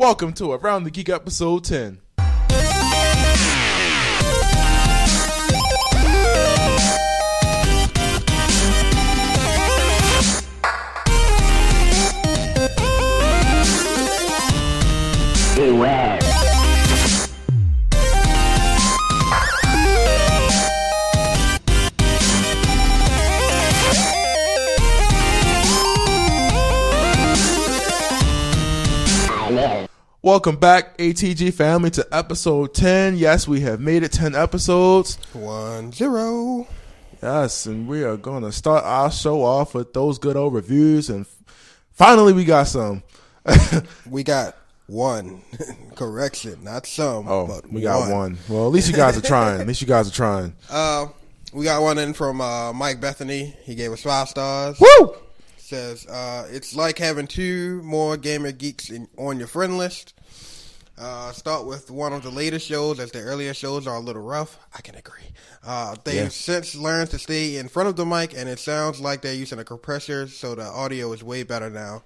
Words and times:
Welcome 0.00 0.32
to 0.36 0.52
Around 0.52 0.84
the 0.84 0.90
Geek 0.90 1.10
episode 1.10 1.64
10. 1.64 2.00
Welcome 30.22 30.56
back, 30.56 30.98
ATG 30.98 31.54
family, 31.54 31.88
to 31.92 32.06
episode 32.12 32.74
10. 32.74 33.16
Yes, 33.16 33.48
we 33.48 33.60
have 33.60 33.80
made 33.80 34.02
it 34.02 34.12
10 34.12 34.34
episodes. 34.34 35.16
One 35.32 35.92
zero. 35.92 36.66
Yes, 37.22 37.64
and 37.64 37.88
we 37.88 38.04
are 38.04 38.18
going 38.18 38.42
to 38.42 38.52
start 38.52 38.84
our 38.84 39.10
show 39.10 39.42
off 39.42 39.74
with 39.74 39.94
those 39.94 40.18
good 40.18 40.36
old 40.36 40.52
reviews. 40.52 41.08
And 41.08 41.24
finally, 41.92 42.34
we 42.34 42.44
got 42.44 42.64
some. 42.64 43.02
We 44.06 44.22
got 44.22 44.56
one. 44.88 45.40
Correction, 45.94 46.64
not 46.64 46.86
some. 46.86 47.26
Oh, 47.26 47.46
but 47.46 47.72
we 47.72 47.80
got 47.80 48.10
one. 48.10 48.36
Well, 48.46 48.66
at 48.66 48.72
least 48.72 48.90
you 48.90 48.96
guys 48.96 49.16
are 49.16 49.22
trying. 49.22 49.62
At 49.62 49.66
least 49.66 49.80
you 49.80 49.86
guys 49.86 50.06
are 50.06 50.12
trying. 50.12 50.54
Uh, 50.70 51.06
we 51.54 51.64
got 51.64 51.80
one 51.80 51.96
in 51.96 52.12
from 52.12 52.42
uh, 52.42 52.72
Mike 52.74 53.00
Bethany. 53.00 53.56
He 53.62 53.74
gave 53.74 53.90
us 53.90 54.02
five 54.02 54.28
stars. 54.28 54.78
Woo! 54.78 55.14
Says 55.56 56.06
uh, 56.06 56.46
it's 56.50 56.74
like 56.74 56.98
having 56.98 57.26
two 57.26 57.80
more 57.82 58.16
gamer 58.16 58.52
geeks 58.52 58.90
in, 58.90 59.08
on 59.16 59.38
your 59.38 59.48
friend 59.48 59.78
list. 59.78 60.14
Uh, 61.00 61.32
start 61.32 61.64
with 61.66 61.90
one 61.90 62.12
of 62.12 62.22
the 62.22 62.28
later 62.30 62.58
shows, 62.58 63.00
as 63.00 63.10
the 63.10 63.20
earlier 63.20 63.54
shows 63.54 63.86
are 63.86 63.96
a 63.96 64.00
little 64.00 64.20
rough. 64.22 64.58
I 64.76 64.82
can 64.82 64.96
agree. 64.96 65.22
Uh, 65.64 65.96
they've 66.04 66.30
since 66.30 66.74
learned 66.74 67.08
to 67.10 67.18
stay 67.18 67.56
in 67.56 67.68
front 67.68 67.88
of 67.88 67.96
the 67.96 68.04
mic, 68.04 68.34
and 68.36 68.48
it 68.50 68.58
sounds 68.58 69.00
like 69.00 69.22
they're 69.22 69.32
using 69.32 69.58
a 69.58 69.64
compressor, 69.64 70.28
so 70.28 70.54
the 70.54 70.62
audio 70.64 71.10
is 71.12 71.24
way 71.24 71.42
better 71.42 71.70
now. 71.70 72.02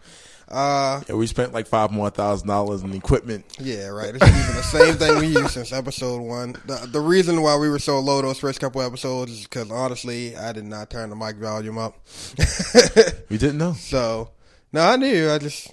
Uh, 0.48 1.00
Yeah, 1.08 1.16
we 1.16 1.27
spent 1.27 1.52
like 1.52 1.66
five 1.66 1.91
more 1.91 2.10
thousand 2.10 2.46
dollars 2.46 2.83
in 2.83 2.92
equipment. 2.92 3.44
Yeah, 3.58 3.86
right. 3.88 4.14
It's 4.14 4.24
using 4.27 4.55
the 4.55 4.62
same 4.62 4.94
thing 4.94 5.18
we 5.18 5.27
used 5.28 5.50
since 5.52 5.72
episode 5.72 6.20
one. 6.20 6.52
The, 6.66 6.86
the 6.92 7.00
reason 7.00 7.40
why 7.42 7.56
we 7.56 7.68
were 7.70 7.78
so 7.78 7.98
low 7.98 8.20
those 8.22 8.38
first 8.38 8.61
couple 8.61 8.83
episodes 8.83 9.33
is 9.33 9.42
because 9.44 9.70
honestly, 9.70 10.36
I 10.36 10.52
did 10.52 10.66
not 10.66 10.90
turn 10.90 11.11
the 11.11 11.16
mic 11.16 11.36
volume 11.36 11.78
up. 11.78 11.96
You 13.30 13.38
didn't 13.38 13.58
know? 13.58 13.72
so, 13.72 14.30
no, 14.72 14.83
I 14.83 14.96
knew. 14.96 15.30
I 15.30 15.38
just 15.38 15.72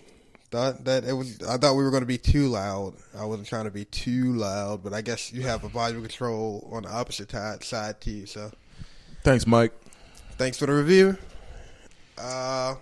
thought 0.52 0.84
that 0.86 1.04
it 1.06 1.14
was. 1.14 1.42
I 1.44 1.58
thought 1.58 1.76
we 1.76 1.84
were 1.84 1.92
going 1.92 2.04
to 2.04 2.08
be 2.08 2.18
too 2.18 2.48
loud. 2.50 2.94
I 3.18 3.26
wasn't 3.26 3.48
trying 3.48 3.66
to 3.66 3.72
be 3.72 3.86
too 3.86 4.34
loud, 4.34 4.84
but 4.84 4.94
I 4.94 5.02
guess 5.02 5.32
you 5.34 5.42
have 5.44 5.64
a 5.64 5.70
volume 5.70 6.02
control 6.02 6.70
on 6.72 6.84
the 6.84 6.90
opposite 6.90 7.32
side 7.32 7.64
side 7.64 7.96
you. 8.06 8.26
So, 8.26 8.52
Thanks, 9.24 9.48
Mike. 9.48 9.72
thanks 10.38 10.58
for 10.58 10.66
the 10.66 10.74
review. 10.74 11.18
Uh, 12.18 12.76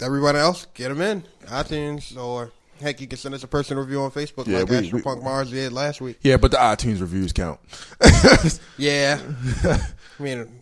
everyone 0.00 0.36
else, 0.36 0.66
get 0.74 0.88
them 0.88 1.00
in 1.00 1.24
iTunes 1.46 2.16
or. 2.16 2.50
Heck, 2.80 3.00
you 3.00 3.06
can 3.06 3.16
send 3.16 3.36
us 3.36 3.44
a 3.44 3.46
personal 3.46 3.84
review 3.84 4.00
on 4.02 4.10
Facebook 4.10 4.48
Yeah, 4.48 4.58
like 4.58 4.68
we- 4.68 4.76
Astro 4.78 4.96
we- 4.96 5.02
Punk 5.02 5.22
Mars 5.22 5.48
did 5.52 5.72
last 5.72 6.00
week. 6.00 6.18
Yeah, 6.22 6.38
but 6.38 6.50
the 6.50 6.56
iTunes 6.56 7.00
reviews 7.00 7.32
count. 7.32 7.60
Yeah, 8.76 9.20
I 9.64 10.22
mean, 10.22 10.60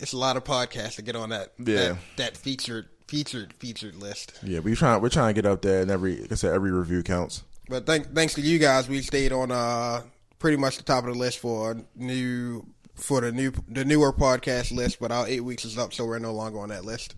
it's 0.00 0.12
a 0.12 0.16
lot 0.18 0.36
of 0.36 0.42
podcasts 0.42 0.96
to 0.96 1.02
get 1.02 1.14
on 1.14 1.28
that 1.30 1.52
Yeah. 1.60 1.74
that, 1.76 1.96
that 2.16 2.36
featured 2.36 2.86
featured 3.12 3.52
featured 3.58 3.94
list. 3.94 4.32
yeah, 4.42 4.58
we 4.60 4.74
trying 4.74 5.02
we're 5.02 5.10
trying 5.10 5.34
to 5.34 5.42
get 5.42 5.46
up 5.46 5.60
there, 5.60 5.82
and 5.82 5.90
every 5.90 6.16
like 6.16 6.32
I 6.32 6.34
said, 6.34 6.54
every 6.54 6.72
review 6.72 7.02
counts. 7.02 7.42
But 7.68 7.84
thank, 7.84 8.14
thanks 8.14 8.32
to 8.34 8.40
you 8.40 8.58
guys, 8.58 8.88
we 8.88 9.02
stayed 9.02 9.32
on 9.32 9.50
uh 9.50 10.00
pretty 10.38 10.56
much 10.56 10.78
the 10.78 10.82
top 10.82 11.04
of 11.04 11.12
the 11.12 11.18
list 11.18 11.38
for 11.38 11.76
new 11.94 12.64
for 12.94 13.20
the 13.20 13.30
new 13.30 13.52
the 13.68 13.84
newer 13.84 14.14
podcast 14.14 14.72
list. 14.72 14.98
But 14.98 15.12
our 15.12 15.28
eight 15.28 15.40
weeks 15.44 15.66
is 15.66 15.76
up, 15.76 15.92
so 15.92 16.06
we're 16.06 16.20
no 16.20 16.32
longer 16.32 16.58
on 16.58 16.70
that 16.70 16.86
list. 16.86 17.14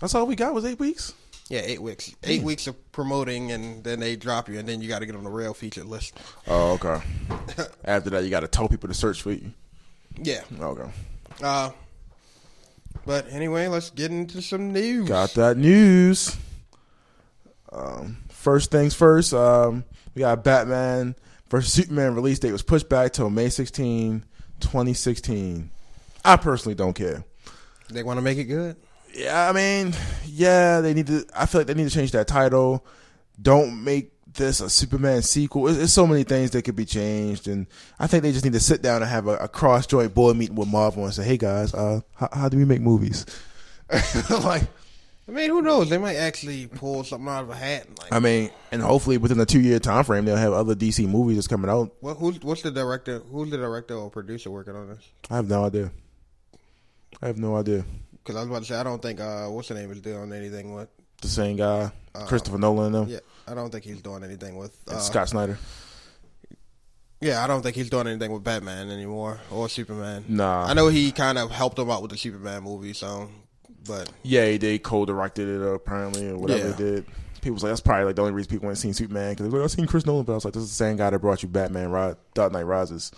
That's 0.00 0.16
all 0.16 0.26
we 0.26 0.34
got 0.34 0.52
was 0.52 0.64
eight 0.64 0.80
weeks. 0.80 1.14
Yeah, 1.48 1.60
eight 1.60 1.80
weeks. 1.80 2.12
Eight 2.24 2.42
weeks 2.42 2.66
of 2.66 2.74
promoting, 2.90 3.52
and 3.52 3.84
then 3.84 4.00
they 4.00 4.16
drop 4.16 4.48
you, 4.48 4.58
and 4.58 4.68
then 4.68 4.80
you 4.80 4.88
got 4.88 4.98
to 4.98 5.06
get 5.06 5.14
on 5.14 5.22
the 5.22 5.30
real 5.30 5.54
featured 5.54 5.86
list. 5.86 6.18
Oh, 6.48 6.72
okay. 6.72 7.00
After 7.84 8.10
that, 8.10 8.24
you 8.24 8.30
got 8.30 8.40
to 8.40 8.48
tell 8.48 8.68
people 8.68 8.88
to 8.88 8.94
search 8.94 9.22
for 9.22 9.30
you. 9.30 9.52
Yeah. 10.20 10.42
Okay. 10.60 10.90
Uh, 11.42 11.70
but 13.10 13.26
anyway, 13.32 13.66
let's 13.66 13.90
get 13.90 14.12
into 14.12 14.40
some 14.40 14.72
news. 14.72 15.08
Got 15.08 15.34
that 15.34 15.56
news. 15.56 16.36
Um, 17.72 18.18
first 18.28 18.70
things 18.70 18.94
first, 18.94 19.34
um, 19.34 19.82
we 20.14 20.20
got 20.20 20.44
Batman 20.44 21.16
versus 21.48 21.72
Superman 21.72 22.14
release 22.14 22.38
date 22.38 22.52
was 22.52 22.62
pushed 22.62 22.88
back 22.88 23.12
till 23.12 23.28
May 23.28 23.48
16, 23.48 24.24
2016. 24.60 25.70
I 26.24 26.36
personally 26.36 26.76
don't 26.76 26.92
care. 26.92 27.24
They 27.88 28.04
want 28.04 28.18
to 28.18 28.22
make 28.22 28.38
it 28.38 28.44
good. 28.44 28.76
Yeah, 29.12 29.48
I 29.48 29.52
mean, 29.54 29.92
yeah, 30.26 30.80
they 30.80 30.94
need 30.94 31.08
to. 31.08 31.26
I 31.34 31.46
feel 31.46 31.62
like 31.62 31.66
they 31.66 31.74
need 31.74 31.88
to 31.88 31.94
change 31.94 32.12
that 32.12 32.28
title. 32.28 32.86
Don't 33.42 33.82
make 33.82 34.12
this 34.34 34.60
a 34.60 34.70
Superman 34.70 35.22
sequel. 35.22 35.64
There's, 35.64 35.92
so 35.92 36.06
many 36.06 36.22
things 36.24 36.50
that 36.52 36.62
could 36.62 36.76
be 36.76 36.84
changed, 36.84 37.48
and 37.48 37.66
I 37.98 38.06
think 38.06 38.22
they 38.22 38.32
just 38.32 38.44
need 38.44 38.54
to 38.54 38.60
sit 38.60 38.82
down 38.82 39.02
and 39.02 39.10
have 39.10 39.26
a, 39.26 39.36
a 39.36 39.48
cross 39.48 39.86
joint 39.86 40.14
board 40.14 40.36
meeting 40.36 40.56
with 40.56 40.68
Marvel 40.68 41.04
and 41.04 41.14
say, 41.14 41.24
"Hey 41.24 41.36
guys, 41.36 41.74
uh, 41.74 42.00
how, 42.14 42.28
how 42.32 42.48
do 42.48 42.56
we 42.56 42.64
make 42.64 42.80
movies?" 42.80 43.26
like, 44.30 44.62
I 45.28 45.32
mean, 45.32 45.50
who 45.50 45.62
knows? 45.62 45.90
They 45.90 45.98
might 45.98 46.16
actually 46.16 46.66
pull 46.66 47.04
something 47.04 47.28
out 47.28 47.44
of 47.44 47.50
a 47.50 47.54
hat. 47.54 47.86
and, 47.86 47.98
Like, 47.98 48.12
I 48.12 48.18
mean, 48.18 48.50
and 48.72 48.82
hopefully 48.82 49.16
within 49.18 49.38
a 49.40 49.46
two 49.46 49.60
year 49.60 49.78
time 49.78 50.04
frame, 50.04 50.24
they'll 50.24 50.36
have 50.36 50.52
other 50.52 50.74
DC 50.74 51.08
movies 51.08 51.36
that's 51.36 51.48
coming 51.48 51.70
out. 51.70 51.94
what, 52.00 52.14
who's 52.14 52.40
what's 52.40 52.62
the 52.62 52.70
director? 52.70 53.20
Who's 53.20 53.50
the 53.50 53.56
director 53.56 53.94
or 53.94 54.10
producer 54.10 54.50
working 54.50 54.76
on 54.76 54.88
this? 54.88 55.08
I 55.30 55.36
have 55.36 55.48
no 55.48 55.64
idea. 55.64 55.92
I 57.22 57.26
have 57.26 57.38
no 57.38 57.56
idea. 57.56 57.84
Because 58.12 58.36
I 58.36 58.40
was 58.40 58.48
about 58.48 58.58
to 58.60 58.64
say, 58.66 58.76
I 58.76 58.82
don't 58.82 59.00
think 59.00 59.20
uh, 59.20 59.46
what's 59.46 59.68
the 59.68 59.74
name 59.74 59.90
is 59.90 60.00
doing 60.00 60.32
anything 60.32 60.74
with. 60.74 60.88
The 61.22 61.28
same 61.28 61.56
guy, 61.56 61.92
Christopher 62.26 62.58
Nolan, 62.58 62.86
and 62.86 62.94
them, 62.94 63.08
Yeah, 63.08 63.18
I 63.50 63.54
don't 63.54 63.70
think 63.70 63.84
he's 63.84 64.00
doing 64.02 64.22
anything 64.22 64.56
with. 64.56 64.76
Uh, 64.88 64.98
Scott 64.98 65.28
Snyder. 65.28 65.58
Yeah, 67.20 67.44
I 67.44 67.46
don't 67.46 67.62
think 67.62 67.76
he's 67.76 67.90
doing 67.90 68.06
anything 68.06 68.32
with 68.32 68.42
Batman 68.44 68.90
anymore 68.90 69.40
or 69.50 69.68
Superman. 69.68 70.24
Nah. 70.28 70.64
I 70.66 70.72
know 70.72 70.88
he 70.88 71.12
kind 71.12 71.36
of 71.36 71.50
helped 71.50 71.78
him 71.78 71.90
out 71.90 72.00
with 72.00 72.10
the 72.12 72.16
Superman 72.16 72.62
movie, 72.62 72.92
so. 72.94 73.28
But 73.86 74.10
Yeah, 74.22 74.56
they 74.56 74.78
co-directed 74.78 75.48
it 75.48 75.62
apparently 75.66 76.28
or 76.28 76.38
whatever 76.38 76.68
Yeah. 76.68 76.72
they 76.72 76.84
did. 76.84 77.06
People 77.42 77.54
was 77.54 77.62
like, 77.62 77.70
that's 77.70 77.80
probably 77.80 78.04
like 78.06 78.16
the 78.16 78.22
only 78.22 78.34
reason 78.34 78.50
people 78.50 78.68
ain't 78.68 78.78
seen 78.78 78.92
Superman 78.94 79.32
because 79.34 79.52
like, 79.52 79.62
I've 79.62 79.70
seen 79.70 79.86
Chris 79.86 80.04
Nolan, 80.06 80.24
but 80.24 80.32
I 80.32 80.34
was 80.36 80.44
like, 80.44 80.54
this 80.54 80.62
is 80.62 80.68
the 80.70 80.74
same 80.74 80.96
guy 80.96 81.10
that 81.10 81.18
brought 81.18 81.42
you 81.42 81.48
Batman, 81.48 81.90
Ri- 81.90 82.14
Dark 82.34 82.52
Knight 82.52 82.64
Rises. 82.66 83.10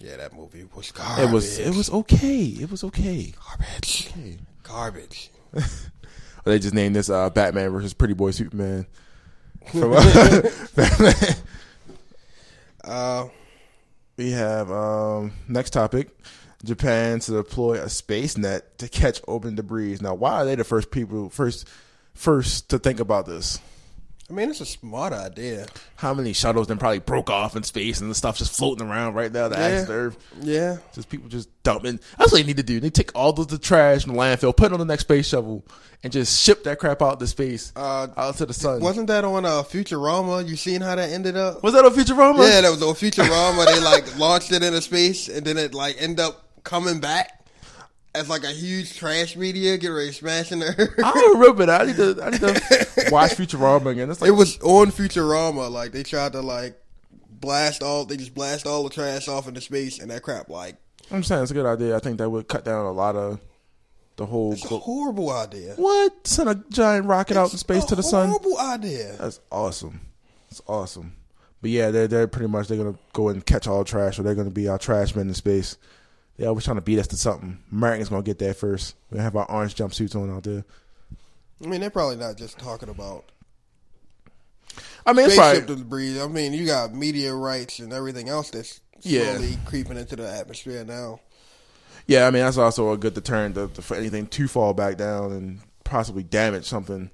yeah, 0.00 0.16
that 0.16 0.34
movie 0.34 0.66
was 0.74 0.90
garbage. 0.92 1.24
It 1.28 1.32
was, 1.32 1.58
it 1.58 1.74
was 1.74 1.90
okay. 1.90 2.42
It 2.44 2.70
was 2.70 2.82
okay. 2.84 3.32
garbage. 3.46 4.08
Okay. 4.10 4.36
Garbage. 4.62 5.30
They 6.44 6.60
just 6.60 6.74
named 6.74 6.94
this 6.94 7.10
uh, 7.10 7.28
Batman 7.30 7.70
versus 7.70 7.92
Pretty 7.92 8.14
Boy 8.14 8.30
Superman. 8.30 8.86
From, 9.72 9.92
uh, 9.94 10.42
Uh, 12.84 13.28
We 14.16 14.30
have 14.30 14.70
um, 14.70 15.32
next 15.48 15.70
topic: 15.70 16.08
Japan 16.64 17.20
to 17.20 17.32
deploy 17.32 17.74
a 17.74 17.88
space 17.88 18.38
net 18.38 18.78
to 18.78 18.88
catch 18.88 19.20
open 19.28 19.56
debris. 19.56 19.98
Now, 20.00 20.14
why 20.14 20.34
are 20.34 20.44
they 20.44 20.54
the 20.54 20.64
first 20.64 20.90
people 20.90 21.28
first 21.28 21.68
first 22.14 22.70
to 22.70 22.78
think 22.78 23.00
about 23.00 23.26
this? 23.26 23.58
I 24.28 24.32
mean, 24.32 24.50
it's 24.50 24.60
a 24.60 24.66
smart 24.66 25.12
idea. 25.12 25.66
How 25.94 26.12
many 26.12 26.32
shuttles 26.32 26.66
then 26.66 26.78
probably 26.78 26.98
broke 26.98 27.30
off 27.30 27.54
in 27.54 27.62
space 27.62 28.00
and 28.00 28.10
the 28.10 28.14
stuff 28.14 28.36
just 28.38 28.56
floating 28.56 28.84
around 28.88 29.14
right 29.14 29.32
now? 29.32 29.46
The 29.46 29.56
Yeah. 29.56 29.86
Earth, 29.88 30.16
Yeah. 30.40 30.76
just 30.94 31.08
people 31.08 31.28
just 31.28 31.48
dumping. 31.62 32.00
That's 32.18 32.32
what 32.32 32.38
they 32.40 32.46
need 32.46 32.56
to 32.56 32.64
do. 32.64 32.80
They 32.80 32.90
take 32.90 33.12
all 33.14 33.32
the, 33.32 33.44
the 33.44 33.56
trash 33.58 34.04
in 34.04 34.12
the 34.12 34.18
landfill, 34.18 34.56
put 34.56 34.66
it 34.66 34.72
on 34.72 34.80
the 34.80 34.84
next 34.84 35.02
space 35.02 35.28
shuttle, 35.28 35.64
and 36.02 36.12
just 36.12 36.40
ship 36.42 36.64
that 36.64 36.80
crap 36.80 37.02
out 37.02 37.20
to 37.20 37.26
space, 37.28 37.72
Uh, 37.76 38.08
out 38.16 38.36
to 38.38 38.46
the 38.46 38.52
sun. 38.52 38.80
Wasn't 38.80 39.06
that 39.06 39.24
on 39.24 39.44
uh, 39.44 39.62
Futurama? 39.62 40.46
You 40.48 40.56
seen 40.56 40.80
how 40.80 40.96
that 40.96 41.10
ended 41.10 41.36
up? 41.36 41.62
Was 41.62 41.74
that 41.74 41.84
on 41.84 41.92
Futurama? 41.94 42.38
Yeah, 42.48 42.62
that 42.62 42.70
was 42.70 42.82
on 42.82 42.94
Futurama. 42.94 43.64
they 43.66 43.80
like 43.80 44.18
launched 44.18 44.50
it 44.50 44.64
into 44.64 44.80
space, 44.82 45.28
and 45.28 45.46
then 45.46 45.56
it 45.56 45.72
like 45.72 46.02
end 46.02 46.18
up 46.18 46.42
coming 46.64 46.98
back 46.98 47.45
as 48.16 48.28
like 48.28 48.44
a 48.44 48.50
huge 48.50 48.96
trash 48.96 49.36
media, 49.36 49.76
get 49.78 49.88
ready 49.88 50.08
to 50.08 50.12
smash 50.14 50.50
in 50.52 50.58
the 50.60 50.66
earth. 50.78 50.94
I 51.04 51.12
don't 51.12 51.38
remember 51.38 51.66
that. 51.66 51.80
I 51.82 51.84
need 51.84 51.96
to. 51.96 52.22
I 52.22 52.30
need 52.30 52.40
to 52.40 53.08
watch 53.12 53.32
Futurama 53.32 53.86
again. 53.86 54.10
It's 54.10 54.20
like 54.20 54.28
It 54.28 54.32
was 54.32 54.58
on 54.60 54.90
Futurama. 54.90 55.70
Like 55.70 55.92
they 55.92 56.02
tried 56.02 56.32
to 56.32 56.40
like 56.40 56.80
blast 57.30 57.82
all. 57.82 58.04
They 58.04 58.16
just 58.16 58.34
blast 58.34 58.66
all 58.66 58.82
the 58.84 58.90
trash 58.90 59.28
off 59.28 59.48
into 59.48 59.60
space, 59.60 59.98
and 59.98 60.10
that 60.10 60.22
crap 60.22 60.48
like 60.48 60.76
I'm 61.10 61.22
saying 61.22 61.42
it's 61.42 61.50
a 61.52 61.54
good 61.54 61.66
idea. 61.66 61.96
I 61.96 62.00
think 62.00 62.18
that 62.18 62.28
would 62.30 62.48
cut 62.48 62.64
down 62.64 62.84
a 62.86 62.92
lot 62.92 63.14
of 63.16 63.40
the 64.16 64.26
whole. 64.26 64.54
it's 64.54 64.64
a 64.70 64.78
horrible 64.78 65.30
idea. 65.30 65.74
what? 65.76 66.26
Send 66.26 66.48
a 66.48 66.54
giant 66.70 67.06
rocket 67.06 67.36
out 67.36 67.52
in 67.52 67.58
space 67.58 67.84
to 67.84 67.94
the 67.94 68.02
sun? 68.02 68.28
Horrible 68.30 68.58
idea. 68.58 69.14
That's 69.18 69.40
awesome. 69.52 70.00
It's 70.50 70.62
awesome. 70.66 71.12
But 71.60 71.70
yeah, 71.70 71.90
they're 71.90 72.08
they're 72.08 72.28
pretty 72.28 72.48
much 72.48 72.68
they're 72.68 72.78
gonna 72.78 72.98
go 73.12 73.28
and 73.28 73.44
catch 73.44 73.66
all 73.66 73.84
trash, 73.84 74.18
or 74.18 74.22
they're 74.22 74.34
gonna 74.34 74.50
be 74.50 74.68
our 74.68 74.78
trash 74.78 75.14
men 75.14 75.28
in 75.28 75.34
space. 75.34 75.76
They 76.36 76.46
always 76.46 76.64
trying 76.64 76.76
to 76.76 76.82
beat 76.82 76.98
us 76.98 77.06
to 77.08 77.16
something. 77.16 77.58
Americans 77.72 78.08
gonna 78.10 78.22
get 78.22 78.38
there 78.38 78.54
first. 78.54 78.94
We 79.10 79.18
have 79.18 79.36
our 79.36 79.50
orange 79.50 79.74
jumpsuits 79.74 80.14
on 80.14 80.30
out 80.34 80.42
there. 80.44 80.64
I 81.64 81.66
mean, 81.66 81.80
they're 81.80 81.90
probably 81.90 82.16
not 82.16 82.36
just 82.36 82.58
talking 82.58 82.88
about. 82.90 83.24
I 85.06 85.12
mean, 85.12 85.26
it's 85.26 85.34
spaceship 85.34 85.66
probably 85.66 85.82
debris. 85.84 86.20
I 86.20 86.26
mean, 86.26 86.52
you 86.52 86.66
got 86.66 86.92
meteorites 86.94 87.78
and 87.78 87.92
everything 87.92 88.28
else 88.28 88.50
that's 88.50 88.80
Yeah. 89.02 89.36
slowly 89.36 89.56
creeping 89.64 89.96
into 89.96 90.16
the 90.16 90.28
atmosphere 90.28 90.84
now. 90.84 91.20
yeah. 92.06 92.26
I 92.26 92.30
mean, 92.30 92.42
that's 92.44 92.58
also 92.58 92.92
a 92.92 92.98
good 92.98 93.14
deterrent 93.14 93.54
to, 93.54 93.68
to, 93.68 93.82
for 93.82 93.96
anything 93.96 94.26
to 94.26 94.48
fall 94.48 94.74
back 94.74 94.96
down 94.96 95.32
and 95.32 95.60
possibly 95.84 96.22
damage 96.24 96.64
something. 96.66 97.10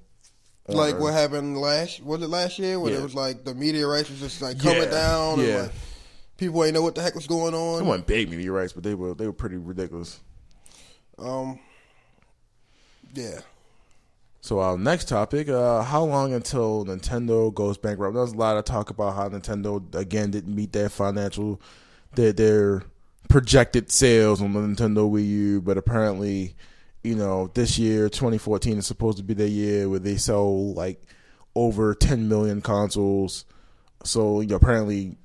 Like 0.67 0.95
uh, 0.95 0.97
what 0.99 1.13
happened 1.13 1.57
last? 1.57 2.03
Was 2.03 2.21
it 2.21 2.29
last 2.29 2.57
year 2.57 2.79
when 2.79 2.93
Yeah. 2.93 2.99
it 2.99 3.03
was 3.03 3.13
like 3.15 3.43
the 3.45 3.53
meteorites 3.53 4.09
was 4.09 4.19
just 4.19 4.41
like 4.41 4.59
coming 4.59 4.83
Yeah, 4.83 4.89
down? 4.91 5.39
And 5.39 5.47
yeah. 5.47 5.61
like, 5.63 5.71
people 6.47 6.63
ain't 6.63 6.73
know 6.73 6.81
what 6.81 6.95
the 6.95 7.01
heck 7.01 7.15
was 7.15 7.27
going 7.27 7.53
on. 7.53 7.83
They 7.83 7.89
weren't 7.89 8.07
big 8.07 8.29
meteorites, 8.29 8.73
but 8.73 8.83
they 8.83 8.95
were 8.95 9.13
they 9.13 9.25
were 9.25 9.33
pretty 9.33 9.57
ridiculous. 9.57 10.19
Um, 11.17 11.59
yeah. 13.13 13.41
So 14.41 14.59
our 14.59 14.77
next 14.77 15.07
topic: 15.07 15.47
uh, 15.49 15.83
How 15.83 16.03
long 16.03 16.33
until 16.33 16.85
Nintendo 16.85 17.53
goes 17.53 17.77
bankrupt? 17.77 18.15
There's 18.15 18.33
a 18.33 18.37
lot 18.37 18.57
of 18.57 18.65
talk 18.65 18.89
about 18.89 19.15
how 19.15 19.29
Nintendo 19.29 19.93
again 19.95 20.31
didn't 20.31 20.53
meet 20.53 20.73
their 20.73 20.89
financial, 20.89 21.61
their 22.15 22.33
their 22.33 22.83
projected 23.29 23.89
sales 23.89 24.41
on 24.41 24.53
the 24.53 24.59
Nintendo 24.59 25.09
Wii 25.09 25.27
U, 25.27 25.61
but 25.61 25.77
apparently, 25.77 26.55
you 27.03 27.15
know, 27.15 27.49
this 27.53 27.79
year, 27.79 28.09
2014, 28.09 28.77
is 28.77 28.85
supposed 28.85 29.17
to 29.17 29.23
be 29.23 29.33
the 29.33 29.47
year 29.47 29.87
where 29.87 29.99
they 29.99 30.17
sell 30.17 30.73
like 30.73 31.01
over 31.55 31.95
10 31.95 32.27
million 32.27 32.61
consoles. 32.61 33.45
So 34.03 34.41
you 34.41 34.47
know, 34.47 34.55
apparently, 34.57 35.17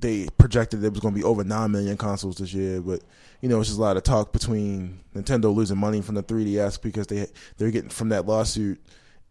they 0.00 0.28
projected 0.38 0.82
it 0.82 0.90
was 0.90 1.00
going 1.00 1.14
to 1.14 1.18
be 1.18 1.24
over 1.24 1.44
9 1.44 1.70
million 1.70 1.96
consoles 1.96 2.36
this 2.36 2.52
year, 2.52 2.80
but 2.80 3.02
you 3.40 3.48
know, 3.48 3.60
it's 3.60 3.68
just 3.68 3.78
a 3.78 3.82
lot 3.82 3.96
of 3.96 4.02
talk 4.02 4.32
between 4.32 5.00
Nintendo 5.14 5.54
losing 5.54 5.78
money 5.78 6.02
from 6.02 6.14
the 6.14 6.22
3DS 6.22 6.80
because 6.82 7.06
they 7.06 7.26
they're 7.56 7.70
getting 7.70 7.90
from 7.90 8.10
that 8.10 8.26
lawsuit 8.26 8.80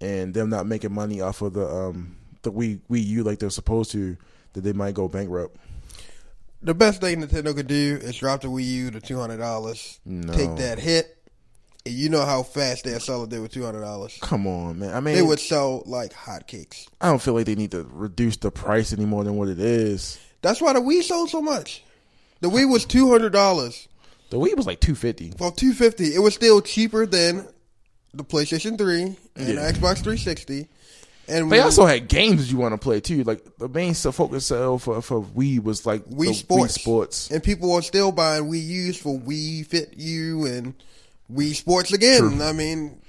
and 0.01 0.33
them 0.33 0.49
not 0.49 0.65
making 0.65 0.93
money 0.93 1.21
off 1.21 1.41
of 1.41 1.53
the 1.53 1.67
um 1.67 2.15
the 2.41 2.51
Wii 2.51 2.79
Wii 2.89 3.05
U 3.05 3.23
like 3.23 3.39
they're 3.39 3.49
supposed 3.49 3.91
to 3.91 4.17
that 4.53 4.61
they 4.61 4.73
might 4.73 4.93
go 4.93 5.07
bankrupt. 5.07 5.57
The 6.61 6.73
best 6.73 7.01
thing 7.01 7.21
Nintendo 7.21 7.55
could 7.55 7.67
do 7.67 7.99
is 8.01 8.17
drop 8.17 8.41
the 8.41 8.47
Wii 8.49 8.65
U 8.65 8.91
to 8.91 8.99
two 9.01 9.19
hundred 9.19 9.37
dollars. 9.37 9.99
No. 10.05 10.33
Take 10.33 10.55
that 10.57 10.79
hit, 10.79 11.17
and 11.85 11.93
you 11.95 12.09
know 12.09 12.25
how 12.25 12.43
fast 12.43 12.83
they'll 12.83 12.99
sell 12.99 13.23
it 13.23 13.29
there 13.29 13.41
with 13.41 13.53
two 13.53 13.63
hundred 13.63 13.81
dollars. 13.81 14.17
Come 14.21 14.47
on, 14.47 14.79
man. 14.79 14.93
I 14.93 14.99
mean, 14.99 15.15
They 15.15 15.21
would 15.21 15.39
sell 15.39 15.83
like 15.85 16.13
hotcakes. 16.13 16.87
I 16.99 17.07
don't 17.09 17.21
feel 17.21 17.33
like 17.33 17.45
they 17.45 17.55
need 17.55 17.71
to 17.71 17.87
reduce 17.91 18.37
the 18.37 18.51
price 18.51 18.91
any 18.91 19.05
more 19.05 19.23
than 19.23 19.35
what 19.35 19.47
it 19.47 19.59
is. 19.59 20.19
That's 20.41 20.61
why 20.61 20.73
the 20.73 20.79
Wii 20.79 21.03
sold 21.03 21.29
so 21.29 21.41
much. 21.41 21.83
The 22.41 22.49
Wii 22.49 22.69
was 22.71 22.85
two 22.85 23.09
hundred 23.11 23.33
dollars. 23.33 23.87
The 24.29 24.37
Wii 24.37 24.55
was 24.55 24.67
like 24.67 24.79
250. 24.79 25.33
Well, 25.39 25.51
two 25.51 25.73
fifty. 25.73 26.13
It 26.15 26.19
was 26.19 26.33
still 26.35 26.61
cheaper 26.61 27.05
than 27.05 27.47
the 28.13 28.23
PlayStation 28.23 28.77
Three 28.77 29.01
and 29.03 29.17
Yeah. 29.35 29.45
the 29.55 29.73
Xbox 29.73 30.03
three 30.03 30.17
sixty. 30.17 30.67
And 31.27 31.51
They 31.51 31.59
also 31.59 31.85
had 31.85 32.07
games 32.07 32.51
you 32.51 32.57
want 32.57 32.73
to 32.73 32.77
play 32.79 32.99
too. 33.01 33.23
Like 33.23 33.43
the 33.59 33.67
main 33.69 33.93
focus 33.93 34.47
sale 34.47 34.79
for 34.79 35.01
for 35.01 35.21
Wii 35.21 35.61
was 35.61 35.85
like 35.85 36.03
Wii 36.05 36.33
Sports. 36.33 36.77
Wii 36.77 36.81
Sports. 36.81 37.31
and 37.31 37.43
people 37.43 37.71
are 37.73 37.81
still 37.83 38.11
buying 38.11 38.45
Wii 38.45 38.65
U's 38.65 38.97
for 38.97 39.19
Wii 39.19 39.65
Fit 39.65 39.93
U 39.97 40.45
and 40.45 40.73
Wii 41.31 41.53
Sports 41.53 41.93
again. 41.93 42.41
I 42.41 42.51
mean, 42.53 42.99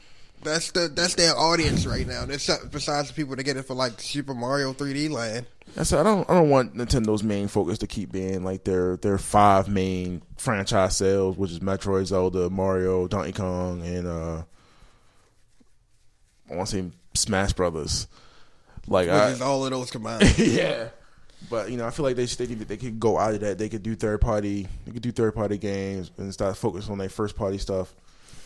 that's 0.43 0.71
the 0.73 0.89
that's 0.89 1.15
their 1.15 1.35
audience 1.39 1.87
right 1.87 2.07
now. 2.07 2.27
That's 2.27 2.51
besides 2.67 3.09
the 3.09 3.15
people 3.15 3.37
that 3.37 3.45
get 3.45 3.57
it 3.57 3.63
for 3.63 3.75
like 3.75 4.01
Super 4.01 4.35
Mario 4.35 4.75
3D 4.75 5.09
Land. 5.11 5.47
I 5.77 5.83
said 5.85 6.01
I 6.01 6.03
don't 6.03 6.29
I 6.29 6.35
don't 6.35 6.51
want 6.51 6.75
Nintendo's 6.75 7.23
main 7.23 7.49
focus 7.49 7.79
to 7.79 7.87
keep 7.87 8.13
being 8.13 8.45
like 8.45 8.65
their 8.65 8.97
their 8.97 9.19
five 9.19 9.69
main 9.69 10.23
franchise 10.37 10.97
sales, 10.97 11.37
which 11.37 11.51
is 11.51 11.61
Metroid, 11.61 12.07
Zelda, 12.07 12.51
Mario, 12.51 13.07
Donkey 13.07 13.33
Kong, 13.33 13.83
and 13.83 14.07
uh 14.07 14.43
I 16.51 16.57
want 16.57 16.69
to 16.69 16.77
say 16.77 16.91
Smash 17.15 17.53
Brothers. 17.53 18.09
Like 18.87 19.07
Which 19.07 19.15
I, 19.15 19.29
is 19.31 19.41
all 19.41 19.65
of 19.65 19.71
those 19.71 19.91
combined. 19.91 20.39
yeah. 20.39 20.89
But 21.49 21.71
you 21.71 21.77
know, 21.77 21.87
I 21.87 21.91
feel 21.91 22.05
like 22.05 22.17
they 22.17 22.27
they 22.27 22.47
need, 22.47 22.61
they 22.61 22.77
could 22.77 23.01
go 23.01 23.19
out 23.19 23.35
of 23.35 23.41
that. 23.41 23.59
They 23.59 23.69
could 23.69 23.83
do 23.83 23.95
third 23.95 24.21
party. 24.21 24.69
They 24.85 24.93
could 24.93 25.03
do 25.03 25.13
third 25.13 25.35
party 25.35 25.59
games 25.59 26.11
and 26.19 26.33
start 26.33 26.57
focusing 26.57 26.93
on 26.93 26.99
their 26.99 27.09
first 27.09 27.37
party 27.37 27.59
stuff. 27.59 27.95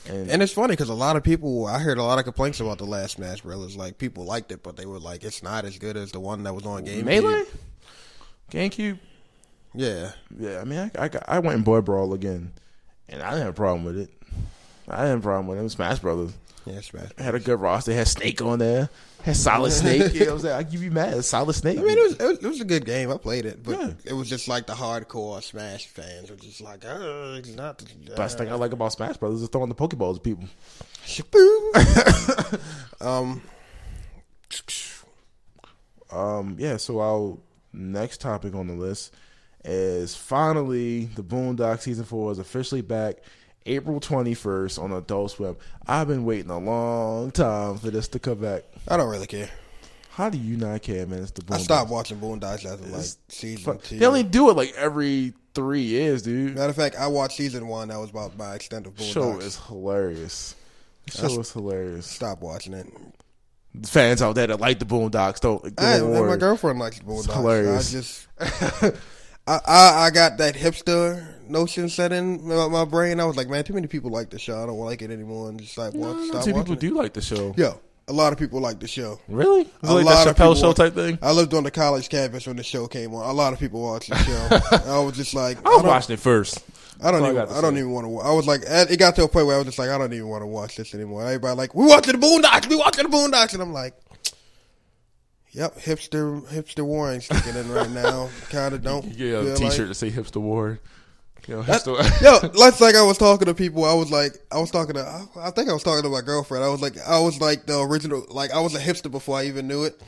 And, 0.08 0.30
and 0.30 0.42
it's 0.42 0.52
funny 0.52 0.72
because 0.72 0.90
a 0.90 0.94
lot 0.94 1.16
of 1.16 1.22
people, 1.22 1.66
I 1.66 1.78
heard 1.78 1.96
a 1.98 2.02
lot 2.02 2.18
of 2.18 2.24
complaints 2.24 2.60
about 2.60 2.78
the 2.78 2.84
last 2.84 3.12
Smash 3.16 3.40
Brothers. 3.40 3.76
Like 3.76 3.96
people 3.98 4.24
liked 4.24 4.52
it, 4.52 4.62
but 4.62 4.76
they 4.76 4.84
were 4.86 4.98
like, 4.98 5.24
it's 5.24 5.42
not 5.42 5.64
as 5.64 5.78
good 5.78 5.96
as 5.96 6.12
the 6.12 6.20
one 6.20 6.42
that 6.42 6.54
was 6.54 6.66
on 6.66 6.84
GameCube. 6.84 7.04
Melee, 7.04 7.44
GameCube. 8.50 8.98
Yeah, 9.74 10.12
Yeah, 10.38 10.60
I 10.60 10.64
mean, 10.64 10.78
I 10.78 11.04
I, 11.06 11.10
I 11.26 11.38
went 11.40 11.56
and 11.56 11.64
bought 11.64 11.84
Brawl 11.84 12.12
again, 12.14 12.52
and 13.08 13.22
I 13.22 13.30
didn't 13.30 13.46
have 13.46 13.54
a 13.54 13.56
problem 13.56 13.84
with 13.84 13.98
it. 13.98 14.10
I 14.86 14.96
didn't 14.98 15.08
have 15.10 15.18
a 15.20 15.22
problem 15.22 15.46
with 15.46 15.56
it. 15.56 15.60
It 15.60 15.64
was 15.64 15.72
Smash 15.72 15.98
Brothers. 15.98 16.32
Yeah, 16.66 16.80
Smash. 16.80 17.10
It 17.10 17.18
had 17.20 17.34
a 17.34 17.40
good 17.40 17.60
roster. 17.60 17.92
It 17.92 17.96
had 17.96 18.08
Snake 18.08 18.40
on 18.42 18.58
there. 18.58 18.88
Had 19.22 19.36
Solid 19.36 19.70
Snake. 19.80 20.12
You 20.14 20.20
know 20.20 20.26
what 20.26 20.32
I'm 20.34 20.38
saying? 20.40 20.54
I 20.56 20.62
give 20.64 20.82
you 20.82 20.90
mad. 20.90 21.24
Solid 21.24 21.54
Snake. 21.54 21.78
I 21.78 21.82
mean, 21.82 21.96
it 21.98 22.02
was, 22.02 22.12
it 22.14 22.24
was 22.26 22.38
it 22.38 22.46
was 22.46 22.60
a 22.60 22.64
good 22.64 22.84
game. 22.84 23.10
I 23.10 23.16
played 23.16 23.46
it, 23.46 23.62
but 23.62 23.78
Yeah. 23.78 23.90
it 24.04 24.12
was 24.12 24.28
just 24.28 24.48
like 24.48 24.66
the 24.66 24.74
hardcore 24.74 25.42
Smash 25.42 25.86
fans 25.86 26.30
were 26.30 26.36
just 26.36 26.60
like, 26.60 26.84
oh, 26.86 27.34
it's 27.38 27.54
not. 27.54 27.78
The, 27.78 28.14
Best 28.16 28.38
thing 28.38 28.50
I 28.50 28.54
like 28.54 28.72
about 28.72 28.92
Smash 28.92 29.16
Brothers 29.16 29.42
is 29.42 29.48
throwing 29.48 29.68
the 29.68 29.74
Pokeballs 29.74 30.16
at 30.16 30.22
people. 30.22 30.44
Um, 33.00 33.42
Um, 36.10 36.56
yeah, 36.58 36.76
so 36.76 37.00
our 37.00 37.38
next 37.72 38.20
topic 38.20 38.54
on 38.54 38.68
the 38.68 38.74
list 38.74 39.14
is 39.64 40.14
finally 40.14 41.06
the 41.06 41.24
Boondock 41.24 41.80
season 41.80 42.04
four 42.04 42.30
is 42.30 42.38
officially 42.38 42.82
back. 42.82 43.16
April 43.66 44.00
twenty 44.00 44.34
first 44.34 44.78
on 44.78 44.92
Adult 44.92 45.32
Swim. 45.32 45.56
I've 45.86 46.08
been 46.08 46.24
waiting 46.24 46.50
a 46.50 46.58
long 46.58 47.30
time 47.30 47.78
for 47.78 47.90
this 47.90 48.08
to 48.08 48.18
come 48.18 48.38
back. 48.38 48.64
I 48.88 48.96
don't 48.96 49.08
really 49.10 49.26
care. 49.26 49.48
How 50.10 50.28
do 50.30 50.38
you 50.38 50.56
not 50.56 50.82
care, 50.82 51.06
man? 51.06 51.22
It's 51.22 51.32
the 51.32 51.42
Boondocks. 51.42 51.54
I 51.54 51.58
stopped 51.58 51.90
watching 51.90 52.18
Boondocks 52.18 52.64
after 52.70 52.86
like 52.86 53.06
season 53.28 53.64
Fuck. 53.64 53.82
two. 53.82 53.98
They 53.98 54.06
only 54.06 54.22
do 54.22 54.50
it 54.50 54.56
like 54.56 54.72
every 54.76 55.32
three 55.54 55.80
years, 55.82 56.22
dude. 56.22 56.54
Matter 56.54 56.70
of 56.70 56.76
fact, 56.76 56.96
I 56.96 57.06
watched 57.08 57.36
season 57.36 57.66
one. 57.66 57.88
That 57.88 57.98
was 57.98 58.10
about 58.10 58.36
my 58.36 58.54
extent 58.54 58.86
of 58.86 58.94
Boondocks. 58.94 59.12
Show 59.12 59.38
is 59.38 59.58
hilarious. 59.66 60.54
The 61.06 61.12
show 61.12 61.22
That's- 61.22 61.38
is 61.48 61.52
hilarious. 61.52 62.06
Stop 62.06 62.40
watching 62.42 62.74
it. 62.74 62.86
Fans 63.86 64.22
out 64.22 64.36
there 64.36 64.46
that 64.46 64.60
like 64.60 64.78
the 64.78 64.84
Boondocks 64.84 65.40
don't. 65.40 65.64
I, 65.80 65.98
them 65.98 66.12
a 66.12 66.18
and 66.18 66.26
my 66.28 66.36
girlfriend 66.36 66.78
likes 66.78 67.00
Boondocks. 67.00 67.32
hilarious. 67.34 68.26
I 68.38 68.44
just, 68.44 68.96
I, 69.48 69.60
I, 69.66 70.04
I 70.06 70.10
got 70.10 70.38
that 70.38 70.54
hipster 70.54 71.33
notion 71.48 71.88
set 71.88 72.12
in 72.12 72.46
my, 72.46 72.68
my 72.68 72.84
brain. 72.84 73.20
I 73.20 73.24
was 73.24 73.36
like, 73.36 73.48
man, 73.48 73.64
too 73.64 73.72
many 73.74 73.86
people 73.86 74.10
like 74.10 74.30
the 74.30 74.38
show. 74.38 74.62
I 74.62 74.66
don't 74.66 74.78
like 74.78 75.02
it 75.02 75.10
anymore. 75.10 75.48
And 75.48 75.60
just 75.60 75.76
like, 75.78 75.94
No, 75.94 76.00
well, 76.00 76.14
no, 76.14 76.26
stop 76.26 76.42
see, 76.44 76.52
watching 76.52 76.62
people 76.64 76.72
it. 76.74 76.80
do 76.80 76.94
like 76.96 77.12
the 77.12 77.22
show. 77.22 77.54
Yeah, 77.56 77.74
a 78.08 78.12
lot 78.12 78.32
of 78.32 78.38
people 78.38 78.60
like 78.60 78.80
the 78.80 78.88
show. 78.88 79.20
Really? 79.28 79.62
Is 79.62 79.68
A 79.82 79.92
like 79.94 80.04
lot 80.04 80.24
that 80.24 80.28
of 80.28 80.34
Chappelle 80.36 80.38
people 80.38 80.54
show 80.56 80.66
watch- 80.68 80.76
type 80.76 80.94
thing? 80.94 81.18
I 81.22 81.32
lived 81.32 81.54
on 81.54 81.64
the 81.64 81.70
college 81.70 82.08
campus 82.08 82.46
when 82.46 82.56
the 82.56 82.62
show 82.62 82.86
came 82.86 83.14
on. 83.14 83.28
A 83.28 83.32
lot 83.32 83.52
of 83.52 83.58
people 83.58 83.82
watched 83.82 84.10
the 84.10 84.16
show. 84.18 84.92
I 84.92 84.98
was 84.98 85.16
just 85.16 85.34
like, 85.34 85.58
I 85.66 85.70
was 85.70 85.78
don't- 85.82 85.86
watching 85.86 86.14
it 86.14 86.20
first. 86.20 86.62
I 87.02 87.10
don't 87.10 87.22
That's 87.22 87.22
all 87.22 87.26
I 87.26 87.30
even. 87.30 87.34
got 87.34 87.48
to 87.52 87.54
I, 87.58 87.60
don't 87.60 87.76
even 87.76 87.90
want 87.90 88.06
to. 88.06 88.18
I 88.20 88.32
was 88.32 88.46
like, 88.46 88.60
it 88.64 88.98
got 89.00 89.16
to 89.16 89.24
a 89.24 89.28
point 89.28 89.46
where 89.46 89.56
I 89.56 89.58
was 89.58 89.66
just 89.66 89.78
like, 89.80 89.90
I 89.90 89.98
don't 89.98 90.12
even 90.12 90.28
want 90.28 90.42
to 90.42 90.46
watch 90.46 90.76
this 90.76 90.94
anymore. 90.94 91.22
Everybody 91.24 91.56
like, 91.56 91.74
we 91.74 91.86
watching 91.86 92.18
the 92.18 92.24
Boondocks. 92.24 92.68
We 92.68 92.76
watching 92.76 93.10
the 93.10 93.14
Boondocks, 93.16 93.52
and 93.52 93.60
I'm 93.60 93.72
like, 93.72 93.94
yep, 95.50 95.74
hipster, 95.76 96.40
hipster 96.46 96.84
Warren 96.84 97.20
sticking 97.20 97.56
in 97.56 97.70
right 97.72 97.90
now. 97.90 98.28
Kind 98.50 98.74
of 98.74 98.82
don't. 98.82 99.04
You 99.06 99.12
get 99.30 99.34
a 99.34 99.44
feel 99.44 99.56
T-shirt 99.56 99.78
like- 99.80 99.88
to 99.88 99.94
say 99.94 100.10
"Hipster 100.10 100.40
Ward." 100.40 100.78
Know, 101.48 101.62
That- 101.62 101.84
Yo, 102.22 102.38
that's 102.58 102.80
like 102.80 102.94
I 102.94 103.02
was 103.02 103.18
talking 103.18 103.46
to 103.46 103.54
people. 103.54 103.84
I 103.84 103.94
was 103.94 104.10
like, 104.10 104.32
I 104.50 104.58
was 104.58 104.70
talking 104.70 104.94
to, 104.94 105.02
I- 105.02 105.48
I 105.48 105.50
think 105.50 105.68
I 105.68 105.72
was 105.72 105.82
talking 105.82 106.02
to 106.02 106.08
my 106.08 106.20
girlfriend. 106.22 106.64
I 106.64 106.68
was 106.68 106.80
like, 106.80 106.94
I 107.06 107.20
was 107.20 107.40
like 107.40 107.66
the 107.66 107.78
original, 107.80 108.24
like 108.30 108.50
I 108.52 108.60
was 108.60 108.74
a 108.74 108.80
hipster 108.80 109.10
before 109.10 109.36
I 109.38 109.44
even 109.46 109.66
knew 109.68 109.84
it. 109.84 110.00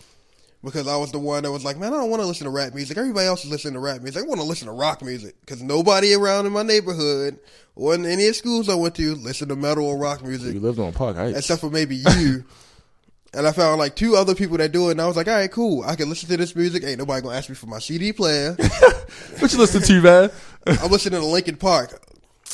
Because 0.65 0.89
I 0.89 0.97
was 0.97 1.13
the 1.13 1.19
one 1.21 1.45
that 1.45 1.53
was 1.53 1.65
like, 1.65 1.77
man, 1.79 1.93
I 1.93 1.99
don't 1.99 2.11
want 2.11 2.23
to 2.23 2.27
listen 2.27 2.45
to 2.47 2.51
rap 2.51 2.75
music. 2.75 2.97
Everybody 2.97 3.27
else 3.27 3.45
is 3.45 3.51
listening 3.51 3.75
to 3.75 3.81
rap 3.81 4.01
music. 4.03 4.25
I 4.25 4.27
want 4.27 4.41
to 4.41 4.47
listen 4.47 4.67
to 4.67 4.73
rock 4.73 5.01
music. 5.01 5.37
Because 5.41 5.63
nobody 5.63 6.13
around 6.15 6.47
in 6.47 6.53
my 6.53 6.63
neighborhood 6.63 7.39
or 7.77 7.95
in 7.95 8.05
any 8.05 8.25
of 8.25 8.31
the 8.31 8.35
schools 8.35 8.69
I 8.69 8.75
went 8.75 8.97
to 8.97 9.15
listened 9.15 9.51
to 9.51 9.57
metal 9.57 9.85
or 9.87 9.97
rock 9.97 10.25
music. 10.25 10.55
you 10.55 10.61
lived 10.61 10.81
on 10.81 10.93
Park 10.93 11.17
Heights. 11.17 11.39
except 11.39 11.61
for 11.61 11.71
maybe 11.71 11.97
you. 11.97 12.45
and 13.37 13.47
I 13.47 13.53
found 13.53 13.79
like 13.79 13.95
two 13.95 14.17
other 14.17 14.35
people 14.35 14.57
that 14.57 14.73
do 14.73 14.89
it, 14.89 14.93
and 14.93 15.01
I 15.01 15.07
was 15.07 15.17
like, 15.17 15.29
all 15.29 15.35
right, 15.35 15.51
cool. 15.51 15.85
I 15.85 15.95
can 15.95 16.09
listen 16.09 16.29
to 16.31 16.37
this 16.39 16.57
music. 16.57 16.83
Ain't 16.85 16.99
nobody 16.99 17.21
gonna 17.21 17.37
ask 17.37 17.51
me 17.51 17.55
for 17.55 17.67
my 17.67 17.79
CD 17.79 18.13
player. 18.13 18.53
what 19.39 19.53
you 19.53 19.59
listen 19.59 19.83
to, 19.83 20.01
man? 20.01 20.31
I'm 20.67 20.91
listening 20.91 21.21
to 21.21 21.27
Linkin 21.27 21.57
Park. 21.57 22.01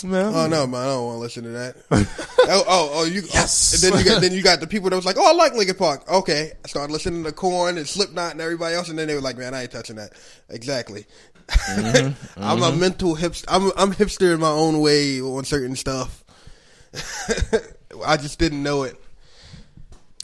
man, 0.02 0.32
Oh 0.34 0.48
no, 0.48 0.66
man, 0.66 0.80
I 0.80 0.86
don't 0.86 1.06
want 1.06 1.16
to 1.16 1.20
listen 1.20 1.44
to 1.44 1.50
that. 1.50 1.76
oh, 1.90 2.64
oh, 2.66 2.90
oh, 2.94 3.04
you. 3.04 3.22
Oh, 3.22 3.30
yes. 3.32 3.74
and 3.74 3.92
then 3.92 4.00
you 4.00 4.10
got 4.10 4.20
then 4.20 4.32
you 4.32 4.42
got 4.42 4.60
the 4.60 4.66
people 4.66 4.90
that 4.90 4.96
was 4.96 5.06
like, 5.06 5.16
oh, 5.18 5.30
I 5.30 5.32
like 5.34 5.54
Linkin 5.54 5.76
Park. 5.76 6.10
Okay, 6.10 6.52
I 6.64 6.68
started 6.68 6.92
listening 6.92 7.22
to 7.24 7.32
Korn 7.32 7.78
and 7.78 7.86
Slipknot 7.86 8.32
and 8.32 8.40
everybody 8.40 8.74
else, 8.74 8.88
and 8.88 8.98
then 8.98 9.06
they 9.06 9.14
were 9.14 9.20
like, 9.20 9.38
man, 9.38 9.54
I 9.54 9.62
ain't 9.62 9.70
touching 9.70 9.96
that. 9.96 10.12
Exactly. 10.48 11.06
Mm-hmm, 11.48 12.42
I'm 12.42 12.62
a 12.62 12.66
mm-hmm. 12.66 12.80
mental 12.80 13.16
hipster. 13.16 13.44
I'm 13.46 13.70
I'm 13.76 13.94
hipster 13.94 14.34
in 14.34 14.40
my 14.40 14.50
own 14.50 14.80
way 14.80 15.20
on 15.20 15.44
certain 15.44 15.76
stuff. 15.76 16.24
I 18.04 18.16
just 18.16 18.38
didn't 18.38 18.62
know 18.64 18.82
it. 18.82 19.01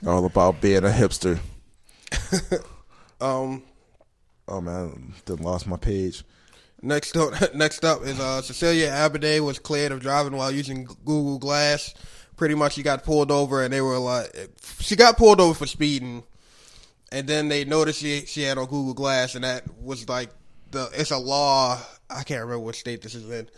All 0.07 0.25
about 0.25 0.61
being 0.61 0.85
a 0.85 0.89
hipster. 0.91 1.39
Um. 3.21 3.65
Oh 4.47 4.61
man, 4.61 5.13
then 5.27 5.39
lost 5.39 5.67
my 5.67 5.77
page. 5.77 6.23
Next 6.81 7.17
up, 7.17 7.33
next 7.55 7.85
up 7.85 8.03
is 8.05 8.21
uh, 8.21 8.41
Cecilia 8.43 8.91
Abadie 8.91 9.45
was 9.45 9.59
cleared 9.59 9.91
of 9.91 10.01
driving 10.01 10.37
while 10.37 10.53
using 10.53 10.85
Google 10.85 11.39
Glass. 11.39 11.95
Pretty 12.37 12.55
much, 12.55 12.75
she 12.75 12.85
got 12.85 13.03
pulled 13.03 13.33
over, 13.33 13.65
and 13.65 13.73
they 13.73 13.81
were 13.81 13.99
like, 13.99 14.31
she 14.79 14.95
got 14.95 15.17
pulled 15.17 15.41
over 15.41 15.53
for 15.53 15.67
speeding. 15.67 16.23
and 17.11 17.27
then 17.27 17.49
they 17.49 17.65
noticed 17.65 17.99
she 18.01 18.21
she 18.27 18.43
had 18.43 18.57
on 18.57 18.67
Google 18.67 18.95
Glass, 18.95 19.35
and 19.35 19.43
that 19.43 19.65
was 19.81 20.09
like 20.09 20.31
the 20.71 20.89
it's 20.95 21.11
a 21.11 21.19
law. 21.19 21.77
I 22.09 22.23
can't 22.23 22.41
remember 22.43 22.61
what 22.61 22.77
state 22.77 23.03
this 23.03 23.17
is 23.17 23.29
in. 23.29 23.49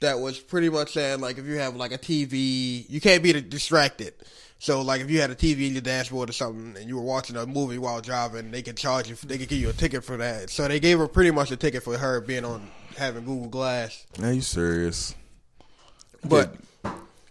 That 0.00 0.20
was 0.20 0.38
pretty 0.38 0.68
much 0.68 0.92
saying 0.92 1.20
like 1.20 1.38
if 1.38 1.46
you 1.46 1.54
have 1.58 1.76
like 1.76 1.92
a 1.92 1.98
TV, 1.98 2.84
you 2.90 3.00
can't 3.00 3.22
be 3.22 3.32
distracted. 3.40 4.12
So 4.58 4.82
like 4.82 5.00
if 5.00 5.10
you 5.10 5.20
had 5.20 5.30
a 5.30 5.34
TV 5.34 5.68
in 5.68 5.72
your 5.72 5.82
dashboard 5.82 6.30
or 6.30 6.32
something, 6.32 6.76
and 6.76 6.88
you 6.88 6.96
were 6.96 7.02
watching 7.02 7.36
a 7.36 7.46
movie 7.46 7.78
while 7.78 8.00
driving, 8.00 8.50
they 8.50 8.62
could 8.62 8.76
charge 8.76 9.08
you. 9.08 9.14
They 9.14 9.38
could 9.38 9.48
give 9.48 9.58
you 9.58 9.70
a 9.70 9.72
ticket 9.72 10.04
for 10.04 10.16
that. 10.16 10.50
So 10.50 10.66
they 10.66 10.80
gave 10.80 10.98
her 10.98 11.06
pretty 11.08 11.30
much 11.30 11.50
a 11.50 11.56
ticket 11.56 11.82
for 11.82 11.96
her 11.96 12.20
being 12.20 12.44
on 12.44 12.68
having 12.96 13.24
Google 13.24 13.48
Glass. 13.48 14.04
Are 14.20 14.32
you 14.32 14.40
serious? 14.40 15.14
But 16.24 16.56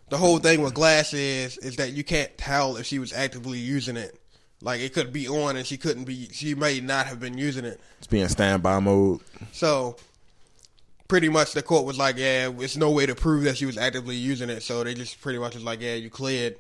the 0.10 0.18
whole 0.18 0.40
thing 0.40 0.62
with 0.62 0.74
Glass 0.74 1.14
is 1.14 1.58
is 1.58 1.76
that 1.76 1.94
you 1.94 2.04
can't 2.04 2.36
tell 2.38 2.78
if 2.78 2.86
she 2.86 3.00
was 3.00 3.12
actively 3.12 3.60
using 3.60 3.98
it. 3.98 4.18
Like 4.62 4.82
it 4.82 4.94
could 4.94 5.14
be 5.14 5.28
on 5.28 5.58
and 5.58 5.68
she 5.68 5.78
couldn't 5.78 6.06
be. 6.06 6.30
She 6.32 6.56
may 6.56 6.80
not 6.80 7.08
have 7.08 7.20
been 7.20 7.38
using 7.38 7.66
it. 7.66 7.80
It's 7.98 8.08
being 8.08 8.28
standby 8.30 8.80
mode. 8.80 9.20
So 9.52 9.98
pretty 11.08 11.30
much 11.30 11.54
the 11.54 11.62
court 11.62 11.86
was 11.86 11.98
like, 11.98 12.18
yeah, 12.18 12.50
it's 12.58 12.78
no 12.78 12.92
way 12.92 13.06
to 13.06 13.16
prove 13.16 13.44
that 13.44 13.58
she 13.58 13.66
was 13.66 13.78
actively 13.78 14.16
using 14.16 14.50
it. 14.50 14.64
So 14.64 14.84
they 14.84 14.94
just 14.94 15.22
pretty 15.22 15.40
much 15.40 15.56
was 15.56 15.64
like, 15.64 15.82
yeah, 15.82 15.96
you 15.96 16.10
cleared. 16.10 16.56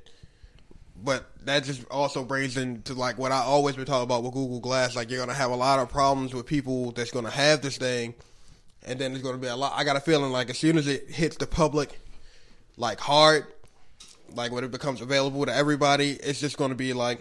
But 1.03 1.29
that 1.45 1.63
just 1.63 1.85
also 1.89 2.23
brings 2.23 2.57
into 2.57 2.93
like 2.93 3.17
what 3.17 3.31
I 3.31 3.39
always 3.39 3.75
been 3.75 3.85
talking 3.85 4.03
about 4.03 4.23
with 4.23 4.33
Google 4.33 4.59
Glass. 4.59 4.95
Like 4.95 5.09
you're 5.09 5.19
gonna 5.19 5.33
have 5.33 5.51
a 5.51 5.55
lot 5.55 5.79
of 5.79 5.89
problems 5.89 6.33
with 6.33 6.45
people 6.45 6.91
that's 6.91 7.11
gonna 7.11 7.29
have 7.29 7.61
this 7.61 7.77
thing, 7.77 8.15
and 8.83 8.99
then 8.99 9.11
there's 9.11 9.23
gonna 9.23 9.37
be 9.37 9.47
a 9.47 9.55
lot. 9.55 9.73
I 9.75 9.83
got 9.83 9.95
a 9.95 9.99
feeling 9.99 10.31
like 10.31 10.49
as 10.49 10.57
soon 10.57 10.77
as 10.77 10.87
it 10.87 11.09
hits 11.09 11.37
the 11.37 11.47
public, 11.47 11.99
like 12.77 12.99
hard, 12.99 13.45
like 14.33 14.51
when 14.51 14.63
it 14.63 14.71
becomes 14.71 15.01
available 15.01 15.45
to 15.45 15.55
everybody, 15.55 16.11
it's 16.11 16.39
just 16.39 16.57
gonna 16.57 16.75
be 16.75 16.93
like 16.93 17.19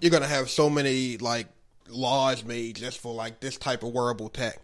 you're 0.00 0.10
gonna 0.10 0.26
have 0.26 0.48
so 0.48 0.70
many 0.70 1.18
like 1.18 1.46
laws 1.88 2.44
made 2.44 2.76
just 2.76 2.98
for 2.98 3.12
like 3.12 3.40
this 3.40 3.56
type 3.56 3.82
of 3.82 3.92
wearable 3.92 4.28
tech. 4.28 4.60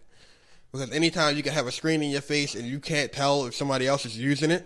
Because 0.71 0.91
anytime 0.91 1.35
you 1.35 1.43
can 1.43 1.53
have 1.53 1.67
a 1.67 1.71
screen 1.71 2.03
in 2.03 2.09
your 2.09 2.21
face 2.21 2.55
and 2.55 2.65
you 2.65 2.79
can't 2.79 3.11
tell 3.11 3.45
if 3.45 3.55
somebody 3.55 3.87
else 3.87 4.05
is 4.05 4.17
using 4.17 4.51
it, 4.51 4.65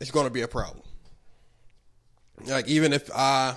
it's 0.00 0.10
gonna 0.10 0.30
be 0.30 0.42
a 0.42 0.48
problem. 0.48 0.85
Like 2.44 2.68
even 2.68 2.92
if 2.92 3.10
I 3.14 3.56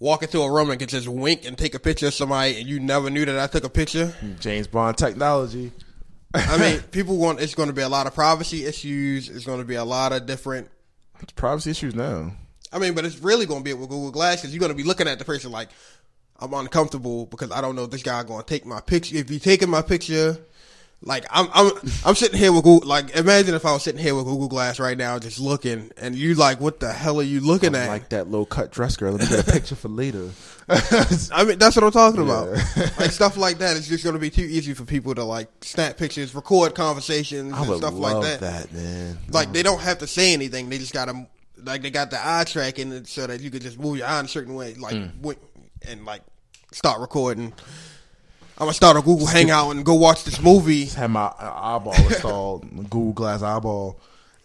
walk 0.00 0.22
into 0.22 0.40
a 0.40 0.50
room 0.50 0.70
and 0.70 0.78
can 0.78 0.88
just 0.88 1.08
wink 1.08 1.44
and 1.44 1.56
take 1.56 1.74
a 1.74 1.78
picture 1.78 2.08
of 2.08 2.14
somebody 2.14 2.58
and 2.58 2.68
you 2.68 2.80
never 2.80 3.10
knew 3.10 3.24
that 3.24 3.38
I 3.38 3.46
took 3.46 3.64
a 3.64 3.68
picture. 3.68 4.14
James 4.40 4.66
Bond 4.66 4.98
technology. 4.98 5.72
I 6.34 6.58
mean, 6.58 6.80
people 6.90 7.16
want 7.16 7.40
it's 7.40 7.54
going 7.54 7.68
to 7.68 7.74
be 7.74 7.82
a 7.82 7.88
lot 7.88 8.06
of 8.06 8.14
privacy 8.14 8.64
issues. 8.64 9.28
It's 9.28 9.46
going 9.46 9.60
to 9.60 9.64
be 9.64 9.76
a 9.76 9.84
lot 9.84 10.12
of 10.12 10.26
different 10.26 10.68
It's 11.20 11.32
privacy 11.32 11.70
issues 11.70 11.94
now. 11.94 12.32
I 12.72 12.78
mean, 12.78 12.94
but 12.94 13.04
it's 13.04 13.18
really 13.18 13.46
going 13.46 13.60
to 13.60 13.64
be 13.64 13.72
with 13.72 13.88
Google 13.88 14.10
Glass 14.10 14.40
because 14.40 14.52
you're 14.52 14.60
going 14.60 14.72
to 14.72 14.76
be 14.76 14.82
looking 14.82 15.06
at 15.06 15.18
the 15.18 15.24
person 15.24 15.52
like 15.52 15.68
I'm 16.40 16.52
uncomfortable 16.52 17.26
because 17.26 17.52
I 17.52 17.60
don't 17.60 17.76
know 17.76 17.84
if 17.84 17.90
this 17.90 18.02
guy 18.02 18.22
going 18.24 18.42
to 18.42 18.46
take 18.46 18.66
my 18.66 18.80
picture. 18.80 19.16
If 19.16 19.30
you 19.30 19.38
taking 19.38 19.70
my 19.70 19.82
picture, 19.82 20.36
like 21.06 21.26
I'm, 21.30 21.48
I'm, 21.52 21.70
I'm 22.04 22.14
sitting 22.14 22.38
here 22.38 22.52
with 22.52 22.64
Google. 22.64 22.88
Like 22.88 23.14
imagine 23.14 23.54
if 23.54 23.64
I 23.66 23.72
was 23.72 23.82
sitting 23.82 24.00
here 24.00 24.14
with 24.14 24.24
Google 24.24 24.48
Glass 24.48 24.80
right 24.80 24.96
now, 24.96 25.18
just 25.18 25.38
looking, 25.38 25.90
and 25.96 26.16
you 26.16 26.34
like, 26.34 26.60
what 26.60 26.80
the 26.80 26.92
hell 26.92 27.20
are 27.20 27.22
you 27.24 27.40
looking 27.40 27.74
at? 27.74 27.88
Like 27.88 28.08
that 28.08 28.30
low 28.30 28.44
cut 28.44 28.72
dress 28.72 28.96
girl. 28.96 29.12
Let 29.12 29.20
me 29.22 29.36
get 29.36 29.48
a 29.48 29.52
picture 29.52 29.74
for 29.76 29.88
later. 29.88 30.30
I 30.68 31.44
mean, 31.46 31.58
that's 31.58 31.76
what 31.76 31.84
I'm 31.84 31.90
talking 31.90 32.22
about. 32.22 32.48
like 32.98 33.10
stuff 33.10 33.36
like 33.36 33.58
that 33.58 33.76
is 33.76 33.86
just 33.86 34.02
going 34.02 34.14
to 34.14 34.20
be 34.20 34.30
too 34.30 34.44
easy 34.44 34.72
for 34.72 34.84
people 34.84 35.14
to 35.14 35.22
like 35.24 35.48
snap 35.60 35.96
pictures, 35.98 36.34
record 36.34 36.74
conversations, 36.74 37.52
I 37.52 37.64
and 37.64 37.76
stuff 37.76 37.92
love 37.94 38.22
like 38.22 38.22
that. 38.22 38.40
that, 38.40 38.72
man. 38.72 39.18
Like 39.30 39.52
they 39.52 39.62
don't 39.62 39.80
have 39.80 39.98
to 39.98 40.06
say 40.06 40.32
anything. 40.32 40.70
They 40.70 40.78
just 40.78 40.94
got 40.94 41.06
to 41.06 41.26
like 41.62 41.82
they 41.82 41.90
got 41.90 42.10
the 42.10 42.18
eye 42.20 42.44
tracking 42.44 43.04
so 43.04 43.26
that 43.26 43.40
you 43.40 43.50
could 43.50 43.62
just 43.62 43.78
move 43.78 43.98
your 43.98 44.06
eye 44.06 44.18
in 44.20 44.24
a 44.24 44.28
certain 44.28 44.54
way, 44.54 44.74
like 44.74 44.94
Mm. 44.94 45.36
and 45.86 46.04
like 46.06 46.22
start 46.72 46.98
recording. 47.00 47.52
I'm 48.56 48.66
gonna 48.66 48.72
start 48.74 48.96
a 48.96 49.02
Google 49.02 49.26
Hangout 49.26 49.70
and 49.74 49.84
go 49.84 49.94
watch 49.94 50.22
this 50.24 50.40
movie. 50.40 50.84
Just 50.84 50.96
have 50.96 51.10
my 51.10 51.32
eyeball 51.38 51.94
installed, 52.08 52.70
Google 52.88 53.12
Glass 53.12 53.42
eyeball. 53.42 53.98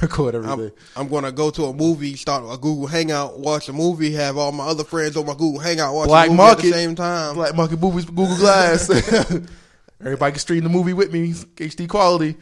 Record 0.00 0.36
I'm, 0.36 0.48
everything. 0.48 0.72
I'm 0.96 1.08
gonna 1.08 1.32
go 1.32 1.50
to 1.50 1.64
a 1.64 1.72
movie, 1.74 2.14
start 2.14 2.44
a 2.44 2.56
Google 2.56 2.86
Hangout, 2.86 3.38
watch 3.38 3.68
a 3.68 3.72
movie, 3.72 4.12
have 4.12 4.38
all 4.38 4.52
my 4.52 4.64
other 4.64 4.84
friends 4.84 5.16
on 5.16 5.26
my 5.26 5.32
Google 5.32 5.58
Hangout 5.58 5.94
watch 5.94 6.08
Black 6.08 6.28
a 6.28 6.30
movie 6.30 6.36
market. 6.36 6.58
at 6.58 6.62
the 6.62 6.72
same 6.72 6.94
time. 6.94 7.34
Black 7.34 7.54
Monkey 7.54 7.76
Movies, 7.76 8.04
Google 8.06 8.36
Glass. 8.36 8.88
Everybody 10.00 10.32
can 10.32 10.38
stream 10.38 10.62
the 10.62 10.70
movie 10.70 10.92
with 10.94 11.12
me, 11.12 11.32
HD 11.32 11.88
quality. 11.88 12.36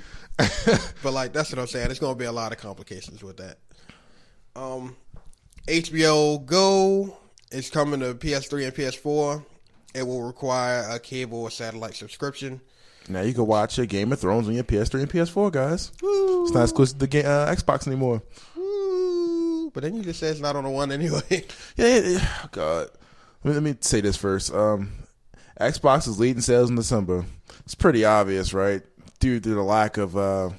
But 1.02 1.12
like 1.12 1.32
that's 1.32 1.50
what 1.50 1.58
I'm 1.58 1.66
saying. 1.66 1.86
There's 1.86 1.98
gonna 1.98 2.14
be 2.14 2.26
a 2.26 2.32
lot 2.32 2.52
of 2.52 2.58
complications 2.58 3.22
with 3.22 3.38
that. 3.38 3.58
Um, 4.54 4.94
HBO 5.66 6.44
Go 6.44 7.16
is 7.50 7.68
coming 7.70 8.00
to 8.00 8.14
PS3 8.14 8.66
and 8.66 8.74
PS4. 8.74 9.44
It 9.94 10.04
will 10.06 10.22
require 10.22 10.86
a 10.90 10.98
cable 10.98 11.42
or 11.42 11.50
satellite 11.50 11.94
subscription. 11.96 12.60
now 13.08 13.22
you 13.22 13.34
can 13.34 13.46
watch 13.46 13.76
your 13.76 13.86
Game 13.86 14.12
of 14.12 14.20
Thrones 14.20 14.46
on 14.48 14.54
your 14.54 14.64
PS3 14.64 15.02
and 15.02 15.10
PS4, 15.10 15.50
guys. 15.52 15.90
It's 16.02 16.52
not 16.52 16.62
exclusive 16.62 16.98
to 16.98 17.06
ga- 17.06 17.24
uh, 17.24 17.54
Xbox 17.54 17.86
anymore. 17.86 18.22
But 19.72 19.82
then 19.84 19.94
you 19.94 20.02
just 20.02 20.18
say 20.20 20.28
it's 20.28 20.40
not 20.40 20.56
on 20.56 20.64
the 20.64 20.70
one 20.70 20.90
anyway. 20.92 21.22
Yeah, 21.76 21.86
yeah, 21.86 22.08
yeah. 22.08 22.28
Oh, 22.44 22.48
God. 22.52 22.88
Let 23.44 23.50
me, 23.50 23.54
let 23.54 23.62
me 23.62 23.76
say 23.80 24.00
this 24.00 24.16
first. 24.16 24.52
Um, 24.52 24.92
Xbox 25.60 26.06
is 26.08 26.18
leading 26.18 26.42
sales 26.42 26.70
in 26.70 26.76
December. 26.76 27.24
It's 27.64 27.74
pretty 27.74 28.04
obvious, 28.04 28.52
right? 28.52 28.82
Due 29.20 29.38
to 29.40 29.48
the 29.54 29.62
lack 29.62 29.96
of 29.96 30.16
uh, 30.16 30.50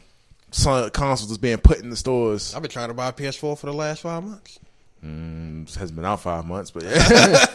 consoles 0.51 1.27
that's 1.29 1.37
being 1.37 1.57
put 1.57 1.79
in 1.79 1.89
the 1.89 1.95
stores. 1.95 2.53
I've 2.55 2.61
been 2.61 2.71
trying 2.71 2.87
to 2.89 2.93
buy 2.93 3.09
a 3.09 3.13
PS4 3.13 3.57
for 3.57 3.65
the 3.65 3.73
last 3.73 4.01
five 4.01 4.23
months. 4.23 4.59
Mm, 5.03 5.63
it 5.67 5.75
hasn't 5.79 5.95
been 5.95 6.05
out 6.05 6.21
five 6.21 6.45
months, 6.45 6.71
but 6.71 6.83
yeah. 6.85 7.45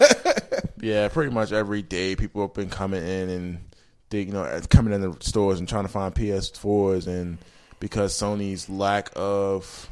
yeah, 0.80 1.09
pretty 1.09 1.33
much 1.33 1.52
every 1.52 1.83
day 1.83 2.16
people 2.16 2.42
have 2.42 2.54
been 2.54 2.71
coming 2.71 3.02
in 3.06 3.28
and 3.28 3.59
they, 4.11 4.23
you 4.23 4.33
know, 4.33 4.61
coming 4.71 4.92
in 4.92 5.00
the 5.00 5.16
stores 5.21 5.59
and 5.59 5.68
trying 5.68 5.85
to 5.85 5.88
find 5.88 6.14
PS4s, 6.14 7.06
and 7.06 7.38
because 7.80 8.14
Sony's 8.14 8.68
lack 8.68 9.11
of 9.16 9.88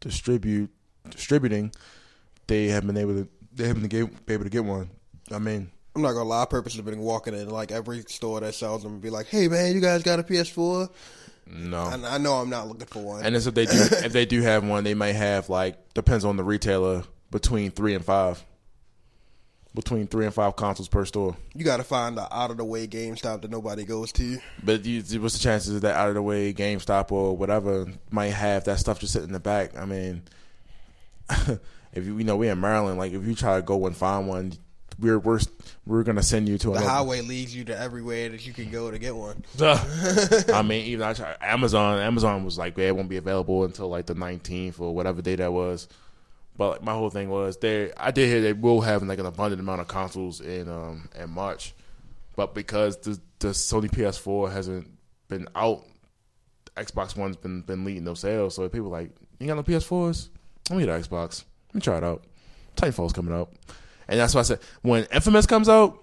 distribute 0.00 0.70
distributing, 1.10 1.72
they 2.46 2.68
have 2.68 2.86
been 2.86 2.96
able 2.96 3.14
to 3.14 3.28
they 3.52 3.66
haven't 3.66 3.88
been 3.88 4.06
be 4.26 4.34
able 4.34 4.44
to 4.44 4.50
get 4.50 4.64
one. 4.64 4.90
I 5.32 5.38
mean, 5.38 5.70
I'm 5.94 6.02
not 6.02 6.12
gonna 6.12 6.28
lie. 6.28 6.42
I 6.42 6.46
purposely 6.46 6.82
been 6.82 7.00
walking 7.00 7.34
in 7.34 7.48
like 7.48 7.72
every 7.72 8.02
store 8.02 8.40
that 8.40 8.54
sells 8.54 8.82
them 8.82 8.94
and 8.94 9.02
be 9.02 9.10
like, 9.10 9.26
"Hey 9.26 9.48
man, 9.48 9.74
you 9.74 9.80
guys 9.80 10.02
got 10.02 10.18
a 10.18 10.22
PS4?" 10.22 10.90
no. 11.46 11.86
And 11.88 12.04
I 12.04 12.18
know 12.18 12.34
I'm 12.34 12.50
not 12.50 12.68
looking 12.68 12.86
for 12.86 13.02
one. 13.02 13.24
And 13.24 13.34
if 13.34 13.44
they 13.44 13.66
do, 13.66 13.72
if 13.90 14.12
they 14.12 14.26
do 14.26 14.42
have 14.42 14.64
one, 14.64 14.84
they 14.84 14.94
might 14.94 15.14
have 15.14 15.48
like 15.48 15.94
depends 15.94 16.24
on 16.24 16.36
the 16.36 16.44
retailer 16.44 17.04
between 17.30 17.70
three 17.70 17.94
and 17.94 18.04
five, 18.04 18.44
between 19.76 20.08
three 20.08 20.24
and 20.24 20.34
five 20.34 20.56
consoles 20.56 20.88
per 20.88 21.04
store. 21.04 21.36
you 21.54 21.64
got 21.64 21.76
to 21.76 21.84
find 21.84 22.16
the 22.16 22.34
out 22.36 22.50
of 22.50 22.56
the 22.56 22.64
way 22.64 22.88
GameStop 22.88 23.42
that 23.42 23.50
nobody 23.52 23.84
goes 23.84 24.10
to. 24.12 24.38
But 24.64 24.84
you, 24.84 25.00
what's 25.20 25.34
the 25.34 25.40
chances 25.40 25.80
that 25.82 25.94
out 25.94 26.08
of 26.08 26.14
the 26.14 26.22
way 26.22 26.52
GameStop 26.52 27.12
or 27.12 27.36
whatever 27.36 27.86
might 28.10 28.30
have 28.32 28.64
that 28.64 28.80
stuff 28.80 28.98
just 28.98 29.12
sitting 29.12 29.28
in 29.28 29.32
the 29.34 29.38
back? 29.40 29.76
I 29.78 29.84
mean, 29.84 30.22
if 31.92 32.04
you, 32.04 32.18
you 32.18 32.24
know 32.24 32.36
we're 32.36 32.50
in 32.52 32.60
Maryland, 32.60 32.98
like 32.98 33.12
if 33.12 33.24
you 33.24 33.34
try 33.34 33.56
to 33.56 33.62
go 33.62 33.86
and 33.86 33.96
find 33.96 34.26
one, 34.26 34.52
we're 34.98 35.18
we're 35.18 35.40
we're 35.86 36.02
gonna 36.04 36.22
send 36.22 36.48
you 36.48 36.56
to 36.58 36.68
The 36.68 36.72
another. 36.72 36.88
highway 36.88 37.20
leads 37.20 37.54
you 37.54 37.64
to 37.66 37.78
everywhere 37.78 38.30
that 38.30 38.46
you 38.46 38.52
can 38.52 38.70
go 38.70 38.90
to 38.90 38.98
get 38.98 39.14
one. 39.14 39.44
I 39.60 40.62
mean, 40.62 40.86
even 40.86 41.06
I 41.06 41.12
try, 41.12 41.36
Amazon. 41.40 41.98
Amazon 41.98 42.44
was 42.44 42.56
like, 42.56 42.78
yeah, 42.78 42.86
it 42.86 42.96
won't 42.96 43.08
be 43.10 43.18
available 43.18 43.64
until 43.64 43.88
like 43.88 44.06
the 44.06 44.14
nineteenth 44.14 44.80
or 44.80 44.94
whatever 44.94 45.20
day 45.22 45.36
that 45.36 45.52
was. 45.52 45.88
But 46.56 46.82
my 46.82 46.92
whole 46.92 47.10
thing 47.10 47.28
was 47.28 47.58
they. 47.58 47.92
I 47.96 48.10
did 48.10 48.28
hear 48.28 48.40
they 48.40 48.52
will 48.52 48.80
have 48.80 49.02
like 49.02 49.18
an 49.18 49.26
abundant 49.26 49.60
amount 49.60 49.82
of 49.82 49.88
consoles 49.88 50.40
in 50.40 50.68
um 50.68 51.08
in 51.14 51.30
March, 51.30 51.74
but 52.34 52.54
because 52.54 52.96
the 52.98 53.20
the 53.40 53.48
Sony 53.48 53.90
PS4 53.90 54.50
hasn't 54.50 54.90
been 55.28 55.48
out, 55.54 55.84
Xbox 56.76 57.16
One's 57.16 57.36
been 57.36 57.60
been 57.62 57.84
leading 57.84 58.04
those 58.04 58.20
sales. 58.20 58.54
So 58.54 58.68
people 58.68 58.88
like, 58.88 59.10
you 59.38 59.46
got 59.46 59.56
no 59.56 59.62
PS4s? 59.62 60.28
Let 60.70 60.76
me 60.76 60.84
get 60.86 60.94
an 60.94 61.02
Xbox. 61.02 61.44
Let 61.68 61.74
me 61.74 61.80
try 61.82 61.98
it 61.98 62.04
out. 62.04 62.24
Titanfall's 62.76 63.12
coming 63.12 63.34
out, 63.34 63.52
and 64.08 64.18
that's 64.18 64.34
why 64.34 64.40
I 64.40 64.44
said 64.44 64.60
when 64.82 65.04
Infamous 65.12 65.46
comes 65.46 65.68
out. 65.68 66.02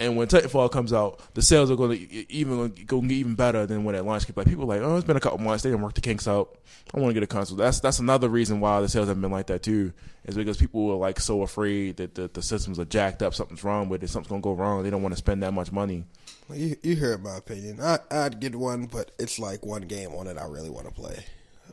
And 0.00 0.16
when 0.16 0.26
Titanfall 0.26 0.72
comes 0.72 0.92
out, 0.92 1.20
the 1.34 1.42
sales 1.42 1.70
are 1.70 1.76
going 1.76 1.96
to 1.96 2.32
even 2.32 2.56
going 2.56 2.72
to 2.72 2.82
get 2.82 3.12
even 3.12 3.36
better 3.36 3.64
than 3.64 3.84
when 3.84 3.94
it 3.94 4.04
launched. 4.04 4.36
Like 4.36 4.48
people 4.48 4.64
are 4.64 4.76
like, 4.78 4.80
oh, 4.80 4.96
it's 4.96 5.06
been 5.06 5.16
a 5.16 5.20
couple 5.20 5.38
months. 5.38 5.62
They 5.62 5.70
didn't 5.70 5.82
work 5.82 5.94
the 5.94 6.00
kinks 6.00 6.26
out. 6.26 6.58
I 6.92 6.98
want 6.98 7.10
to 7.10 7.14
get 7.14 7.22
a 7.22 7.28
console. 7.28 7.56
That's 7.56 7.78
that's 7.78 8.00
another 8.00 8.28
reason 8.28 8.60
why 8.60 8.80
the 8.80 8.88
sales 8.88 9.08
have 9.08 9.20
been 9.20 9.30
like 9.30 9.46
that 9.46 9.62
too. 9.62 9.92
Is 10.24 10.36
because 10.36 10.56
people 10.56 10.90
are 10.90 10.96
like 10.96 11.20
so 11.20 11.42
afraid 11.42 11.98
that 11.98 12.14
the, 12.16 12.28
the 12.32 12.42
systems 12.42 12.78
are 12.80 12.84
jacked 12.84 13.22
up, 13.22 13.34
something's 13.34 13.62
wrong 13.62 13.88
with 13.88 14.02
it, 14.02 14.08
something's 14.08 14.30
going 14.30 14.42
to 14.42 14.44
go 14.44 14.52
wrong. 14.52 14.82
They 14.82 14.90
don't 14.90 15.02
want 15.02 15.12
to 15.12 15.18
spend 15.18 15.42
that 15.42 15.52
much 15.52 15.70
money. 15.70 16.04
You, 16.52 16.76
you 16.82 16.96
heard 16.96 17.22
my 17.22 17.36
opinion. 17.36 17.80
I, 17.80 17.98
I'd 18.10 18.40
get 18.40 18.54
one, 18.54 18.86
but 18.86 19.12
it's 19.18 19.38
like 19.38 19.64
one 19.64 19.82
game 19.82 20.10
on 20.14 20.26
it 20.26 20.36
I 20.38 20.46
really 20.46 20.70
want 20.70 20.86
to 20.88 20.92
play. 20.92 21.24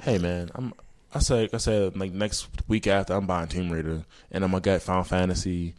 Hey 0.02 0.18
man, 0.18 0.52
I'm. 0.54 0.74
I 1.14 1.20
said 1.20 1.50
I 1.54 1.58
said 1.58 1.98
like 1.98 2.14
next 2.14 2.48
week 2.68 2.88
after 2.88 3.14
I'm 3.14 3.28
buying 3.28 3.48
Tomb 3.48 3.70
Raider 3.70 4.06
and 4.32 4.44
I'm 4.44 4.52
gonna 4.52 4.62
get 4.62 4.82
Final 4.82 5.04
Fantasy. 5.04 5.76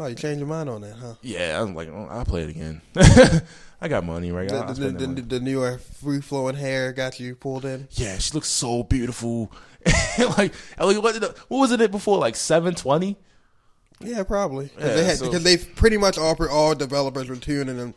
Oh, 0.00 0.06
you 0.06 0.14
changed 0.14 0.38
your 0.38 0.48
mind 0.48 0.70
on 0.70 0.80
that, 0.80 0.96
huh? 0.96 1.14
Yeah, 1.20 1.60
I'm 1.60 1.74
like 1.74 1.88
oh, 1.88 2.08
I'll 2.10 2.24
play 2.24 2.42
it 2.42 2.48
again. 2.50 2.80
I 3.82 3.88
got 3.88 4.02
money, 4.04 4.32
right? 4.32 4.50
I'll- 4.50 4.62
I'll 4.62 4.74
The, 4.74 4.86
the, 4.86 4.90
the, 4.92 5.06
money. 5.08 5.20
the, 5.20 5.26
the 5.38 5.40
newer 5.40 5.72
uh, 5.72 5.78
free 5.78 6.22
flowing 6.22 6.56
hair 6.56 6.92
got 6.92 7.20
you 7.20 7.34
pulled 7.34 7.66
in. 7.66 7.86
Yeah, 7.92 8.16
she 8.16 8.32
looks 8.32 8.48
so 8.48 8.82
beautiful. 8.82 9.52
like, 10.18 10.54
like 10.78 11.02
what, 11.02 11.22
what 11.48 11.58
was 11.58 11.72
it 11.72 11.90
before? 11.90 12.18
Like 12.18 12.34
seven 12.34 12.74
twenty. 12.74 13.18
Yeah, 14.00 14.22
probably 14.22 14.68
Cause 14.70 14.78
Yeah, 14.82 14.94
they 14.94 15.04
had, 15.04 15.18
so- 15.18 15.26
because 15.26 15.44
they 15.44 15.58
pretty 15.58 15.98
much 15.98 16.16
all 16.16 16.34
all 16.48 16.74
developers 16.74 17.28
were 17.28 17.36
tuning 17.36 17.76
them 17.76 17.94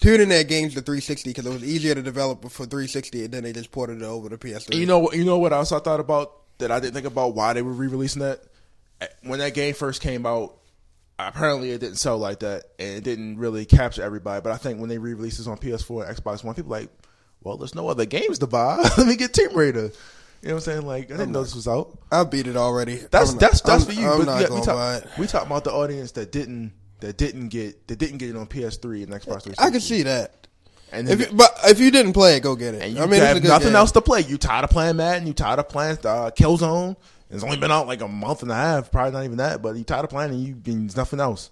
tuning 0.00 0.28
their 0.28 0.44
games 0.44 0.74
to 0.74 0.80
360 0.80 1.30
because 1.30 1.46
it 1.46 1.52
was 1.52 1.62
easier 1.62 1.94
to 1.94 2.02
develop 2.02 2.42
for 2.50 2.66
360 2.66 3.24
and 3.24 3.32
then 3.32 3.42
they 3.44 3.52
just 3.52 3.70
ported 3.70 3.98
it 4.02 4.04
over 4.04 4.28
to 4.28 4.36
PS3. 4.36 4.74
You 4.74 4.86
know, 4.86 5.12
you 5.12 5.24
know 5.24 5.38
what 5.38 5.52
else 5.52 5.72
I 5.72 5.78
thought 5.78 6.00
about 6.00 6.32
that 6.58 6.70
I 6.70 6.80
didn't 6.80 6.94
think 6.94 7.06
about 7.06 7.34
why 7.34 7.52
they 7.52 7.62
were 7.62 7.72
re-releasing 7.72 8.20
that 8.22 8.40
eh, 9.00 9.06
when 9.22 9.38
that 9.38 9.54
game 9.54 9.74
first 9.74 10.00
came 10.02 10.26
out. 10.26 10.56
Apparently, 11.18 11.70
it 11.70 11.78
didn't 11.80 11.96
sell 11.98 12.18
like 12.18 12.40
that, 12.40 12.64
and 12.78 12.96
it 12.96 13.04
didn't 13.04 13.38
really 13.38 13.64
capture 13.64 14.02
everybody. 14.02 14.40
But 14.40 14.52
I 14.52 14.56
think 14.56 14.80
when 14.80 14.88
they 14.88 14.98
re-released 14.98 15.38
this 15.38 15.46
on 15.46 15.56
PS4 15.58 16.08
and 16.08 16.16
Xbox 16.16 16.42
One, 16.42 16.54
people 16.56 16.72
like, 16.72 16.88
well, 17.42 17.56
there's 17.56 17.74
no 17.74 17.88
other 17.88 18.04
games 18.04 18.40
to 18.40 18.46
buy. 18.48 18.78
Let 18.98 19.06
me 19.06 19.14
get 19.16 19.32
Tomb 19.32 19.54
Raider. 19.56 19.92
You 20.42 20.48
know 20.48 20.54
what 20.54 20.54
I'm 20.54 20.60
saying? 20.60 20.86
Like, 20.86 21.04
I 21.12 21.16
didn't 21.16 21.32
know 21.32 21.42
this 21.42 21.54
was 21.54 21.68
out. 21.68 21.96
I 22.10 22.24
beat 22.24 22.46
it 22.48 22.56
already. 22.56 22.96
That's 22.96 23.30
I'm 23.32 23.38
that's 23.38 23.64
not- 23.64 23.78
that's 23.78 23.86
I'm- 23.88 23.94
for 23.94 24.00
you. 24.00 24.08
I'm 24.10 24.18
but 24.18 24.26
not 24.26 24.40
yeah, 24.42 24.54
we 24.54 24.60
talk 24.62 25.18
we 25.18 25.26
talk 25.26 25.46
about 25.46 25.64
the 25.64 25.72
audience 25.72 26.12
that 26.12 26.32
didn't 26.32 26.72
that 27.00 27.16
didn't 27.16 27.48
get 27.48 27.86
that 27.88 27.96
didn't 27.98 28.18
get 28.18 28.30
it 28.30 28.36
on 28.36 28.46
PS3 28.46 29.04
and 29.04 29.12
Xbox 29.12 29.42
360. 29.44 29.58
I 29.62 29.70
can 29.70 29.80
see 29.80 30.02
that. 30.02 30.48
And 30.92 31.08
If 31.08 31.20
you, 31.20 31.26
but 31.36 31.50
if 31.64 31.80
you 31.80 31.90
didn't 31.90 32.12
play 32.12 32.36
it, 32.36 32.40
go 32.42 32.54
get 32.56 32.74
it. 32.74 32.82
and 32.82 32.94
you 32.94 33.02
I 33.02 33.06
mean, 33.06 33.20
have 33.20 33.42
nothing 33.42 33.68
game. 33.68 33.76
else 33.76 33.90
to 33.92 34.00
play. 34.00 34.20
You 34.20 34.36
tired 34.38 34.64
of 34.64 34.70
playing 34.70 34.96
Madden? 34.96 35.26
You 35.26 35.32
tired 35.32 35.58
of 35.58 35.68
playing 35.68 35.98
uh, 36.04 36.30
Killzone? 36.36 36.96
It's 37.34 37.44
only 37.44 37.56
been 37.56 37.72
out 37.72 37.86
like 37.86 38.00
a 38.00 38.08
month 38.08 38.42
and 38.42 38.50
a 38.50 38.54
half, 38.54 38.90
probably 38.90 39.12
not 39.12 39.24
even 39.24 39.36
that. 39.38 39.62
But 39.62 39.76
you 39.76 39.84
tired 39.84 40.04
of 40.04 40.10
playing 40.10 40.30
and 40.32 40.40
you 40.40 40.54
and 40.66 40.88
there's 40.88 40.96
nothing 40.96 41.20
else. 41.20 41.50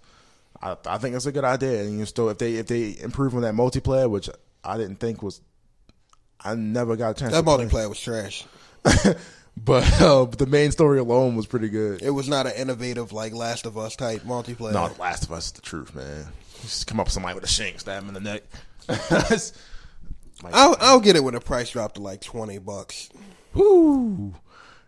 I, 0.60 0.76
I 0.86 0.98
think 0.98 1.16
it's 1.16 1.26
a 1.26 1.32
good 1.32 1.44
idea. 1.44 1.82
And 1.82 1.98
you 1.98 2.06
still 2.06 2.28
if 2.28 2.38
they 2.38 2.54
if 2.54 2.66
they 2.66 2.96
improve 3.00 3.34
on 3.34 3.42
that 3.42 3.54
multiplayer, 3.54 4.08
which 4.08 4.28
I 4.64 4.76
didn't 4.76 4.96
think 4.96 5.22
was, 5.22 5.40
I 6.40 6.54
never 6.54 6.96
got 6.96 7.10
a 7.10 7.14
chance. 7.14 7.32
That 7.32 7.38
to 7.38 7.44
play. 7.44 7.66
multiplayer 7.66 7.88
was 7.88 8.00
trash. 8.00 8.44
but 9.56 10.00
uh, 10.00 10.24
the 10.24 10.46
main 10.46 10.70
story 10.70 10.98
alone 10.98 11.36
was 11.36 11.46
pretty 11.46 11.68
good. 11.68 12.02
It 12.02 12.10
was 12.10 12.28
not 12.28 12.46
an 12.46 12.52
innovative 12.56 13.12
like 13.12 13.32
Last 13.32 13.66
of 13.66 13.76
Us 13.78 13.96
type 13.96 14.22
multiplayer. 14.22 14.72
No, 14.72 14.88
The 14.88 15.00
Last 15.00 15.24
of 15.24 15.32
Us 15.32 15.46
is 15.46 15.52
the 15.52 15.62
truth, 15.62 15.94
man. 15.94 16.26
You 16.56 16.62
just 16.62 16.86
come 16.86 17.00
up 17.00 17.06
with 17.06 17.12
somebody 17.12 17.34
with 17.34 17.44
a 17.44 17.48
shank, 17.48 17.80
stab 17.80 18.02
him 18.02 18.08
in 18.08 18.14
the 18.14 18.20
neck. 18.20 18.42
Like, 18.88 19.52
I'll, 20.54 20.76
I'll 20.80 21.00
get 21.00 21.16
it 21.16 21.24
when 21.24 21.34
the 21.34 21.40
price 21.40 21.70
dropped 21.70 21.96
to 21.96 22.02
like 22.02 22.20
twenty 22.20 22.58
bucks. 22.58 23.10
whoo. 23.52 24.34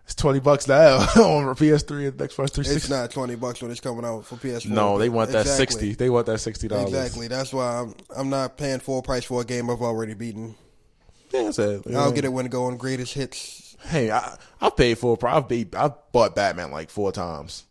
It's 0.04 0.14
twenty 0.14 0.38
bucks 0.40 0.68
now 0.68 0.96
on 1.16 1.44
PS3 1.56 2.08
and 2.08 2.18
Xbox 2.18 2.50
360. 2.52 2.74
It's 2.76 2.90
not 2.90 3.10
twenty 3.10 3.36
bucks 3.36 3.62
when 3.62 3.70
it's 3.70 3.80
coming 3.80 4.04
out 4.04 4.24
for 4.26 4.36
PS4. 4.36 4.66
no, 4.66 4.98
they 4.98 5.08
want 5.08 5.30
that 5.32 5.46
sixty. 5.46 5.94
They 5.94 6.10
want 6.10 6.26
that 6.26 6.38
sixty 6.38 6.68
dollars. 6.68 6.88
Exactly. 6.92 7.28
That's 7.28 7.52
why 7.52 7.80
I'm 7.80 7.94
I'm 8.14 8.28
not 8.30 8.56
paying 8.58 8.80
full 8.80 9.00
price 9.02 9.24
for 9.24 9.40
a 9.40 9.44
game 9.44 9.70
I've 9.70 9.80
already 9.80 10.14
beaten. 10.14 10.54
Yeah, 11.30 11.44
that's 11.44 11.58
it. 11.58 11.86
I'll 11.94 12.12
get 12.12 12.24
it 12.24 12.32
when 12.32 12.46
it 12.46 12.50
go 12.52 12.64
on 12.66 12.76
greatest 12.76 13.14
hits. 13.14 13.76
Hey, 13.88 14.10
I 14.10 14.36
I've 14.60 14.76
paid 14.76 14.98
full 14.98 15.16
price. 15.16 15.42
I've 15.42 15.74
I've 15.74 16.12
bought 16.12 16.34
Batman 16.34 16.70
like 16.70 16.90
four 16.90 17.10
times. 17.10 17.64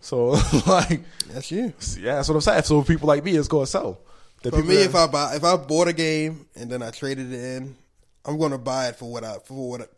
So 0.00 0.28
like, 0.66 1.02
That's 1.28 1.50
you. 1.50 1.74
yeah, 1.98 2.14
that's 2.16 2.28
what 2.28 2.36
I'm 2.36 2.40
saying. 2.40 2.62
So 2.62 2.82
people 2.82 3.08
like 3.08 3.22
me, 3.24 3.32
it's 3.36 3.48
gonna 3.48 3.66
sell. 3.66 4.00
The 4.42 4.50
For 4.50 4.62
me, 4.62 4.76
that- 4.76 4.84
if 4.84 4.94
I 4.94 5.06
buy 5.08 5.34
if 5.34 5.44
I 5.44 5.56
bought 5.56 5.88
a 5.88 5.92
game 5.92 6.46
and 6.54 6.70
then 6.70 6.82
I 6.82 6.90
traded 6.90 7.32
it 7.32 7.38
in, 7.56 7.76
I'm 8.24 8.38
going 8.38 8.52
to 8.52 8.58
buy 8.58 8.88
it 8.88 8.96
for 8.96 9.10
what 9.12 9.24
I 9.24 9.34
for 9.44 9.70
what 9.70 9.92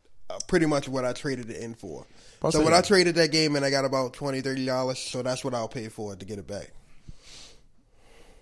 pretty 0.46 0.66
much 0.66 0.88
what 0.88 1.04
I 1.04 1.12
traded 1.12 1.50
it 1.50 1.56
in 1.58 1.74
for. 1.74 2.06
I'll 2.42 2.52
so 2.52 2.64
when. 2.64 2.74
I 2.74 2.80
traded 2.80 3.14
that 3.16 3.30
game 3.30 3.56
and 3.56 3.64
I 3.64 3.70
got 3.70 3.84
about 3.84 4.12
20 4.14 4.40
30 4.40 4.66
dollars, 4.66 4.98
so 4.98 5.22
that's 5.22 5.44
what 5.44 5.54
I'll 5.54 5.68
pay 5.68 5.88
for 5.88 6.12
it 6.12 6.20
to 6.20 6.26
get 6.26 6.38
it 6.38 6.46
back. 6.46 6.70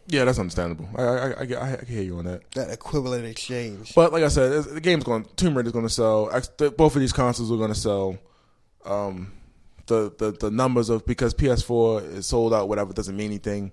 yeah, 0.09 0.25
that's 0.25 0.39
understandable. 0.39 0.89
I 0.97 1.03
I, 1.03 1.07
I, 1.07 1.31
I, 1.33 1.73
I 1.73 1.77
can 1.77 1.87
hear 1.87 2.03
you 2.03 2.19
on 2.19 2.25
that. 2.25 2.51
That 2.53 2.71
equivalent 2.71 3.27
exchange. 3.27 3.95
But 3.95 4.13
like 4.13 4.23
I 4.25 4.29
said, 4.29 4.65
the 4.65 4.81
game's 4.81 5.05
going. 5.05 5.27
Tomb 5.37 5.57
Raider's 5.57 5.73
going 5.73 5.87
to 5.87 5.93
sell. 5.93 6.31
Both 6.77 6.97
of 6.97 7.01
these 7.01 7.13
consoles 7.13 7.51
are 7.53 7.57
going 7.57 7.73
to 7.73 7.79
sell. 7.79 8.19
Um, 8.85 9.33
the, 9.87 10.13
the 10.17 10.33
the 10.33 10.51
numbers 10.51 10.89
of 10.89 11.05
because 11.05 11.35
PS4 11.35 12.15
is 12.15 12.27
sold 12.27 12.55
out, 12.55 12.69
whatever 12.69 12.93
doesn't 12.93 13.17
mean 13.17 13.27
anything. 13.27 13.73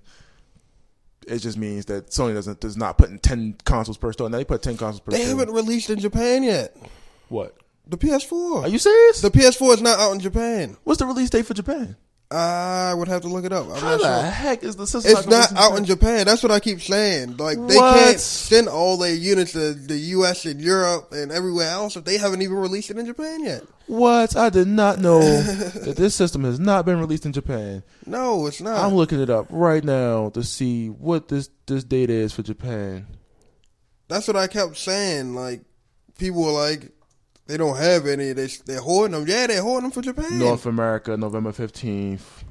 It 1.28 1.40
just 1.40 1.58
means 1.58 1.86
that 1.86 2.08
Sony 2.08 2.34
doesn't 2.34 2.60
does 2.60 2.76
not 2.78 2.98
putting 2.98 3.20
ten 3.20 3.56
consoles 3.66 3.98
per 3.98 4.12
store. 4.14 4.30
Now 4.30 4.38
they 4.38 4.46
put 4.46 4.62
ten 4.62 4.78
consoles 4.78 5.00
per 5.02 5.12
store. 5.12 5.20
They 5.20 5.26
store. 5.26 5.40
haven't 5.40 5.56
released 5.56 5.90
in 5.90 6.00
Japan 6.00 6.44
yet. 6.44 6.76
What? 7.30 7.56
The 7.90 7.98
PS4. 7.98 8.64
Are 8.64 8.68
you 8.68 8.80
serious? 8.80 9.22
the 9.22 9.30
PS4 9.32 9.76
is 9.76 9.82
not 9.82 10.00
out 10.00 10.12
in 10.14 10.20
Japan. 10.20 10.78
What's 10.84 11.00
the 11.00 11.06
release 11.06 11.30
date 11.30 11.46
for 11.46 11.54
Japan? 11.54 11.96
I 12.30 12.94
would 12.94 13.08
have 13.08 13.22
to 13.22 13.30
look 13.30 13.46
it 13.46 13.54
up. 13.54 13.68
I'm 13.70 13.80
How 13.80 13.92
not 13.92 14.00
the 14.02 14.22
sure. 14.22 14.30
heck 14.32 14.62
is 14.64 14.76
the 14.76 14.86
system? 14.86 15.14
It's 15.18 15.28
not 15.28 15.54
out 15.56 15.78
in 15.78 15.86
Japan. 15.86 16.26
That's 16.26 16.44
what 16.44 16.52
I 16.52 16.60
keep 16.60 16.82
saying. 16.82 17.38
Like 17.38 17.56
they 17.56 17.78
What? 17.78 17.96
can't 17.96 18.20
send 18.20 18.68
all 18.68 18.98
their 18.98 19.14
units 19.16 19.54
to 19.54 19.74
the 19.74 19.96
U.S. 19.98 20.44
and 20.46 20.60
Europe 20.60 21.14
and 21.14 21.32
everywhere 21.32 21.70
else 21.70 21.96
if 21.96 22.04
they 22.04 22.18
haven't 22.18 22.42
even 22.42 22.58
released 22.58 22.92
it 22.92 22.98
in 22.98 23.06
Japan 23.06 23.46
yet. 23.46 23.64
What? 23.86 24.36
I 24.36 24.50
did 24.50 24.68
not 24.68 25.00
know 25.00 25.22
that 25.22 25.96
this 25.96 26.16
system 26.16 26.44
has 26.44 26.60
not 26.60 26.86
been 26.86 27.00
released 27.00 27.26
in 27.26 27.32
Japan. 27.32 27.82
No, 28.06 28.46
it's 28.48 28.60
not. 28.60 28.76
I'm 28.84 28.96
looking 28.96 29.22
it 29.22 29.30
up 29.30 29.48
right 29.50 29.84
now 29.86 30.28
to 30.32 30.44
see 30.44 30.90
what 30.90 31.30
this 31.30 31.50
this 31.66 31.86
data 31.86 32.12
is 32.12 32.34
for 32.34 32.44
Japan. 32.44 33.08
That's 34.10 34.28
what 34.28 34.36
I 34.36 34.48
kept 34.48 34.76
saying. 34.76 35.34
Like 35.34 35.62
people 36.18 36.44
were 36.44 36.52
like, 36.52 36.92
they 37.48 37.58
don't 37.58 37.78
have 37.78 38.06
any. 38.08 38.34
They 38.34 38.48
they're 38.66 38.82
hoarding 38.82 39.18
them. 39.18 39.28
Yeah, 39.28 39.48
they're 39.48 39.62
hoarding 39.62 39.90
them 39.90 39.92
for 39.92 40.02
Japan. 40.02 40.38
North 40.40 40.66
America, 40.66 41.16
November 41.18 41.52
fifteenth. 41.52 42.44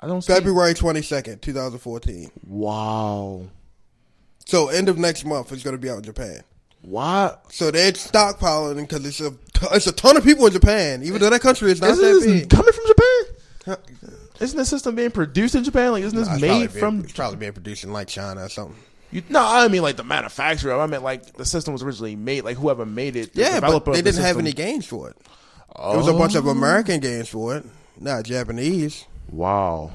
I 0.00 0.06
don't 0.06 0.22
see. 0.22 0.32
February 0.32 0.74
twenty 0.74 1.02
second, 1.02 1.42
two 1.42 1.52
thousand 1.52 1.78
fourteen. 1.80 2.30
Wow. 2.46 3.48
So 4.46 4.68
end 4.68 4.88
of 4.88 4.98
next 4.98 5.24
month, 5.24 5.52
it's 5.52 5.62
going 5.62 5.76
to 5.76 5.80
be 5.80 5.90
out 5.90 5.98
in 5.98 6.04
Japan. 6.04 6.42
Why? 6.82 7.36
So 7.50 7.70
they're 7.70 7.92
stockpiling 7.92 8.76
because 8.88 9.04
it's 9.04 9.20
a 9.20 9.34
it's 9.74 9.86
a 9.86 9.92
ton 9.92 10.16
of 10.16 10.24
people 10.24 10.46
in 10.46 10.52
Japan, 10.52 11.02
even 11.02 11.20
though 11.20 11.30
that 11.30 11.40
country 11.40 11.70
is 11.70 11.80
not 11.80 11.90
Isn't 11.90 12.04
that 12.04 12.12
this 12.20 12.24
big. 12.42 12.50
coming 12.50 12.72
from 12.72 12.84
Japan? 12.86 13.76
Isn't 14.40 14.56
this 14.56 14.68
system 14.68 14.94
being 14.94 15.10
produced 15.10 15.56
in 15.56 15.64
Japan? 15.64 15.90
Like, 15.92 16.04
isn't 16.04 16.16
this 16.18 16.28
Nah, 16.28 16.34
it's 16.34 16.40
probably 16.42 16.58
made 16.60 16.68
being- 16.72 16.80
from? 16.80 17.00
It's 17.00 17.12
probably 17.12 17.36
being 17.38 17.52
produced 17.52 17.84
in 17.84 17.92
like 17.92 18.06
China 18.08 18.44
or 18.44 18.48
something. 18.48 18.76
You, 19.10 19.22
no, 19.28 19.40
I 19.42 19.68
mean 19.68 19.82
like 19.82 19.96
the 19.96 20.04
manufacturer. 20.04 20.78
I 20.78 20.86
meant 20.86 21.02
like 21.02 21.34
the 21.34 21.44
system 21.44 21.72
was 21.72 21.82
originally 21.82 22.16
made. 22.16 22.44
Like 22.44 22.56
whoever 22.56 22.84
made 22.84 23.16
it, 23.16 23.34
the 23.34 23.42
Yeah, 23.42 23.60
but 23.60 23.84
they 23.86 24.00
the 24.00 24.02
didn't 24.02 24.24
have 24.24 24.38
any 24.38 24.52
games 24.52 24.86
for 24.86 25.10
it. 25.10 25.16
It 25.70 25.96
was 25.96 26.08
a 26.08 26.12
bunch 26.12 26.34
of 26.34 26.46
oh. 26.46 26.50
American 26.50 27.00
games 27.00 27.28
for 27.28 27.56
it, 27.56 27.64
not 27.98 28.24
Japanese. 28.24 29.06
Wow. 29.30 29.92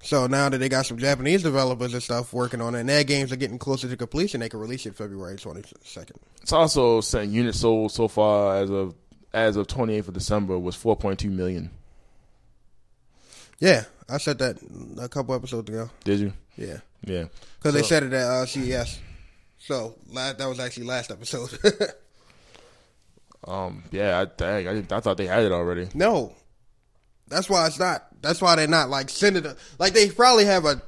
So 0.00 0.26
now 0.26 0.48
that 0.48 0.58
they 0.58 0.68
got 0.68 0.86
some 0.86 0.98
Japanese 0.98 1.42
developers 1.42 1.92
and 1.92 2.02
stuff 2.02 2.32
working 2.32 2.60
on 2.60 2.74
it, 2.76 2.80
and 2.80 2.88
their 2.88 3.02
games 3.02 3.32
are 3.32 3.36
getting 3.36 3.58
closer 3.58 3.88
to 3.88 3.96
completion, 3.96 4.40
they 4.40 4.48
can 4.48 4.60
release 4.60 4.86
it 4.86 4.94
February 4.94 5.36
twenty 5.36 5.62
second. 5.84 6.18
It's 6.42 6.52
also 6.52 7.00
saying 7.00 7.32
units 7.32 7.60
sold 7.60 7.92
so 7.92 8.08
far 8.08 8.56
as 8.56 8.70
of 8.70 8.94
as 9.36 9.56
of 9.56 9.66
28th 9.66 10.08
of 10.08 10.14
December 10.14 10.58
was 10.58 10.76
4.2 10.76 11.30
million. 11.30 11.70
Yeah, 13.58 13.84
I 14.08 14.18
said 14.18 14.38
that 14.38 14.58
a 14.98 15.08
couple 15.08 15.34
episodes 15.34 15.68
ago. 15.68 15.90
Did 16.04 16.20
you? 16.20 16.32
Yeah, 16.56 16.78
Yeah. 17.06 17.24
because 17.58 17.72
they 17.74 17.82
said 17.82 18.02
it 18.02 18.12
at 18.12 18.22
uh, 18.22 18.44
CES. 18.46 18.98
So 19.58 19.94
that 20.14 20.38
was 20.38 20.60
actually 20.60 20.86
last 20.86 21.10
episode. 21.10 21.58
Um. 23.46 23.84
Yeah. 23.92 24.18
I, 24.20 24.24
dang. 24.24 24.66
I, 24.68 24.96
I 24.96 25.00
thought 25.00 25.16
they 25.16 25.26
had 25.26 25.44
it 25.44 25.52
already. 25.52 25.88
no, 25.94 26.34
that's 27.28 27.48
why 27.48 27.66
it's 27.66 27.78
not. 27.78 28.06
That's 28.20 28.42
why 28.42 28.56
they're 28.56 28.66
not 28.66 28.88
like 28.88 29.08
sending 29.08 29.44
it. 29.44 29.56
Like 29.78 29.92
they 29.92 30.08
probably 30.10 30.46
have 30.46 30.64
a 30.64 30.82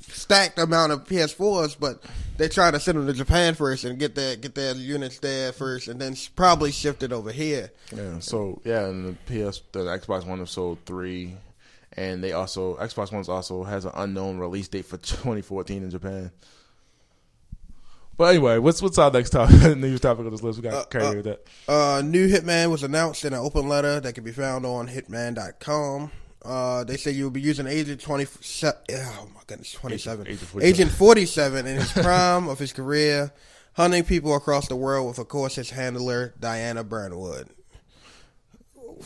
stacked 0.00 0.58
amount 0.58 0.92
of 0.92 1.04
PS4s, 1.04 1.76
but 1.78 2.02
they 2.38 2.48
try 2.48 2.70
to 2.70 2.80
send 2.80 2.98
them 2.98 3.06
to 3.06 3.12
Japan 3.12 3.54
first 3.54 3.84
and 3.84 3.98
get 3.98 4.14
their 4.14 4.36
get 4.36 4.54
their 4.54 4.74
units 4.74 5.18
there 5.18 5.52
first, 5.52 5.88
and 5.88 6.00
then 6.00 6.16
probably 6.36 6.72
shift 6.72 7.02
it 7.02 7.12
over 7.12 7.30
here. 7.30 7.70
Yeah. 7.94 8.18
So 8.20 8.62
yeah, 8.64 8.86
and 8.86 9.18
the 9.26 9.50
PS, 9.50 9.60
the 9.72 9.80
Xbox 9.80 10.26
One 10.26 10.38
have 10.38 10.48
sold 10.48 10.78
three, 10.86 11.36
and 11.96 12.22
they 12.22 12.32
also 12.32 12.76
Xbox 12.76 13.12
One 13.12 13.24
also 13.28 13.64
has 13.64 13.84
an 13.84 13.92
unknown 13.94 14.38
release 14.38 14.68
date 14.68 14.86
for 14.86 14.96
2014 14.98 15.82
in 15.82 15.90
Japan. 15.90 16.30
But 18.16 18.24
anyway, 18.26 18.58
what's 18.58 18.80
what's 18.80 18.98
our 18.98 19.10
next 19.10 19.30
topic? 19.30 19.76
News 19.76 20.00
topic 20.00 20.24
on 20.24 20.30
this 20.30 20.42
list? 20.42 20.58
We 20.58 20.62
got 20.62 20.90
carried 20.90 21.06
away 21.06 21.16
with 21.16 21.24
that. 21.24 21.46
Uh, 21.68 22.02
new 22.02 22.28
Hitman 22.28 22.70
was 22.70 22.82
announced 22.84 23.24
in 23.24 23.32
an 23.32 23.40
open 23.40 23.68
letter 23.68 23.98
that 24.00 24.14
can 24.14 24.22
be 24.22 24.30
found 24.30 24.64
on 24.64 24.86
Hitman.com. 24.88 26.12
Uh, 26.44 26.84
they 26.84 26.96
say 26.96 27.10
you 27.10 27.24
will 27.24 27.30
be 27.30 27.40
using 27.40 27.66
Agent 27.66 28.00
twenty 28.00 28.26
seven. 28.40 28.78
Oh 28.90 29.28
my 29.34 29.40
goodness, 29.46 29.72
twenty 29.72 29.98
seven. 29.98 30.28
Agent 30.28 30.48
47. 30.48 30.62
Agent 30.68 30.90
forty 30.96 31.26
seven 31.26 31.66
in 31.66 31.76
his 31.76 31.90
prime 31.90 32.48
of 32.48 32.58
his 32.58 32.72
career, 32.72 33.32
hunting 33.72 34.04
people 34.04 34.36
across 34.36 34.68
the 34.68 34.76
world 34.76 35.08
with, 35.08 35.18
of 35.18 35.26
course, 35.28 35.56
his 35.56 35.70
handler 35.70 36.34
Diana 36.38 36.84
Burnwood. 36.84 37.48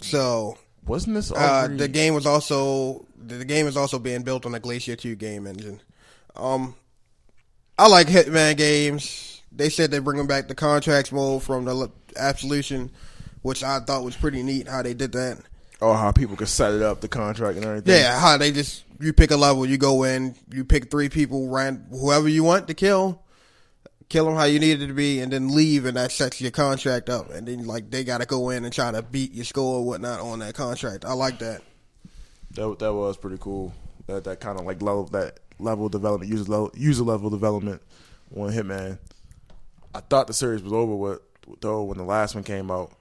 So 0.03 0.59
Wasn't 0.89 1.15
this 1.15 1.31
uh, 1.31 1.69
the 1.71 1.89
game 1.89 2.15
was 2.15 2.27
also 2.27 3.07
the 3.17 3.45
game 3.45 3.67
is 3.67 3.77
also 3.77 3.99
being 3.99 4.23
built 4.23 4.47
on 4.47 4.53
the 4.53 4.61
Glacier 4.61 4.97
Two 4.97 5.15
game 5.15 5.47
engine. 5.47 5.81
Um, 6.35 6.75
I 7.79 7.89
like 7.89 8.07
Hitman 8.09 8.57
games. 8.57 9.43
They 9.53 9.69
said 9.71 9.91
they're 9.91 10.01
bringing 10.01 10.27
back 10.27 10.49
the 10.49 10.55
contracts 10.55 11.13
mode 11.13 11.43
from 11.43 11.65
the 11.65 11.91
Absolution, 12.17 12.91
which 13.43 13.63
I 13.63 13.81
thought 13.81 14.05
was 14.05 14.17
pretty 14.17 14.43
neat 14.43 14.67
how 14.69 14.83
they 14.83 14.95
did 14.95 15.13
that. 15.13 15.39
or 15.81 15.95
how 15.97 16.11
people 16.13 16.37
could 16.37 16.49
set 16.49 16.73
it 16.75 16.83
up, 16.83 17.01
the 17.01 17.09
contract 17.09 17.57
and 17.57 17.65
everything. 17.65 17.95
Yeah, 17.95 18.19
how 18.19 18.37
they 18.37 18.51
just 18.53 18.85
you 19.01 19.13
pick 19.13 19.31
a 19.31 19.37
level, 19.37 19.65
you 19.67 19.79
go 19.79 20.05
in, 20.05 20.35
you 20.53 20.65
pick 20.65 20.91
three 20.91 21.09
people, 21.09 21.49
ran 21.49 21.87
whoever 21.91 22.29
you 22.29 22.43
want 22.45 22.67
to 22.69 22.75
kill, 22.75 23.23
kill 24.09 24.25
them 24.25 24.35
how 24.35 24.45
you 24.45 24.59
needed 24.59 24.89
to 24.89 24.95
be, 24.95 25.21
and 25.21 25.33
then 25.33 25.55
leave, 25.55 25.85
and 25.85 25.97
that 25.97 26.13
sets 26.13 26.41
your 26.41 26.51
contract 26.51 27.09
up, 27.09 27.31
and 27.31 27.47
then 27.47 27.67
like 27.67 27.91
they 27.91 28.05
got 28.05 28.21
to 28.21 28.27
go 28.27 28.51
in 28.51 28.65
and 28.65 28.73
try 28.73 28.91
to 28.91 29.03
beat 29.03 29.33
your 29.33 29.45
score 29.45 29.77
or 29.77 29.85
whatnot 29.85 30.21
on 30.21 30.39
that 30.41 30.55
contract. 30.55 31.05
I 31.05 31.13
like 31.13 31.39
that. 31.41 31.63
That 32.53 32.79
that 32.79 32.95
was 32.95 33.17
pretty 33.17 33.39
cool. 33.39 33.75
That 34.07 34.25
that 34.25 34.41
kind 34.41 34.59
of 34.59 34.65
like 34.65 34.83
level 34.83 35.05
that 35.07 35.41
level 35.59 35.89
development 35.89 36.31
user 36.31 36.45
level 36.45 36.71
user 36.75 37.05
level 37.05 37.31
development 37.31 37.83
on 38.35 38.51
Hitman. 38.51 38.99
I 39.95 40.01
thought 40.01 40.27
the 40.27 40.35
series 40.35 40.63
was 40.63 40.73
over 40.73 40.95
with 40.95 41.21
though 41.61 41.83
when 41.85 41.99
the 41.99 42.05
last 42.05 42.35
one 42.35 42.45
came 42.45 42.71
out. 42.71 42.93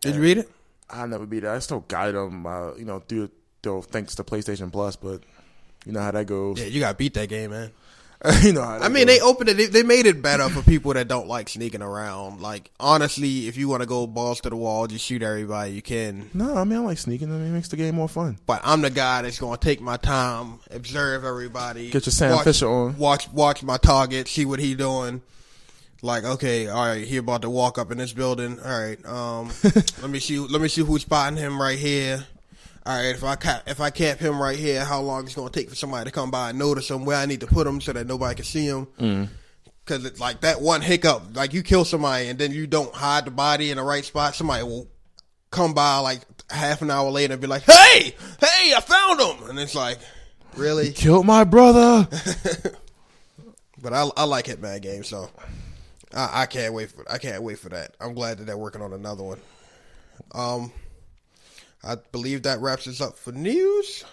Did 0.00 0.16
you 0.16 0.20
read 0.20 0.38
it? 0.38 0.50
I 0.90 1.06
never 1.06 1.26
beat 1.26 1.44
it. 1.44 1.48
I 1.48 1.58
still 1.60 1.80
got 1.80 2.12
them, 2.12 2.44
uh, 2.44 2.74
you 2.74 2.84
know, 2.84 2.98
through 3.00 3.30
though 3.62 3.82
thanks 3.82 4.16
to 4.16 4.24
PlayStation 4.24 4.70
Plus, 4.72 4.96
but 4.96 5.22
you 5.86 5.92
know 5.92 6.00
how 6.00 6.10
that 6.10 6.26
goes. 6.26 6.60
Yeah, 6.60 6.66
you 6.66 6.80
got 6.80 6.90
to 6.92 6.96
beat 6.96 7.14
that 7.14 7.28
game, 7.28 7.50
man. 7.50 7.70
you 8.42 8.52
know 8.52 8.62
how 8.62 8.78
that 8.78 8.84
I 8.84 8.88
mean, 8.88 9.08
they 9.08 9.20
opened 9.20 9.48
it. 9.50 9.56
They, 9.56 9.66
they 9.66 9.82
made 9.82 10.06
it 10.06 10.22
better 10.22 10.48
for 10.48 10.62
people 10.62 10.94
that 10.94 11.08
don't 11.08 11.26
like 11.26 11.48
sneaking 11.48 11.82
around. 11.82 12.40
Like, 12.40 12.70
honestly, 12.78 13.48
if 13.48 13.56
you 13.56 13.68
want 13.68 13.82
to 13.82 13.86
go 13.86 14.06
balls 14.06 14.40
to 14.42 14.50
the 14.50 14.56
wall, 14.56 14.86
just 14.86 15.04
shoot 15.04 15.22
everybody 15.22 15.72
you 15.72 15.82
can. 15.82 16.30
No, 16.32 16.56
I 16.56 16.62
mean 16.64 16.78
I 16.78 16.82
like 16.82 16.98
sneaking. 16.98 17.32
I 17.32 17.36
mean, 17.36 17.48
it 17.48 17.52
makes 17.52 17.68
the 17.68 17.76
game 17.76 17.96
more 17.96 18.08
fun. 18.08 18.38
But 18.46 18.60
I'm 18.64 18.80
the 18.82 18.90
guy 18.90 19.22
that's 19.22 19.40
going 19.40 19.58
to 19.58 19.64
take 19.64 19.80
my 19.80 19.96
time, 19.96 20.60
observe 20.70 21.24
everybody, 21.24 21.90
Get 21.90 22.06
your 22.06 22.12
Sam 22.12 22.32
watch, 22.36 22.44
Fisher 22.44 22.68
on. 22.68 22.96
watch 22.96 23.28
watch 23.32 23.62
my 23.64 23.76
target, 23.76 24.28
see 24.28 24.44
what 24.44 24.60
he 24.60 24.74
doing. 24.74 25.22
Like, 26.04 26.24
okay, 26.24 26.66
all 26.68 26.86
right, 26.86 27.04
he 27.04 27.16
about 27.16 27.42
to 27.42 27.50
walk 27.50 27.78
up 27.78 27.92
in 27.92 27.98
this 27.98 28.12
building. 28.12 28.58
All 28.60 28.80
right, 28.80 29.04
um, 29.06 29.50
let 30.00 30.10
me 30.10 30.18
see, 30.18 30.38
let 30.38 30.60
me 30.60 30.68
see 30.68 30.82
who's 30.82 31.02
spotting 31.02 31.38
him 31.38 31.60
right 31.60 31.78
here. 31.78 32.24
All 32.84 32.96
right, 32.96 33.14
if 33.14 33.22
I 33.22 33.36
cap, 33.36 33.62
if 33.66 33.80
I 33.80 33.90
cap 33.90 34.18
him 34.18 34.40
right 34.40 34.58
here, 34.58 34.84
how 34.84 35.00
long 35.00 35.24
it's 35.24 35.34
going 35.34 35.48
to 35.48 35.58
take 35.58 35.70
for 35.70 35.76
somebody 35.76 36.06
to 36.06 36.10
come 36.10 36.30
by 36.30 36.50
and 36.50 36.58
notice 36.58 36.90
him 36.90 37.04
where 37.04 37.16
I 37.16 37.26
need 37.26 37.40
to 37.40 37.46
put 37.46 37.66
him 37.66 37.80
so 37.80 37.92
that 37.92 38.06
nobody 38.06 38.34
can 38.34 38.44
see 38.44 38.66
him? 38.66 38.86
Mm. 38.98 39.28
Because 39.84 40.04
it's 40.04 40.18
like 40.18 40.40
that 40.40 40.60
one 40.60 40.80
hiccup, 40.80 41.36
like 41.36 41.52
you 41.52 41.62
kill 41.62 41.84
somebody 41.84 42.28
and 42.28 42.38
then 42.38 42.52
you 42.52 42.66
don't 42.66 42.92
hide 42.94 43.24
the 43.24 43.30
body 43.30 43.70
in 43.70 43.76
the 43.76 43.82
right 43.82 44.04
spot, 44.04 44.34
somebody 44.34 44.64
will 44.64 44.88
come 45.50 45.74
by 45.74 45.98
like 45.98 46.20
half 46.50 46.82
an 46.82 46.90
hour 46.90 47.10
later 47.10 47.34
and 47.34 47.40
be 47.40 47.48
like, 47.48 47.62
"Hey, 47.62 48.14
hey, 48.40 48.74
I 48.74 48.80
found 48.80 49.20
him," 49.20 49.50
and 49.50 49.58
it's 49.58 49.74
like, 49.74 49.98
really? 50.56 50.92
Killed 50.92 51.26
my 51.26 51.44
brother. 51.44 52.08
But 53.82 53.92
I, 53.92 54.08
I 54.16 54.24
like 54.24 54.46
Hitman 54.46 54.80
games, 54.80 55.08
so 55.08 55.28
I, 56.14 56.42
I 56.42 56.46
can't 56.46 56.72
wait 56.72 56.90
for 56.90 57.04
I 57.10 57.18
can't 57.18 57.42
wait 57.42 57.58
for 57.58 57.68
that. 57.70 57.96
I'm 58.00 58.14
glad 58.14 58.38
that 58.38 58.44
they're 58.44 58.56
working 58.56 58.80
on 58.80 58.92
another 58.92 59.24
one. 59.24 59.40
Um, 60.32 60.72
I 61.84 61.96
believe 61.96 62.44
that 62.44 62.60
wraps 62.60 62.86
us 62.86 63.00
up 63.00 63.16
for 63.16 63.32
news. 63.32 64.04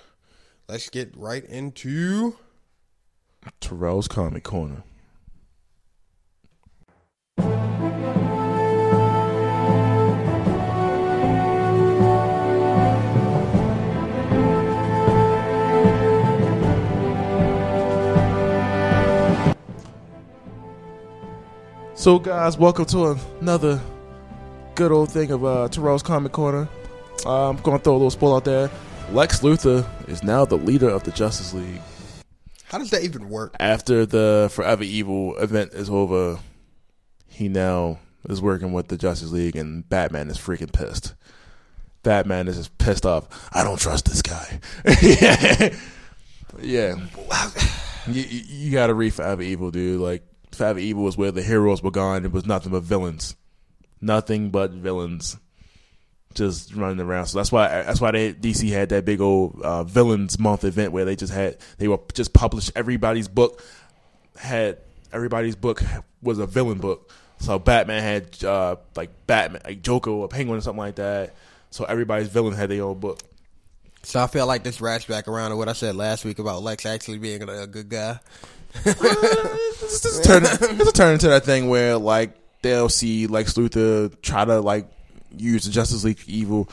Let's 0.68 0.90
get 0.90 1.16
right 1.16 1.44
into 1.46 2.36
Terrell's 3.62 4.08
Comic 4.08 4.44
Corner. 4.44 4.84
So, 21.94 22.18
guys, 22.18 22.58
welcome 22.58 22.86
to 22.86 23.20
another 23.42 23.80
good 24.74 24.92
old 24.92 25.12
thing 25.12 25.30
of 25.30 25.46
uh, 25.46 25.68
Terrell's 25.68 26.02
Comic 26.02 26.32
Corner. 26.32 26.68
I'm 27.26 27.58
going 27.58 27.78
to 27.78 27.84
throw 27.84 27.94
a 27.94 27.98
little 27.98 28.12
spoil 28.12 28.36
out 28.36 28.46
there. 28.46 28.70
Lex 29.12 29.40
Luthor 29.40 29.88
is 30.08 30.24
now 30.24 30.46
the 30.46 30.58
leader 30.58 30.90
of 30.90 31.04
the 31.04 31.12
Justice 31.12 31.54
League 31.54 31.82
how 32.70 32.78
does 32.78 32.92
that 32.92 33.04
even 33.04 33.30
work? 33.30 33.56
after 33.60 34.06
the 34.06 34.50
Forever 34.54 34.84
Evil 34.84 35.36
event 35.38 35.74
is 35.74 35.90
over, 35.90 36.40
he 37.28 37.50
now 37.50 37.98
is 38.30 38.44
working 38.44 38.74
with 38.74 38.90
the 38.90 38.98
Justice 38.98 39.32
League, 39.32 39.56
and 39.56 39.88
Batman 39.90 40.30
is 40.30 40.38
freaking 40.38 40.72
pissed. 40.72 41.16
Batman 42.04 42.48
is 42.48 42.58
just 42.58 42.78
pissed 42.78 43.08
off. 43.08 43.28
I 43.52 43.64
don't 43.64 43.80
trust 43.80 44.06
this 44.06 44.22
guy. 44.22 44.60
yeah, 45.02 45.76
yeah. 46.62 46.96
You, 48.08 48.22
you, 48.22 48.42
you 48.48 48.72
got 48.72 48.88
to 48.88 48.94
read 48.94 49.16
Forever 49.16 49.42
Evil, 49.42 49.72
dude. 49.72 50.00
Like 50.00 50.24
Forever 50.52 50.80
Evil 50.80 51.04
was 51.04 51.18
where 51.18 51.32
the 51.32 51.42
heroes 51.42 51.82
were 51.82 51.90
gone. 51.90 52.24
It 52.24 52.32
was 52.32 52.46
nothing 52.46 52.72
but 52.72 52.84
villains, 52.84 53.36
nothing 54.00 54.52
but 54.52 54.72
villains, 54.72 55.38
just 56.34 56.76
running 56.76 57.00
around. 57.00 57.28
So 57.28 57.40
that's 57.40 57.52
why 57.52 57.68
that's 57.68 58.02
why 58.02 58.12
they 58.12 58.34
DC 58.34 58.70
had 58.70 58.90
that 58.90 59.06
big 59.06 59.22
old 59.22 59.62
uh, 59.62 59.84
villains 59.84 60.40
month 60.40 60.64
event 60.64 60.92
where 60.92 61.06
they 61.06 61.16
just 61.16 61.34
had 61.34 61.58
they 61.78 61.88
were 61.88 62.00
just 62.14 62.34
published 62.34 62.72
everybody's 62.76 63.28
book 63.28 63.64
had 64.38 64.78
everybody's 65.12 65.56
book 65.56 65.84
was 66.22 66.40
a 66.40 66.46
villain 66.46 66.80
book. 66.80 67.12
So 67.40 67.58
Batman 67.58 68.02
had 68.02 68.44
uh, 68.44 68.78
like 68.96 69.10
Batman, 69.28 69.62
like 69.64 69.82
Joker 69.82 70.12
or 70.12 70.28
Penguin 70.28 70.58
or 70.58 70.62
something 70.62 70.80
like 70.80 70.96
that. 70.96 71.34
So 71.72 71.86
everybody's 71.86 72.28
villain 72.28 72.54
had 72.54 72.70
their 72.70 72.84
own 72.84 73.00
book. 73.00 73.20
So 74.04 74.22
I 74.22 74.28
feel 74.28 74.48
like 74.48 74.64
this 74.64 74.82
wraps 74.82 75.06
back 75.06 75.28
around 75.28 75.52
to 75.52 75.58
what 75.58 75.68
I 75.68 75.74
said 75.74 75.96
last 75.96 76.26
week 76.26 76.40
about 76.40 76.64
Lex 76.64 76.86
actually 76.86 77.20
being 77.20 77.44
a, 77.44 77.64
a 77.64 77.68
good 77.68 77.90
guy. 77.90 78.20
it's, 78.86 80.06
it's, 80.06 80.26
turn, 80.26 80.44
it's 80.44 80.90
a 80.90 80.94
turn 80.94 81.14
into 81.14 81.28
that 81.30 81.44
thing 81.44 81.70
where 81.70 81.98
like 81.98 82.32
they'll 82.62 82.90
see 82.90 83.28
Lex 83.28 83.54
Luthor 83.54 84.20
try 84.22 84.46
to 84.46 84.62
like 84.62 84.88
use 85.38 85.66
the 85.66 85.72
Justice 85.72 86.04
League 86.04 86.20
evil, 86.28 86.70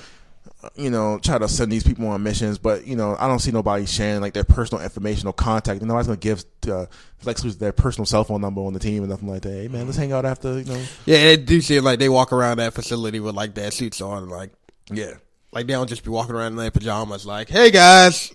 uh, 0.63 0.69
you 0.77 0.91
know, 0.91 1.19
try 1.19 1.39
to 1.39 1.49
send 1.49 1.71
these 1.73 1.85
people 1.85 2.07
on 2.09 2.23
missions. 2.23 2.59
But 2.59 2.87
you 2.87 2.97
know, 2.97 3.17
I 3.19 3.27
don't 3.29 3.39
see 3.41 3.51
nobody 3.53 3.87
sharing 3.87 4.21
like 4.21 4.33
their 4.35 4.45
personal 4.45 4.83
information 4.83 5.27
or 5.27 5.33
contact. 5.33 5.81
And 5.81 5.89
nobody's 5.89 6.07
gonna 6.07 6.17
give 6.19 6.45
uh, 6.71 6.87
Lex 7.25 7.43
Luthor 7.43 7.59
their 7.59 7.73
personal 7.73 8.07
cell 8.07 8.25
phone 8.25 8.41
number 8.41 8.61
on 8.63 8.73
the 8.73 8.79
team 8.79 9.03
and 9.03 9.11
nothing 9.11 9.29
like 9.29 9.43
that. 9.43 9.51
Hey 9.51 9.69
man, 9.69 9.87
let's 9.87 9.99
hang 9.99 10.13
out 10.13 10.25
after 10.25 10.59
you 10.59 10.65
know. 10.65 10.83
Yeah, 11.05 11.19
they 11.25 11.37
do 11.37 11.61
seem 11.61 11.85
like 11.85 11.99
they 11.99 12.09
walk 12.09 12.33
around 12.33 12.59
that 12.59 12.73
facility 12.75 13.21
with 13.21 13.35
like 13.35 13.55
their 13.55 13.71
suits 13.71 14.01
on, 14.01 14.29
like 14.29 14.51
Yeah. 14.91 15.15
like 15.53 15.67
they 15.67 15.73
don't 15.75 15.89
just 15.89 16.05
be 16.05 16.11
walking 16.11 16.35
around 16.35 16.53
in 16.53 16.57
their 16.57 16.71
pajamas. 16.71 17.27
Like, 17.27 17.49
hey 17.49 17.71
guys, 17.71 18.35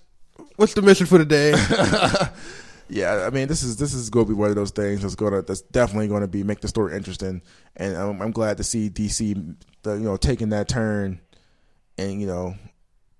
what's 0.56 0.74
the 0.74 0.82
mission 0.82 1.06
for 1.06 1.18
the 1.18 1.24
day? 1.24 1.52
Yeah, 2.92 3.24
I 3.26 3.30
mean, 3.30 3.48
this 3.48 3.62
is 3.62 3.76
this 3.76 3.94
is 3.94 4.10
going 4.10 4.26
to 4.26 4.28
be 4.28 4.34
one 4.34 4.50
of 4.50 4.54
those 4.54 4.70
things 4.70 5.00
that's 5.00 5.14
going 5.14 5.32
to 5.32 5.40
that's 5.40 5.62
definitely 5.62 6.08
going 6.08 6.20
to 6.20 6.28
be 6.28 6.44
make 6.44 6.60
the 6.60 6.68
story 6.68 6.94
interesting, 6.94 7.40
and 7.76 7.96
I'm, 7.96 8.20
I'm 8.20 8.30
glad 8.32 8.58
to 8.58 8.64
see 8.64 8.90
DC, 8.90 9.56
the, 9.82 9.94
you 9.94 10.00
know, 10.00 10.18
taking 10.18 10.50
that 10.50 10.68
turn, 10.68 11.18
and 11.96 12.20
you 12.20 12.26
know, 12.26 12.54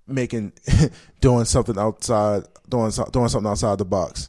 making 0.07 0.53
doing 1.23 1.47
something 1.47 1.79
outside, 1.79 2.43
doing 2.69 2.91
so- 2.91 3.09
doing 3.11 3.29
something 3.29 3.51
outside 3.51 3.79
the 3.79 3.87
box. 3.87 4.29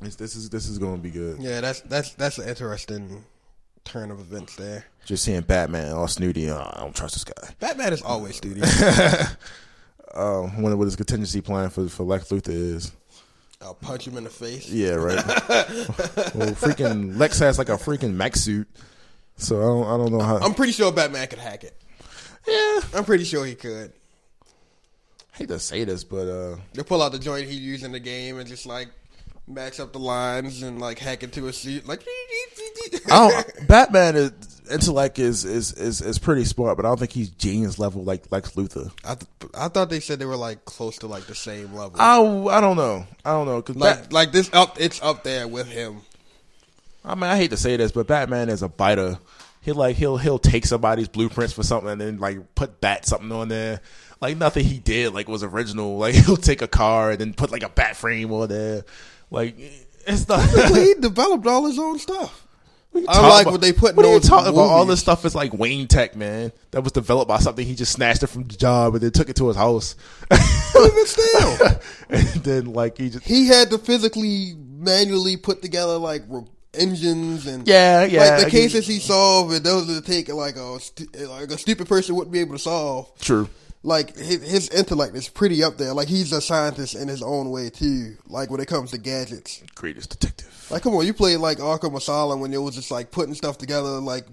It's, 0.00 0.14
this 0.14 0.36
is 0.36 0.48
this 0.48 0.68
is 0.68 0.78
going 0.78 0.98
to 0.98 1.02
be 1.02 1.10
good. 1.10 1.38
yeah, 1.40 1.60
that's 1.60 1.80
that's 1.80 2.14
that's 2.14 2.38
an 2.38 2.48
interesting 2.48 3.24
turn 3.84 4.12
of 4.12 4.20
events 4.20 4.54
there. 4.54 4.84
Just 5.06 5.24
seeing 5.24 5.40
Batman 5.40 5.92
all 5.92 6.06
snooty, 6.06 6.48
oh, 6.50 6.70
I 6.72 6.80
don't 6.82 6.94
trust 6.94 7.14
this 7.14 7.24
guy. 7.24 7.54
Batman 7.58 7.92
is 7.92 8.02
always 8.02 8.36
snooty. 8.36 8.60
Uh, 10.14 10.44
I 10.44 10.60
wonder 10.60 10.78
what 10.78 10.86
his 10.86 10.96
contingency 10.96 11.42
plan 11.42 11.68
for 11.68 11.88
for 11.88 12.04
Lex 12.04 12.30
Luthor 12.30 12.48
is. 12.48 12.90
I'll 13.62 13.74
punch 13.74 14.06
him 14.06 14.16
in 14.16 14.24
the 14.24 14.30
face. 14.30 14.68
Yeah, 14.70 14.90
right. 14.92 15.16
well, 16.34 16.52
freaking 16.54 17.16
Lex 17.18 17.38
has 17.38 17.58
like 17.58 17.68
a 17.68 17.72
freaking 17.72 18.12
mech 18.14 18.36
suit, 18.36 18.68
so 19.36 19.58
I 19.58 19.64
don't 19.64 19.86
I 19.86 19.96
don't 19.96 20.12
know 20.12 20.24
how. 20.24 20.36
I'm 20.38 20.54
pretty 20.54 20.72
sure 20.72 20.92
Batman 20.92 21.26
could 21.28 21.38
hack 21.38 21.64
it. 21.64 21.74
yeah, 22.46 22.80
I'm 22.94 23.04
pretty 23.04 23.24
sure 23.24 23.44
he 23.46 23.54
could. 23.54 23.92
hate 25.32 25.48
to 25.48 25.58
say 25.58 25.84
this, 25.84 26.04
but 26.04 26.28
uh, 26.28 26.56
They 26.74 26.82
pull 26.82 27.02
out 27.02 27.12
the 27.12 27.18
joint 27.18 27.48
he 27.48 27.56
used 27.56 27.84
in 27.84 27.92
the 27.92 28.00
game 28.00 28.38
and 28.38 28.46
just 28.48 28.66
like 28.66 28.88
max 29.48 29.78
up 29.80 29.92
the 29.92 29.98
lines 29.98 30.62
and 30.62 30.80
like 30.80 30.98
hack 30.98 31.22
into 31.22 31.46
a 31.48 31.52
suit. 31.52 31.86
Like, 31.86 32.04
I 33.06 33.08
don't, 33.08 33.68
Batman 33.68 34.16
is 34.16 34.32
intellect 34.70 35.18
is, 35.18 35.44
is 35.44 35.72
is 35.72 36.00
is 36.00 36.18
pretty 36.18 36.44
smart, 36.44 36.76
but 36.76 36.84
I 36.84 36.88
don't 36.88 36.98
think 36.98 37.12
he's 37.12 37.30
genius 37.30 37.78
level 37.78 38.04
like 38.04 38.30
Lex 38.30 38.52
Luthor. 38.52 38.92
I, 39.04 39.14
th- 39.14 39.52
I 39.54 39.68
thought 39.68 39.90
they 39.90 40.00
said 40.00 40.18
they 40.18 40.24
were 40.24 40.36
like 40.36 40.64
close 40.64 40.98
to 40.98 41.06
like 41.06 41.26
the 41.26 41.34
same 41.34 41.74
level. 41.74 42.00
I 42.00 42.18
I 42.56 42.60
don't 42.60 42.76
know. 42.76 43.06
I 43.24 43.32
don't 43.32 43.46
know 43.46 43.62
because 43.62 43.76
like 43.76 44.12
like 44.12 44.32
this 44.32 44.50
up, 44.52 44.80
it's 44.80 45.02
up 45.02 45.22
there 45.24 45.46
with 45.48 45.68
him. 45.68 46.00
I 47.04 47.14
mean 47.14 47.24
I 47.24 47.36
hate 47.36 47.50
to 47.50 47.56
say 47.56 47.76
this, 47.76 47.92
but 47.92 48.06
Batman 48.06 48.48
is 48.48 48.62
a 48.62 48.68
biter. 48.68 49.18
He 49.62 49.72
like 49.72 49.96
he'll 49.96 50.16
he'll 50.16 50.38
take 50.38 50.66
somebody's 50.66 51.08
blueprints 51.08 51.52
for 51.52 51.62
something 51.62 51.90
and 51.90 52.00
then 52.00 52.18
like 52.18 52.54
put 52.54 52.80
bat 52.80 53.06
something 53.06 53.32
on 53.32 53.48
there. 53.48 53.80
Like 54.20 54.36
nothing 54.36 54.64
he 54.64 54.78
did 54.78 55.12
like 55.12 55.28
was 55.28 55.42
original. 55.42 55.98
Like 55.98 56.14
he'll 56.26 56.36
take 56.36 56.62
a 56.62 56.68
car 56.68 57.10
and 57.12 57.20
then 57.20 57.34
put 57.34 57.50
like 57.50 57.62
a 57.62 57.68
bat 57.68 57.96
frame 57.96 58.32
on 58.32 58.48
there. 58.48 58.84
Like 59.30 59.56
it's 60.06 60.28
not. 60.28 60.40
he 60.74 60.94
developed 60.94 61.46
all 61.46 61.66
his 61.66 61.78
own 61.78 61.98
stuff. 61.98 62.46
I 63.08 63.28
like 63.28 63.42
about? 63.42 63.52
what 63.52 63.60
they 63.60 63.72
put 63.72 63.94
What 63.94 64.06
are 64.06 64.08
you 64.08 64.20
those 64.20 64.28
talking 64.28 64.52
about? 64.52 64.62
All 64.62 64.84
this 64.84 65.00
stuff 65.00 65.24
is 65.24 65.34
like 65.34 65.52
Wayne 65.52 65.86
Tech, 65.86 66.16
man. 66.16 66.52
That 66.70 66.82
was 66.82 66.92
developed 66.92 67.28
by 67.28 67.38
something. 67.38 67.66
He 67.66 67.74
just 67.74 67.92
snatched 67.92 68.22
it 68.22 68.28
from 68.28 68.44
the 68.44 68.56
job 68.56 68.94
and 68.94 69.02
then 69.02 69.10
took 69.10 69.28
it 69.28 69.36
to 69.36 69.48
his 69.48 69.56
house. 69.56 69.96
Even 70.30 71.06
still, 71.06 71.80
and 72.08 72.26
then 72.42 72.72
like 72.72 72.96
he 72.96 73.10
just 73.10 73.26
he 73.26 73.48
had 73.48 73.70
to 73.70 73.78
physically 73.78 74.54
manually 74.58 75.36
put 75.36 75.62
together 75.62 75.98
like 75.98 76.22
re- 76.28 76.44
engines 76.74 77.46
and 77.46 77.66
yeah 77.66 78.04
yeah. 78.04 78.36
like 78.36 78.44
the 78.44 78.50
cases 78.50 78.86
he 78.86 78.98
solved 78.98 79.52
and 79.54 79.64
those 79.64 79.86
that 79.86 80.04
take 80.04 80.28
like 80.28 80.56
a 80.56 80.78
like 81.28 81.50
a 81.50 81.58
stupid 81.58 81.88
person 81.88 82.14
wouldn't 82.14 82.32
be 82.32 82.40
able 82.40 82.54
to 82.54 82.58
solve. 82.58 83.10
true. 83.18 83.48
Like 83.82 84.16
his, 84.16 84.42
his 84.42 84.68
intellect 84.70 85.14
is 85.14 85.28
pretty 85.28 85.62
up 85.62 85.76
there. 85.76 85.92
Like 85.94 86.08
he's 86.08 86.32
a 86.32 86.40
scientist 86.40 86.94
in 86.96 87.06
his 87.08 87.22
own 87.22 87.50
way 87.50 87.70
too. 87.70 88.16
Like 88.26 88.50
when 88.50 88.60
it 88.60 88.66
comes 88.66 88.90
to 88.90 88.98
gadgets. 88.98 89.62
Greatest 89.76 90.10
detective. 90.10 90.66
Like, 90.70 90.82
come 90.82 90.94
on, 90.94 91.06
you 91.06 91.14
played 91.14 91.36
like 91.36 91.58
Arkham 91.58 91.94
Asylum 91.96 92.40
when 92.40 92.52
it 92.52 92.60
was 92.60 92.74
just 92.74 92.90
like 92.90 93.12
putting 93.12 93.34
stuff 93.34 93.58
together. 93.58 93.88
Like 94.00 94.26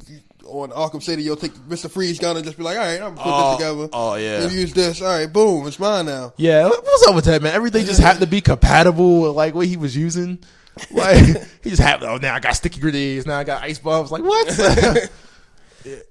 on 0.45 0.71
Arkham 0.71 1.03
City, 1.03 1.21
you'll 1.21 1.35
take 1.35 1.51
Mister 1.67 1.87
Freeze 1.87 2.17
gun 2.17 2.35
and 2.35 2.43
just 2.43 2.57
be 2.57 2.63
like, 2.63 2.77
"All 2.77 2.83
right, 2.83 2.95
I'm 3.01 3.13
gonna 3.13 3.15
put 3.15 3.23
Oh, 3.25 3.49
this 3.49 3.57
together. 3.59 3.89
oh, 3.93 4.15
yeah. 4.15 4.43
and 4.43 4.51
use 4.51 4.73
this. 4.73 5.01
All 5.01 5.07
right, 5.07 5.31
boom, 5.31 5.67
it's 5.67 5.77
mine 5.79 6.07
now." 6.07 6.33
Yeah, 6.37 6.67
what's 6.67 7.07
up 7.07 7.13
with 7.15 7.25
that, 7.25 7.43
man? 7.43 7.53
Everything 7.53 7.85
just 7.85 8.01
happened 8.01 8.21
to 8.21 8.27
be 8.27 8.41
compatible 8.41 9.21
with 9.21 9.31
like 9.33 9.53
what 9.53 9.67
he 9.67 9.77
was 9.77 9.95
using. 9.95 10.39
Like 10.89 11.17
he 11.63 11.69
just 11.69 11.83
happened. 11.83 12.09
Oh, 12.09 12.17
now 12.17 12.33
I 12.33 12.39
got 12.39 12.55
sticky 12.55 12.81
grenades. 12.81 13.27
Now 13.27 13.37
I 13.37 13.43
got 13.43 13.61
ice 13.61 13.77
bombs. 13.77 14.11
Like 14.11 14.23
what? 14.23 14.47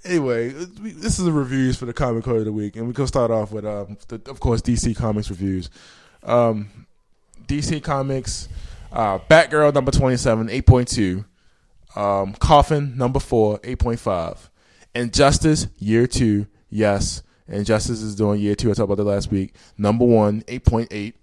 Anyway, 0.05 0.51
this 0.51 1.19
is 1.19 1.25
the 1.25 1.33
reviews 1.33 1.77
for 1.77 1.87
the 1.87 1.93
comic 1.93 2.25
code 2.25 2.39
of 2.39 2.45
the 2.45 2.53
week, 2.53 2.77
and 2.77 2.87
we 2.87 2.95
can 2.95 3.07
start 3.07 3.31
off 3.31 3.53
with, 3.53 3.65
um, 3.65 3.97
the, 4.09 4.21
of 4.31 4.41
course, 4.41 4.61
DC 4.61 4.97
Comics 4.97 5.31
reviews. 5.31 5.71
Um, 6.23 6.87
DC 7.47 7.83
Comics, 7.83 8.49
uh, 8.93 9.19
Batgirl 9.31 9.75
number 9.75 9.91
twenty-seven, 9.91 10.51
eight 10.51 10.67
point 10.67 10.89
two. 10.89 11.25
Um, 11.97 12.33
Coffin 12.35 12.97
number 12.97 13.21
four, 13.21 13.61
eight 13.65 13.79
point 13.79 14.01
five. 14.01 14.51
Injustice 14.95 15.67
year 15.79 16.07
two, 16.07 16.47
yes. 16.71 17.23
Injustice 17.49 18.03
is 18.03 18.15
doing 18.15 18.41
year 18.41 18.55
two. 18.55 18.71
I 18.71 18.75
talked 18.75 18.85
about 18.85 18.99
that 18.99 19.05
last 19.05 19.31
week. 19.31 19.55
Number 19.77 20.05
one, 20.05 20.45
eight 20.49 20.65
point 20.65 20.89
eight. 20.91 21.17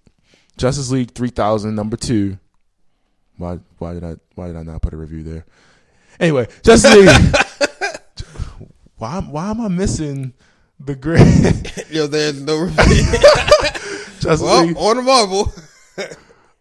Justice 0.57 0.91
League 0.91 1.11
three 1.11 1.29
thousand, 1.29 1.75
number 1.75 1.97
two. 1.97 2.37
Why? 3.37 3.59
Why 3.77 3.93
did 3.93 4.03
I? 4.03 4.15
Why 4.35 4.47
did 4.47 4.57
I 4.57 4.63
not 4.63 4.81
put 4.81 4.93
a 4.93 4.97
review 4.97 5.23
there? 5.23 5.45
Anyway, 6.19 6.47
Justice 6.63 6.93
League. 6.95 7.69
why? 8.99 9.19
Why 9.21 9.49
am 9.49 9.61
I 9.61 9.67
missing 9.67 10.33
the 10.79 10.95
great 10.95 11.19
Yo, 11.91 12.07
there's 12.07 12.41
no. 12.41 12.69
Justice 14.19 14.41
well, 14.41 14.65
League? 14.65 14.77
on 14.77 14.97
the 14.97 15.01
Marvel. 15.03 15.53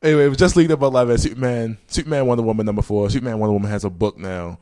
Anyway, 0.01 0.27
it 0.27 0.29
was 0.29 0.39
just 0.39 0.55
League 0.55 0.69
number 0.69 0.87
eleven. 0.87 1.19
Superman, 1.19 1.77
Superman, 1.89 2.25
Wonder 2.27 2.45
Woman 2.45 2.65
number 2.65 2.83
four. 2.83 3.11
Superman, 3.11 3.41
Wonder 3.41 3.53
Woman 3.53 3.69
has 3.69 3.83
a 3.83 3.91
book 3.91 4.17
now 4.17 4.61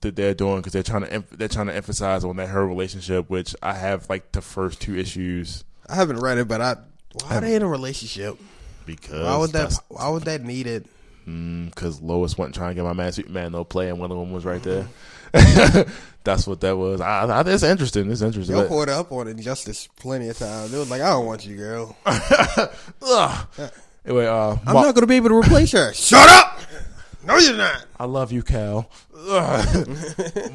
that 0.00 0.16
they're 0.16 0.34
doing 0.34 0.56
because 0.56 0.72
they're 0.72 0.82
trying 0.82 1.02
to 1.02 1.12
em- 1.12 1.26
they're 1.30 1.46
trying 1.46 1.68
to 1.68 1.74
emphasize 1.76 2.24
on 2.24 2.34
that 2.38 2.48
her 2.48 2.66
relationship, 2.66 3.30
which 3.30 3.54
I 3.62 3.74
have 3.74 4.10
like 4.10 4.32
the 4.32 4.40
first 4.42 4.80
two 4.80 4.96
issues 4.96 5.62
I 5.88 5.94
haven't 5.94 6.18
read 6.18 6.38
it, 6.38 6.48
but 6.48 6.60
I. 6.60 6.74
Why 7.22 7.36
are 7.36 7.40
they 7.40 7.54
in 7.54 7.62
a 7.62 7.68
relationship? 7.68 8.36
because 8.84 9.24
Why 9.24 9.36
would 9.36 9.52
that? 9.52 9.78
Why 9.88 10.08
would 10.08 10.24
that 10.24 10.42
needed? 10.42 10.88
Because 11.24 12.00
Lois 12.00 12.36
wasn't 12.36 12.54
trying 12.54 12.70
to 12.70 12.74
get 12.74 12.84
my 12.84 12.92
man 12.92 13.12
Superman 13.12 13.52
no 13.52 13.64
play, 13.64 13.88
and 13.88 13.98
Wonder 13.98 14.16
Woman 14.16 14.34
was 14.34 14.44
right 14.44 14.62
there. 14.62 14.86
That's 16.24 16.46
what 16.46 16.60
that 16.60 16.76
was. 16.76 17.00
I, 17.00 17.24
I, 17.24 17.40
it's 17.46 17.62
interesting. 17.62 18.10
It's 18.10 18.22
interesting. 18.22 18.56
Y'all 18.56 18.66
poured 18.68 18.88
up 18.88 19.12
on 19.12 19.28
Injustice 19.28 19.88
plenty 19.96 20.28
of 20.28 20.38
times. 20.38 20.72
It 20.72 20.78
was 20.78 20.90
like, 20.90 21.02
I 21.02 21.10
don't 21.10 21.26
want 21.26 21.46
you, 21.46 21.56
girl. 21.56 21.96
Anyway, 24.06 24.26
uh, 24.26 24.56
I'm 24.66 24.74
Ma- 24.74 24.82
not 24.82 24.94
gonna 24.94 25.06
be 25.06 25.16
able 25.16 25.30
to 25.30 25.36
replace 25.36 25.72
her. 25.72 25.92
Shut 25.94 26.28
up! 26.28 26.60
No, 27.26 27.38
you're 27.38 27.56
not. 27.56 27.86
I 27.98 28.04
love 28.04 28.32
you, 28.32 28.42
Cal. 28.42 28.90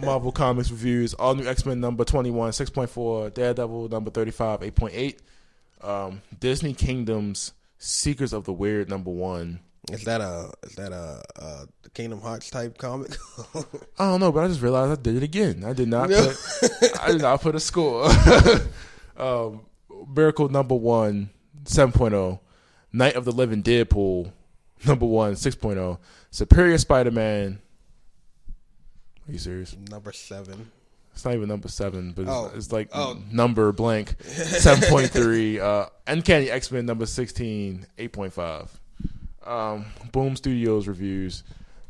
Marvel 0.01 0.31
Comics 0.31 0.69
reviews. 0.69 1.15
All 1.15 1.33
new 1.33 1.47
X 1.47 1.65
Men 1.65 1.79
number 1.79 2.03
21, 2.05 2.51
6.4. 2.51 3.33
Daredevil 3.33 3.89
number 3.89 4.11
35, 4.11 4.59
8.8. 4.59 5.15
Um, 5.81 6.21
Disney 6.39 6.73
Kingdoms 6.73 7.53
Seekers 7.79 8.33
of 8.33 8.43
the 8.43 8.53
Weird 8.53 8.87
number 8.87 9.09
one. 9.09 9.61
Is 9.91 10.03
that 10.05 10.21
a 10.21 10.51
is 10.63 10.75
that 10.75 10.91
a, 10.91 11.21
a 11.35 11.67
Kingdom 11.93 12.21
Hearts 12.21 12.49
type 12.49 12.77
comic? 12.77 13.11
I 13.97 14.09
don't 14.09 14.19
know, 14.19 14.31
but 14.31 14.43
I 14.43 14.47
just 14.47 14.61
realized 14.61 14.91
I 14.99 15.01
did 15.01 15.15
it 15.17 15.23
again. 15.23 15.63
I 15.65 15.73
did 15.73 15.87
not 15.87 16.09
No. 16.09 16.27
put 16.71 16.99
I 17.01 17.11
did 17.11 17.21
not 17.21 17.41
put 17.41 17.55
a 17.55 17.59
score. 17.59 18.09
um, 19.17 19.61
Miracle 20.15 20.49
number 20.49 20.75
one, 20.75 21.29
7.0. 21.65 22.39
Night 22.93 23.15
of 23.15 23.25
the 23.25 23.31
Living 23.31 23.61
Deadpool 23.61 24.31
number 24.85 25.05
one, 25.05 25.33
6.0. 25.33 25.97
Superior 26.31 26.77
Spider 26.77 27.11
Man. 27.11 27.59
Are 29.27 29.31
you 29.31 29.37
serious? 29.37 29.75
Number 29.89 30.11
seven. 30.11 30.71
It's 31.13 31.25
not 31.25 31.33
even 31.35 31.49
number 31.49 31.67
seven, 31.67 32.13
but 32.13 32.21
it's, 32.23 32.31
Oh. 32.31 32.51
it's 32.55 32.71
like 32.71 32.89
Oh. 32.93 33.17
number 33.31 33.71
blank. 33.73 34.15
Seven 34.23 34.89
point 34.89 35.09
three. 35.11 35.59
Uh, 35.59 35.87
Uncanny 36.07 36.49
X 36.49 36.71
Men 36.71 36.85
number 36.85 37.05
sixteen. 37.05 37.85
Eight 37.97 38.13
point 38.13 38.31
five. 38.31 38.79
Um, 39.49 39.85
Boom 40.11 40.35
Studios 40.35 40.87
reviews. 40.87 41.43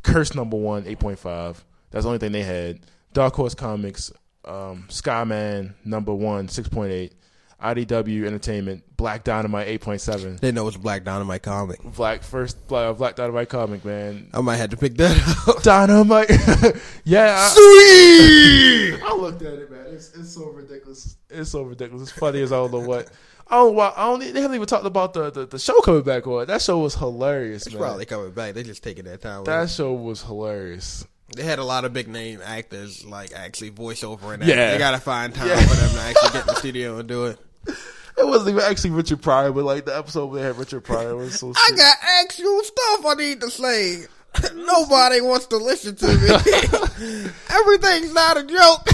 Curse 0.03 0.33
number 0.33 0.57
one. 0.57 0.85
Eight 0.87 0.99
point 0.99 1.19
five. 1.19 1.63
That's 1.91 2.03
the 2.03 2.09
only 2.09 2.19
thing 2.19 2.31
they 2.31 2.43
had. 2.43 2.79
Dark 3.13 3.33
Horse 3.35 3.53
Comics. 3.55 4.11
Um, 4.45 4.85
Skyman 4.89 5.73
number 5.83 6.13
one. 6.13 6.47
Six 6.47 6.69
point 6.69 6.91
eight. 6.91 7.13
IDW 7.61 8.25
Entertainment. 8.25 8.83
Black 8.95 9.25
Dynamite. 9.25 9.67
Eight 9.67 9.81
point 9.81 9.99
seven. 9.99 10.37
Didn't 10.37 10.55
know 10.55 10.61
it 10.61 10.65
was 10.65 10.75
a 10.77 10.79
Black 10.79 11.03
Dynamite 11.03 11.43
comic. 11.43 11.81
Black 11.83 12.23
first 12.23 12.65
Black, 12.69 12.95
Black 12.95 13.17
Dynamite 13.17 13.49
comic 13.49 13.83
man. 13.83 14.29
I 14.33 14.39
might 14.39 14.55
have 14.55 14.69
to 14.69 14.77
pick 14.77 14.95
that 14.95 15.45
up. 15.47 15.61
Dynamite. 15.63 16.29
yeah. 17.03 17.35
I- 17.37 17.49
Sweet. 17.49 19.03
I 19.03 19.13
looked 19.15 19.41
at 19.41 19.53
it, 19.55 19.69
man. 19.69 19.85
It's, 19.87 20.13
it's 20.15 20.33
so 20.33 20.45
ridiculous. 20.51 21.17
It's 21.29 21.51
so 21.51 21.63
ridiculous. 21.63 22.09
It's 22.09 22.17
funny 22.17 22.41
as 22.41 22.53
I 22.53 22.55
don't 22.55 22.71
know 22.71 22.79
what. 22.79 23.09
I 23.49 23.55
don't. 23.55 23.75
Why, 23.75 23.93
I 23.95 24.05
don't. 24.05 24.19
They 24.33 24.41
haven't 24.41 24.55
even 24.55 24.67
talked 24.67 24.85
about 24.85 25.13
the, 25.13 25.31
the, 25.31 25.45
the 25.45 25.59
show 25.59 25.79
coming 25.81 26.03
back 26.03 26.27
on. 26.27 26.47
That 26.47 26.61
show 26.61 26.79
was 26.79 26.95
hilarious, 26.95 27.65
It's 27.65 27.73
man. 27.75 27.81
probably 27.83 28.05
coming 28.05 28.31
back. 28.31 28.53
They 28.53 28.63
just 28.63 28.83
taking 28.83 29.05
their 29.05 29.17
time. 29.17 29.43
that 29.45 29.69
show 29.69 29.93
was 29.93 30.21
hilarious. 30.21 31.05
They 31.35 31.43
had 31.43 31.59
a 31.59 31.63
lot 31.63 31.85
of 31.85 31.93
big 31.93 32.07
name 32.07 32.39
actors 32.43 33.05
like 33.05 33.33
actually 33.33 33.71
voiceover 33.71 34.33
and 34.33 34.41
that. 34.41 34.47
Yeah. 34.49 34.71
They 34.71 34.77
gotta 34.77 34.99
find 34.99 35.33
time 35.33 35.47
Yeah. 35.47 35.61
for 35.61 35.75
them 35.75 35.89
to 35.91 35.99
actually 36.01 36.29
get 36.31 36.41
in 36.41 36.47
the 36.47 36.55
studio 36.55 36.97
and 36.99 37.07
do 37.07 37.25
it. 37.25 37.39
It 38.17 38.27
wasn't 38.27 38.49
even 38.49 38.63
actually 38.69 38.89
Richard 38.89 39.21
Pryor, 39.21 39.53
but 39.53 39.63
like 39.63 39.85
the 39.85 39.95
episode 39.97 40.25
where 40.25 40.41
they 40.41 40.47
had 40.47 40.57
Richard 40.57 40.81
Pryor 40.83 41.15
was 41.15 41.39
so. 41.39 41.53
I 41.55 41.69
got 41.73 41.95
actual 42.21 42.61
stuff 42.63 43.05
I 43.05 43.13
need 43.13 43.39
to 43.39 43.49
say. 43.49 44.03
Nobody 44.55 45.21
wants 45.21 45.45
to 45.45 45.55
listen 45.55 45.95
to 45.95 46.07
me. 46.07 47.29
Everything's 47.49 48.13
not 48.13 48.35
a 48.35 48.43
joke. 48.43 48.87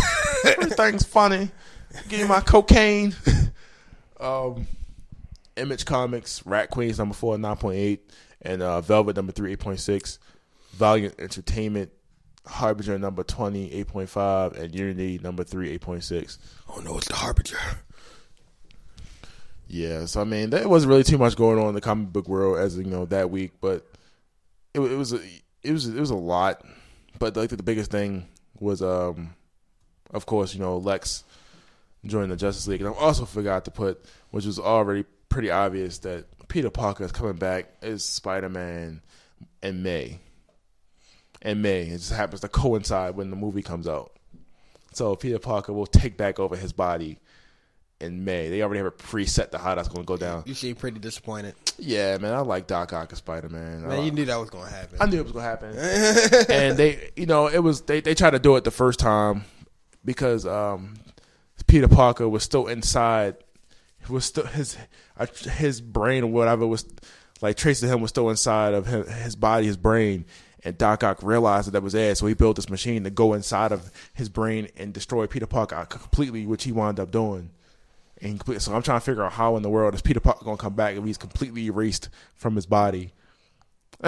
Everything's 0.46 1.06
funny. 1.06 1.50
Give 2.08 2.20
me 2.22 2.28
my 2.28 2.42
cocaine. 2.42 3.16
Um, 4.20 4.68
Image 5.58 5.86
Comics, 5.86 6.46
Rat 6.46 6.70
Queens 6.70 7.00
number 7.00 7.16
four, 7.16 7.38
nine 7.38 7.56
point 7.58 7.78
eight, 7.78 8.12
and 8.42 8.62
uh, 8.62 8.82
Velvet 8.82 9.16
number 9.16 9.32
three, 9.32 9.52
eight 9.54 9.60
point 9.60 9.80
six. 9.80 10.20
Valiant 10.76 11.16
Entertainment, 11.20 11.90
Harbinger 12.46 13.00
number 13.00 13.24
20, 13.24 13.70
8.5, 13.86 14.60
and 14.60 14.76
Unity 14.76 15.20
number 15.24 15.44
three, 15.44 15.78
8.6. 15.80 16.38
oh 16.70 16.82
no, 16.82 16.98
it's 16.98 17.08
the 17.08 17.16
Harbinger. 17.16 17.58
Yeah, 19.68 20.06
so 20.06 20.22
I 20.22 20.26
mean, 20.26 20.52
there 20.52 20.68
wasn't 20.68 20.90
really 20.92 21.04
too 21.04 21.18
much 21.18 21.36
going 21.36 21.58
on 21.60 21.70
in 21.70 21.76
the 21.76 21.82
comic 21.82 22.12
book 22.14 22.28
world 22.28 22.60
as 22.60 22.78
you 22.78 22.84
know 22.84 23.06
that 23.06 23.32
week, 23.32 23.54
but 23.62 23.86
it, 24.74 24.80
it 24.80 24.96
was 24.96 25.14
a, 25.14 25.20
it 25.64 25.72
was 25.72 25.88
it 25.88 26.00
was 26.00 26.12
a 26.12 26.16
lot. 26.16 26.64
But 27.18 27.36
like 27.36 27.50
the 27.50 27.64
biggest 27.64 27.90
thing 27.90 28.28
was, 28.60 28.82
um, 28.82 29.34
of 30.12 30.26
course, 30.28 30.54
you 30.54 30.60
know 30.60 30.78
Lex 30.78 31.24
joining 32.06 32.30
the 32.30 32.36
Justice 32.36 32.68
League, 32.68 32.82
and 32.82 32.90
I 32.90 32.94
also 32.98 33.26
forgot 33.26 33.66
to 33.66 33.72
put, 33.72 34.04
which 34.32 34.46
was 34.46 34.60
already 34.60 35.06
pretty 35.30 35.52
obvious, 35.52 36.00
that 36.00 36.26
Peter 36.48 36.70
Parker 36.70 37.04
is 37.04 37.12
coming 37.12 37.36
back 37.36 37.68
as 37.82 38.04
Spider 38.04 38.50
Man 38.50 39.02
in 39.62 39.84
May. 39.84 40.20
In 41.42 41.62
May, 41.62 41.84
it 41.84 41.98
just 41.98 42.14
happens 42.14 42.42
to 42.42 42.48
coincide 42.48 43.16
when 43.16 43.30
the 43.30 43.36
movie 43.36 43.62
comes 43.62 43.88
out. 43.88 44.12
So 44.94 45.16
Peter 45.16 45.40
Parker 45.40 45.74
will 45.74 45.86
take 45.86 46.18
back 46.18 46.40
over 46.40 46.56
his 46.56 46.74
body 46.74 47.20
in 48.00 48.24
May. 48.24 48.50
They 48.50 48.62
already 48.62 48.80
have 48.80 48.88
it 48.88 48.98
preset 48.98 49.52
to 49.52 49.58
how 49.58 49.76
that's 49.76 49.88
going 49.88 50.04
to 50.04 50.08
go 50.08 50.18
down. 50.18 50.44
You 50.46 50.54
seem 50.54 50.76
pretty 50.76 51.00
disappointed. 51.00 51.56
Yeah, 51.78 52.18
man, 52.18 52.34
I 52.34 52.40
like 52.40 52.68
Doc 52.68 52.94
Ock 52.94 53.12
as 53.12 53.20
Spider 53.20 53.50
Man. 53.50 53.88
Man, 53.88 54.06
you 54.06 54.12
knew 54.12 54.26
that 54.26 54.38
was 54.38 54.50
gonna 54.50 54.70
happen. 54.70 54.98
I 55.02 55.06
knew 55.06 55.20
it 55.20 55.24
was 55.24 55.34
gonna 55.34 55.46
happen, 55.46 55.76
and 56.50 56.78
they, 56.78 57.12
you 57.16 57.26
know, 57.26 57.48
it 57.48 57.60
was 57.60 57.82
they 57.82 58.00
they 58.00 58.16
tried 58.16 58.32
to 58.32 58.40
do 58.40 58.56
it 58.56 58.64
the 58.64 58.72
first 58.72 59.00
time 59.00 59.44
because 60.06 60.46
um, 60.46 60.96
Peter 61.68 61.88
Parker 61.88 62.28
was 62.28 62.44
still 62.44 62.68
inside, 62.68 63.38
was 64.10 64.26
still 64.26 64.46
his 64.46 64.78
uh, 65.18 65.26
his 65.26 65.82
brain 65.82 66.24
or 66.24 66.32
whatever 66.32 66.68
was 66.68 66.86
like 67.42 67.58
tracing 67.58 67.90
him 67.90 68.02
was 68.02 68.10
still 68.10 68.30
inside 68.30 68.74
of 68.74 68.86
his, 68.86 69.10
his 69.12 69.36
body, 69.36 69.66
his 69.66 69.78
brain. 69.78 70.26
And 70.64 70.78
Doc 70.78 71.04
Ock 71.04 71.22
realized 71.22 71.68
that 71.68 71.72
that 71.72 71.84
was 71.84 71.94
there, 71.94 72.16
so 72.16 72.26
he 72.26 72.34
built 72.34 72.56
this 72.56 72.70
machine 72.70 73.04
to 73.04 73.12
go 73.12 73.34
inside 73.34 73.72
of 73.72 73.92
his 74.16 74.30
brain 74.30 74.68
and 74.76 74.94
destroy 74.94 75.28
Peter 75.28 75.46
Parker 75.46 75.86
completely, 75.88 76.48
which 76.48 76.64
he 76.64 76.72
wound 76.72 77.00
up 77.00 77.12
doing. 77.12 77.52
And 78.20 78.42
so 78.60 78.74
I'm 78.74 78.82
trying 78.82 79.00
to 79.00 79.06
figure 79.06 79.24
out 79.24 79.34
how 79.34 79.58
in 79.58 79.62
the 79.62 79.70
world 79.70 79.94
is 79.94 80.02
Peter 80.02 80.20
Parker 80.20 80.44
gonna 80.44 80.58
come 80.58 80.74
back 80.74 80.96
if 80.96 81.04
he's 81.04 81.18
completely 81.18 81.68
erased 81.68 82.10
from 82.34 82.56
his 82.56 82.66
body. 82.66 83.14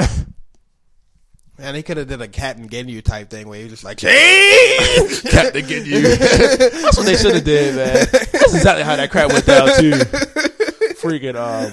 Man, 1.60 1.74
he 1.74 1.82
could 1.82 1.98
have 1.98 2.08
did 2.08 2.22
a 2.22 2.28
Captain 2.28 2.70
Ginyu 2.70 3.04
type 3.04 3.32
thing 3.32 3.48
where 3.48 3.58
he 3.58 3.64
was 3.64 3.74
just 3.74 3.84
like, 3.84 3.98
change. 3.98 5.24
Captain 5.32 5.66
get 5.66 5.88
you. 5.88 6.02
That's 6.16 6.98
what 6.98 7.06
they 7.06 7.16
should 7.16 7.34
have 7.34 7.44
did, 7.44 7.76
man. 7.76 8.08
That's 8.12 8.54
exactly 8.54 8.84
how 8.84 8.96
that 8.96 9.10
crap 9.10 9.32
went 9.32 9.46
down 9.46 9.68
too. 9.80 9.92
Freaking 11.02 11.36
um, 11.36 11.72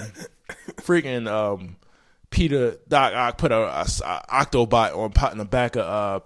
freaking 0.77 1.27
um, 1.27 1.75
Peter 2.31 2.77
Doc 2.87 3.13
Ock 3.13 3.37
put 3.37 3.51
a, 3.51 3.57
a, 3.57 3.81
a 3.81 4.45
Octobot 4.45 4.97
on 4.97 5.11
pot 5.11 5.31
in 5.31 5.37
the 5.37 5.45
back 5.45 5.75
of 5.75 5.83
uh 5.83 6.19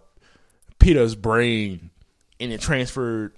Peter's 0.79 1.15
brain, 1.15 1.89
and 2.39 2.53
it 2.53 2.61
transferred 2.61 3.33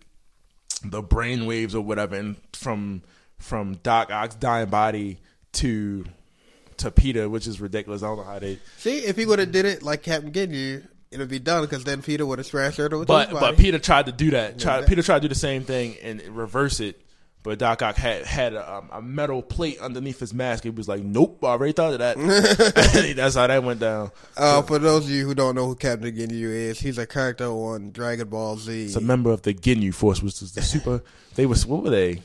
the 0.84 1.02
brain 1.02 1.48
waves 1.48 1.74
or 1.74 1.82
whatever, 1.82 2.16
and 2.16 2.38
from 2.54 3.02
from 3.40 3.76
Doc 3.78 4.12
Ock's 4.12 4.36
dying 4.36 4.70
body 4.70 5.20
to 5.54 6.06
to 6.82 6.92
Peter, 6.92 7.30
which 7.30 7.48
is 7.48 7.60
ridiculous. 7.60 8.04
I 8.04 8.08
don't 8.08 8.18
know 8.18 8.24
how 8.24 8.40
they. 8.40 8.60
See, 8.78 9.00
if 9.00 9.16
he 9.18 9.26
would 9.26 9.40
have 9.40 9.52
did 9.52 9.66
it 9.66 9.84
like 9.84 10.04
Captain 10.04 10.32
Ginyu, 10.32 10.86
it'd 11.12 11.30
be 11.30 11.40
done 11.40 11.64
because 11.64 11.84
then 11.84 12.02
Peter 12.02 12.26
would 12.26 12.40
have 12.40 12.54
over 12.56 12.76
to 12.76 13.06
But 13.06 13.30
his 13.30 13.40
but. 13.40 13.58
Peter 13.58 13.80
tried 13.80 14.06
to 14.08 14.12
do 14.12 14.32
that. 14.32 14.60
Try, 14.60 14.80
that- 14.82 14.90
Peter 14.90 15.02
tried 15.02 15.18
to 15.18 15.22
do 15.22 15.28
the 15.30 15.36
same 15.36 15.64
thing 15.64 15.96
and 16.02 16.22
reverse 16.22 16.80
it. 16.80 17.02
But 17.44 17.58
Doc 17.58 17.82
Ock 17.82 17.96
had 17.96 18.24
had 18.24 18.54
a, 18.54 18.72
um, 18.76 18.90
a 18.92 19.02
metal 19.02 19.42
plate 19.42 19.80
underneath 19.80 20.20
his 20.20 20.32
mask. 20.32 20.64
He 20.64 20.70
was 20.70 20.88
like, 20.88 21.02
"Nope, 21.02 21.40
I 21.44 21.48
already 21.48 21.74
thought 21.74 21.94
of 21.94 22.00
that." 22.00 22.16
That's 23.16 23.36
how 23.36 23.48
that 23.48 23.64
went 23.64 23.80
down. 23.80 24.12
Uh, 24.38 24.62
for 24.62 24.78
those 24.78 25.06
of 25.06 25.10
you 25.10 25.26
who 25.26 25.34
don't 25.34 25.56
know 25.56 25.66
who 25.66 25.74
Captain 25.76 26.16
Ginyu 26.16 26.44
is, 26.50 26.80
he's 26.80 27.00
a 27.00 27.08
character 27.08 27.46
on 27.46 27.90
Dragon 27.90 28.30
Ball 28.30 28.58
Z. 28.58 28.72
He's 28.72 28.96
a 28.96 29.02
member 29.02 29.32
of 29.32 29.42
the 29.42 29.56
Ginyu 29.56 29.92
Force, 29.92 30.22
which 30.22 30.40
is 30.44 30.52
the 30.52 30.62
super. 30.62 31.02
They 31.34 31.48
was 31.48 31.66
what 31.66 31.82
were 31.82 31.90
they? 31.90 32.22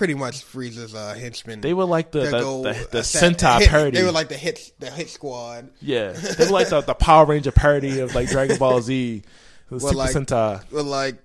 Pretty 0.00 0.14
much 0.14 0.36
Frieza's 0.36 0.94
uh, 0.94 1.12
henchmen. 1.12 1.60
They 1.60 1.74
were 1.74 1.84
like 1.84 2.10
the 2.10 2.20
the, 2.20 2.30
go 2.40 2.62
the, 2.62 2.72
the 2.72 3.00
attack- 3.00 3.04
Sentai 3.04 3.58
hit- 3.58 3.68
parody. 3.68 3.98
They 3.98 4.02
were 4.02 4.12
like 4.12 4.30
the 4.30 4.34
hit 4.34 4.72
the 4.78 4.90
hit 4.90 5.10
squad. 5.10 5.68
yeah, 5.82 6.12
they 6.38 6.46
were 6.46 6.52
like 6.52 6.70
the, 6.70 6.80
the 6.80 6.94
Power 6.94 7.26
Ranger 7.26 7.52
parody 7.52 8.00
of 8.00 8.14
like 8.14 8.30
Dragon 8.30 8.56
Ball 8.56 8.80
Z. 8.80 9.22
The 9.68 9.78
Super 9.78 9.94
like- 9.94 10.14
Sentai. 10.14 10.64
But 10.72 10.86
like 10.86 11.16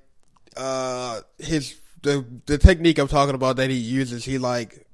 uh 0.57 1.21
his 1.39 1.79
the 2.01 2.25
the 2.47 2.57
technique 2.57 2.97
I'm 2.97 3.07
talking 3.07 3.33
about 3.33 3.55
that 3.55 3.69
he 3.69 3.77
uses, 3.77 4.25
he 4.25 4.39
like 4.39 4.85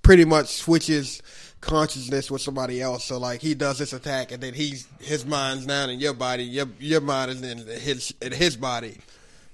pretty 0.00 0.24
much 0.24 0.46
switches 0.46 1.20
consciousness 1.60 2.30
with 2.30 2.40
somebody 2.40 2.80
else. 2.80 3.04
So 3.04 3.18
like 3.18 3.42
he 3.42 3.54
does 3.54 3.78
this 3.78 3.92
attack 3.92 4.32
and 4.32 4.42
then 4.42 4.54
he's 4.54 4.88
his 5.00 5.26
mind's 5.26 5.66
now 5.66 5.86
in 5.86 6.00
your 6.00 6.14
body, 6.14 6.44
your 6.44 6.68
your 6.80 7.02
mind 7.02 7.30
is 7.30 7.42
in 7.42 7.58
his 7.58 8.14
in 8.22 8.32
his 8.32 8.56
body. 8.56 9.00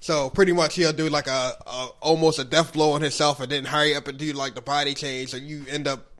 So 0.03 0.29
pretty 0.29 0.51
much 0.51 0.75
he'll 0.75 0.91
do 0.91 1.07
like 1.07 1.27
a, 1.27 1.53
a 1.65 1.87
almost 2.01 2.37
a 2.37 2.43
death 2.43 2.73
blow 2.73 2.91
on 2.91 3.01
himself 3.01 3.39
and 3.39 3.49
then 3.49 3.63
hurry 3.63 3.95
up 3.95 4.05
and 4.09 4.17
do 4.17 4.33
like 4.33 4.53
the 4.53 4.61
body 4.61 4.93
change 4.95 5.29
so 5.29 5.37
you 5.37 5.63
end 5.69 5.87
up 5.87 6.11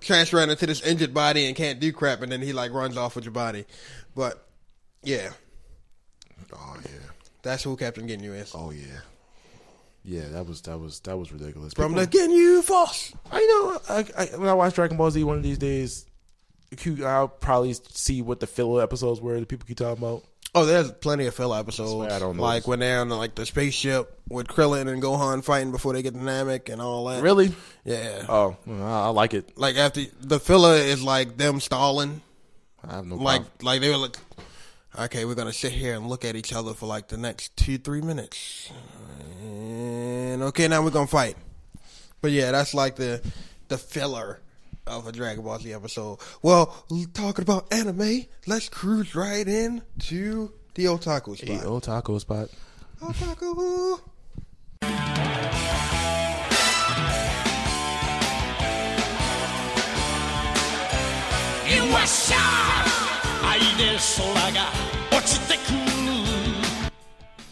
transferring 0.00 0.50
into 0.50 0.66
this 0.66 0.80
injured 0.82 1.14
body 1.14 1.46
and 1.46 1.54
can't 1.54 1.78
do 1.78 1.92
crap 1.92 2.22
and 2.22 2.32
then 2.32 2.42
he 2.42 2.52
like 2.52 2.72
runs 2.72 2.96
off 2.96 3.14
with 3.14 3.24
your 3.24 3.30
body. 3.30 3.64
But 4.16 4.44
yeah, 5.04 5.30
Oh 6.52 6.76
yeah. 6.84 6.98
that's 7.44 7.62
who 7.62 7.76
Captain 7.76 8.08
Ginyu 8.08 8.34
is. 8.34 8.50
Oh 8.56 8.72
yeah. 8.72 8.86
Yeah, 10.02 10.26
that 10.30 10.44
was 10.44 10.60
that 10.62 10.78
was 10.80 10.98
that 11.00 11.16
was 11.16 11.30
ridiculous. 11.30 11.74
From 11.74 11.94
People- 11.94 12.06
the 12.06 12.18
Ginyu 12.18 12.64
Force. 12.64 13.12
I 13.30 13.38
know. 13.46 13.80
I, 13.88 14.06
I, 14.18 14.36
when 14.36 14.48
I 14.48 14.54
watch 14.54 14.74
Dragon 14.74 14.96
Ball 14.96 15.12
Z 15.12 15.22
one 15.22 15.36
of 15.36 15.44
these 15.44 15.58
days, 15.58 16.06
you- 16.82 17.06
I'll 17.06 17.28
probably 17.28 17.72
see 17.74 18.20
what 18.20 18.40
the 18.40 18.48
filler 18.48 18.82
episodes 18.82 19.20
were 19.20 19.38
that 19.38 19.46
people 19.48 19.68
keep 19.68 19.76
talking 19.76 20.02
about. 20.02 20.24
Oh, 20.54 20.66
there's 20.66 20.92
plenty 20.92 21.24
of 21.26 21.34
filler 21.34 21.58
episodes. 21.58 22.12
I 22.12 22.18
don't 22.18 22.36
know 22.36 22.42
like 22.42 22.66
when 22.68 22.80
they're 22.80 23.00
on 23.00 23.08
like 23.08 23.34
the 23.34 23.46
spaceship 23.46 24.20
with 24.28 24.48
Krillin 24.48 24.86
and 24.86 25.02
Gohan 25.02 25.42
fighting 25.42 25.72
before 25.72 25.94
they 25.94 26.02
get 26.02 26.14
Namek 26.14 26.68
and 26.70 26.80
all 26.82 27.06
that. 27.06 27.22
Really? 27.22 27.54
Yeah. 27.84 28.26
Oh, 28.28 28.56
I, 28.68 28.72
I 28.82 29.08
like 29.08 29.32
it. 29.32 29.56
like 29.56 29.76
after 29.76 30.02
the 30.20 30.38
filler 30.38 30.74
is 30.74 31.02
like 31.02 31.38
them 31.38 31.58
stalling. 31.58 32.20
I 32.86 32.96
have 32.96 33.06
no 33.06 33.16
Like 33.16 33.40
problem. 33.42 33.64
like 33.66 33.80
they 33.80 33.88
were 33.88 33.96
like, 33.96 34.16
okay, 34.98 35.24
we're 35.24 35.34
gonna 35.36 35.54
sit 35.54 35.72
here 35.72 35.94
and 35.94 36.06
look 36.06 36.22
at 36.24 36.36
each 36.36 36.52
other 36.52 36.74
for 36.74 36.84
like 36.84 37.08
the 37.08 37.16
next 37.16 37.56
two 37.56 37.78
three 37.78 38.02
minutes, 38.02 38.70
and 39.40 40.42
okay, 40.42 40.68
now 40.68 40.82
we're 40.82 40.90
gonna 40.90 41.06
fight. 41.06 41.36
But 42.20 42.30
yeah, 42.32 42.50
that's 42.52 42.74
like 42.74 42.96
the 42.96 43.22
the 43.68 43.78
filler 43.78 44.40
of 44.86 45.06
a 45.06 45.12
Dragon 45.12 45.44
Ball 45.44 45.58
Z 45.58 45.72
episode. 45.72 46.18
Well, 46.42 46.84
talking 47.14 47.42
about 47.42 47.72
anime, 47.72 48.26
let's 48.46 48.68
cruise 48.68 49.14
right 49.14 49.46
in 49.46 49.82
to 50.00 50.52
the 50.74 50.86
otaku 50.86 51.36
spot. 51.36 51.60
The 51.60 51.66
otaku 51.66 52.20
spot. 52.20 52.48
Otaku. 53.00 54.00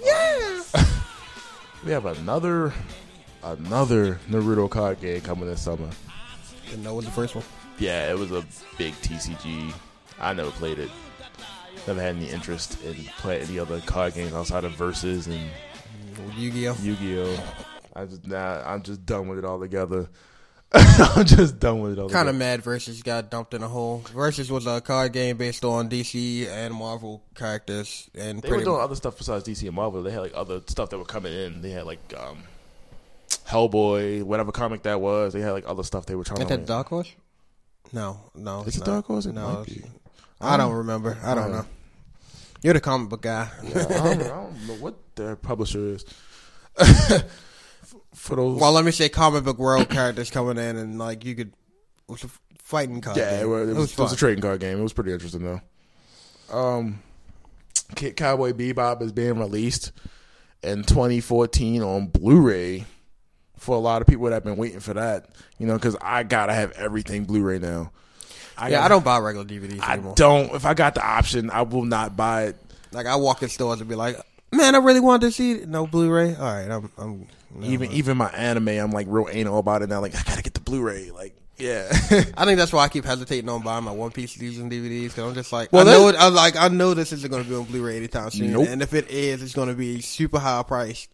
Yeah. 0.02 0.62
we 1.84 1.90
have 1.92 2.06
another 2.06 2.72
another 3.42 4.16
Naruto 4.28 4.68
card 4.68 5.00
game 5.00 5.20
coming 5.20 5.46
this 5.46 5.62
summer. 5.62 5.88
Know 6.78 6.92
it 6.92 6.96
was 6.96 7.04
the 7.04 7.10
first 7.10 7.34
one. 7.34 7.44
Yeah, 7.78 8.10
it 8.10 8.18
was 8.18 8.30
a 8.32 8.44
big 8.78 8.94
TCG. 8.94 9.72
I 10.20 10.32
never 10.32 10.50
played 10.50 10.78
it. 10.78 10.90
Never 11.86 12.00
had 12.00 12.16
any 12.16 12.28
interest 12.28 12.82
in 12.84 12.94
playing 13.18 13.48
any 13.48 13.58
other 13.58 13.80
card 13.80 14.14
games 14.14 14.32
outside 14.32 14.64
of 14.64 14.72
Versus 14.72 15.26
and 15.26 15.50
Yu-Gi-Oh. 16.36 16.76
Yu-Gi-Oh. 16.82 17.54
I 17.96 18.04
just 18.04 18.26
nah, 18.26 18.62
I'm 18.64 18.82
just 18.82 19.04
done 19.04 19.28
with 19.28 19.38
it 19.38 19.44
altogether. 19.44 20.08
I'm 20.72 21.24
just 21.24 21.58
done 21.58 21.80
with 21.80 21.92
it 21.92 21.98
altogether. 21.98 22.18
Kind 22.18 22.28
of 22.28 22.36
mad 22.36 22.62
Versus 22.62 23.02
got 23.02 23.30
dumped 23.30 23.54
in 23.54 23.62
a 23.62 23.68
hole. 23.68 24.04
Versus 24.14 24.50
was 24.50 24.66
a 24.66 24.80
card 24.80 25.12
game 25.12 25.36
based 25.36 25.64
on 25.64 25.88
DC 25.88 26.46
and 26.48 26.74
Marvel 26.74 27.24
characters, 27.34 28.08
and 28.14 28.40
They 28.40 28.50
were 28.50 28.62
doing 28.62 28.80
other 28.80 28.94
stuff 28.94 29.18
besides 29.18 29.44
DC 29.44 29.66
and 29.66 29.74
Marvel. 29.74 30.02
They 30.02 30.12
had 30.12 30.20
like 30.20 30.34
other 30.34 30.60
stuff 30.68 30.90
that 30.90 30.98
were 30.98 31.04
coming 31.04 31.32
in. 31.32 31.62
They 31.62 31.70
had 31.70 31.86
like 31.86 32.14
um, 32.16 32.44
Hellboy, 33.50 34.22
whatever 34.22 34.52
comic 34.52 34.82
that 34.84 35.00
was. 35.00 35.32
They 35.32 35.40
had 35.40 35.50
like 35.52 35.64
other 35.66 35.82
stuff 35.82 36.06
they 36.06 36.14
were 36.14 36.24
trying 36.24 36.40
Ain't 36.40 36.48
to. 36.50 36.56
that 36.58 36.66
Dark 36.66 36.88
Horse? 36.88 37.12
No, 37.92 38.20
no. 38.34 38.62
Is 38.62 38.76
it. 38.76 38.84
Dark 38.84 39.06
Horse? 39.06 39.26
It 39.26 39.34
No, 39.34 39.58
might 39.58 39.66
be. 39.66 39.82
I 40.40 40.56
don't 40.56 40.72
remember. 40.72 41.18
I 41.22 41.34
don't 41.34 41.50
know. 41.52 41.66
You're 42.62 42.74
the 42.74 42.80
comic 42.80 43.08
book 43.08 43.22
guy. 43.22 43.48
Yeah, 43.64 43.86
I, 43.88 43.92
don't, 43.92 44.22
I 44.22 44.26
don't 44.28 44.66
know 44.68 44.74
what 44.74 44.94
their 45.16 45.34
publisher 45.36 45.94
is. 45.94 46.04
For 48.14 48.36
those, 48.36 48.60
well, 48.60 48.72
let 48.72 48.84
me 48.84 48.90
say, 48.90 49.08
comic 49.08 49.44
book 49.44 49.58
world 49.58 49.88
characters 49.88 50.30
coming 50.30 50.58
in, 50.58 50.76
and 50.76 50.98
like 50.98 51.24
you 51.24 51.34
could, 51.34 51.48
it 51.48 52.12
was 52.12 52.24
a 52.24 52.28
fighting 52.58 53.00
card. 53.00 53.16
yeah, 53.16 53.30
game. 53.30 53.42
it 53.42 53.48
was, 53.48 53.68
it, 53.68 53.74
was, 53.74 53.92
it 53.92 53.98
was 53.98 54.10
fun. 54.10 54.14
a 54.14 54.16
trading 54.16 54.42
card 54.42 54.60
game. 54.60 54.78
It 54.78 54.82
was 54.82 54.92
pretty 54.92 55.12
interesting 55.12 55.42
though. 55.42 55.60
Um, 56.56 57.02
Kid 57.96 58.16
Cowboy 58.16 58.52
Bebop 58.52 59.00
is 59.02 59.12
being 59.12 59.38
released 59.38 59.92
in 60.62 60.82
2014 60.82 61.82
on 61.82 62.08
Blu-ray. 62.08 62.84
For 63.60 63.76
a 63.76 63.78
lot 63.78 64.00
of 64.02 64.08
people 64.08 64.24
that 64.24 64.32
have 64.32 64.44
been 64.44 64.56
waiting 64.56 64.80
for 64.80 64.94
that, 64.94 65.28
you 65.58 65.66
know, 65.66 65.74
because 65.74 65.94
I 66.00 66.22
gotta 66.22 66.52
have 66.54 66.72
everything 66.72 67.24
Blu-ray 67.24 67.58
now. 67.58 67.92
I 68.58 68.68
Yeah, 68.68 68.76
gotta- 68.76 68.84
I 68.84 68.88
don't 68.88 69.04
buy 69.04 69.18
regular 69.18 69.44
DVDs 69.46 69.80
I 69.82 69.92
anymore. 69.94 70.14
don't. 70.16 70.52
If 70.54 70.64
I 70.66 70.74
got 70.74 70.94
the 70.94 71.06
option, 71.06 71.50
I 71.50 71.62
will 71.62 71.84
not 71.84 72.16
buy 72.16 72.44
it. 72.44 72.56
Like 72.92 73.06
I 73.06 73.16
walk 73.16 73.42
in 73.42 73.48
stores 73.48 73.80
and 73.80 73.88
be 73.88 73.94
like, 73.94 74.16
"Man, 74.50 74.74
I 74.74 74.78
really 74.78 75.00
wanted 75.00 75.26
to 75.28 75.32
see 75.32 75.52
it. 75.52 75.68
no 75.68 75.86
Blu-ray." 75.86 76.34
All 76.36 76.42
right, 76.42 76.70
I'm, 76.70 76.90
I'm 76.98 77.26
no. 77.54 77.66
Even 77.66 77.92
even 77.92 78.16
my 78.16 78.28
anime, 78.30 78.68
I'm 78.68 78.90
like 78.92 79.06
real 79.10 79.28
anal 79.30 79.58
about 79.58 79.82
it 79.82 79.88
now. 79.88 80.00
Like 80.00 80.14
I 80.14 80.22
gotta 80.22 80.42
get 80.42 80.54
the 80.54 80.60
Blu-ray. 80.60 81.10
Like 81.10 81.36
yeah, 81.58 81.86
I 82.36 82.46
think 82.46 82.56
that's 82.58 82.72
why 82.72 82.84
I 82.84 82.88
keep 82.88 83.04
hesitating 83.04 83.48
on 83.50 83.60
buying 83.62 83.84
my 83.84 83.92
One 83.92 84.10
Piece 84.10 84.32
season 84.32 84.70
DVDs 84.70 85.08
because 85.08 85.18
I'm 85.28 85.34
just 85.34 85.52
like, 85.52 85.70
Well, 85.70 85.86
I 85.86 85.92
know, 85.92 86.08
it, 86.08 86.16
I'm 86.18 86.32
like, 86.34 86.56
I 86.56 86.68
know 86.68 86.94
this 86.94 87.12
isn't 87.12 87.30
going 87.30 87.44
to 87.44 87.48
be 87.50 87.54
on 87.54 87.64
Blu-ray 87.64 87.98
anytime 87.98 88.30
soon, 88.30 88.52
Nope. 88.54 88.68
and 88.70 88.80
if 88.80 88.94
it 88.94 89.10
is, 89.10 89.42
it's 89.42 89.52
going 89.54 89.68
to 89.68 89.74
be 89.74 90.00
super 90.00 90.38
high 90.38 90.62
priced. 90.62 91.10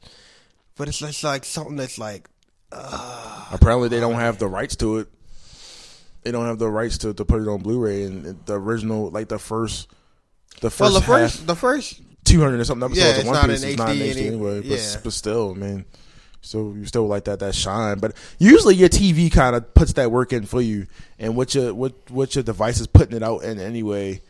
But 0.77 0.87
it's 0.89 0.99
just 1.01 1.25
like 1.25 1.45
something 1.45 1.75
that's 1.77 1.99
like, 1.99 2.29
apparently 2.73 3.89
they 3.89 4.01
don't 4.01 4.15
have 4.15 4.39
the 4.39 4.47
rights 4.49 4.77
to 4.77 4.99
it. 4.99 5.09
They 6.23 6.33
don't 6.33 6.47
have 6.47 6.59
the 6.59 6.69
rights 6.69 6.99
to, 6.99 7.15
to 7.15 7.25
put 7.25 7.41
it 7.41 7.49
on 7.49 7.61
Blu-ray 7.61 8.03
and 8.03 8.45
the 8.47 8.55
original, 8.55 9.11
like 9.11 9.29
the 9.29 9.39
first, 9.39 9.89
the 10.61 10.71
first, 10.71 10.81
well, 10.81 10.93
the 10.95 11.01
half, 11.01 11.07
first, 11.07 11.47
the 11.47 11.55
first, 11.55 12.03
two 12.25 12.41
hundred 12.41 12.59
or 12.59 12.65
something 12.65 12.87
episodes 12.91 13.07
Yeah, 13.07 13.13
of 13.13 13.19
it's 13.19 13.27
One 13.27 13.35
not 13.35 13.47
Piece 13.49 13.63
is 13.63 13.77
not 13.77 13.91
in 13.91 13.97
HD 13.97 14.01
HD 14.01 14.11
any- 14.17 14.27
anyway. 14.29 14.57
But, 14.61 14.67
yeah. 14.67 14.97
but 15.05 15.13
still, 15.13 15.53
I 15.53 15.55
mean, 15.55 15.85
so 16.41 16.73
you 16.77 16.85
still 16.87 17.07
like 17.07 17.25
that 17.25 17.39
that 17.39 17.55
shine. 17.55 17.99
But 18.01 18.17
usually 18.39 18.75
your 18.75 18.89
TV 18.89 19.31
kind 19.31 19.55
of 19.55 19.73
puts 19.75 19.93
that 19.93 20.11
work 20.11 20.33
in 20.33 20.47
for 20.47 20.61
you, 20.61 20.89
and 21.21 21.37
what 21.37 21.55
your 21.55 21.73
what 21.73 21.95
what 22.11 22.35
your 22.35 22.43
device 22.43 22.81
is 22.81 22.89
putting 22.89 23.17
it 23.17 23.23
out 23.23 23.45
in 23.45 23.61
anyway. 23.61 24.21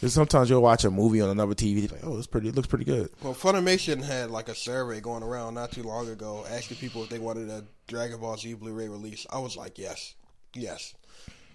Because 0.00 0.12
sometimes 0.12 0.50
you'll 0.50 0.60
watch 0.60 0.84
a 0.84 0.90
movie 0.90 1.20
on 1.20 1.30
another 1.30 1.54
TV, 1.54 1.90
like, 1.90 2.00
oh, 2.02 2.18
it's 2.18 2.26
pretty, 2.26 2.48
it 2.48 2.56
looks 2.56 2.66
pretty 2.66 2.84
good. 2.84 3.08
well, 3.22 3.32
Funimation 3.32 4.02
had 4.02 4.28
like 4.30 4.48
a 4.48 4.54
survey 4.54 5.00
going 5.00 5.22
around 5.22 5.54
not 5.54 5.70
too 5.70 5.84
long 5.84 6.08
ago 6.10 6.44
asking 6.50 6.76
people 6.78 7.04
if 7.04 7.08
they 7.08 7.20
wanted 7.20 7.48
a 7.48 7.64
Dragon 7.86 8.20
Ball 8.20 8.36
Z 8.36 8.54
Blu-ray 8.54 8.88
release. 8.88 9.26
I 9.30 9.38
was 9.38 9.56
like, 9.56 9.78
yes, 9.78 10.14
yes. 10.54 10.94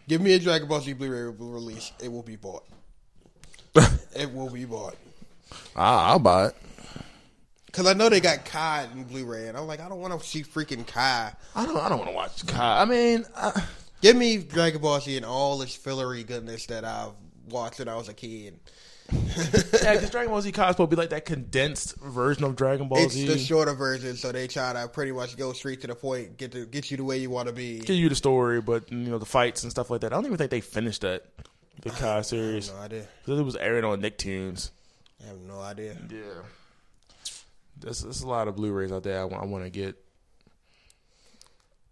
Give 0.07 0.21
me 0.21 0.33
a 0.33 0.39
Dragon 0.39 0.67
Ball 0.67 0.81
Z 0.81 0.93
Blu-ray 0.93 1.33
release. 1.37 1.91
It 2.01 2.11
will 2.11 2.23
be 2.23 2.35
bought. 2.35 2.65
it 4.15 4.33
will 4.33 4.49
be 4.49 4.65
bought. 4.65 4.95
I, 5.75 6.11
I'll 6.11 6.19
buy 6.19 6.47
it. 6.47 6.55
Cause 7.71 7.85
I 7.85 7.93
know 7.93 8.09
they 8.09 8.19
got 8.19 8.45
Kai 8.45 8.87
in 8.93 9.03
Blu-ray, 9.03 9.47
and 9.47 9.55
I'm 9.55 9.67
like, 9.67 9.79
I 9.79 9.87
don't 9.87 10.01
want 10.01 10.19
to 10.19 10.27
see 10.27 10.41
freaking 10.41 10.87
Kai. 10.87 11.31
I 11.55 11.65
don't, 11.65 11.77
I 11.77 11.87
don't 11.87 11.99
want 11.99 12.09
to 12.09 12.15
watch 12.15 12.45
Kai. 12.47 12.81
I 12.81 12.85
mean, 12.85 13.25
I, 13.37 13.63
Give 14.01 14.15
me 14.15 14.37
Dragon 14.37 14.81
Ball 14.81 15.01
Z 15.01 15.17
and 15.17 15.25
all 15.25 15.57
this 15.57 15.75
fillery 15.75 16.23
goodness 16.23 16.65
that 16.67 16.85
I've 16.85 17.11
watched 17.49 17.79
when 17.79 17.89
I 17.89 17.95
was 17.95 18.07
a 18.07 18.13
kid. 18.13 18.57
Yeah, 19.11 19.93
because 19.93 20.09
Dragon 20.09 20.31
Ball 20.31 20.41
Z 20.41 20.49
is 20.49 20.75
be 20.87 20.95
like 20.95 21.09
that 21.09 21.25
condensed 21.25 21.95
version 21.97 22.43
of 22.43 22.55
Dragon 22.55 22.87
Ball 22.87 22.99
It's 22.99 23.13
Z. 23.13 23.27
the 23.27 23.37
shorter 23.37 23.73
version, 23.73 24.15
so 24.15 24.31
they 24.31 24.47
try 24.47 24.73
to 24.73 24.87
pretty 24.87 25.11
much 25.11 25.37
go 25.37 25.53
straight 25.53 25.81
to 25.81 25.87
the 25.87 25.95
point, 25.95 26.37
get 26.37 26.51
to 26.53 26.65
get 26.65 26.89
you 26.91 26.97
the 26.97 27.03
way 27.03 27.17
you 27.17 27.29
want 27.29 27.47
to 27.47 27.53
be. 27.53 27.79
give 27.79 27.95
you 27.95 28.09
the 28.09 28.15
story, 28.15 28.61
but 28.61 28.91
you 28.91 28.97
know 28.97 29.17
the 29.17 29.25
fights 29.25 29.63
and 29.63 29.71
stuff 29.71 29.89
like 29.89 30.01
that. 30.01 30.11
I 30.13 30.15
don't 30.15 30.25
even 30.25 30.37
think 30.37 30.51
they 30.51 30.61
finished 30.61 31.01
that 31.01 31.25
the 31.81 31.89
Kai 31.89 32.21
series. 32.21 32.71
No 32.71 32.79
idea. 32.79 33.05
It 33.27 33.31
was 33.43 33.55
airing 33.55 33.85
on 33.85 34.01
Nicktoons. 34.01 34.71
I 35.23 35.27
have 35.27 35.39
no 35.41 35.59
idea. 35.59 35.97
Yeah, 36.09 36.19
there's, 37.79 38.01
there's 38.01 38.21
a 38.21 38.27
lot 38.27 38.47
of 38.47 38.55
Blu-rays 38.55 38.91
out 38.91 39.03
there 39.03 39.19
I 39.21 39.23
want, 39.25 39.43
I 39.43 39.45
want 39.45 39.63
to 39.65 39.69
get. 39.69 39.95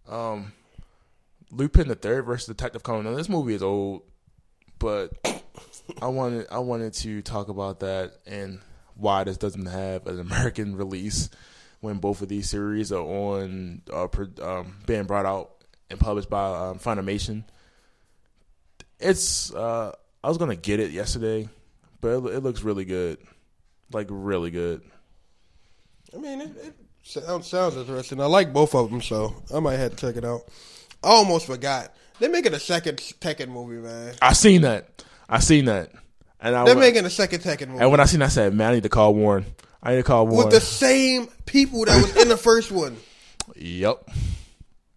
Um, 0.09 0.53
Lupin 1.51 1.87
the 1.87 1.95
Third 1.95 2.25
versus 2.25 2.47
Detective 2.47 2.83
Conan. 2.83 3.05
Now, 3.11 3.17
this 3.17 3.29
movie 3.29 3.53
is 3.53 3.63
old, 3.63 4.03
but 4.79 5.11
I 6.01 6.07
wanted 6.07 6.47
I 6.51 6.59
wanted 6.59 6.93
to 6.93 7.21
talk 7.21 7.49
about 7.49 7.79
that 7.81 8.13
and 8.25 8.59
why 8.95 9.23
this 9.23 9.37
doesn't 9.37 9.65
have 9.65 10.07
an 10.07 10.19
American 10.27 10.75
release 10.75 11.29
when 11.79 11.97
both 11.97 12.21
of 12.21 12.29
these 12.29 12.49
series 12.49 12.91
are 12.91 13.03
on 13.03 13.81
uh, 13.93 14.07
um, 14.41 14.75
being 14.85 15.03
brought 15.03 15.25
out 15.25 15.51
and 15.89 15.99
published 15.99 16.29
by 16.29 16.69
um, 16.69 16.79
Funimation. 16.79 17.43
It's 18.99 19.53
uh, 19.53 19.93
I 20.23 20.27
was 20.27 20.37
gonna 20.37 20.55
get 20.55 20.79
it 20.79 20.91
yesterday, 20.91 21.47
but 22.01 22.09
it, 22.09 22.35
it 22.35 22.39
looks 22.43 22.63
really 22.63 22.85
good, 22.85 23.19
like 23.91 24.07
really 24.09 24.51
good. 24.51 24.81
I 26.13 26.17
mean, 26.17 26.41
it, 26.41 26.55
it 26.57 26.75
sounds, 27.03 27.47
sounds 27.47 27.75
interesting. 27.75 28.19
I 28.19 28.25
like 28.25 28.51
both 28.53 28.73
of 28.73 28.89
them, 28.89 29.01
so 29.01 29.35
I 29.53 29.59
might 29.59 29.75
have 29.75 29.91
to 29.91 29.97
check 29.97 30.15
it 30.15 30.25
out. 30.25 30.41
I 31.03 31.09
almost 31.09 31.45
forgot. 31.45 31.93
They're 32.19 32.29
making 32.29 32.55
a 32.55 32.59
second 32.59 32.97
Tekken 32.97 33.49
movie, 33.49 33.77
man. 33.77 34.15
I 34.21 34.33
seen 34.33 34.61
that. 34.61 35.03
I 35.29 35.39
seen 35.39 35.65
that, 35.65 35.91
and 36.39 36.55
I 36.55 36.63
They're 36.65 36.75
wa- 36.75 36.81
making 36.81 37.05
a 37.05 37.09
second 37.09 37.41
Tekken 37.41 37.67
movie 37.67 37.79
and 37.81 37.91
when 37.91 37.99
I 37.99 38.05
seen, 38.05 38.19
that, 38.21 38.27
I 38.27 38.29
said, 38.29 38.53
"Man, 38.53 38.71
I 38.71 38.75
need 38.75 38.83
to 38.83 38.89
call 38.89 39.13
Warren. 39.13 39.45
I 39.83 39.91
need 39.91 39.97
to 39.97 40.03
call 40.03 40.25
Warren." 40.27 40.45
with 40.47 40.53
the 40.53 40.61
same 40.61 41.27
people 41.45 41.85
that 41.85 42.01
was 42.01 42.15
in 42.15 42.27
the 42.29 42.37
first 42.37 42.71
one. 42.71 42.97
Yep. 43.55 44.09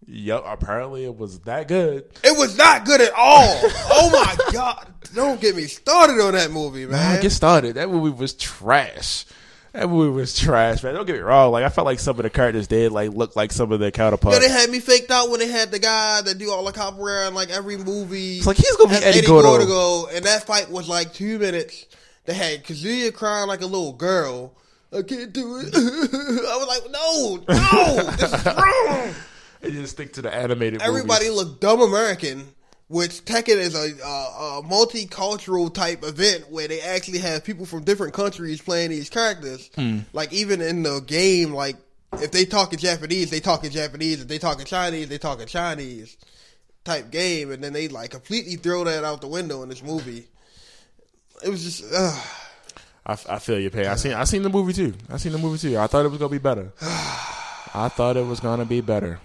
Yep. 0.09 0.43
Apparently, 0.45 1.05
it 1.05 1.16
was 1.16 1.39
that 1.41 1.68
good. 1.68 2.05
It 2.24 2.37
was 2.37 2.59
not 2.59 2.85
good 2.85 3.01
at 3.01 3.12
all. 3.16 3.61
oh 3.62 4.11
my 4.12 4.53
god! 4.53 4.87
Don't 5.14 5.41
get 5.41 5.55
me 5.55 5.64
started 5.64 6.20
on 6.20 6.33
that 6.35 6.51
movie, 6.51 6.81
man. 6.85 6.91
Man, 6.91 7.22
get 7.22 7.31
started. 7.31 7.76
That 7.76 7.89
movie 7.91 8.11
was 8.11 8.35
trash. 8.35 9.24
That 9.73 9.89
movie 9.89 10.11
was 10.11 10.37
trash, 10.37 10.83
man. 10.83 10.95
Don't 10.95 11.07
get 11.07 11.14
me 11.14 11.21
wrong. 11.21 11.53
Like 11.53 11.64
I 11.64 11.68
felt 11.68 11.85
like 11.85 12.01
some 12.01 12.18
of 12.18 12.25
the 12.25 12.31
characters 12.31 12.66
did 12.66 12.91
like 12.91 13.11
look 13.12 13.37
like 13.37 13.53
some 13.53 13.71
of 13.71 13.79
their 13.79 13.93
counterparts. 13.93 14.37
Yeah, 14.41 14.47
they 14.49 14.53
had 14.53 14.68
me 14.68 14.81
faked 14.81 15.11
out 15.12 15.31
when 15.31 15.39
they 15.39 15.47
had 15.47 15.71
the 15.71 15.79
guy 15.79 16.23
that 16.23 16.39
do 16.39 16.51
all 16.51 16.64
the 16.64 16.73
capoeira 16.73 17.29
in 17.29 17.35
like 17.35 17.51
every 17.51 17.77
movie. 17.77 18.39
It's 18.39 18.47
like, 18.47 18.57
he's 18.57 18.75
gonna 18.77 18.89
be 18.89 18.95
Had 18.97 19.05
Eddie 19.05 19.27
Gordo. 19.27 19.64
Gordo, 19.64 20.07
and 20.14 20.25
that 20.25 20.45
fight 20.45 20.71
was 20.71 20.89
like 20.89 21.12
two 21.14 21.39
minutes. 21.39 21.87
They 22.25 22.35
had 22.35 22.64
Kazuya 22.64 23.14
crying 23.14 23.47
like 23.49 23.61
a 23.62 23.66
little 23.66 23.93
girl. 23.93 24.55
I 24.93 25.03
can't 25.03 25.33
do 25.33 25.59
it. 25.61 25.73
I 25.75 26.57
was 26.57 26.66
like, 26.66 26.91
no, 26.91 27.37
no, 27.49 28.11
this 28.16 28.33
is 28.33 28.47
wrong. 28.57 29.14
They 29.61 29.71
just 29.71 29.93
stick 29.93 30.14
to 30.14 30.23
the 30.23 30.35
animated. 30.35 30.83
Everybody 30.83 31.27
movies. 31.29 31.45
looked 31.45 31.61
dumb 31.61 31.81
American, 31.81 32.49
which 32.91 33.24
Tekken 33.24 33.57
is 33.57 33.76
a, 33.76 34.05
a, 34.05 34.59
a 34.59 34.62
multicultural 34.64 35.72
type 35.72 36.03
event 36.03 36.51
where 36.51 36.66
they 36.66 36.80
actually 36.80 37.18
have 37.18 37.45
people 37.45 37.64
from 37.64 37.84
different 37.84 38.14
countries 38.14 38.61
playing 38.61 38.91
these 38.91 39.09
characters. 39.09 39.70
Hmm. 39.76 40.01
Like 40.12 40.32
even 40.32 40.61
in 40.61 40.82
the 40.82 40.99
game, 40.99 41.55
like 41.55 41.76
if 42.14 42.32
they 42.32 42.45
talk 42.45 42.72
in 42.72 42.80
Japanese, 42.80 43.30
they 43.30 43.38
talk 43.38 43.62
in 43.62 43.70
Japanese. 43.70 44.22
If 44.22 44.26
they 44.26 44.38
talk 44.38 44.59
in 44.59 44.66
Chinese, 44.66 45.09
they 45.09 45.18
talk 45.18 45.41
in 45.41 45.47
Chinese. 45.47 46.16
Type 46.82 47.12
game, 47.12 47.53
and 47.53 47.62
then 47.62 47.74
they 47.74 47.86
like 47.86 48.11
completely 48.11 48.57
throw 48.57 48.82
that 48.84 49.05
out 49.05 49.20
the 49.20 49.28
window 49.28 49.62
in 49.62 49.68
this 49.68 49.84
movie. 49.84 50.26
It 51.45 51.51
was 51.51 51.62
just, 51.62 51.84
uh, 51.95 52.20
I, 53.07 53.12
I 53.34 53.38
feel 53.38 53.61
your 53.61 53.70
pain. 53.70 53.86
I 53.86 53.95
seen. 53.95 54.14
I 54.14 54.24
seen 54.24 54.43
the 54.43 54.49
movie 54.49 54.72
too. 54.72 54.95
I 55.09 55.18
seen 55.18 55.32
the 55.32 55.38
movie 55.38 55.59
too. 55.59 55.78
I 55.78 55.86
thought 55.86 56.07
it 56.07 56.09
was 56.09 56.18
gonna 56.18 56.30
be 56.30 56.38
better. 56.38 56.72
I 56.82 57.88
thought 57.88 58.16
it 58.16 58.26
was 58.26 58.41
gonna 58.41 58.64
be 58.64 58.80
better. 58.80 59.20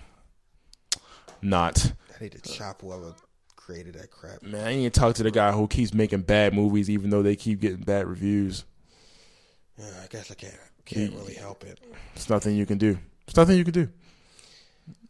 Not. 1.41 1.93
I 2.13 2.23
need 2.23 2.33
to 2.33 2.41
chop 2.41 2.81
whoever 2.81 3.15
created 3.65 3.95
that 3.95 4.11
crap. 4.11 4.43
Man, 4.43 4.65
I 4.65 4.75
need 4.75 4.93
to 4.93 4.99
talk 4.99 5.15
to 5.15 5.23
the 5.23 5.31
guy 5.31 5.51
who 5.51 5.67
keeps 5.67 5.93
making 5.93 6.21
bad 6.21 6.53
movies, 6.53 6.89
even 6.89 7.09
though 7.09 7.23
they 7.23 7.35
keep 7.35 7.59
getting 7.59 7.81
bad 7.81 8.05
reviews. 8.05 8.63
Yeah, 9.79 9.91
I 10.03 10.07
guess 10.07 10.29
I 10.29 10.35
can't 10.35 10.53
can't 10.85 11.13
really 11.13 11.33
help 11.33 11.63
it. 11.63 11.79
It's 12.15 12.29
nothing 12.29 12.55
you 12.55 12.67
can 12.67 12.77
do. 12.77 12.97
It's 13.27 13.35
nothing 13.35 13.57
you 13.57 13.63
can 13.63 13.73
do. 13.73 13.89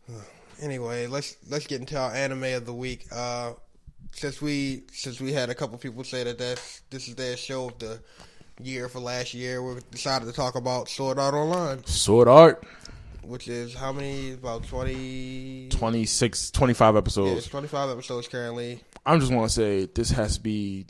Anyway, 0.62 1.06
let's 1.06 1.36
let's 1.49 1.68
get 1.68 1.82
into 1.82 1.99
our 1.99 2.14
anime 2.14 2.45
of 2.45 2.66
the 2.66 2.74
week. 2.74 3.06
Uh, 3.12 3.51
since 4.14 4.41
we 4.41 4.84
since 4.93 5.20
we 5.20 5.34
had 5.34 5.49
a 5.49 5.53
couple 5.53 5.78
people 5.78 6.06
say 6.06 6.24
that 6.24 6.38
that's, 6.38 6.80
this 6.89 7.10
is 7.10 7.16
their 7.16 7.36
show 7.36 7.68
of 7.68 7.78
the 7.80 7.99
year 8.62 8.88
for 8.88 9.01
last 9.01 9.34
year, 9.34 9.62
we 9.62 9.82
decided 9.91 10.28
to 10.28 10.32
talk 10.32 10.56
about 10.56 10.88
Sword 10.88 11.20
Art 11.20 11.34
Online, 11.34 11.84
Sword 11.84 12.30
Art, 12.30 12.64
which 13.26 13.48
is 13.48 13.74
how 13.74 13.92
many 13.92 14.34
about 14.34 14.66
twenty. 14.68 15.68
26, 15.70 16.52
25 16.52 16.94
Yeah, 16.94 16.98
episodes. 16.98 17.38
it's 17.38 17.48
twenty 17.48 17.68
five 17.68 17.90
episodes 17.90 18.28
currently. 18.28 18.82
I'm 19.06 19.20
just 19.20 19.32
want 19.34 19.50
to 19.50 19.54
say 19.56 19.86
this 19.94 20.10
has 20.12 20.36
to 20.38 20.42
be, 20.44 20.86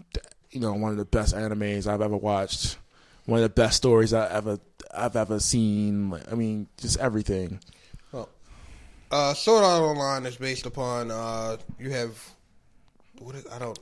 you 0.51 0.59
know, 0.59 0.73
one 0.73 0.91
of 0.91 0.97
the 0.97 1.05
best 1.05 1.35
animes 1.35 1.87
I've 1.87 2.01
ever 2.01 2.17
watched. 2.17 2.77
One 3.25 3.39
of 3.39 3.43
the 3.43 3.49
best 3.49 3.77
stories 3.77 4.13
I 4.13 4.29
ever 4.29 4.59
I've 4.93 5.15
ever 5.15 5.39
seen. 5.39 6.09
Like, 6.11 6.31
I 6.31 6.35
mean, 6.35 6.67
just 6.77 6.97
everything. 6.99 7.59
Well, 8.11 8.29
uh, 9.11 9.33
Sword 9.33 9.63
Art 9.63 9.81
Online 9.81 10.25
is 10.25 10.37
based 10.37 10.65
upon 10.65 11.11
uh, 11.11 11.57
you 11.79 11.89
have 11.89 12.17
what 13.19 13.35
is, 13.35 13.45
I 13.51 13.59
don't. 13.59 13.77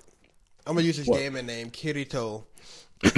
I'm 0.66 0.76
gonna 0.76 0.86
use 0.86 0.96
his 0.98 1.08
What? 1.08 1.20
gaming 1.20 1.46
name 1.46 1.70
Kirito. 1.72 2.46
no, 3.04 3.10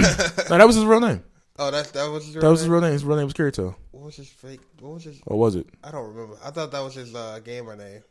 that 0.58 0.66
was 0.66 0.74
his 0.76 0.84
real 0.84 1.00
name. 1.00 1.22
Oh, 1.58 1.70
that 1.70 1.92
that 1.92 2.10
was 2.10 2.24
his 2.26 2.34
That 2.34 2.50
was 2.50 2.60
his 2.60 2.68
real 2.68 2.80
name. 2.80 2.92
His 2.92 3.04
real 3.04 3.16
name 3.16 3.26
was 3.26 3.34
Kirito. 3.34 3.76
What 4.06 4.16
was 4.16 4.28
his 4.28 4.28
fake? 4.28 4.60
What 4.78 4.92
was 4.94 5.02
his? 5.02 5.20
What 5.24 5.36
was 5.36 5.56
it? 5.56 5.66
I 5.82 5.90
don't 5.90 6.14
remember. 6.14 6.36
I 6.44 6.52
thought 6.52 6.70
that 6.70 6.78
was 6.78 6.94
his 6.94 7.12
uh, 7.12 7.40
gamer 7.44 7.74
name. 7.74 8.04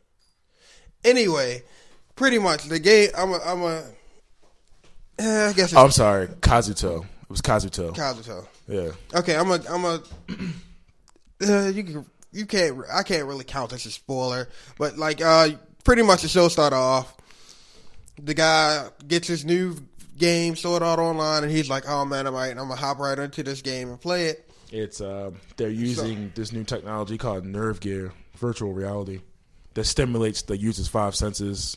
Anyway, 1.02 1.62
pretty 2.16 2.38
much 2.38 2.64
the 2.64 2.78
game. 2.78 3.08
I'm 3.16 3.30
a. 3.30 3.38
I'm 3.38 3.62
a. 3.62 3.82
eh, 5.18 5.48
I 5.48 5.52
guess 5.54 5.72
it's 5.72 5.74
I'm 5.74 5.90
sorry, 5.90 6.26
Kazuto. 6.26 7.02
It 7.04 7.30
was 7.30 7.40
Kazuto. 7.40 7.96
Kazuto. 7.96 8.46
Yeah. 8.68 8.90
Okay, 9.18 9.36
I'm 9.36 9.50
a. 9.50 9.58
I'm 9.70 9.84
a. 9.86 10.02
Uh, 11.42 11.68
you 11.68 11.82
can. 11.82 12.04
You 12.30 12.44
can't. 12.44 12.78
I 12.92 13.02
can't 13.02 13.26
really 13.26 13.44
count 13.44 13.70
this 13.70 13.86
as 13.86 13.92
a 13.92 13.94
spoiler, 13.94 14.50
but 14.76 14.98
like, 14.98 15.22
uh, 15.22 15.48
pretty 15.82 16.02
much 16.02 16.20
the 16.20 16.28
show 16.28 16.48
started 16.48 16.76
off. 16.76 17.16
The 18.22 18.34
guy 18.34 18.88
gets 19.08 19.28
his 19.28 19.46
new 19.46 19.76
game, 20.18 20.56
Sword 20.56 20.82
out 20.82 20.98
Online, 20.98 21.44
and 21.44 21.50
he's 21.50 21.70
like, 21.70 21.88
"Oh 21.88 22.04
man, 22.04 22.26
I'm 22.26 22.34
right. 22.34 22.50
I'm 22.50 22.68
gonna 22.68 22.76
hop 22.76 22.98
right 22.98 23.18
into 23.18 23.42
this 23.42 23.62
game 23.62 23.88
and 23.88 23.98
play 23.98 24.26
it." 24.26 24.45
It's 24.72 25.00
um, 25.00 25.36
they're 25.56 25.68
using 25.68 26.32
this 26.34 26.52
new 26.52 26.64
technology 26.64 27.18
called 27.18 27.44
Nerve 27.44 27.80
Gear, 27.80 28.12
virtual 28.36 28.72
reality, 28.72 29.20
that 29.74 29.84
stimulates 29.84 30.42
the 30.42 30.56
user's 30.56 30.88
five 30.88 31.14
senses. 31.14 31.76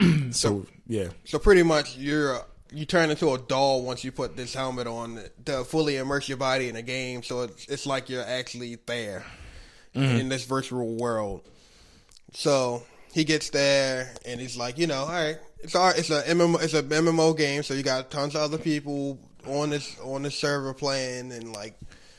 so 0.30 0.66
yeah, 0.86 1.08
So 1.24 1.38
pretty 1.38 1.62
much, 1.62 1.96
you're 1.96 2.40
you 2.72 2.84
turn 2.84 3.10
into 3.10 3.32
a 3.32 3.38
doll 3.38 3.82
once 3.82 4.04
you 4.04 4.12
put 4.12 4.36
this 4.36 4.54
helmet 4.54 4.86
on 4.86 5.20
to 5.46 5.64
fully 5.64 5.96
immerse 5.96 6.28
your 6.28 6.36
body 6.36 6.68
in 6.68 6.76
a 6.76 6.82
game. 6.82 7.22
So 7.22 7.42
it's 7.42 7.66
it's 7.66 7.86
like 7.86 8.08
you're 8.08 8.24
actually 8.24 8.78
there 8.86 9.24
in 9.94 10.28
this 10.28 10.44
virtual 10.44 10.96
world. 10.96 11.42
So 12.34 12.84
he 13.12 13.24
gets 13.24 13.50
there 13.50 14.12
and 14.24 14.40
he's 14.40 14.56
like, 14.56 14.78
you 14.78 14.86
know, 14.86 15.00
all 15.00 15.08
right, 15.08 15.38
it's 15.60 15.74
all 15.74 15.90
it's 15.90 16.10
a 16.10 16.22
MMO, 16.22 16.62
it's 16.62 16.74
a 16.74 16.82
MMO 16.82 17.36
game. 17.36 17.62
So 17.62 17.74
you 17.74 17.82
got 17.82 18.10
tons 18.10 18.34
of 18.34 18.42
other 18.42 18.58
people 18.58 19.18
on 19.46 19.70
this 19.70 19.98
on 20.00 20.22
this 20.22 20.36
server 20.36 20.74
playing 20.74 21.32
and 21.32 21.52
like. 21.52 21.74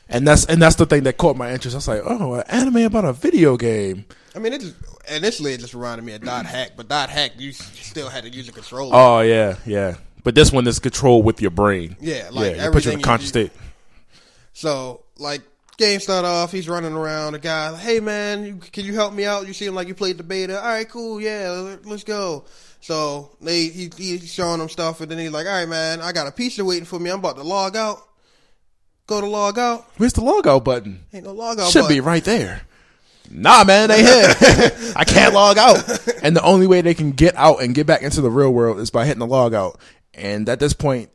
and 0.08 0.28
that's 0.28 0.46
and 0.46 0.62
that's 0.62 0.76
the 0.76 0.86
thing 0.86 1.04
that 1.04 1.18
caught 1.18 1.36
my 1.36 1.52
interest. 1.52 1.76
I 1.76 1.78
was 1.78 1.88
like, 1.88 2.02
oh, 2.06 2.36
an 2.36 2.44
anime 2.48 2.78
about 2.78 3.06
a 3.06 3.14
video 3.14 3.58
game. 3.58 4.06
I 4.36 4.40
mean, 4.40 4.54
it 4.54 4.62
just 4.62 4.76
initially 5.10 5.54
it 5.54 5.60
just 5.60 5.74
reminded 5.74 6.04
me 6.06 6.14
of 6.14 6.22
Dot 6.22 6.46
Hack, 6.46 6.72
but 6.78 6.88
Dot 6.88 7.10
Hack 7.10 7.34
you 7.38 7.52
still 7.52 8.10
had 8.10 8.24
to 8.24 8.30
use 8.30 8.48
a 8.48 8.52
controller. 8.52 8.92
Oh 8.94 9.22
yeah, 9.22 9.58
yeah. 9.66 9.96
But 10.24 10.36
this 10.36 10.52
one 10.52 10.68
is 10.68 10.80
controlled 10.80 11.26
with 11.26 11.42
your 11.42 11.52
brain. 11.52 11.96
Yeah, 12.00 12.30
like 12.32 12.56
yeah, 12.56 12.68
it 12.68 12.74
puts 12.74 12.86
you 12.86 12.92
in 12.92 12.98
a 12.98 13.00
you 13.00 13.04
conscious 13.04 13.32
do- 13.32 13.48
state. 13.48 13.62
So, 14.54 15.04
like, 15.18 15.42
game 15.78 16.02
start 16.02 16.26
off, 16.26 16.52
he's 16.52 16.68
running 16.68 16.94
around. 16.94 17.34
The 17.34 17.40
guy, 17.40 17.76
hey 17.78 18.00
man, 18.02 18.60
can 18.60 18.84
you 18.84 18.94
help 18.94 19.14
me 19.14 19.26
out? 19.26 19.48
You 19.48 19.54
seem 19.54 19.74
like 19.74 19.88
you 19.88 19.96
played 19.96 20.18
the 20.18 20.24
beta. 20.24 20.60
All 20.60 20.68
right, 20.68 20.90
cool, 20.90 21.22
yeah, 21.22 21.78
let's 21.86 22.04
go. 22.04 22.44
So 22.82 23.32
they 23.42 23.68
he, 23.68 23.92
he's 23.96 24.32
showing 24.34 24.60
them 24.60 24.70
stuff, 24.70 25.02
and 25.02 25.12
then 25.12 25.18
he's 25.20 25.32
like, 25.32 25.46
all 25.46 25.54
right, 25.54 25.68
man, 25.68 26.02
I 26.02 26.12
got 26.12 26.28
a 26.28 26.32
pizza 26.32 26.64
waiting 26.64 26.86
for 26.86 27.00
me. 27.00 27.10
I'm 27.10 27.20
about 27.20 27.36
to 27.36 27.44
log 27.44 27.76
out. 27.76 28.02
Go 29.08 29.20
to 29.22 29.28
log 29.28 29.58
out. 29.58 29.86
Where's 29.98 30.14
the 30.14 30.22
logout 30.22 30.64
button? 30.64 31.04
Ain't 31.14 31.26
no 31.26 31.34
log 31.34 31.60
out. 31.60 31.72
Should 31.72 31.82
button. 31.82 31.98
be 31.98 32.00
right 32.00 32.24
there. 32.24 32.62
Nah, 33.32 33.64
man, 33.64 33.90
they 33.90 34.04
here. 34.04 34.36
I 34.96 35.04
can't 35.04 35.34
log 35.34 35.58
out. 35.58 35.78
And 36.24 36.36
the 36.36 36.44
only 36.44 36.68
way 36.68 36.82
they 36.82 36.94
can 36.94 37.12
get 37.12 37.36
out 37.36 37.62
and 37.62 37.76
get 37.76 37.88
back 37.88 38.02
into 38.02 38.22
the 38.22 38.30
real 38.30 38.52
world 38.52 38.80
is 38.80 38.90
by 38.90 39.06
hitting 39.06 39.20
the 39.20 39.28
log 39.28 39.54
out. 39.54 39.80
And 40.14 40.48
at 40.50 40.60
this 40.60 40.74
point, 40.74 41.10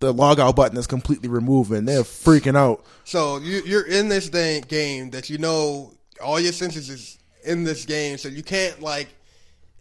the 0.00 0.12
log 0.12 0.40
out 0.40 0.56
button 0.56 0.76
is 0.76 0.86
completely 0.86 1.28
removed 1.28 1.70
and 1.72 1.86
they're 1.88 2.02
freaking 2.02 2.56
out. 2.56 2.84
So 3.04 3.38
you, 3.38 3.62
you're 3.64 3.86
in 3.86 4.08
this 4.08 4.28
game 4.28 5.10
that 5.10 5.30
you 5.30 5.38
know 5.38 5.92
all 6.22 6.40
your 6.40 6.52
senses 6.52 6.90
is 6.90 7.18
in 7.44 7.64
this 7.64 7.84
game, 7.84 8.18
so 8.18 8.28
you 8.28 8.42
can't 8.42 8.80
like 8.80 9.08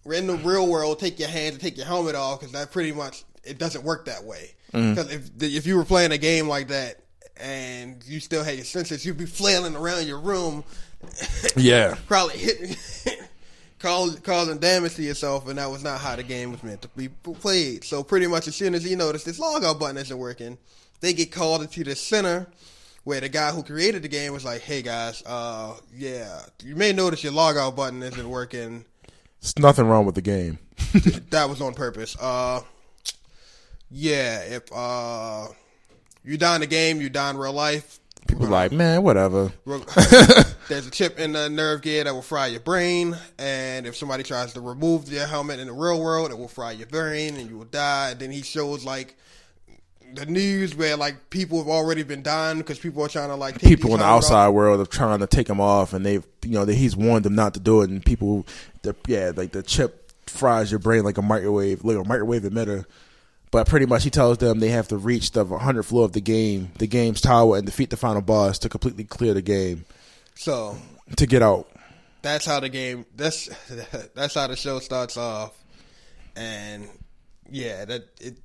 in 0.09 0.27
the 0.27 0.35
real 0.35 0.67
world 0.67 0.99
take 0.99 1.19
your 1.19 1.29
hands 1.29 1.53
and 1.53 1.61
take 1.61 1.77
your 1.77 1.85
helmet 1.85 2.15
off 2.15 2.39
because 2.39 2.53
that 2.53 2.71
pretty 2.71 2.91
much 2.91 3.23
it 3.43 3.57
doesn't 3.57 3.83
work 3.83 4.05
that 4.05 4.23
way. 4.23 4.53
Because 4.71 5.11
if 5.11 5.29
if 5.41 5.65
you 5.67 5.75
were 5.77 5.85
playing 5.85 6.11
a 6.11 6.17
game 6.17 6.47
like 6.47 6.69
that 6.69 7.01
and 7.37 8.01
you 8.05 8.19
still 8.19 8.43
had 8.43 8.55
your 8.55 8.65
senses, 8.65 9.05
you'd 9.05 9.17
be 9.17 9.25
flailing 9.25 9.75
around 9.75 10.07
your 10.07 10.19
room, 10.19 10.63
Yeah. 11.55 11.95
probably 12.07 12.37
hitting. 12.37 12.75
Causing 13.79 14.59
damage 14.59 14.93
to 14.95 15.01
yourself, 15.01 15.47
and 15.47 15.57
that 15.57 15.71
was 15.71 15.83
not 15.83 15.99
how 15.99 16.15
the 16.15 16.21
game 16.21 16.51
was 16.51 16.61
meant 16.61 16.83
to 16.83 16.87
be 16.89 17.07
played. 17.09 17.83
So 17.83 18.03
pretty 18.03 18.27
much, 18.27 18.47
as 18.47 18.55
soon 18.55 18.75
as 18.75 18.85
you 18.87 18.95
notice 18.95 19.23
this 19.23 19.39
logout 19.39 19.79
button 19.79 19.97
isn't 19.97 20.15
working, 20.17 20.59
they 20.99 21.13
get 21.13 21.31
called 21.31 21.63
into 21.63 21.83
the 21.83 21.95
center 21.95 22.45
where 23.05 23.19
the 23.19 23.29
guy 23.29 23.49
who 23.49 23.63
created 23.63 24.03
the 24.03 24.07
game 24.07 24.33
was 24.33 24.45
like, 24.45 24.61
"Hey 24.61 24.83
guys, 24.83 25.23
uh, 25.25 25.73
yeah, 25.95 26.41
you 26.63 26.75
may 26.75 26.93
notice 26.93 27.23
your 27.23 27.33
logout 27.33 27.75
button 27.75 28.03
isn't 28.03 28.29
working. 28.29 28.85
There's 29.41 29.57
nothing 29.57 29.87
wrong 29.87 30.05
with 30.05 30.15
the 30.15 30.21
game. 30.21 30.59
that 31.31 31.49
was 31.49 31.61
on 31.61 31.73
purpose. 31.73 32.15
Uh, 32.19 32.61
yeah, 33.89 34.41
if 34.41 34.71
uh, 34.71 35.47
you 36.23 36.37
die 36.37 36.55
in 36.55 36.61
the 36.61 36.67
game, 36.67 37.01
you 37.01 37.09
die 37.09 37.31
in 37.31 37.37
real 37.37 37.53
life. 37.53 37.99
People 38.27 38.47
like, 38.47 38.71
man, 38.71 39.01
whatever. 39.01 39.51
There's 39.65 40.85
a 40.87 40.91
chip 40.91 41.19
in 41.19 41.33
the 41.33 41.49
nerve 41.49 41.81
gear 41.81 42.03
that 42.03 42.13
will 42.13 42.21
fry 42.21 42.47
your 42.47 42.59
brain, 42.59 43.17
and 43.39 43.87
if 43.87 43.95
somebody 43.95 44.23
tries 44.23 44.53
to 44.53 44.61
remove 44.61 45.11
your 45.11 45.25
helmet 45.25 45.59
in 45.59 45.67
the 45.67 45.73
real 45.73 45.99
world, 45.99 46.29
it 46.29 46.37
will 46.37 46.47
fry 46.47 46.71
your 46.71 46.87
brain, 46.87 47.35
and 47.35 47.49
you 47.49 47.57
will 47.57 47.65
die. 47.65 48.11
And 48.11 48.19
then 48.19 48.31
he 48.31 48.43
shows 48.43 48.85
like 48.85 49.17
the 50.13 50.25
news 50.25 50.75
where 50.75 50.97
like 50.97 51.29
people 51.29 51.57
have 51.59 51.67
already 51.67 52.03
been 52.03 52.21
dying 52.21 52.57
because 52.57 52.79
people 52.79 53.03
are 53.03 53.07
trying 53.09 53.29
to 53.29 53.35
like 53.35 53.59
take 53.59 53.69
People 53.69 53.93
in 53.93 53.99
the 53.99 54.05
helmets 54.05 54.27
off. 54.27 54.31
outside 54.33 54.49
world 54.49 54.79
are 54.79 54.89
trying 54.89 55.19
to 55.19 55.27
take 55.27 55.49
him 55.49 55.59
off, 55.61 55.93
and 55.93 56.05
they've, 56.05 56.25
you 56.43 56.51
know, 56.51 56.65
that 56.65 56.75
he's 56.75 56.95
warned 56.95 57.25
them 57.25 57.35
not 57.35 57.53
to 57.55 57.59
do 57.59 57.81
it. 57.81 57.89
And 57.89 58.03
people, 58.03 58.45
the, 58.81 58.95
yeah, 59.07 59.31
like 59.35 59.51
the 59.51 59.63
chip 59.63 60.11
fries 60.27 60.71
your 60.71 60.79
brain 60.79 61.03
like 61.03 61.17
a 61.17 61.21
microwave, 61.21 61.83
like 61.83 61.97
a 61.97 62.03
microwave 62.03 62.43
emitter. 62.43 62.85
But 63.51 63.67
pretty 63.67 63.85
much, 63.85 64.03
he 64.05 64.09
tells 64.09 64.37
them 64.37 64.59
they 64.59 64.69
have 64.69 64.87
to 64.89 64.97
reach 64.97 65.31
the 65.31 65.45
100th 65.45 65.85
floor 65.85 66.05
of 66.05 66.13
the 66.13 66.21
game, 66.21 66.71
the 66.77 66.87
game's 66.87 67.19
tower, 67.19 67.57
and 67.57 67.65
defeat 67.65 67.89
the 67.89 67.97
final 67.97 68.21
boss 68.21 68.57
to 68.59 68.69
completely 68.69 69.03
clear 69.03 69.33
the 69.33 69.41
game 69.41 69.83
So 70.35 70.77
to 71.17 71.25
get 71.25 71.41
out. 71.41 71.69
that's 72.21 72.45
how 72.45 72.61
the 72.61 72.69
game. 72.69 73.05
That's 73.15 73.49
that's 74.15 74.35
how 74.35 74.47
the 74.47 74.55
show 74.55 74.79
starts 74.79 75.17
off, 75.17 75.51
and 76.35 76.87
yeah, 77.49 77.83
that 77.83 78.05
it 78.21 78.37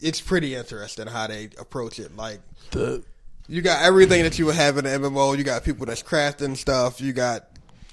it's 0.00 0.20
pretty 0.20 0.54
interesting 0.54 1.06
how 1.06 1.26
they 1.26 1.50
approach 1.58 1.98
it. 1.98 2.16
Like 2.16 2.40
The 2.70 3.02
you 3.48 3.62
got 3.62 3.82
everything 3.82 4.24
that 4.24 4.38
you 4.38 4.46
would 4.46 4.56
have 4.56 4.76
in 4.76 4.86
an 4.86 5.00
MMO. 5.02 5.36
You 5.36 5.44
got 5.44 5.64
people 5.64 5.86
that's 5.86 6.02
crafting 6.02 6.56
stuff. 6.56 7.00
You 7.00 7.12
got 7.12 7.48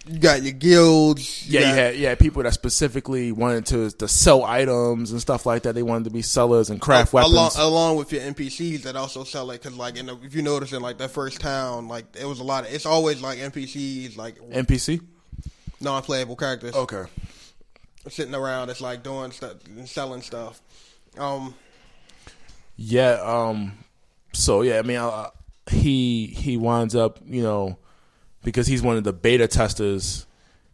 you 0.05 0.19
got 0.19 0.43
your 0.43 0.51
guilds. 0.51 1.47
Yeah, 1.49 1.61
got, 1.61 1.67
you 1.67 1.73
had 1.73 1.95
yeah 1.95 2.15
people 2.15 2.43
that 2.43 2.53
specifically 2.53 3.31
wanted 3.31 3.65
to 3.67 3.89
to 3.91 4.07
sell 4.07 4.43
items 4.43 5.11
and 5.11 5.21
stuff 5.21 5.45
like 5.45 5.63
that. 5.63 5.73
They 5.73 5.83
wanted 5.83 6.03
to 6.05 6.09
be 6.11 6.21
sellers 6.21 6.69
and 6.69 6.79
craft 6.79 7.13
weapons. 7.13 7.33
Along, 7.33 7.51
along 7.57 7.95
with 7.97 8.11
your 8.11 8.21
NPCs 8.21 8.83
that 8.83 8.95
also 8.95 9.23
sell 9.23 9.49
it, 9.51 9.61
because 9.61 9.77
like 9.77 9.97
in 9.97 10.07
the, 10.07 10.17
if 10.23 10.35
you 10.35 10.41
notice 10.41 10.73
in 10.73 10.81
like 10.81 10.97
that 10.97 11.11
first 11.11 11.39
town, 11.39 11.87
like 11.87 12.05
it 12.19 12.25
was 12.25 12.39
a 12.39 12.43
lot 12.43 12.65
of. 12.65 12.73
It's 12.73 12.85
always 12.85 13.21
like 13.21 13.39
NPCs, 13.39 14.17
like 14.17 14.37
NPC. 14.49 15.01
non-playable 15.79 16.35
characters. 16.35 16.75
Okay. 16.75 17.05
sitting 18.09 18.35
around 18.35 18.69
it's 18.69 18.81
like 18.81 19.01
doing 19.01 19.31
stuff 19.31 19.53
and 19.65 19.89
selling 19.89 20.21
stuff 20.21 20.61
um 21.17 21.55
Yeah. 22.75 23.19
Um. 23.21 23.73
So 24.33 24.61
yeah, 24.61 24.79
I 24.79 24.81
mean, 24.81 24.99
he 25.69 26.27
he 26.27 26.57
winds 26.57 26.95
up, 26.95 27.19
you 27.25 27.41
know, 27.41 27.77
because 28.43 28.67
he's 28.67 28.81
one 28.81 28.97
of 28.97 29.03
the 29.03 29.13
beta 29.13 29.47
testers. 29.47 30.25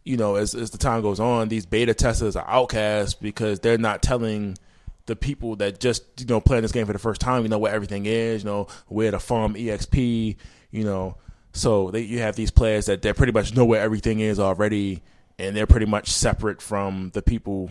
You 0.04 0.16
know, 0.16 0.34
as 0.34 0.54
as 0.54 0.70
the 0.70 0.78
time 0.78 1.02
goes 1.02 1.20
on, 1.20 1.48
these 1.48 1.64
beta 1.64 1.94
testers 1.94 2.34
are 2.34 2.48
outcasts 2.48 3.14
because 3.14 3.60
they're 3.60 3.78
not 3.78 4.02
telling 4.02 4.58
the 5.06 5.16
people 5.16 5.56
that 5.56 5.80
just 5.80 6.04
you 6.18 6.26
know 6.26 6.40
playing 6.40 6.62
this 6.62 6.72
game 6.72 6.86
for 6.86 6.92
the 6.92 6.98
first 6.98 7.20
time, 7.20 7.42
you 7.42 7.48
know, 7.48 7.58
what 7.58 7.72
everything 7.72 8.06
is, 8.06 8.42
you 8.42 8.50
know, 8.50 8.66
where 8.88 9.10
to 9.10 9.18
farm 9.18 9.54
exp, 9.54 10.36
you 10.70 10.84
know. 10.84 11.16
So 11.52 11.90
they, 11.90 12.00
you 12.00 12.20
have 12.20 12.34
these 12.34 12.50
players 12.50 12.86
that 12.86 13.02
they 13.02 13.12
pretty 13.12 13.32
much 13.32 13.54
know 13.54 13.64
where 13.64 13.80
everything 13.80 14.20
is 14.20 14.40
already, 14.40 15.02
and 15.38 15.54
they're 15.54 15.66
pretty 15.66 15.86
much 15.86 16.08
separate 16.08 16.62
from 16.62 17.10
the 17.14 17.22
people 17.22 17.70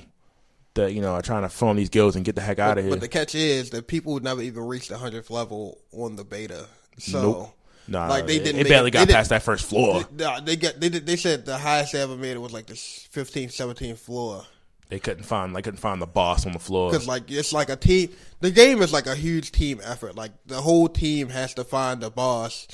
that 0.76 0.94
you 0.94 1.02
know 1.02 1.14
are 1.14 1.22
trying 1.22 1.42
to 1.44 1.50
farm 1.50 1.78
these 1.78 1.90
guilds 1.90 2.16
and 2.16 2.24
get 2.26 2.36
the 2.36 2.42
heck 2.42 2.60
out 2.60 2.78
of 2.78 2.84
here. 2.84 2.92
but 2.94 3.02
the 3.02 3.08
catch 3.08 3.36
is 3.36 3.70
that 3.72 3.88
people 3.88 4.14
would 4.14 4.24
never 4.24 4.42
even 4.42 4.66
reach 4.66 4.88
the 4.88 4.96
100th 4.96 5.30
level 5.30 5.78
on 5.92 6.16
the 6.16 6.24
beta 6.24 6.66
so 6.98 7.22
Nope. 7.22 7.58
Nah, 7.88 8.08
like 8.08 8.28
they 8.28 8.38
didn't 8.40 8.62
It 8.62 8.68
barely 8.70 8.88
it- 8.90 8.92
got 8.92 9.08
they 9.08 9.14
past 9.14 9.32
that 9.32 9.42
first 9.44 9.66
floor. 9.68 10.06
Nah, 10.16 10.40
they 10.40 10.56
got 10.56 10.80
they 10.80 10.88
did, 10.90 11.06
they 11.06 11.16
said 11.18 11.46
the 11.46 11.58
highest 11.58 11.94
they 11.94 12.02
ever 12.02 12.16
made 12.16 12.32
it 12.34 12.40
was 12.42 12.54
like 12.54 12.68
the 12.68 12.76
15th 12.76 13.50
17th 13.52 13.98
floor 13.98 14.46
They 14.90 15.00
couldn't 15.00 15.24
find. 15.24 15.56
They 15.56 15.62
couldn't 15.62 15.80
find 15.80 16.02
the 16.02 16.06
boss 16.08 16.46
on 16.46 16.52
the 16.54 16.60
floor. 16.60 16.92
because 16.92 17.08
like 17.08 17.30
it's 17.30 17.52
like 17.52 17.70
a 17.70 17.76
team 17.76 18.10
the 18.40 18.52
game 18.52 18.82
is 18.82 18.94
like 18.94 19.08
a 19.08 19.16
huge 19.16 19.52
team 19.52 19.82
effort 19.84 20.16
like 20.16 20.32
the 20.46 20.62
whole 20.62 20.88
team 20.88 21.30
has 21.30 21.54
to 21.56 21.64
find 21.64 22.02
the 22.02 22.12
boss 22.12 22.68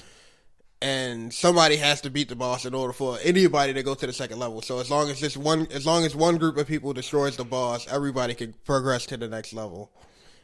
and 0.82 1.34
somebody 1.34 1.78
has 1.78 2.01
to 2.01 2.09
beat 2.09 2.30
the 2.30 2.36
boss 2.36 2.65
in 2.65 2.73
order 2.73 2.93
for 2.93 3.17
anybody 3.23 3.73
to 3.73 3.84
go 3.84 3.95
to 3.95 4.05
the 4.05 4.13
second 4.13 4.39
level. 4.39 4.61
So 4.61 4.80
as 4.80 4.91
long 4.91 5.09
as 5.09 5.19
this 5.19 5.36
one, 5.36 5.67
as 5.71 5.86
long 5.86 6.05
as 6.05 6.15
one 6.15 6.38
group 6.38 6.57
of 6.57 6.67
people 6.67 6.93
destroys 6.93 7.38
the 7.38 7.45
boss, 7.45 7.88
everybody 7.88 8.36
can 8.36 8.53
progress 8.65 9.05
to 9.07 9.17
the 9.17 9.28
next 9.28 9.53
level. 9.53 9.91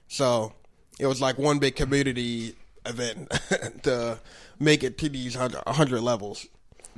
So 0.07 0.53
it 0.99 1.07
was 1.07 1.21
like 1.21 1.37
one 1.37 1.59
big 1.59 1.75
community 1.75 2.55
event 2.85 3.31
to 3.83 4.19
make 4.59 4.83
it 4.83 4.97
to 4.99 5.09
these 5.09 5.35
hundred 5.35 6.01
levels. 6.01 6.47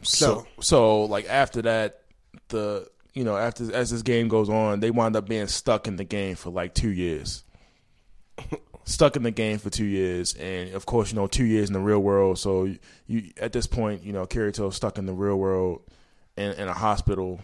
So, 0.02 0.48
So 0.60 0.62
so 0.62 1.04
like 1.06 1.28
after 1.30 1.62
that, 1.64 2.02
the 2.50 2.88
you 3.14 3.24
know 3.24 3.36
after 3.36 3.74
as 3.74 3.90
this 3.90 4.02
game 4.02 4.28
goes 4.28 4.50
on, 4.50 4.80
they 4.80 4.92
wind 4.92 5.16
up 5.16 5.28
being 5.28 5.48
stuck 5.48 5.88
in 5.88 5.98
the 5.98 6.04
game 6.04 6.36
for 6.36 6.52
like 6.52 6.74
two 6.74 6.92
years. 6.92 7.44
stuck 8.86 9.16
in 9.16 9.24
the 9.24 9.32
game 9.32 9.58
for 9.58 9.70
two 9.70 9.86
years, 9.86 10.34
and 10.36 10.74
of 10.74 10.86
course, 10.86 11.12
you 11.12 11.16
know, 11.18 11.28
two 11.28 11.44
years 11.44 11.70
in 11.70 11.74
the 11.74 11.80
real 11.80 12.00
world. 12.00 12.40
So 12.40 12.64
you, 12.64 12.80
you 13.08 13.32
at 13.42 13.52
this 13.52 13.68
point, 13.68 14.04
you 14.04 14.14
know, 14.14 14.26
Kirito 14.26 14.72
stuck 14.72 14.98
in 14.98 15.06
the 15.06 15.14
real 15.14 15.36
world 15.36 15.82
in, 16.38 16.52
in 16.54 16.68
a 16.68 16.74
hospital, 16.74 17.42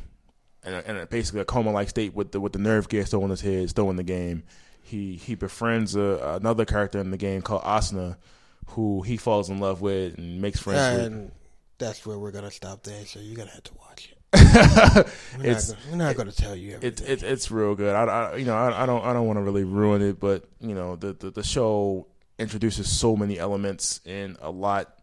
in, 0.66 0.74
a, 0.74 0.80
in 0.82 0.98
a, 0.98 1.06
basically 1.08 1.42
a 1.42 1.46
coma-like 1.46 1.90
state 1.90 2.14
with 2.16 2.32
the 2.32 2.40
with 2.40 2.54
the 2.54 2.60
nerve 2.60 2.88
gear 2.88 3.06
still 3.06 3.24
on 3.24 3.30
his 3.30 3.42
head, 3.42 3.70
still 3.70 3.90
in 3.90 3.96
the 3.98 4.04
game. 4.04 4.44
He 4.84 5.16
he 5.16 5.36
befriends 5.36 5.96
a, 5.96 6.38
another 6.42 6.66
character 6.66 7.00
in 7.00 7.12
the 7.12 7.18
game 7.18 7.42
called 7.42 7.64
Asuna, 7.64 8.18
who 8.68 9.02
he 9.02 9.18
falls 9.18 9.50
in 9.50 9.60
love 9.60 9.82
with 9.82 10.18
and 10.18 10.42
makes 10.42 10.60
friends 10.60 10.80
with. 11.04 11.32
that's 11.78 12.06
where 12.06 12.18
we're 12.18 12.32
gonna 12.32 12.52
stop 12.52 12.84
there. 12.84 13.06
So 13.06 13.20
you're 13.20 13.36
gonna 13.38 13.52
have 13.52 13.64
to 13.64 13.74
watch 13.76 14.10
it. 14.12 14.18
We're 14.34 15.46
It's- 15.46 15.70
not, 15.70 15.78
gonna, 15.78 15.92
we're 15.92 15.98
not 15.98 16.16
gonna 16.16 16.32
tell 16.32 16.56
you 16.56 16.78
It's 16.82 17.02
everything. 17.02 17.28
it, 17.28 17.32
it's 17.34 17.52
real 17.52 17.76
good. 17.76 17.96
I, 17.96 18.04
I 18.04 18.36
you 18.38 18.46
know 18.46 18.56
I, 18.56 18.84
I 18.84 18.86
don't 18.86 19.04
I 19.04 19.14
don't 19.14 19.28
want 19.28 19.38
to 19.38 19.44
really 19.44 19.64
ruin 19.64 20.02
it, 20.02 20.20
but 20.20 20.46
you 20.60 20.74
know 20.76 20.96
the, 20.96 21.14
the 21.14 21.32
the 21.32 21.44
show 21.44 22.08
introduces 22.40 22.90
so 22.90 23.16
many 23.16 23.38
elements 23.38 24.00
and 24.06 24.38
a 24.42 24.50
lot 24.50 24.98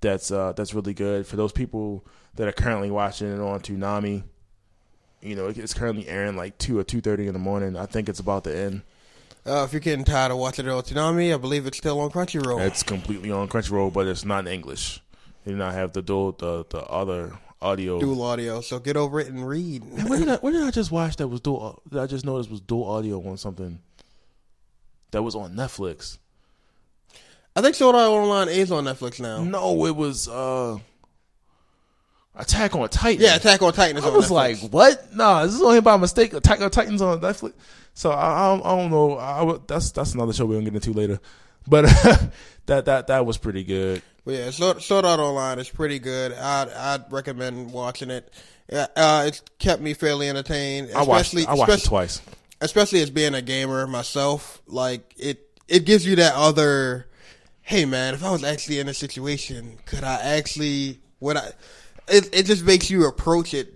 that's 0.00 0.30
uh 0.30 0.52
that's 0.52 0.72
really 0.72 0.94
good 0.94 1.26
for 1.26 1.36
those 1.36 1.52
people 1.52 2.04
that 2.36 2.46
are 2.48 2.52
currently 2.52 2.90
watching 2.90 3.32
it 3.32 3.40
on 3.40 3.60
Toonami. 3.60 4.22
You 5.20 5.34
know 5.36 5.48
it's 5.48 5.74
currently 5.74 6.08
airing 6.08 6.36
like 6.36 6.56
two 6.58 6.78
or 6.78 6.84
two 6.84 7.00
thirty 7.00 7.26
in 7.26 7.32
the 7.32 7.38
morning. 7.40 7.76
I 7.76 7.86
think 7.86 8.08
it's 8.08 8.20
about 8.20 8.44
to 8.44 8.56
end. 8.56 8.82
Uh, 9.46 9.64
if 9.64 9.72
you're 9.72 9.80
getting 9.80 10.04
tired 10.04 10.30
of 10.30 10.36
watching 10.38 10.66
it 10.66 10.70
on 10.70 10.82
Toonami, 10.82 11.34
I 11.34 11.38
believe 11.38 11.66
it's 11.66 11.78
still 11.78 11.98
on 12.00 12.10
Crunchyroll. 12.10 12.60
It's 12.60 12.82
completely 12.82 13.30
on 13.30 13.48
Crunchyroll, 13.48 13.90
but 13.92 14.06
it's 14.06 14.24
not 14.24 14.46
in 14.46 14.52
English. 14.52 15.00
They 15.44 15.52
do 15.52 15.56
not 15.56 15.74
have 15.74 15.92
the 15.92 16.02
dual 16.02 16.32
the 16.32 16.64
the 16.68 16.82
other 16.84 17.32
audio. 17.62 18.00
dual 18.00 18.22
audio. 18.22 18.60
So 18.60 18.78
get 18.78 18.96
over 18.96 19.20
it 19.20 19.28
and 19.28 19.46
read. 19.46 19.82
What 20.08 20.18
did 20.18 20.28
I, 20.28 20.36
what 20.36 20.52
did 20.52 20.62
I 20.62 20.70
just 20.70 20.90
watch 20.90 21.16
that 21.16 21.28
was 21.28 21.40
dual? 21.40 21.82
That 21.90 22.02
I 22.02 22.06
just 22.06 22.24
noticed 22.24 22.50
was 22.50 22.60
dual 22.60 22.84
audio 22.84 23.26
on 23.26 23.36
something 23.36 23.80
that 25.10 25.22
was 25.22 25.34
on 25.34 25.54
Netflix. 25.54 26.18
I 27.56 27.62
think 27.62 27.74
Sword 27.74 27.96
Art 27.96 28.08
Online 28.08 28.48
is 28.48 28.70
on 28.70 28.84
Netflix 28.84 29.20
now. 29.20 29.42
No, 29.42 29.84
it 29.86 29.96
was 29.96 30.28
uh 30.28 30.78
Attack 32.36 32.76
on 32.76 32.88
Titan. 32.88 33.22
Yeah, 33.22 33.36
Attack 33.36 33.60
on 33.60 33.72
Titan 33.72 33.96
is 33.96 34.04
I 34.04 34.08
on 34.08 34.14
was 34.14 34.30
Netflix. 34.30 34.62
like, 34.62 34.72
what? 34.72 35.14
No, 35.14 35.44
this 35.44 35.54
is 35.54 35.62
only 35.62 35.80
by 35.80 35.96
mistake. 35.96 36.32
Attack 36.32 36.60
on 36.60 36.70
Titan's 36.70 37.02
on 37.02 37.20
Netflix. 37.20 37.54
So 37.92 38.10
I, 38.12 38.44
I, 38.44 38.56
don't, 38.56 38.66
I 38.66 38.76
don't 38.76 38.90
know. 38.90 39.18
I, 39.18 39.58
that's 39.66 39.90
that's 39.90 40.14
another 40.14 40.32
show 40.32 40.46
we're 40.46 40.54
gonna 40.54 40.70
get 40.70 40.74
into 40.74 40.92
later. 40.92 41.20
But 41.66 41.82
that 42.66 42.84
that 42.84 43.08
that 43.08 43.26
was 43.26 43.36
pretty 43.36 43.64
good. 43.64 44.02
But 44.24 44.34
yeah, 44.34 44.50
Sword, 44.50 44.82
Sword 44.82 45.04
Art 45.04 45.20
Online 45.20 45.58
is 45.58 45.68
pretty 45.70 45.98
good. 45.98 46.32
I'd 46.32 46.68
I'd 46.70 47.12
recommend 47.12 47.72
watching 47.72 48.10
it. 48.10 48.32
Uh, 48.72 48.86
uh, 48.94 49.24
it's 49.26 49.42
kept 49.58 49.82
me 49.82 49.94
fairly 49.94 50.28
entertained. 50.28 50.90
I 50.94 51.02
watched 51.02 51.32
especially- 51.34 51.46
I 51.46 51.54
watched 51.54 51.84
it 51.84 51.88
twice. 51.88 52.20
especially 52.60 53.00
as 53.02 53.10
being 53.10 53.34
a 53.34 53.42
gamer 53.42 53.86
myself, 53.86 54.60
like 54.66 55.14
it 55.16 55.46
it 55.68 55.84
gives 55.86 56.04
you 56.06 56.16
that 56.16 56.34
other 56.34 57.06
hey 57.62 57.84
man, 57.84 58.14
if 58.14 58.22
I 58.24 58.30
was 58.30 58.44
actually 58.44 58.78
in 58.80 58.88
a 58.88 58.94
situation, 58.94 59.78
could 59.86 60.04
I 60.04 60.14
actually 60.20 61.00
would 61.20 61.36
I 61.36 61.52
it 62.08 62.28
it 62.32 62.46
just 62.46 62.64
makes 62.64 62.90
you 62.90 63.06
approach 63.06 63.54
it 63.54 63.74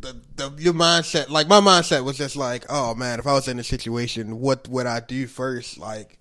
the, 0.00 0.16
the 0.36 0.52
your 0.56 0.72
mindset 0.72 1.28
like 1.30 1.48
my 1.48 1.60
mindset 1.60 2.04
was 2.04 2.16
just 2.16 2.36
like, 2.36 2.64
oh 2.70 2.94
man, 2.94 3.18
if 3.18 3.26
I 3.26 3.32
was 3.32 3.48
in 3.48 3.58
a 3.58 3.64
situation, 3.64 4.38
what 4.40 4.68
would 4.68 4.86
I 4.86 5.00
do 5.00 5.26
first? 5.26 5.76
Like 5.78 6.18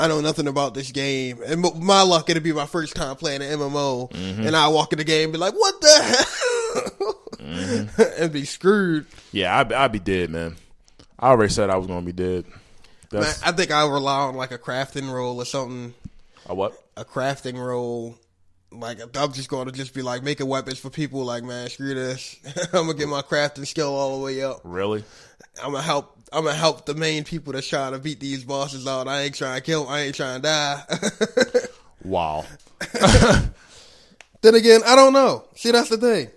I 0.00 0.08
know 0.08 0.22
nothing 0.22 0.48
about 0.48 0.72
this 0.72 0.92
game, 0.92 1.40
and 1.44 1.60
my 1.78 2.00
luck 2.00 2.30
it'd 2.30 2.42
be 2.42 2.54
my 2.54 2.64
first 2.64 2.96
time 2.96 3.16
playing 3.16 3.42
an 3.42 3.58
MMO, 3.58 4.10
mm-hmm. 4.10 4.46
and 4.46 4.56
I 4.56 4.68
walk 4.68 4.92
in 4.94 4.98
the 4.98 5.04
game 5.04 5.24
and 5.24 5.32
be 5.34 5.38
like, 5.38 5.52
"What 5.52 5.78
the 5.78 6.02
hell?" 6.02 7.14
Mm-hmm. 7.38 8.02
and 8.22 8.32
be 8.32 8.46
screwed. 8.46 9.04
Yeah, 9.30 9.58
I'd, 9.58 9.72
I'd 9.74 9.92
be 9.92 9.98
dead, 9.98 10.30
man. 10.30 10.56
I 11.18 11.28
already 11.28 11.52
said 11.52 11.68
I 11.68 11.76
was 11.76 11.86
gonna 11.86 12.00
be 12.00 12.12
dead. 12.12 12.46
Man, 13.12 13.24
I 13.44 13.52
think 13.52 13.70
I 13.72 13.86
rely 13.86 14.20
on 14.20 14.36
like 14.36 14.52
a 14.52 14.58
crafting 14.58 15.12
roll 15.12 15.38
or 15.38 15.44
something. 15.44 15.92
a 16.46 16.54
what? 16.54 16.72
A 16.96 17.04
crafting 17.04 17.58
roll. 17.62 18.16
Like 18.72 19.00
I'm 19.16 19.32
just 19.32 19.50
going 19.50 19.66
to 19.66 19.72
just 19.72 19.92
be 19.92 20.00
like 20.00 20.22
making 20.22 20.46
weapons 20.46 20.78
for 20.78 20.88
people. 20.88 21.24
Like 21.24 21.42
man, 21.42 21.68
screw 21.68 21.92
this. 21.92 22.36
I'm 22.72 22.86
gonna 22.86 22.94
get 22.94 23.08
my 23.08 23.20
crafting 23.20 23.66
skill 23.66 23.94
all 23.94 24.18
the 24.18 24.24
way 24.24 24.42
up. 24.42 24.60
Really? 24.64 25.04
I'm 25.62 25.72
gonna 25.72 25.82
help. 25.82 26.16
I'm 26.32 26.44
gonna 26.44 26.56
help 26.56 26.86
the 26.86 26.94
main 26.94 27.24
people 27.24 27.52
that's 27.52 27.66
trying 27.66 27.92
to 27.92 27.98
beat 27.98 28.20
these 28.20 28.44
bosses 28.44 28.86
out. 28.86 29.08
I 29.08 29.22
ain't 29.22 29.34
trying 29.34 29.56
to 29.56 29.62
kill. 29.62 29.88
I 29.88 30.02
ain't 30.02 30.14
trying 30.14 30.40
to 30.40 30.42
die. 30.42 30.82
Wow. 32.04 32.46
then 34.40 34.54
again, 34.54 34.80
I 34.86 34.96
don't 34.96 35.12
know. 35.12 35.44
See, 35.54 35.70
that's 35.70 35.90
the 35.90 35.98
thing. 35.98 36.30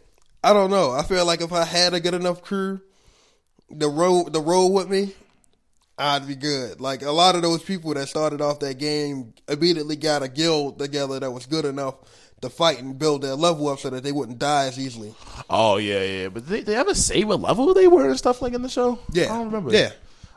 I 0.44 0.54
don't 0.54 0.70
know. 0.70 0.91
I 0.91 1.04
feel 1.04 1.26
like 1.26 1.41
if 1.41 1.54
I 1.54 1.64
had 1.64 1.94
a 1.94 2.00
good 2.00 2.14
enough 2.14 2.41
crew, 2.41 2.82
the 3.70 3.88
road 3.88 4.34
the 4.34 4.41
road 4.41 4.68
with 4.68 4.89
me, 4.89 5.14
I'd 5.98 6.28
be 6.28 6.36
good. 6.36 6.82
Like 6.82 7.02
a 7.02 7.12
lot 7.12 7.36
of 7.36 7.41
those 7.41 7.64
people 7.64 7.94
that 7.94 8.10
started 8.10 8.41
off 8.41 8.60
that 8.60 8.78
game 8.78 9.34
immediately 9.48 9.96
got 9.96 10.22
a 10.22 10.28
guild 10.28 10.80
together 10.80 11.20
that 11.20 11.32
was 11.32 11.46
good 11.46 11.66
enough 11.66 11.96
to 12.44 12.50
fight 12.50 12.80
and 12.80 12.98
build 12.98 13.24
their 13.24 13.36
level 13.36 13.68
up 13.70 13.80
so 13.80 13.89
that 13.89 14.04
they 14.04 14.12
wouldn't 14.12 14.39
die 14.39 14.68
as 14.68 14.80
easily. 14.80 15.14
Oh 15.50 15.78
yeah, 15.78 16.02
yeah. 16.04 16.28
But 16.30 16.48
they 16.48 16.62
they 16.62 16.76
ever 16.76 16.94
say 16.94 17.24
what 17.24 17.41
level 17.41 17.74
they 17.74 17.88
were 17.88 18.08
and 18.08 18.18
stuff 18.18 18.41
like 18.41 18.54
in 18.54 18.62
the 18.62 18.70
show? 18.70 19.00
Yeah, 19.12 19.26
I 19.26 19.38
don't 19.39 19.46
remember. 19.48 19.74
Yeah, 19.74 19.91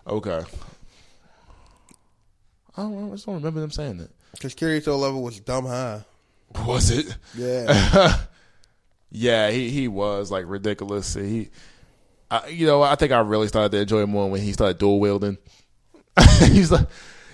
Okay. 0.07 0.43
I 2.77 2.83
don't. 2.83 3.09
I 3.09 3.11
just 3.13 3.27
don't 3.27 3.37
remember 3.37 3.61
them 3.61 3.71
saying 3.71 3.99
that. 3.99 4.11
because 4.33 4.55
Kirito 4.55 4.99
level 4.99 5.23
was 5.23 5.41
dumb 5.41 5.67
high. 5.67 6.05
Was 6.67 6.91
it? 6.91 7.15
Yeah, 7.37 8.17
Yeah, 9.11 9.51
he 9.51 9.71
he 9.71 9.89
was 9.89 10.31
like 10.31 10.45
ridiculous. 10.47 11.15
He, 11.15 11.51
I, 12.31 12.49
you 12.49 12.67
know, 12.67 12.83
I 12.83 12.95
think 12.97 13.13
I 13.13 13.21
really 13.21 13.49
started 13.49 13.73
to 13.73 13.79
enjoy 13.81 14.01
him 14.03 14.11
more 14.11 14.29
when 14.31 14.41
he 14.43 14.53
started 14.53 14.79
dual 14.79 15.01
wielding. 15.01 15.39
He's 16.41 16.71
like, 16.73 16.87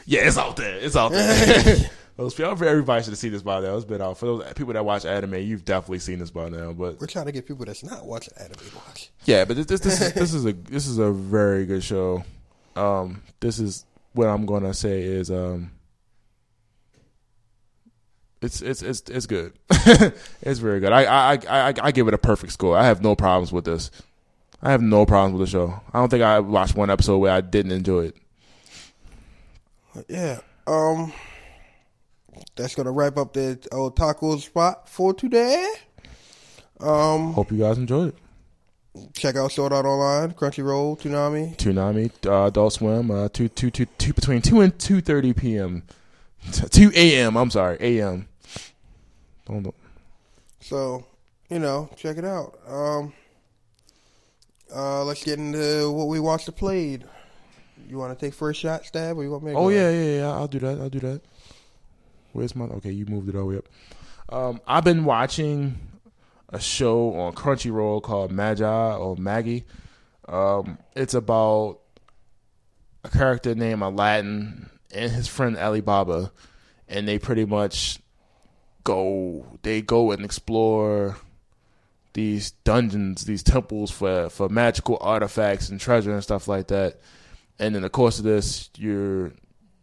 yeah, 0.07 0.27
it's 0.27 0.39
out 0.39 0.57
there, 0.57 0.77
it's 0.79 0.97
out 0.97 1.12
there. 1.12 1.91
those 2.23 2.35
people, 2.35 2.53
everybody 2.53 3.03
should 3.03 3.11
have 3.11 3.18
seen 3.18 3.33
this 3.33 3.43
by 3.43 3.61
now. 3.61 3.77
It's 3.77 3.85
been 3.85 4.01
out 4.01 4.18
for 4.18 4.27
those 4.27 4.53
people 4.55 4.73
that 4.73 4.85
watch 4.85 5.05
anime. 5.05 5.35
You've 5.35 5.64
definitely 5.64 5.99
seen 5.99 6.18
this 6.18 6.31
by 6.31 6.49
now, 6.49 6.73
but 6.73 7.01
we're 7.01 7.07
trying 7.07 7.27
to 7.27 7.33
get 7.33 7.47
people 7.47 7.64
that's 7.64 7.83
not 7.83 8.05
watching 8.07 8.35
anime 8.39 8.55
to 8.55 8.77
watch. 8.77 9.11
yeah, 9.25 9.45
but 9.45 9.57
this 9.57 9.66
this 9.66 9.81
this 9.81 10.01
is, 10.01 10.12
this 10.12 10.35
is 10.35 10.47
a 10.47 10.53
this 10.53 10.87
is 10.87 10.99
a 10.99 11.11
very 11.11 11.66
good 11.66 11.83
show. 11.83 12.25
Um, 12.77 13.23
this 13.41 13.59
is 13.59 13.85
what 14.12 14.29
I'm 14.29 14.47
gonna 14.47 14.75
say 14.75 15.03
is 15.03 15.31
um, 15.31 15.73
it's 18.41 18.62
it's 18.62 18.83
it's 18.83 19.01
it's 19.09 19.27
good. 19.27 19.53
it's 20.43 20.61
very 20.61 20.81
good. 20.81 20.93
I, 20.93 21.05
I 21.05 21.39
I 21.49 21.75
I 21.83 21.93
give 21.93 22.09
it 22.09 22.14
a 22.14 22.18
perfect 22.18 22.53
score. 22.53 22.77
I 22.77 22.85
have 22.85 23.03
no 23.03 23.16
problems 23.16 23.53
with 23.53 23.64
this. 23.64 23.91
I 24.62 24.70
have 24.70 24.83
no 24.83 25.05
problems 25.07 25.39
with 25.39 25.49
the 25.49 25.51
show. 25.51 25.81
I 25.93 25.99
don't 25.99 26.09
think 26.09 26.23
I 26.23 26.39
watched 26.39 26.77
one 26.77 26.89
episode 26.89 27.18
where 27.18 27.33
I 27.33 27.41
didn't 27.41 27.73
enjoy 27.73 28.07
it. 28.07 28.16
Yeah. 30.09 30.41
Um 30.66 31.12
that's 32.57 32.74
gonna 32.74 32.93
wrap 32.93 33.16
up 33.16 33.33
the 33.33 33.59
otaku 33.72 34.41
spot 34.41 34.89
for 34.89 35.12
today. 35.14 35.72
Um 36.80 37.33
Hope 37.35 37.53
you 37.53 37.59
guys 37.59 37.78
enjoyed 37.78 38.14
it. 38.95 39.12
check 39.14 39.37
out 39.37 39.53
Sword 39.53 39.72
Art 39.72 39.87
Online, 39.87 40.33
Crunchyroll, 40.33 40.99
Toonami. 41.01 41.57
Toonami, 41.57 42.11
uh, 42.26 42.47
Adult 42.49 42.72
Swim, 42.74 43.11
uh, 43.11 43.28
two, 43.28 43.49
two, 43.49 43.70
two, 43.70 43.87
two, 43.99 44.12
between 44.12 44.43
two 44.43 44.61
and 44.61 44.78
two 44.78 45.01
thirty 45.01 45.33
p.m. 45.33 45.85
two 46.70 46.91
a.m. 46.95 47.37
I'm 47.37 47.51
sorry, 47.51 47.76
a.m. 47.80 48.28
Don't, 49.47 49.62
don't 49.62 49.74
So, 50.61 51.05
you 51.49 51.59
know, 51.59 51.89
check 51.97 52.16
it 52.16 52.24
out. 52.24 52.59
Um 52.66 53.12
uh 54.74 55.05
let's 55.05 55.22
get 55.22 55.39
into 55.39 55.91
what 55.93 56.09
we 56.09 56.18
watched 56.18 56.49
or 56.49 56.53
played. 56.53 57.05
You 57.89 57.99
wanna 57.99 58.14
take 58.14 58.35
first 58.35 58.61
shot, 58.61 58.85
stab, 58.87 59.18
or 59.18 59.22
you 59.22 59.30
want 59.30 59.45
me 59.45 59.53
to 59.53 59.57
Oh 59.59 59.68
yeah, 59.68 59.91
yeah, 59.91 60.16
yeah. 60.20 60.30
I'll 60.30 60.49
do 60.49 60.59
that. 60.61 60.78
I'll 60.80 60.89
do 60.91 61.01
that. 61.01 61.20
Where's 62.33 62.55
my? 62.57 62.66
Okay, 62.66 62.91
you 62.91 63.07
moved 63.07 63.28
it 63.28 63.37
all 63.37 63.43
the 63.43 63.49
way 63.49 63.57
up. 63.59 63.68
Um, 64.28 64.61
I've 64.66 64.85
been 64.85 65.05
watching 65.05 65.78
a 66.49 66.61
show 66.61 67.14
on 67.14 67.35
Crunchyroll 67.35 68.03
called 68.03 68.33
Magi 68.33 68.64
or 68.64 69.16
Maggie. 69.16 69.64
Um, 70.28 70.78
it's 70.95 71.14
about 71.14 71.80
a 73.05 73.09
character 73.09 73.55
named 73.55 73.83
Aladdin 73.83 74.70
and 74.95 75.12
his 75.12 75.28
friend 75.28 75.57
Alibaba, 75.57 76.33
and 76.89 77.07
they 77.07 77.18
pretty 77.18 77.45
much 77.45 77.99
go. 78.85 79.59
They 79.62 79.83
go 79.83 80.12
and 80.12 80.24
explore 80.24 81.16
these 82.14 82.53
dungeons, 82.64 83.24
these 83.24 83.43
temples 83.43 83.91
for 83.91 84.28
for 84.28 84.49
magical 84.49 84.99
artifacts 85.01 85.68
and 85.68 85.80
treasure 85.80 86.12
and 86.12 86.22
stuff 86.22 86.49
like 86.49 86.68
that 86.68 87.01
and 87.59 87.76
in 87.76 87.83
the 87.83 87.91
course 87.91 88.18
of 88.18 88.24
this, 88.24 88.70
you're 88.76 89.33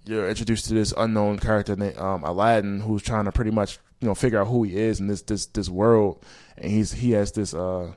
you're 0.09 0.27
introduced 0.29 0.65
to 0.67 0.73
this 0.73 0.93
unknown 0.97 1.39
character 1.39 1.75
named 1.75 1.97
um, 1.97 2.23
Aladdin, 2.23 2.79
who's 2.81 3.01
trying 3.03 3.25
to 3.25 3.31
pretty 3.31 3.51
much 3.51 3.77
you 4.01 4.07
know 4.07 4.15
figure 4.15 4.41
out 4.41 4.47
who 4.47 4.63
he 4.63 4.77
is 4.77 4.99
in 4.99 5.07
this 5.07 5.21
this 5.21 5.45
this 5.47 5.69
world, 5.69 6.23
and 6.57 6.71
he's 6.71 6.91
he 6.91 7.11
has 7.11 7.31
this 7.31 7.53
uh 7.53 7.93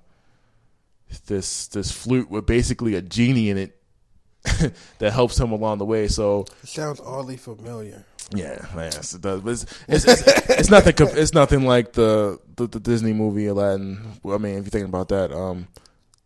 this 1.27 1.67
this 1.69 1.93
flute 1.93 2.31
with 2.31 2.47
basically 2.47 2.95
a 2.95 3.03
genie 3.03 3.51
in 3.51 3.59
it 3.59 3.77
that 4.99 5.13
helps 5.13 5.39
him 5.39 5.53
along 5.53 5.79
the 5.79 5.85
way. 5.85 6.09
So 6.09 6.47
It 6.63 6.69
sounds 6.69 7.01
oddly 7.01 7.37
familiar. 7.37 8.05
yeah, 8.35 8.65
yes, 8.77 9.15
it 9.15 9.21
does. 9.21 9.41
But 9.41 9.51
it's 9.51 9.63
it's, 9.89 10.05
it's, 10.09 10.51
it's 10.51 10.71
nothing. 10.71 10.95
It's 10.99 11.35
nothing 11.35 11.65
like 11.67 11.93
the, 11.93 12.39
the 12.57 12.67
the 12.67 12.81
Disney 12.81 13.13
movie 13.13 13.47
Aladdin. 13.47 14.01
I 14.25 14.39
mean, 14.39 14.57
if 14.59 14.65
you're 14.65 14.71
thinking 14.71 14.89
about 14.89 15.09
that, 15.09 15.33
um, 15.33 15.69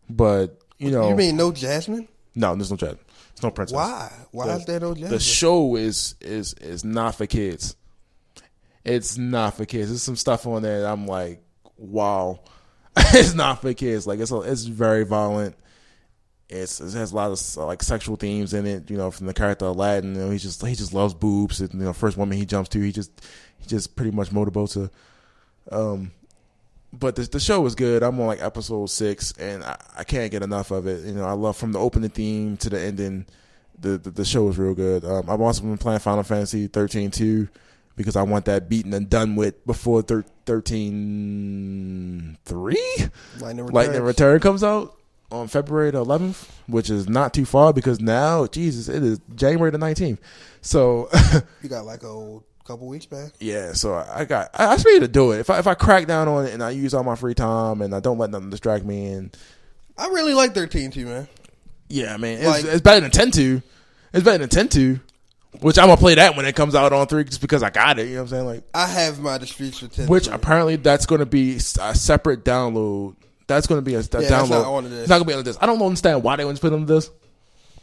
but 0.09 0.59
you 0.79 0.91
know, 0.91 1.09
You 1.09 1.15
mean 1.15 1.35
no 1.37 1.51
Jasmine? 1.51 2.07
no, 2.35 2.55
there's 2.55 2.71
no 2.71 2.77
jet, 2.77 2.97
there's 3.37 3.43
no 3.43 3.51
princess. 3.51 3.75
Why? 3.75 4.11
Why 4.31 4.47
The- 4.47 4.55
is 4.55 4.65
that 4.65 4.81
no 4.81 4.93
the 4.95 5.19
show 5.19 5.75
is 5.75 6.15
is 6.19 6.53
is 6.55 6.83
not 6.83 7.15
for 7.15 7.27
kids. 7.27 7.75
It's 8.83 9.17
not 9.17 9.55
for 9.55 9.65
kids. 9.65 9.89
There's 9.89 10.01
some 10.01 10.15
stuff 10.15 10.47
on 10.47 10.61
there 10.61 10.81
that 10.81 10.91
I'm 10.91 11.07
like, 11.07 11.41
wow, 11.77 12.39
it's 12.97 13.33
not 13.33 13.61
for 13.61 13.73
kids. 13.73 14.07
Like 14.07 14.19
it's 14.19 14.31
a, 14.31 14.39
it's 14.41 14.63
very 14.63 15.03
violent. 15.03 15.55
It's 16.49 16.79
it 16.79 16.93
has 16.93 17.11
a 17.11 17.15
lot 17.15 17.31
of 17.31 17.57
like 17.67 17.83
sexual 17.83 18.15
themes 18.15 18.53
in 18.53 18.65
it. 18.65 18.89
You 18.89 18.97
know, 18.97 19.11
from 19.11 19.27
the 19.27 19.33
character 19.33 19.65
Aladdin. 19.65 20.15
You 20.15 20.21
know, 20.21 20.29
he 20.31 20.37
just 20.37 20.65
he 20.65 20.73
just 20.73 20.93
loves 20.93 21.13
boobs. 21.13 21.59
And, 21.61 21.73
you 21.73 21.79
know, 21.81 21.93
first 21.93 22.17
woman 22.17 22.37
he 22.37 22.45
jumps 22.45 22.69
to, 22.69 22.79
he 22.81 22.91
just 22.93 23.11
he 23.59 23.67
just 23.67 23.95
pretty 23.95 24.11
much 24.11 24.31
motorboats 24.31 24.75
her. 24.75 24.89
Um, 25.71 26.11
but 26.93 27.15
the 27.15 27.23
the 27.23 27.39
show 27.39 27.61
was 27.61 27.75
good. 27.75 28.03
I'm 28.03 28.19
on 28.19 28.27
like 28.27 28.41
episode 28.41 28.89
six, 28.89 29.33
and 29.33 29.63
I, 29.63 29.77
I 29.97 30.03
can't 30.03 30.31
get 30.31 30.43
enough 30.43 30.71
of 30.71 30.87
it. 30.87 31.05
You 31.05 31.13
know, 31.13 31.25
I 31.25 31.33
love 31.33 31.57
from 31.57 31.71
the 31.71 31.79
opening 31.79 32.09
theme 32.09 32.57
to 32.57 32.69
the 32.69 32.79
ending. 32.79 33.25
The 33.79 33.97
the, 33.97 34.11
the 34.11 34.25
show 34.25 34.43
was 34.45 34.57
real 34.57 34.73
good. 34.73 35.05
Um, 35.05 35.29
I've 35.29 35.41
also 35.41 35.61
been 35.61 35.77
playing 35.77 35.99
Final 35.99 36.23
Fantasy 36.23 36.67
13 36.67 37.11
too 37.11 37.47
because 37.95 38.15
I 38.15 38.23
want 38.23 38.45
that 38.45 38.69
beaten 38.69 38.93
and 38.93 39.09
done 39.09 39.35
with 39.35 39.65
before 39.65 40.01
thir- 40.01 40.23
13 40.45 42.37
3 42.45 42.77
Lightning. 43.39 43.67
Lightning 43.67 44.01
Return 44.03 44.39
comes 44.39 44.63
out 44.63 44.95
on 45.31 45.47
February 45.47 45.91
the 45.91 46.03
11th, 46.05 46.47
which 46.67 46.89
is 46.89 47.09
not 47.09 47.33
too 47.33 47.43
far 47.45 47.73
because 47.73 47.99
now, 47.99 48.45
Jesus, 48.47 48.87
it 48.87 49.03
is 49.03 49.19
January 49.35 49.71
the 49.71 49.77
19th. 49.77 50.19
So, 50.61 51.09
You 51.61 51.69
got 51.69 51.85
like 51.85 52.03
a 52.03 52.39
couple 52.67 52.87
weeks 52.87 53.05
back. 53.05 53.31
yeah, 53.39 53.73
so 53.73 53.95
I 53.95 54.25
got, 54.25 54.49
I, 54.53 54.67
I 54.67 54.75
just 54.75 54.85
ready 54.85 54.99
to 55.01 55.07
do 55.07 55.31
it. 55.31 55.39
If 55.39 55.49
I, 55.49 55.59
if 55.59 55.67
I 55.67 55.73
crack 55.73 56.05
down 56.07 56.27
on 56.27 56.45
it 56.45 56.53
and 56.53 56.61
I 56.63 56.69
use 56.71 56.93
all 56.93 57.03
my 57.03 57.15
free 57.15 57.33
time 57.33 57.81
and 57.81 57.95
I 57.95 57.99
don't 57.99 58.17
let 58.17 58.29
nothing 58.29 58.49
distract 58.49 58.85
me 58.85 59.07
and, 59.07 59.35
I 59.97 60.07
really 60.09 60.33
like 60.35 60.53
13 60.53 60.91
too, 60.91 61.05
man. 61.07 61.27
yeah, 61.89 62.17
man, 62.17 62.37
it's, 62.37 62.45
Like- 62.47 62.65
it's 62.65 62.81
better 62.81 63.01
than 63.01 63.11
10 63.11 63.31
2. 63.31 63.61
It's 64.13 64.23
better 64.23 64.37
than 64.37 64.49
10 64.49 64.69
2, 64.69 64.99
which 65.61 65.79
I'm 65.79 65.87
to 65.89 65.97
play 65.97 66.15
that 66.15 66.35
when 66.35 66.45
it 66.45 66.55
comes 66.55 66.75
out 66.75 66.93
on 66.93 67.07
3 67.07 67.23
just 67.23 67.41
because 67.41 67.63
I 67.63 67.69
got 67.71 67.97
it. 67.97 68.07
You 68.07 68.15
know 68.15 68.21
what 68.21 68.23
I'm 68.23 68.27
saying? 68.29 68.45
Like, 68.45 68.63
I 68.73 68.85
have 68.85 69.19
my 69.19 69.37
disputes 69.39 69.81
with 69.81 69.93
10. 69.95 70.07
which 70.07 70.27
apparently 70.27 70.75
that's 70.75 71.05
going 71.07 71.19
to 71.19 71.25
be 71.25 71.55
a 71.55 71.59
separate 71.95 72.43
download. 72.45 73.15
That's 73.47 73.65
going 73.65 73.79
to 73.79 73.81
be 73.85 73.95
a, 73.95 73.99
a 73.99 74.03
that's 74.03 74.29
download. 74.29 74.49
not 74.49 74.65
on 74.65 74.83
the 74.83 74.89
disc. 74.91 75.01
It's 75.01 75.09
not 75.09 75.15
going 75.15 75.25
to 75.25 75.29
be 75.29 75.33
on 75.33 75.39
the 75.39 75.43
disc. 75.45 75.59
I 75.63 75.65
don't 75.65 75.81
understand 75.81 76.21
why 76.21 76.35
they 76.35 76.45
wouldn't 76.45 76.61
put 76.61 76.71
it 76.73 76.75
on 76.75 76.85
the 76.85 76.95
disc. 76.95 77.11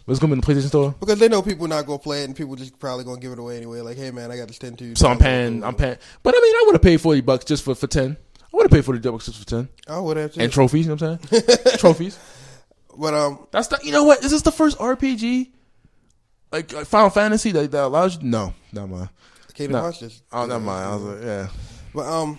But 0.07 0.13
it's 0.13 0.21
going 0.21 0.31
to 0.31 0.37
be 0.37 0.53
in 0.53 0.57
the 0.57 0.61
PlayStation 0.61 0.69
Store. 0.69 0.95
because 1.01 1.19
they 1.19 1.29
know 1.29 1.41
people 1.41 1.67
not 1.67 1.87
gonna 1.87 1.99
play 1.99 2.23
it, 2.23 2.25
and 2.27 2.37
people 2.37 2.57
just 2.57 2.79
probably 2.79 3.05
gonna 3.05 3.21
give 3.21 3.33
it 3.33 3.39
away 3.39 3.57
anyway. 3.57 3.81
Like, 3.81 3.97
hey 3.97 4.11
man, 4.11 4.31
I 4.31 4.37
got 4.37 4.49
this 4.49 4.59
10 4.59 4.77
too. 4.77 4.95
So 4.97 5.09
I'm 5.09 5.19
paying. 5.19 5.65
I'm 5.65 5.75
paying. 5.75 5.97
But 6.23 6.35
I 6.37 6.41
mean, 6.41 6.55
I 6.55 6.63
would 6.67 6.75
have 6.75 6.83
paid 6.83 7.01
forty 7.01 7.21
bucks 7.23 7.45
just 7.45 7.65
for 7.65 7.75
for 7.75 7.87
ten. 7.87 8.17
I 8.43 8.47
would 8.53 8.65
have 8.65 8.71
paid 8.71 8.85
forty 8.85 9.01
bucks 9.01 9.27
just 9.27 9.39
for 9.39 9.47
ten 9.47 9.69
I 9.89 9.99
would 9.99 10.17
have 10.17 10.37
and 10.37 10.53
trophies. 10.53 10.87
You 10.87 10.95
know 10.95 11.07
what 11.07 11.21
I'm 11.31 11.31
saying? 11.31 11.59
trophies. 11.79 12.19
but 12.97 13.15
um, 13.15 13.47
That's 13.51 13.69
the. 13.69 13.79
You 13.83 13.93
know 13.93 14.05
what? 14.05 14.23
Is 14.23 14.31
this 14.31 14.43
the 14.43 14.53
first 14.53 14.79
RPG 14.79 15.51
like, 16.55 16.73
like 16.73 16.87
Final 16.87 17.11
Fantasy 17.11 17.51
that, 17.53 17.71
that 17.73 17.85
allows 17.85 18.17
you? 18.17 18.29
No, 18.29 18.55
not 18.73 18.89
mine. 18.89 19.09
Kingdom. 19.55 19.81
Hearts 19.81 19.99
just. 19.99 20.23
Oh, 20.33 20.47
never 20.47 20.61
mind. 20.61 20.85
I 20.85 20.95
was 20.95 21.03
like, 21.03 21.25
yeah. 21.25 21.49
But 21.95 22.07
um, 22.07 22.39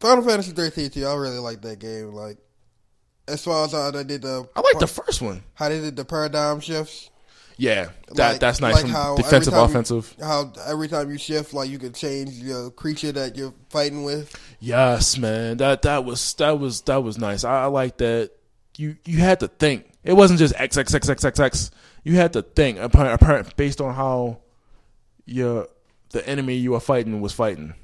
Final 0.00 0.24
Fantasy 0.24 0.52
13 0.52 0.90
too. 0.90 1.06
I 1.06 1.14
really 1.14 1.38
like 1.38 1.60
that 1.62 1.78
game. 1.78 2.12
Like, 2.12 2.38
as 3.28 3.44
far 3.44 3.64
as 3.66 3.72
how 3.72 3.90
they 3.90 4.04
did 4.04 4.22
the, 4.22 4.48
I 4.56 4.60
like 4.60 4.78
the 4.78 4.86
first 4.86 5.20
one. 5.22 5.42
how 5.54 5.68
they 5.68 5.80
did 5.80 5.96
the 5.96 6.04
paradigm 6.04 6.60
shifts. 6.60 7.10
Yeah, 7.60 7.88
that 8.14 8.32
Like- 8.32 8.40
that's 8.40 8.60
nice. 8.60 8.74
like 8.74 8.82
from 8.82 8.90
how 8.92 9.16
defensive, 9.16 9.52
offensive. 9.52 10.14
How 10.20 10.52
every 10.66 10.86
time 10.86 11.10
you 11.10 11.18
shift, 11.18 11.52
like 11.52 11.68
you 11.68 11.78
can 11.78 11.92
change 11.92 12.30
your 12.34 12.70
creature 12.70 13.10
that 13.12 13.36
you're 13.36 13.52
fighting 13.70 14.04
with. 14.04 14.32
Yes, 14.60 15.18
man. 15.18 15.56
That 15.56 15.82
that 15.82 16.04
was 16.04 16.34
that 16.34 16.58
was 16.60 16.82
that 16.82 17.02
was 17.02 17.18
nice. 17.18 17.42
I, 17.42 17.62
I 17.62 17.66
like 17.66 17.96
that. 17.98 18.30
You 18.76 18.96
you 19.04 19.18
had 19.18 19.40
to 19.40 19.48
think. 19.48 19.86
It 20.04 20.12
wasn't 20.12 20.38
just 20.38 20.54
X 20.56 20.76
X 20.76 20.94
X 20.94 21.08
X 21.08 21.24
X 21.24 21.40
X. 21.40 21.70
You 22.04 22.14
had 22.14 22.32
to 22.34 22.42
think 22.42 22.78
apparent, 22.78 23.20
apparent 23.20 23.56
based 23.56 23.80
on 23.80 23.92
how 23.92 24.38
your 25.26 25.66
the 26.10 26.26
enemy 26.28 26.54
you 26.54 26.70
were 26.70 26.80
fighting 26.80 27.20
was 27.20 27.32
fighting. 27.32 27.74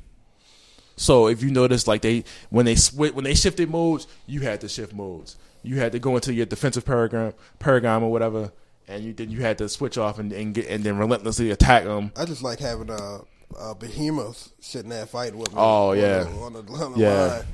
So 0.97 1.27
if 1.29 1.43
you 1.43 1.51
notice, 1.51 1.87
like 1.87 2.03
they 2.03 2.25
when 2.51 2.67
they 2.67 2.75
swi 2.75 3.13
when 3.13 3.25
they 3.25 3.35
shifted 3.35 3.69
modes, 3.71 4.07
you 4.27 4.41
had 4.41 4.61
to 4.63 4.69
shift 4.69 4.93
modes. 4.95 5.37
You 5.63 5.79
had 5.79 5.93
to 5.93 5.99
go 5.99 6.15
into 6.15 6.33
your 6.35 6.47
defensive 6.47 6.85
paradigm, 6.85 7.33
paradigm 7.59 8.03
or 8.03 8.13
whatever, 8.13 8.53
and 8.87 9.03
you 9.03 9.13
then 9.13 9.31
you 9.31 9.41
had 9.41 9.59
to 9.59 9.69
switch 9.69 9.97
off 9.99 10.19
and 10.19 10.33
and, 10.33 10.55
get, 10.55 10.67
and 10.69 10.85
then 10.85 10.99
relentlessly 10.99 11.51
attack 11.51 11.85
them. 11.85 12.13
I 12.17 12.25
just 12.27 12.43
like 12.43 12.59
having 12.61 12.91
uh, 12.91 12.95
uh, 12.95 13.19
a, 13.59 13.71
a 13.71 13.75
behemoth 13.75 14.53
sitting 14.61 14.91
there 14.91 15.07
fighting 15.07 15.39
with 15.39 15.53
me. 15.53 15.59
Oh, 15.59 15.91
on 15.93 15.99
yeah. 15.99 16.25
the, 16.25 16.31
on 16.31 16.53
the, 16.53 16.61
on 16.73 16.93
the 16.93 16.99
Yeah. 16.99 17.25
line. 17.27 17.45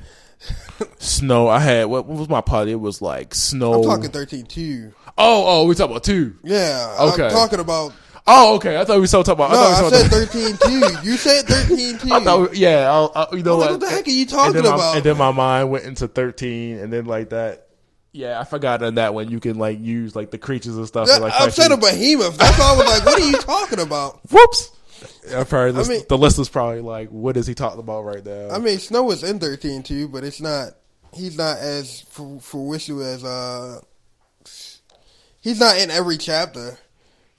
Snow. 0.97 1.47
I 1.47 1.59
had 1.59 1.85
what, 1.85 2.05
what 2.05 2.17
was 2.17 2.29
my 2.29 2.41
party? 2.41 2.71
It 2.71 2.79
was 2.79 3.01
like 3.01 3.33
snow. 3.35 3.73
I'm 3.75 3.83
talking 3.83 4.09
13 4.11 4.45
too. 4.45 4.93
Oh, 5.17 5.43
oh, 5.61 5.67
we 5.67 5.75
talking 5.75 5.91
about 5.91 6.03
two. 6.03 6.35
Yeah, 6.43 6.95
Okay. 7.13 7.25
I'm 7.25 7.31
talking 7.31 7.59
about. 7.59 7.93
Oh, 8.33 8.55
okay. 8.55 8.79
I 8.79 8.85
thought 8.85 8.95
we 8.95 9.01
were 9.01 9.07
still 9.07 9.23
talking 9.23 9.43
about. 9.43 9.51
No, 9.51 9.59
I 9.59 9.71
I 9.71 9.89
thought 9.89 9.91
we 9.91 10.19
were 10.19 10.25
said 10.25 10.57
13 10.57 11.01
2. 11.03 11.09
You 11.09 11.17
said 11.17 11.45
13 11.45 11.97
2. 11.97 12.07
I 12.13 12.23
thought, 12.23 12.55
yeah, 12.55 12.89
I'll, 12.89 13.11
I'll, 13.13 13.37
you 13.37 13.43
know 13.43 13.55
I'm 13.55 13.59
like, 13.59 13.69
what? 13.71 13.79
what 13.81 13.89
the 13.89 13.95
heck 13.95 14.07
are 14.07 14.09
you 14.09 14.21
and 14.21 14.29
talking 14.29 14.63
my, 14.63 14.69
about? 14.69 14.95
And 14.95 15.03
then 15.03 15.17
my 15.17 15.31
mind 15.31 15.69
went 15.69 15.83
into 15.83 16.07
thirteen, 16.07 16.77
and 16.77 16.91
then 16.93 17.05
like 17.05 17.29
that. 17.29 17.67
Yeah, 18.13 18.39
I 18.39 18.43
forgot 18.43 18.83
on 18.83 18.95
that 18.95 19.13
one. 19.13 19.29
You 19.29 19.39
can 19.39 19.57
like 19.57 19.79
use 19.79 20.15
like 20.15 20.31
the 20.31 20.37
creatures 20.37 20.77
and 20.77 20.87
stuff. 20.87 21.09
and, 21.09 21.21
like, 21.21 21.33
I'm 21.35 21.51
saying 21.51 21.71
a 21.71 21.77
behemoth. 21.77 22.37
That's 22.37 22.57
why 22.57 22.73
I 22.73 22.77
was 22.77 22.85
like, 22.85 23.05
what 23.05 23.21
are 23.21 23.25
you 23.25 23.37
talking 23.37 23.79
about? 23.79 24.19
Whoops. 24.31 24.71
Yeah, 25.29 25.43
probably 25.43 25.71
list- 25.71 25.89
mean- 25.89 26.03
the 26.07 26.17
listeners 26.17 26.49
probably 26.49 26.81
like, 26.81 27.09
what 27.09 27.35
is 27.37 27.47
he 27.47 27.53
talking 27.53 27.79
about 27.79 28.03
right 28.03 28.23
now? 28.25 28.49
I 28.51 28.59
mean, 28.59 28.79
Snow 28.79 29.09
is 29.11 29.23
in 29.23 29.39
13 29.39 29.83
2, 29.83 30.07
but 30.07 30.23
it's 30.23 30.39
not. 30.41 30.73
He's 31.13 31.37
not 31.37 31.57
as 31.57 32.01
fu- 32.01 32.39
fruitful 32.39 33.01
as. 33.01 33.23
uh 33.23 33.81
He's 35.41 35.59
not 35.59 35.77
in 35.77 35.89
every 35.89 36.17
chapter. 36.17 36.77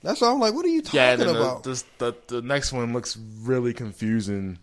That's 0.03 0.21
why 0.21 0.29
I'm 0.31 0.39
like, 0.39 0.53
what 0.53 0.65
are 0.65 0.69
you 0.69 0.81
talking 0.81 0.99
yeah, 0.99 1.15
the, 1.15 1.29
about? 1.31 1.63
this, 1.63 1.83
the 1.97 2.13
the 2.27 2.41
next 2.41 2.71
one 2.73 2.91
looks 2.93 3.17
really 3.41 3.73
confusing. 3.73 4.59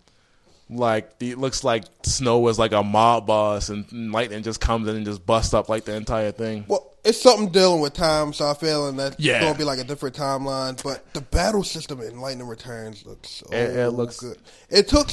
Like 0.68 1.18
the, 1.18 1.32
it 1.32 1.38
looks 1.38 1.64
like 1.64 1.84
Snow 2.05 2.38
was 2.38 2.57
like 2.59 2.70
a 2.72 2.82
mob 2.84 3.26
boss, 3.26 3.70
and 3.70 4.12
Lightning 4.12 4.43
just 4.45 4.61
comes 4.61 4.86
in 4.86 4.95
and 4.97 5.05
just 5.05 5.26
busts 5.26 5.53
up 5.55 5.68
like 5.68 5.84
the 5.84 5.97
entire 5.97 6.30
thing. 6.30 6.64
Well, 6.68 6.95
it's 7.05 7.20
something 7.20 7.49
dealing 7.49 7.80
with 7.80 7.95
time, 7.95 8.32
so 8.32 8.49
I 8.49 8.55
feel 8.55 8.86
and 8.88 8.97
that's 8.99 9.16
Yeah. 9.18 9.41
going 9.41 9.53
to 9.55 9.59
be 9.59 9.64
like 9.64 9.80
a 9.80 9.84
different 9.84 10.14
timeline. 10.14 10.80
But 10.80 11.12
the 11.12 11.22
battle 11.22 11.64
system 11.64 12.01
in 12.03 12.20
Lightning 12.20 12.47
Returns 12.47 13.05
looks 13.05 13.30
so 13.30 13.47
It- 13.51 13.76
it 13.76 13.91
looks- 13.91 14.20
good. 14.20 14.38
It 14.68 14.86
took 14.86 15.09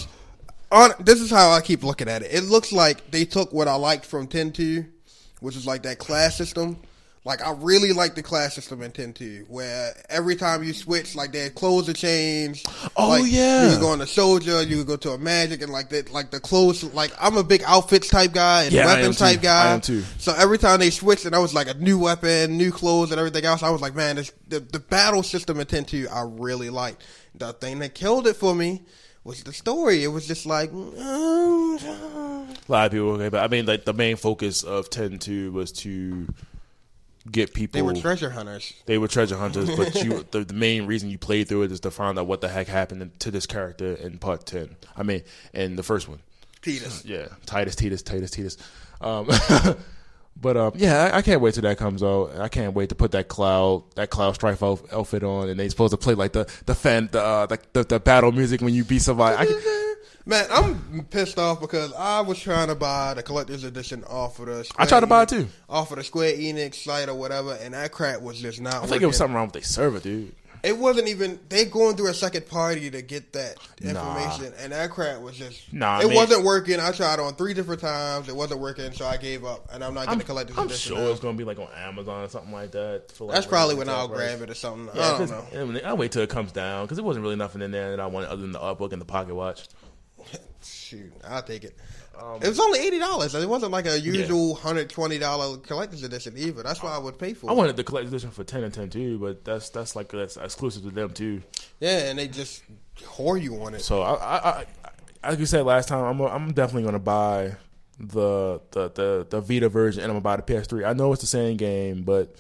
on. 0.72 0.92
This 1.00 1.22
is 1.22 1.32
how 1.32 1.50
I 1.52 1.62
keep 1.62 1.84
looking 1.84 2.08
at 2.10 2.22
it. 2.22 2.32
It 2.32 2.44
looks 2.44 2.72
like 2.72 3.10
they 3.10 3.26
took 3.26 3.52
what 3.52 3.68
I 3.68 3.76
liked 3.76 4.06
from 4.06 4.28
Ten 4.28 4.52
Two, 4.52 4.86
which 5.40 5.56
is 5.56 5.66
like 5.66 5.82
that 5.84 5.98
class 5.98 6.36
system. 6.36 6.78
Like 7.28 7.42
I 7.46 7.52
really 7.52 7.92
like 7.92 8.16
the 8.16 8.24
class 8.24 8.56
system 8.56 8.82
in 8.82 8.92
Ten 8.94 9.12
Two, 9.12 9.44
where 9.50 9.92
every 10.08 10.38
time 10.38 10.64
you 10.64 10.72
switch, 10.72 11.14
like 11.14 11.34
their 11.34 11.50
clothes 11.50 11.90
are 11.90 11.94
changed. 11.94 12.66
Oh, 12.96 13.10
Like, 13.10 13.24
yeah. 13.30 13.74
you 13.74 13.80
go 13.82 13.90
on 13.90 14.00
a 14.00 14.08
soldier, 14.08 14.64
you 14.64 14.86
go 14.86 14.96
to 14.96 15.12
a 15.12 15.18
magic, 15.18 15.62
and 15.62 15.70
like 15.70 15.90
that, 15.90 16.10
like 16.10 16.32
the 16.32 16.40
clothes. 16.40 16.86
Like 16.86 17.12
I'm 17.20 17.36
a 17.36 17.44
big 17.44 17.64
outfits 17.66 18.08
type 18.08 18.32
guy 18.32 18.64
and 18.64 18.72
Yeah, 18.72 18.86
weapons 18.86 19.18
type 19.18 19.42
guy. 19.42 19.66
I 19.66 19.74
am 19.74 19.82
too. 19.82 20.04
So 20.20 20.34
every 20.38 20.58
time 20.58 20.80
they 20.80 20.90
switched, 20.90 21.26
and 21.26 21.36
I 21.36 21.40
was 21.40 21.54
like 21.54 21.68
a 21.68 21.74
new 21.74 22.00
weapon, 22.00 22.56
new 22.56 22.72
clothes, 22.72 23.12
and 23.12 23.20
everything 23.20 23.44
else, 23.44 23.62
I 23.62 23.72
was 23.72 23.82
like, 23.82 23.94
man, 23.94 24.16
this, 24.16 24.32
the 24.48 24.62
the 24.62 24.80
battle 24.80 25.22
system 25.22 25.60
in 25.60 25.68
Ten 25.68 25.84
Two, 25.84 26.08
I 26.10 26.24
really 26.26 26.70
liked. 26.70 27.04
The 27.36 27.52
thing 27.52 27.80
that 27.80 27.94
killed 27.94 28.26
it 28.28 28.38
for 28.38 28.56
me 28.56 28.84
was 29.26 29.44
the 29.44 29.52
story. 29.52 30.02
It 30.02 30.08
was 30.08 30.26
just 30.28 30.46
like, 30.46 30.72
mm, 30.72 31.84
A 31.84 32.72
lot 32.72 32.86
of 32.86 32.92
people, 32.94 33.10
okay, 33.16 33.28
but 33.28 33.44
I 33.44 33.50
mean, 33.50 33.66
like 33.66 33.84
the 33.84 33.94
main 33.94 34.16
focus 34.16 34.64
of 34.64 34.90
Ten 34.90 35.20
Two 35.20 35.52
was 35.52 35.74
to 35.84 36.28
get 37.32 37.54
people. 37.54 37.78
they 37.78 37.82
were 37.82 37.94
treasure 37.94 38.30
hunters. 38.30 38.74
they 38.86 38.98
were 38.98 39.08
treasure 39.08 39.38
hunters, 39.38 39.76
but 39.76 39.96
you 40.04 40.26
the, 40.32 40.44
the 40.44 40.54
main 40.54 40.86
reason 40.86 41.10
you 41.10 41.18
played 41.18 41.48
through 41.48 41.64
it 41.64 41.72
is 41.72 41.80
to 41.82 41.92
find 41.92 42.18
out 42.18 42.28
what 42.28 42.42
the 42.42 42.50
heck 42.50 42.68
happened 42.68 43.20
to 43.20 43.32
this 43.32 43.46
character 43.46 43.94
in 43.94 44.18
part 44.18 44.46
ten. 44.46 44.76
I 44.96 45.04
mean, 45.04 45.24
in 45.54 45.76
the 45.76 45.84
first 45.84 46.08
one. 46.08 46.20
Tidus. 46.62 47.06
Yeah, 47.06 47.28
Tidus, 47.46 47.76
Tidus, 47.76 48.04
Tidus, 48.04 48.32
Tidus. 48.32 48.58
Um, 49.00 49.78
but 50.42 50.58
um, 50.58 50.72
yeah, 50.76 51.12
I, 51.14 51.18
I 51.18 51.22
can't 51.22 51.42
wait 51.42 51.54
till 51.54 51.64
that 51.64 51.78
comes 51.78 52.04
out. 52.04 52.38
I 52.38 52.50
can't 52.50 52.74
wait 52.74 52.90
to 52.90 52.96
put 52.96 53.12
that 53.12 53.28
cloud, 53.28 53.84
that 53.96 54.10
cloud 54.10 54.36
strife 54.36 54.64
outfit 54.64 55.24
on, 55.24 55.50
and 55.50 55.60
they 55.60 55.70
supposed 55.70 55.92
to 55.92 55.98
play 55.98 56.14
like 56.14 56.34
the 56.34 56.52
the 56.66 56.76
fan, 56.76 57.10
the 57.12 57.22
uh, 57.22 57.46
the, 57.46 57.60
the, 57.74 57.84
the 57.84 58.00
battle 58.00 58.32
music 58.32 58.62
when 58.62 58.74
you 58.74 58.84
beat 58.84 59.02
somebody. 59.02 59.48
I 60.26 60.30
Man, 60.30 60.46
I'm 60.52 61.04
pissed 61.10 61.38
off 61.40 61.62
because 61.62 61.94
I 61.94 62.20
was 62.22 62.38
trying 62.40 62.68
to 62.68 62.76
buy 62.76 63.14
the 63.14 63.24
collector's 63.24 63.64
edition 63.64 64.04
off 64.06 64.40
of 64.40 64.48
the. 64.48 64.64
Square 64.66 64.86
I 64.86 64.88
tried 64.90 65.00
to 65.02 65.08
buy 65.08 65.24
it 65.24 65.30
Enix- 65.30 65.32
too. 65.32 65.48
Off 65.70 65.92
of 65.92 65.98
the 65.98 66.04
Square 66.04 66.34
Enix 66.34 66.76
site 66.76 67.08
or 67.10 67.16
whatever, 67.16 67.58
and 67.62 67.74
that 67.74 67.92
crap 67.92 68.22
was 68.22 68.40
just 68.40 68.60
not. 68.60 68.84
I 68.84 68.88
think 68.88 69.02
it 69.02 69.06
was 69.08 69.16
something 69.18 69.36
wrong 69.36 69.46
with 69.48 69.54
their 69.54 69.64
server, 69.64 70.00
dude. 70.00 70.34
It 70.64 70.76
wasn't 70.76 71.08
even 71.08 71.40
they 71.50 71.66
going 71.66 71.96
through 71.96 72.08
a 72.10 72.14
second 72.16 72.48
party 72.48 72.90
to 72.90 73.02
get 73.04 73.32
that 73.34 73.58
Nah. 73.80 73.90
information, 73.92 74.54
and 74.60 74.72
that 74.74 74.90
crap 74.90 75.22
was 75.22 75.36
just 75.38 75.72
Nah, 75.72 76.00
I 76.00 76.02
It 76.02 76.08
mean- 76.08 76.16
wasn't 76.16 76.44
working. 76.44 76.80
I 76.80 76.92
tried 76.92 77.20
on 77.20 77.36
three 77.36 77.54
different 77.54 77.80
times. 77.80 78.28
It 78.28 78.36
wasn't 78.36 78.60
working, 78.60 78.92
so 78.92 79.06
I 79.06 79.16
gave 79.18 79.46
up, 79.46 79.70
and 79.72 79.84
I'm 79.84 79.94
not 79.94 80.08
going 80.08 80.20
to 80.20 80.26
collect 80.26 80.50
this 80.50 80.58
I'm 80.58 80.66
edition. 80.66 80.96
sure 80.96 81.06
now. 81.06 81.12
it's 81.12 81.20
gonna 81.22 81.38
be 81.38 81.44
like 81.44 81.60
on 81.60 81.68
Amazon 81.78 82.24
or 82.24 82.28
something 82.28 82.52
like 82.52 82.72
that. 82.72 83.12
For 83.14 83.26
like 83.26 83.36
That's 83.36 83.46
probably 83.46 83.76
when 83.76 83.88
I'll 83.88 84.10
price. 84.10 84.18
grab 84.32 84.42
it 84.42 84.50
or 84.50 84.56
something. 84.56 84.90
Yeah, 84.96 85.14
I 85.14 85.18
don't 85.26 85.74
know. 85.74 85.80
I'll 85.86 85.96
wait 85.96 86.12
till 86.12 86.24
it 86.24 86.30
comes 86.30 86.52
down 86.52 86.86
because 86.86 86.98
it 86.98 87.04
wasn't 87.06 87.24
really 87.24 87.38
nothing 87.38 87.62
in 87.62 87.72
there 87.72 87.92
that 87.92 88.00
I 88.02 88.08
wanted 88.08 88.30
other 88.30 88.42
than 88.42 88.52
the 88.52 88.60
art 88.60 88.80
book 88.80 88.92
and 88.92 89.00
the 89.02 89.06
pocket 89.06 89.36
watch. 89.36 89.68
Shoot, 90.88 91.12
I'll 91.28 91.44
take 91.44 91.66
it. 91.66 91.76
Um, 92.18 92.40
it 92.42 92.48
was 92.48 92.62
only 92.62 92.80
eighty 92.80 92.98
dollars. 92.98 93.36
It 93.36 93.48
wasn't 93.48 93.74
like 93.74 93.88
a 93.88 94.00
usual 94.00 94.56
hundred 94.56 94.90
twenty 94.90 95.20
dollar 95.20 95.58
collector's 95.58 96.04
edition 96.04 96.34
either. 96.38 96.64
That's 96.64 96.82
why 96.82 96.96
I 96.96 96.98
would 96.98 97.20
pay 97.20 97.34
for. 97.34 97.50
I 97.50 97.54
it. 97.54 97.58
wanted 97.58 97.76
the 97.76 97.84
collector's 97.84 98.14
edition 98.14 98.32
for 98.32 98.46
ten 98.46 98.64
and 98.64 98.74
ten 98.74 98.90
too, 98.90 99.20
but 99.20 99.44
that's 99.44 99.70
that's 99.70 99.98
like 99.98 100.10
that's 100.10 100.38
exclusive 100.38 100.84
to 100.84 100.92
them 100.92 101.12
too. 101.12 101.42
Yeah, 101.82 102.10
and 102.10 102.18
they 102.18 102.30
just 102.30 102.64
whore 103.00 103.42
you 103.42 103.62
on 103.64 103.74
it. 103.74 103.82
So 103.82 104.02
I, 104.02 104.14
I, 104.14 104.66
I 105.24 105.30
like 105.30 105.40
you 105.40 105.46
said 105.46 105.66
last 105.66 105.90
time, 105.90 106.06
I'm 106.06 106.22
I'm 106.22 106.54
definitely 106.54 106.84
gonna 106.84 107.00
buy 107.00 107.58
the 108.00 108.62
the 108.72 108.90
the 108.90 109.28
the 109.30 109.42
Vita 109.42 109.68
version 109.68 110.04
and 110.04 110.10
I'm 110.10 110.22
gonna 110.22 110.22
buy 110.22 110.38
the 110.38 110.54
PS3. 110.54 110.88
I 110.88 110.94
know 110.94 111.12
it's 111.12 111.22
the 111.22 111.28
same 111.28 111.58
game, 111.58 112.04
but 112.04 112.34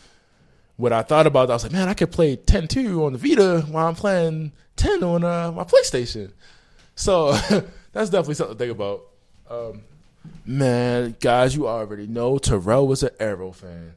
what 0.78 0.94
I 0.94 1.02
thought 1.02 1.28
about, 1.28 1.50
I 1.50 1.54
was 1.54 1.64
like, 1.64 1.74
man, 1.74 1.90
I 1.90 1.96
could 1.96 2.12
play 2.12 2.38
10-2 2.38 3.04
on 3.04 3.14
the 3.14 3.18
Vita 3.18 3.66
while 3.72 3.88
I'm 3.88 3.96
playing 3.96 4.54
10 4.76 5.04
on 5.04 5.24
uh, 5.24 5.52
my 5.52 5.64
PlayStation. 5.64 6.32
So 6.96 7.36
that's 7.94 8.10
definitely 8.10 8.36
something 8.36 8.58
to 8.58 8.64
think 8.64 8.76
about. 8.76 9.06
Um, 9.50 9.84
man, 10.46 11.16
guys, 11.20 11.56
you 11.56 11.68
already 11.68 12.08
know 12.08 12.38
Terrell 12.38 12.88
was 12.88 13.04
an 13.04 13.12
Arrow 13.20 13.52
fan. 13.52 13.94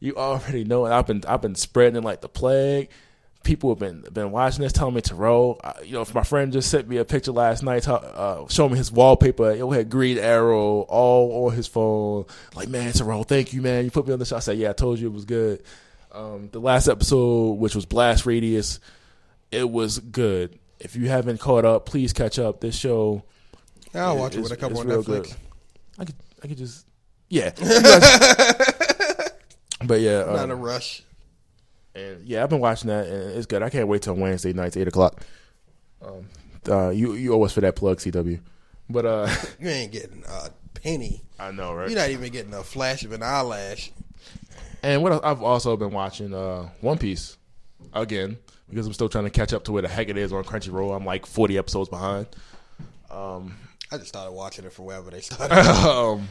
You 0.00 0.16
already 0.16 0.64
know, 0.64 0.84
and 0.84 0.94
I've 0.94 1.06
been 1.06 1.22
I've 1.26 1.42
been 1.42 1.54
spreading 1.54 2.02
like 2.02 2.20
the 2.20 2.28
plague. 2.28 2.90
People 3.44 3.70
have 3.70 3.78
been 3.78 4.04
been 4.12 4.32
watching 4.32 4.62
this, 4.62 4.72
telling 4.72 4.94
me 4.94 5.00
Terrell. 5.00 5.60
Uh, 5.62 5.74
you 5.84 5.92
know, 5.92 6.04
my 6.14 6.24
friend 6.24 6.52
just 6.52 6.70
sent 6.70 6.88
me 6.88 6.96
a 6.96 7.04
picture 7.04 7.32
last 7.32 7.62
night, 7.62 7.86
uh, 7.88 8.46
showing 8.48 8.72
me 8.72 8.78
his 8.78 8.90
wallpaper. 8.90 9.52
It 9.52 9.66
had 9.72 9.88
Green 9.88 10.18
Arrow 10.18 10.80
all 10.80 11.46
on 11.46 11.54
his 11.54 11.66
phone. 11.66 12.26
Like, 12.54 12.68
man, 12.68 12.92
Terrell, 12.92 13.22
thank 13.22 13.52
you, 13.52 13.62
man. 13.62 13.84
You 13.84 13.90
put 13.90 14.06
me 14.06 14.12
on 14.12 14.18
the 14.18 14.24
show. 14.24 14.36
I 14.36 14.40
said, 14.40 14.58
yeah, 14.58 14.70
I 14.70 14.72
told 14.72 14.98
you 14.98 15.06
it 15.06 15.12
was 15.12 15.24
good. 15.24 15.62
Um, 16.12 16.48
the 16.50 16.58
last 16.58 16.88
episode, 16.88 17.52
which 17.52 17.74
was 17.74 17.86
Blast 17.86 18.26
Radius, 18.26 18.80
it 19.52 19.70
was 19.70 19.98
good. 19.98 20.58
If 20.78 20.94
you 20.96 21.08
haven't 21.08 21.40
caught 21.40 21.64
up, 21.64 21.86
please 21.86 22.12
catch 22.12 22.38
up. 22.38 22.60
This 22.60 22.76
show, 22.76 23.24
I'll 23.94 24.18
watch 24.18 24.36
it 24.36 24.40
with 24.40 24.52
a 24.52 24.56
couple 24.56 24.78
on 24.78 24.86
Netflix. 24.86 25.04
good. 25.06 25.34
I 25.98 26.04
could, 26.04 26.14
I 26.44 26.46
could 26.48 26.58
just, 26.58 26.86
yeah. 27.28 27.52
But 29.84 30.00
yeah, 30.00 30.24
Not 30.24 30.44
in 30.44 30.50
a 30.50 30.54
um, 30.54 30.60
rush. 30.62 31.02
and 31.94 32.24
yeah, 32.24 32.42
I've 32.42 32.48
been 32.50 32.60
watching 32.60 32.88
that, 32.88 33.06
and 33.06 33.36
it's 33.36 33.46
good. 33.46 33.62
I 33.62 33.68
can't 33.68 33.88
wait 33.88 34.02
till 34.02 34.14
Wednesday 34.14 34.52
nights, 34.52 34.76
eight 34.76 34.88
o'clock. 34.88 35.20
Um, 36.02 36.28
uh, 36.68 36.88
you 36.90 37.12
you 37.12 37.34
owe 37.34 37.42
us 37.44 37.52
for 37.52 37.60
that 37.60 37.76
plug, 37.76 37.98
CW. 37.98 38.40
But 38.88 39.04
uh, 39.06 39.28
You 39.60 39.68
ain't 39.68 39.92
getting 39.92 40.24
a 40.26 40.50
penny. 40.74 41.22
I 41.38 41.50
know, 41.50 41.74
right? 41.74 41.90
You're 41.90 41.98
not 41.98 42.10
even 42.10 42.32
getting 42.32 42.54
a 42.54 42.62
flash 42.62 43.04
of 43.04 43.12
an 43.12 43.22
eyelash. 43.22 43.92
And 44.82 45.02
what? 45.02 45.24
I've 45.24 45.42
also 45.42 45.76
been 45.76 45.90
watching 45.90 46.32
uh, 46.32 46.70
One 46.80 46.96
Piece 46.96 47.36
again 47.92 48.38
because 48.68 48.86
I'm 48.86 48.92
still 48.92 49.08
trying 49.08 49.24
to 49.24 49.30
catch 49.30 49.52
up 49.52 49.64
to 49.64 49.72
where 49.72 49.82
the 49.82 49.88
heck 49.88 50.08
it 50.08 50.16
is 50.18 50.32
on 50.32 50.44
Crunchyroll. 50.44 50.96
I'm 50.96 51.04
like 51.04 51.26
40 51.26 51.58
episodes 51.58 51.88
behind. 51.88 52.26
I 53.10 53.98
just 53.98 54.08
started 54.08 54.32
watching 54.32 54.64
it 54.64 54.72
for 54.72 54.82
wherever 54.84 55.10
they 55.10 55.20
started. 55.22 55.56
um, 55.56 56.28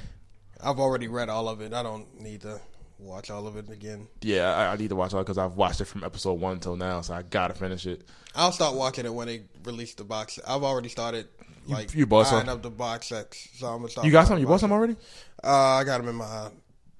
I've 0.62 0.80
already 0.80 1.08
read 1.08 1.30
all 1.30 1.48
of 1.50 1.62
it. 1.62 1.74
I 1.74 1.84
don't 1.84 2.22
need 2.22 2.42
to 2.42 2.60
watch 3.00 3.30
all 3.30 3.46
of 3.48 3.58
it 3.58 3.70
again. 3.70 4.08
yeah, 4.22 4.54
I, 4.56 4.74
I 4.74 4.76
need 4.78 4.90
to 4.90 4.96
watch 4.96 5.14
it 5.14 5.18
because 5.18 5.38
I've 5.38 5.56
watched 5.56 5.82
it 5.82 5.86
from 5.86 6.04
episode 6.04 6.34
one 6.40 6.60
till 6.60 6.76
now, 6.76 7.02
so 7.02 7.14
I 7.14 7.22
gotta 7.24 7.54
finish 7.54 7.86
it. 7.86 8.08
I'll 8.36 8.52
start 8.52 8.76
watching 8.76 9.06
it 9.06 9.14
when 9.14 9.28
they 9.28 9.44
release 9.64 9.94
the 9.96 10.04
box. 10.04 10.40
I've 10.48 10.64
already 10.64 10.90
started 10.90 11.28
like 11.68 11.94
you 11.94 12.06
bought 12.06 12.30
buying 12.32 12.46
some? 12.46 12.50
up 12.56 12.62
the 12.62 12.70
box 12.70 13.08
sets, 13.08 13.50
so 13.58 13.68
I'm 13.68 13.78
gonna 13.80 13.90
start. 13.90 14.06
You 14.06 14.12
got 14.12 14.28
some? 14.28 14.40
You 14.40 14.48
bought 14.48 14.60
some 14.60 14.72
already? 14.72 14.96
Uh, 15.44 15.50
I 15.50 15.84
got 15.84 15.98
them 16.00 16.10
in 16.10 16.16
my 16.16 16.50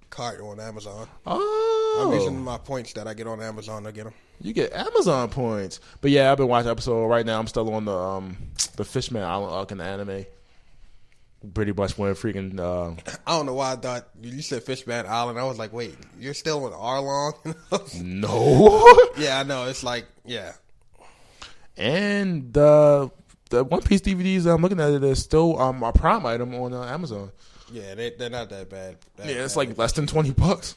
cart 0.10 0.40
on 0.42 0.60
Amazon. 0.60 1.08
Oh, 1.26 2.02
I'm 2.02 2.08
Oh, 2.10 2.14
using 2.14 2.42
my 2.42 2.58
points 2.58 2.94
that 2.94 3.08
I 3.08 3.14
get 3.14 3.28
on 3.28 3.42
Amazon 3.42 3.84
to 3.84 3.92
get 3.92 4.06
them. 4.06 4.14
You 4.42 4.54
get 4.54 4.74
Amazon 4.74 5.30
points. 5.30 5.80
But 6.02 6.12
yeah, 6.12 6.32
I've 6.32 6.38
been 6.38 6.48
watching 6.48 6.70
episode 6.72 7.08
right 7.08 7.26
now. 7.26 7.40
I'm 7.40 7.48
still 7.48 7.74
on 7.74 7.86
the 7.86 7.98
um 7.98 8.38
the 8.76 8.84
Fishman 8.86 9.24
Island 9.24 9.54
arc 9.54 9.72
in 9.72 9.78
the 9.80 9.84
anime. 9.84 10.26
Pretty 11.54 11.74
much 11.74 11.96
when 11.98 12.14
freaking 12.16 12.60
uh, 12.60 13.00
I 13.28 13.38
don't 13.38 13.46
know 13.46 13.54
why 13.54 13.74
I 13.74 13.76
thought 13.76 14.08
you 14.20 14.42
said 14.42 14.64
Fishman 14.64 15.06
Island. 15.08 15.38
I 15.38 15.44
was 15.44 15.60
like, 15.60 15.72
wait, 15.74 15.96
you're 16.20 16.34
still 16.34 16.66
in 16.66 16.74
Arlong? 16.74 18.02
no. 18.04 18.98
yeah, 19.18 19.40
I 19.40 19.44
know. 19.44 19.68
It's 19.68 19.84
like, 19.84 20.06
yeah, 20.26 20.54
and 21.78 22.52
the 22.54 23.12
the 23.52 23.64
One 23.64 23.82
Piece 23.82 24.02
DVDs 24.02 24.44
that 24.44 24.52
I'm 24.54 24.62
looking 24.62 24.80
at 24.80 24.92
it 24.92 25.04
is 25.04 25.22
still 25.22 25.60
um 25.60 25.84
a 25.84 25.92
prime 25.94 26.26
item 26.26 26.56
on 26.56 26.74
uh, 26.74 26.84
Amazon. 26.86 27.32
yeah, 27.72 27.94
they, 27.96 28.12
they're 28.12 28.30
not 28.32 28.50
that 28.50 28.70
bad. 28.70 28.98
That 29.18 29.28
Yeah, 29.28 29.44
it's 29.44 29.54
bad. 29.54 29.68
like 29.70 29.78
less 29.78 29.92
than 29.94 30.08
twenty 30.08 30.32
bucks. 30.32 30.76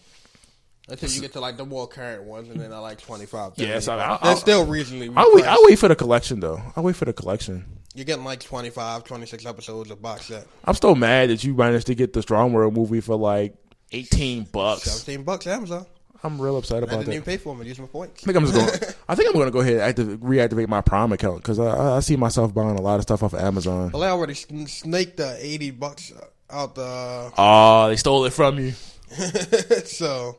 Until 0.89 1.11
you 1.11 1.21
get 1.21 1.33
to 1.35 1.41
like 1.41 1.57
the 1.57 1.65
more 1.67 1.87
current 1.87 2.25
ones, 2.25 2.49
and 2.49 2.61
then 2.61 2.73
I 2.73 2.79
like 2.79 3.01
twenty 3.01 3.27
five. 3.27 3.53
Yeah, 3.57 3.79
so 3.81 3.97
they're 3.97 4.07
I'll- 4.21 4.37
still 4.37 4.67
reasonably. 4.67 5.11
I 5.17 5.31
wait. 5.35 5.45
I 5.45 5.57
wait 5.61 5.79
for 5.79 5.89
the 5.89 5.97
collection 5.97 6.41
though. 6.41 6.61
I 6.77 6.81
wait 6.81 6.97
for 6.97 7.05
the 7.05 7.13
collection. 7.13 7.65
You're 7.95 8.05
getting 8.05 8.25
like 8.25 8.39
25, 8.41 9.03
26 9.05 9.45
episodes 9.47 9.91
of 9.91 10.01
box 10.01 10.27
set. 10.27 10.47
I'm 10.65 10.75
still 10.75 10.95
mad 10.95 11.31
that 11.31 11.43
you 11.43 11.55
managed 11.55 11.89
to 11.89 11.97
get 11.97 12.13
the 12.13 12.23
Strong 12.23 12.53
World 12.53 12.75
movie 12.75 13.01
for 13.01 13.17
like 13.17 13.55
eighteen 13.93 14.45
bucks. 14.53 14.83
Seventeen 14.83 15.25
bucks 15.25 15.47
Amazon. 15.47 15.87
I'm 16.23 16.41
real 16.41 16.57
upset 16.57 16.77
I 16.77 16.79
about 16.79 16.91
didn't 16.91 17.07
that. 17.07 17.13
even 17.13 17.25
pay 17.25 17.37
for 17.37 17.57
them 17.57 17.65
use 17.67 17.79
my 17.79 17.87
points. 17.87 18.25
I 18.25 18.27
think 18.27 18.37
I'm 18.37 18.45
just 18.47 18.55
going. 18.55 18.95
I 19.09 19.15
think 19.15 19.29
I'm 19.29 19.35
going 19.35 19.47
to 19.47 19.53
go 19.53 19.61
ahead 19.61 19.75
and 19.75 19.83
active, 19.83 20.09
reactivate 20.19 20.67
my 20.67 20.81
Prime 20.81 21.13
account 21.13 21.37
because 21.39 21.61
I, 21.61 21.97
I 21.97 22.01
see 22.01 22.17
myself 22.17 22.53
buying 22.53 22.77
a 22.77 22.83
lot 22.83 22.97
of 22.97 23.03
stuff 23.03 23.23
off 23.23 23.35
of 23.35 23.41
Amazon. 23.41 23.93
Well, 23.93 24.03
I 24.03 24.09
already 24.09 24.35
snaked 24.35 25.17
the 25.19 25.37
eighty 25.41 25.71
bucks 25.71 26.13
out 26.51 26.75
the, 26.75 27.33
Oh, 27.39 27.87
they 27.89 27.95
stole 27.97 28.25
it 28.25 28.33
from 28.33 28.59
you. 28.59 28.73
so 29.85 30.39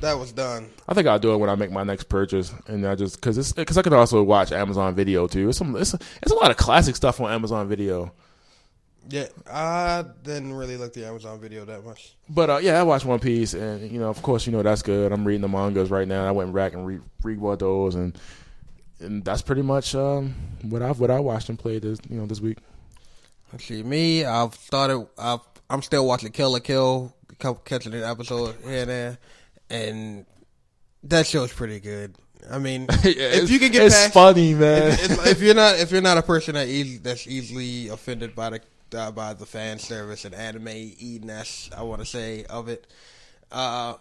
that 0.00 0.18
was 0.18 0.32
done. 0.32 0.70
I 0.88 0.94
think 0.94 1.06
I'll 1.06 1.18
do 1.18 1.34
it 1.34 1.38
when 1.38 1.50
I 1.50 1.54
make 1.54 1.70
my 1.70 1.82
next 1.82 2.04
purchase, 2.04 2.52
and 2.66 2.86
I 2.86 2.94
just 2.94 3.20
because 3.20 3.38
it's 3.38 3.52
because 3.52 3.78
I 3.78 3.82
can 3.82 3.92
also 3.92 4.22
watch 4.22 4.52
Amazon 4.52 4.94
Video 4.94 5.26
too. 5.26 5.48
It's 5.48 5.58
some 5.58 5.76
it's 5.76 5.94
a, 5.94 5.98
it's 6.22 6.32
a 6.32 6.36
lot 6.36 6.50
of 6.50 6.56
classic 6.56 6.96
stuff 6.96 7.20
on 7.20 7.32
Amazon 7.32 7.68
Video. 7.68 8.12
Yeah, 9.08 9.28
I 9.48 10.04
didn't 10.24 10.54
really 10.54 10.76
look 10.76 10.92
the 10.92 11.06
Amazon 11.06 11.38
video 11.38 11.64
that 11.64 11.84
much. 11.84 12.16
But 12.28 12.50
uh, 12.50 12.58
yeah, 12.58 12.80
I 12.80 12.82
watched 12.82 13.04
One 13.04 13.20
Piece, 13.20 13.54
and 13.54 13.88
you 13.90 14.00
know, 14.00 14.08
of 14.08 14.20
course, 14.22 14.46
you 14.46 14.52
know 14.52 14.62
that's 14.62 14.82
good. 14.82 15.12
I'm 15.12 15.24
reading 15.24 15.42
the 15.42 15.48
mangas 15.48 15.90
right 15.90 16.08
now. 16.08 16.26
I 16.26 16.32
went 16.32 16.52
back 16.52 16.72
and 16.72 16.84
read 16.84 17.02
read 17.22 17.38
what 17.38 17.60
those, 17.60 17.94
and 17.94 18.18
and 18.98 19.24
that's 19.24 19.42
pretty 19.42 19.62
much 19.62 19.94
um, 19.94 20.34
what 20.62 20.82
I've 20.82 20.98
what 20.98 21.10
I 21.10 21.20
watched 21.20 21.48
and 21.48 21.58
played 21.58 21.82
this 21.82 22.00
you 22.10 22.16
know 22.16 22.26
this 22.26 22.40
week. 22.40 22.58
Let's 23.52 23.64
see, 23.64 23.82
me, 23.82 24.24
I've 24.24 24.54
started. 24.54 25.06
I've, 25.16 25.40
I'm 25.70 25.82
still 25.82 26.04
watching 26.04 26.32
Kill 26.32 26.50
la 26.50 26.58
Kill, 26.58 27.14
catching 27.64 27.94
an 27.94 28.02
episode 28.02 28.56
here 28.64 28.80
and 28.80 28.90
there, 28.90 29.18
and 29.70 30.26
that 31.04 31.26
show's 31.26 31.52
pretty 31.52 31.80
good. 31.80 32.14
I 32.50 32.58
mean, 32.58 32.86
if 32.90 33.50
you 33.50 33.58
can 33.58 33.72
get 33.72 33.86
it's 33.86 33.94
past, 33.94 34.14
funny, 34.14 34.54
man. 34.54 34.92
if, 34.92 35.10
if- 35.10 35.26
if 35.26 35.42
you're 35.42 35.54
not 35.54 35.78
if 35.78 35.90
you're 35.90 36.00
not 36.02 36.18
a 36.18 36.22
person 36.22 36.54
that 36.54 36.68
easy, 36.68 36.98
that's 36.98 37.26
easily 37.26 37.88
offended 37.88 38.34
by 38.34 38.50
the 38.50 38.60
uh, 38.96 39.10
by 39.10 39.34
the 39.34 39.46
fan 39.46 39.78
service 39.78 40.24
and 40.24 40.34
anime 40.34 40.66
eatiness, 40.66 41.76
I 41.76 41.82
want 41.82 42.00
to 42.02 42.06
say 42.06 42.44
of 42.44 42.68
it. 42.68 42.86
Uh, 43.50 43.94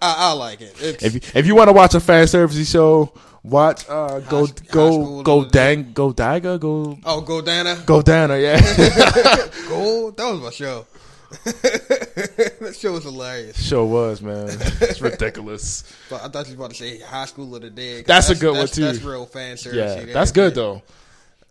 I, 0.00 0.14
I 0.18 0.32
like 0.32 0.60
it. 0.60 0.74
It's, 0.80 1.02
if 1.04 1.14
you, 1.14 1.20
if 1.34 1.46
you 1.46 1.54
want 1.54 1.68
to 1.68 1.72
watch 1.72 1.94
a 1.94 2.00
fan 2.00 2.26
servicey 2.26 2.70
show, 2.70 3.12
watch 3.42 3.88
uh 3.88 4.20
go 4.20 4.46
High- 4.46 4.52
High 4.52 4.66
go 4.70 4.90
School 4.92 5.22
go 5.22 5.44
Dang- 5.44 5.92
go 5.92 6.12
Daga 6.12 6.60
go 6.60 6.98
oh, 7.04 7.22
Godana, 7.22 7.84
go 7.86 8.02
Dana, 8.02 8.36
yeah. 8.38 8.60
Gold, 9.68 10.16
that 10.18 10.30
was 10.32 10.40
my 10.40 10.50
show. 10.50 10.86
that 11.44 12.76
show 12.78 12.92
was 12.92 13.04
hilarious. 13.04 13.60
Show 13.60 13.84
was, 13.86 14.22
man. 14.22 14.48
It's 14.80 15.00
ridiculous. 15.00 15.84
But 16.10 16.22
I 16.22 16.28
thought 16.28 16.48
you 16.48 16.56
were 16.56 16.64
about 16.64 16.74
to 16.74 16.76
say 16.76 17.00
High 17.00 17.24
School 17.24 17.54
of 17.54 17.62
the 17.62 17.70
Dead. 17.70 18.04
That's 18.06 18.30
a 18.30 18.34
good 18.34 18.56
one, 18.56 18.66
too. 18.66 18.82
That's 18.82 19.02
real 19.02 19.26
fan 19.26 19.56
service. 19.56 20.06
Yeah, 20.06 20.12
that's 20.12 20.32
good 20.32 20.54
though. 20.54 20.82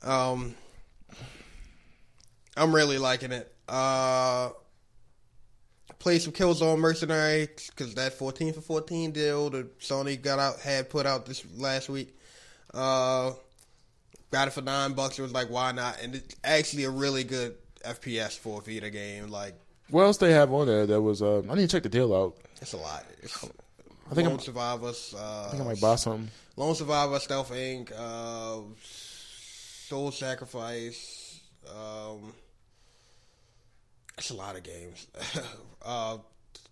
Um, 0.04 0.56
I'm 2.56 2.74
really 2.74 2.98
liking 2.98 3.32
it. 3.32 3.54
Uh, 3.68 4.50
play 6.00 6.20
some 6.20 6.34
Killzone 6.34 6.80
Mercenary 6.80 7.48
because 7.70 7.96
that 7.96 8.14
14 8.14 8.54
for 8.54 8.62
14 8.62 9.12
deal 9.12 9.50
that 9.52 9.80
Sony 9.80 10.22
got 10.22 10.40
out 10.40 10.60
had 10.60 10.90
put 10.90 11.06
out 11.06 11.26
this 11.26 11.44
last 11.58 11.90
week. 11.90 12.16
Uh, 12.74 13.32
got 14.32 14.48
it 14.48 14.52
for 14.52 14.62
nine 14.62 14.94
bucks. 14.94 15.20
It 15.20 15.22
was 15.22 15.34
like, 15.34 15.50
why 15.50 15.72
not? 15.72 16.02
And 16.02 16.16
it's 16.16 16.36
actually 16.44 16.86
a 16.86 16.90
really 16.90 17.24
good 17.24 17.56
FPS 17.86 18.38
for 18.38 18.60
a 18.60 18.64
Vita 18.64 18.90
game. 18.90 19.30
Like, 19.30 19.56
What 19.92 20.04
else 20.04 20.18
they 20.18 20.32
have 20.32 20.52
on 20.54 20.68
there? 20.68 20.88
That 20.88 21.02
was 21.02 21.22
uh, 21.22 21.42
I 21.50 21.56
need 21.56 21.64
to 21.64 21.68
check 21.68 21.84
the 21.84 21.90
deal 21.90 22.16
out. 22.16 22.38
it's 22.62 22.74
a 22.74 22.78
lot. 22.78 23.06
It's, 23.22 23.44
I 24.10 24.16
think 24.16 24.28
Lone 24.28 24.38
I'm, 24.38 24.40
Survivors. 24.40 25.14
Uh, 25.18 25.46
I 25.48 25.50
think 25.52 25.62
I 25.62 25.66
might 25.66 25.82
buy 25.82 25.96
something. 25.96 26.30
Lone 26.56 26.76
Survivor, 26.76 27.20
Stealth 27.20 27.52
Inc., 27.52 27.92
uh, 27.92 28.62
Soul 28.82 30.12
Sacrifice. 30.12 31.42
Um, 31.70 32.34
it's 34.18 34.30
a 34.30 34.34
lot 34.34 34.56
of 34.56 34.64
games. 34.64 35.08
uh, 35.86 36.18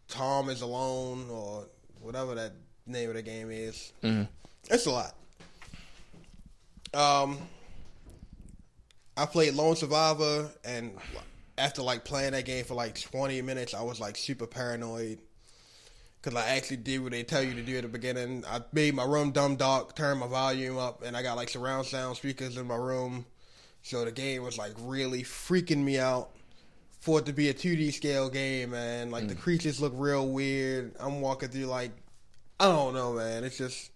Tom 0.08 0.50
is 0.50 0.62
Alone, 0.62 1.30
or 1.30 1.66
whatever 2.02 2.36
that 2.36 2.54
name 2.88 3.10
of 3.10 3.16
the 3.16 3.22
game 3.22 3.52
is. 3.52 3.92
It's 4.70 4.86
a 4.86 4.92
lot. 4.92 5.16
Um, 6.94 7.38
I 9.18 9.26
played 9.26 9.54
Lone 9.56 9.76
Survivor, 9.76 10.50
and 10.64 10.92
after 11.60 11.82
like 11.82 12.06
playing 12.06 12.32
that 12.32 12.46
game 12.46 12.66
for 12.66 12.74
like 12.74 13.00
20 13.00 13.42
minutes, 13.42 13.74
I 13.74 13.82
was 13.82 14.00
like 14.00 14.16
super 14.16 14.48
paranoid 14.48 15.20
because 16.22 16.38
I 16.38 16.50
actually 16.50 16.78
did 16.78 17.02
what 17.02 17.12
they 17.12 17.24
tell 17.24 17.42
you 17.44 17.54
to 17.54 17.62
do 17.62 17.78
at 17.78 17.84
the 17.84 17.90
beginning. 17.90 18.44
I 18.48 18.62
made 18.74 18.94
my 18.96 19.06
room 19.06 19.32
dumb 19.32 19.56
dark, 19.56 19.96
turned 19.96 20.20
my 20.20 20.28
volume 20.28 20.78
up, 20.78 21.04
and 21.04 21.16
I 21.16 21.24
got 21.24 21.38
like 21.38 21.50
surround 21.50 21.86
sound 21.86 22.18
speakers 22.18 22.58
in 22.58 22.68
my 22.68 22.76
room. 22.76 23.26
So 23.82 24.04
the 24.04 24.12
game 24.12 24.44
was 24.44 24.58
like 24.58 24.74
really 24.80 25.24
freaking 25.24 25.84
me 25.84 26.00
out 26.00 26.32
for 27.00 27.20
it 27.20 27.26
to 27.28 27.34
be 27.34 27.50
a 27.50 27.54
2D 27.54 27.94
scale 27.94 28.30
game, 28.30 28.72
man. 28.72 29.12
Like 29.12 29.28
the 29.28 29.36
mm. 29.36 29.40
creatures 29.40 29.82
look 29.82 29.94
real 29.96 30.28
weird. 30.28 30.96
I'm 31.00 31.22
walking 31.22 31.50
through 31.50 31.66
like 31.66 31.92
I 32.60 32.66
don't 32.66 32.94
know, 32.94 33.14
man. 33.14 33.44
It's 33.44 33.58
just 33.58 33.92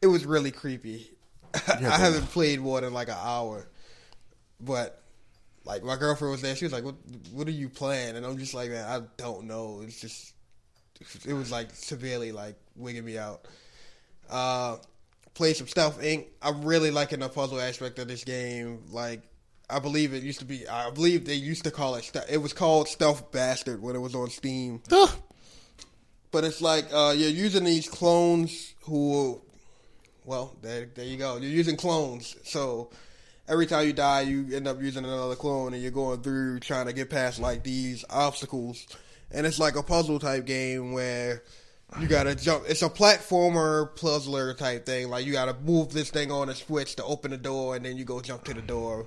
it 0.00 0.06
was 0.06 0.24
really 0.24 0.50
creepy. 0.50 1.10
I 1.68 1.98
haven't 1.98 2.30
played 2.30 2.60
more 2.60 2.80
than 2.80 2.94
like 2.94 3.08
an 3.08 3.18
hour, 3.20 3.68
but 4.60 4.99
like 5.70 5.84
my 5.84 5.96
girlfriend 5.96 6.32
was 6.32 6.42
there. 6.42 6.56
She 6.56 6.64
was 6.64 6.72
like, 6.72 6.84
"What? 6.84 6.96
What 7.32 7.46
are 7.46 7.52
you 7.52 7.68
playing?" 7.68 8.16
And 8.16 8.26
I'm 8.26 8.38
just 8.38 8.54
like, 8.54 8.70
"Man, 8.70 8.84
I 8.84 9.06
don't 9.16 9.44
know." 9.44 9.82
It's 9.84 10.00
just 10.00 10.34
it 11.24 11.32
was 11.32 11.50
like 11.50 11.68
severely 11.72 12.32
like 12.32 12.56
wigging 12.74 13.04
me 13.04 13.16
out. 13.18 13.46
Uh, 14.28 14.76
played 15.34 15.56
some 15.56 15.68
Stealth 15.68 16.00
Inc. 16.02 16.26
I'm 16.42 16.64
really 16.64 16.90
liking 16.90 17.20
the 17.20 17.28
puzzle 17.28 17.60
aspect 17.60 17.98
of 18.00 18.08
this 18.08 18.24
game. 18.24 18.82
Like, 18.90 19.22
I 19.68 19.78
believe 19.78 20.12
it 20.12 20.22
used 20.24 20.40
to 20.40 20.44
be. 20.44 20.66
I 20.66 20.90
believe 20.90 21.24
they 21.24 21.34
used 21.34 21.64
to 21.64 21.70
call 21.70 21.94
it. 21.94 22.10
It 22.28 22.38
was 22.38 22.52
called 22.52 22.88
Stealth 22.88 23.30
Bastard 23.30 23.80
when 23.80 23.94
it 23.94 24.00
was 24.00 24.14
on 24.14 24.28
Steam. 24.28 24.82
But 26.32 26.44
it's 26.44 26.60
like 26.60 26.86
uh, 26.92 27.14
you're 27.16 27.30
using 27.30 27.64
these 27.64 27.88
clones 27.88 28.74
who, 28.82 29.40
well, 30.24 30.56
there, 30.62 30.86
there 30.94 31.04
you 31.04 31.16
go. 31.16 31.36
You're 31.36 31.50
using 31.50 31.76
clones. 31.76 32.36
So 32.44 32.90
every 33.50 33.66
time 33.66 33.86
you 33.86 33.92
die, 33.92 34.22
you 34.22 34.46
end 34.54 34.66
up 34.66 34.80
using 34.80 35.04
another 35.04 35.36
clone, 35.36 35.74
and 35.74 35.82
you're 35.82 35.90
going 35.90 36.22
through 36.22 36.60
trying 36.60 36.86
to 36.86 36.92
get 36.92 37.10
past 37.10 37.38
like 37.38 37.62
these 37.64 38.04
obstacles. 38.08 38.86
And 39.30 39.46
it's 39.46 39.58
like 39.58 39.76
a 39.76 39.82
puzzle 39.82 40.18
type 40.18 40.46
game 40.46 40.92
where 40.92 41.42
you 42.00 42.06
gotta 42.06 42.34
jump. 42.34 42.64
It's 42.68 42.82
a 42.82 42.88
platformer 42.88 43.94
puzzler 43.96 44.54
type 44.54 44.86
thing. 44.86 45.10
Like 45.10 45.26
you 45.26 45.32
gotta 45.32 45.54
move 45.54 45.92
this 45.92 46.10
thing 46.10 46.32
on 46.32 46.48
a 46.48 46.54
switch 46.54 46.96
to 46.96 47.04
open 47.04 47.30
the 47.32 47.36
door, 47.36 47.76
and 47.76 47.84
then 47.84 47.96
you 47.96 48.04
go 48.04 48.20
jump 48.20 48.44
to 48.44 48.54
the 48.54 48.62
door. 48.62 49.06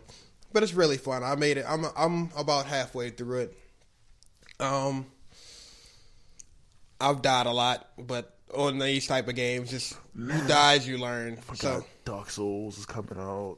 But 0.51 0.61
it's 0.61 0.73
really 0.73 0.97
fun. 0.97 1.23
I 1.23 1.35
made 1.35 1.57
it. 1.57 1.65
I'm 1.67 1.85
I'm 1.97 2.29
about 2.37 2.67
halfway 2.67 3.09
through 3.09 3.39
it. 3.39 3.57
Um. 4.59 5.07
I've 7.01 7.21
died 7.21 7.47
a 7.47 7.51
lot, 7.51 7.89
but 7.97 8.37
on 8.55 8.79
these 8.79 9.07
type 9.07 9.27
of 9.27 9.35
games, 9.35 9.71
just 9.71 9.97
you 10.15 10.29
die 10.47 10.75
as 10.75 10.87
you 10.87 10.97
learn. 10.97 11.37
So 11.55 11.83
Dark 12.05 12.29
Souls 12.29 12.77
is 12.77 12.85
coming 12.85 13.17
out. 13.17 13.57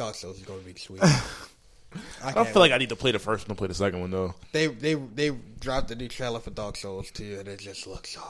Dark 0.00 0.14
Souls 0.14 0.38
is 0.38 0.44
going 0.44 0.60
to 0.60 0.64
be 0.64 0.72
sweet. 0.80 1.02
I 2.24 2.32
don't 2.32 2.48
feel 2.48 2.60
like 2.60 2.72
I 2.72 2.78
need 2.78 2.88
to 2.88 2.96
play 2.96 3.12
the 3.12 3.18
first 3.18 3.46
one 3.46 3.54
to 3.54 3.58
play 3.58 3.68
the 3.68 3.74
second 3.74 4.00
one 4.00 4.10
though. 4.10 4.34
they 4.52 4.68
they 4.68 4.94
they 4.94 5.30
dropped 5.60 5.88
the 5.88 5.94
new 5.94 6.08
trailer 6.08 6.40
for 6.40 6.48
Dark 6.48 6.76
Souls 6.76 7.10
too, 7.10 7.36
and 7.38 7.46
it 7.46 7.60
just 7.60 7.86
looks 7.86 8.14
so 8.14 8.22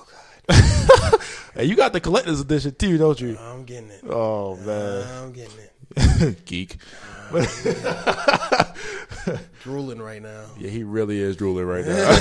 good. 0.48 1.20
Hey, 1.54 1.64
you 1.66 1.76
got 1.76 1.92
the 1.92 2.00
collector's 2.00 2.40
edition 2.40 2.74
too, 2.74 2.98
don't 2.98 3.20
you? 3.20 3.36
I'm 3.38 3.64
getting 3.64 3.90
it. 3.90 4.02
Oh 4.08 4.56
man, 4.56 5.06
I'm 5.22 5.32
getting 5.32 5.58
it. 5.96 6.44
geek. 6.44 6.78
Drooling 9.62 10.02
right 10.02 10.22
now. 10.22 10.46
Yeah, 10.58 10.70
he 10.70 10.82
really 10.82 11.20
is 11.20 11.36
drooling 11.36 11.66
right 11.66 11.86
now. 11.86 12.18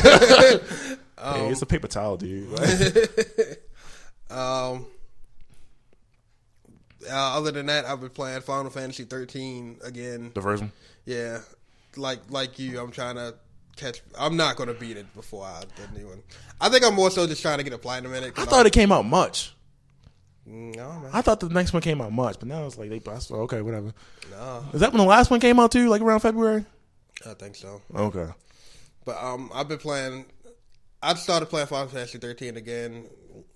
hey, 1.33 1.49
it's 1.49 1.63
a 1.63 1.65
paper 1.65 1.87
towel, 1.87 2.17
dude. 2.17 2.49
Um. 4.29 4.85
Uh, 7.07 7.37
other 7.37 7.51
than 7.51 7.67
that, 7.67 7.85
I've 7.85 8.01
been 8.01 8.09
playing 8.09 8.41
Final 8.41 8.69
Fantasy 8.71 9.03
13 9.05 9.79
again. 9.83 10.31
the 10.33 10.41
first 10.41 10.61
one. 10.63 10.71
Yeah, 11.05 11.39
like 11.95 12.19
like 12.29 12.59
you, 12.59 12.79
I'm 12.79 12.91
trying 12.91 13.15
to 13.15 13.35
catch. 13.77 14.01
I'm 14.17 14.35
not 14.35 14.55
going 14.57 14.67
to 14.67 14.75
beat 14.75 14.97
it 14.97 15.13
before 15.15 15.45
I 15.45 15.63
the 15.75 15.99
new 15.99 16.07
one. 16.07 16.23
I 16.59 16.69
think 16.69 16.83
I'm 16.85 16.95
more 16.95 17.09
so 17.09 17.25
just 17.25 17.41
trying 17.41 17.57
to 17.59 17.63
get 17.63 17.73
a 17.73 17.77
platinum 17.77 18.13
in 18.13 18.23
it. 18.25 18.33
I 18.37 18.45
thought 18.45 18.65
it 18.65 18.73
came 18.73 18.91
out 18.91 19.05
much. 19.05 19.55
No, 20.45 20.99
man. 20.99 21.11
I 21.13 21.21
thought 21.21 21.39
the 21.39 21.49
next 21.49 21.73
one 21.73 21.81
came 21.81 22.01
out 22.01 22.11
much, 22.11 22.37
but 22.39 22.47
now 22.47 22.65
it's 22.65 22.77
like 22.77 22.89
they. 22.89 23.01
I 23.11 23.19
said, 23.19 23.35
okay, 23.35 23.61
whatever. 23.61 23.93
No, 24.31 24.65
Is 24.73 24.81
that 24.81 24.91
when 24.91 24.99
the 24.99 25.07
last 25.07 25.29
one 25.29 25.39
came 25.39 25.59
out 25.59 25.71
too? 25.71 25.89
Like 25.89 26.01
around 26.01 26.21
February? 26.21 26.65
I 27.25 27.33
think 27.35 27.55
so. 27.55 27.81
Okay. 27.95 28.27
But 29.05 29.23
um, 29.23 29.51
I've 29.53 29.67
been 29.67 29.77
playing. 29.77 30.25
I 31.01 31.13
started 31.13 31.45
playing 31.47 31.67
Final 31.67 31.87
Fantasy 31.87 32.17
13 32.17 32.57
again. 32.57 33.05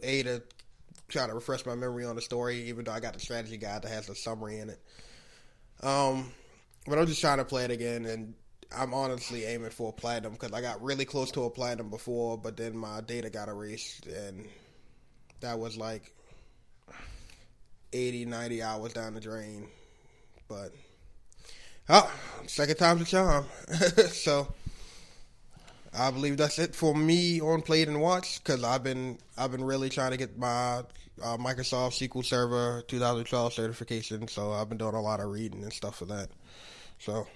A 0.02 0.40
to 1.14 1.20
try 1.20 1.28
to 1.28 1.34
refresh 1.34 1.66
my 1.66 1.76
memory 1.76 2.06
on 2.06 2.16
the 2.16 2.22
story, 2.22 2.64
even 2.64 2.86
though 2.86 2.92
I 2.92 3.00
got 3.00 3.14
the 3.14 3.20
strategy 3.20 3.58
guide 3.58 3.84
that 3.84 3.90
has 3.90 4.10
a 4.10 4.16
summary 4.16 4.60
in 4.60 4.70
it. 4.70 4.80
Um, 5.82 6.32
but 6.88 6.98
I'm 6.98 7.08
just 7.08 7.22
trying 7.22 7.38
to 7.38 7.46
play 7.46 7.64
it 7.66 7.72
again, 7.72 8.06
and 8.06 8.34
I'm 8.76 8.94
honestly 8.94 9.46
aiming 9.46 9.70
for 9.70 9.90
a 9.90 9.94
platinum 9.94 10.34
because 10.34 10.52
I 10.52 10.62
got 10.62 10.82
really 10.82 11.06
close 11.06 11.32
to 11.32 11.44
a 11.44 11.50
platinum 11.50 11.90
before, 11.90 12.38
but 12.38 12.58
then 12.58 12.76
my 12.76 13.02
data 13.02 13.30
got 13.30 13.48
erased, 13.48 14.08
and 14.08 14.48
that 15.42 15.60
was 15.60 15.78
like 15.78 16.14
80, 17.92 18.26
90 18.26 18.64
hours 18.64 18.94
down 18.94 19.14
the 19.14 19.22
drain. 19.22 19.68
But 20.48 20.74
oh, 21.90 22.12
second 22.48 22.76
time's 22.78 23.02
a 23.02 23.06
charm. 23.06 23.46
so 24.10 24.54
I 25.94 26.10
believe 26.12 26.38
that's 26.38 26.58
it 26.58 26.76
for 26.76 26.96
me 26.96 27.40
on 27.40 27.62
Played 27.62 27.88
and 27.88 28.02
Watch 28.02 28.44
because 28.44 28.64
I've 28.64 28.84
been 28.84 29.20
I've 29.38 29.52
been 29.52 29.64
really 29.64 29.90
trying 29.90 30.12
to 30.12 30.18
get 30.18 30.38
my 30.38 30.84
uh, 31.22 31.38
Microsoft 31.38 32.08
SQL 32.08 32.26
Server 32.26 32.84
2012 32.88 33.54
certification. 33.54 34.28
So 34.28 34.52
I've 34.52 34.70
been 34.70 34.78
doing 34.78 34.96
a 34.96 35.02
lot 35.02 35.20
of 35.20 35.30
reading 35.30 35.64
and 35.64 35.74
stuff 35.74 35.98
for 35.98 36.06
that. 36.06 36.30
So 37.00 37.28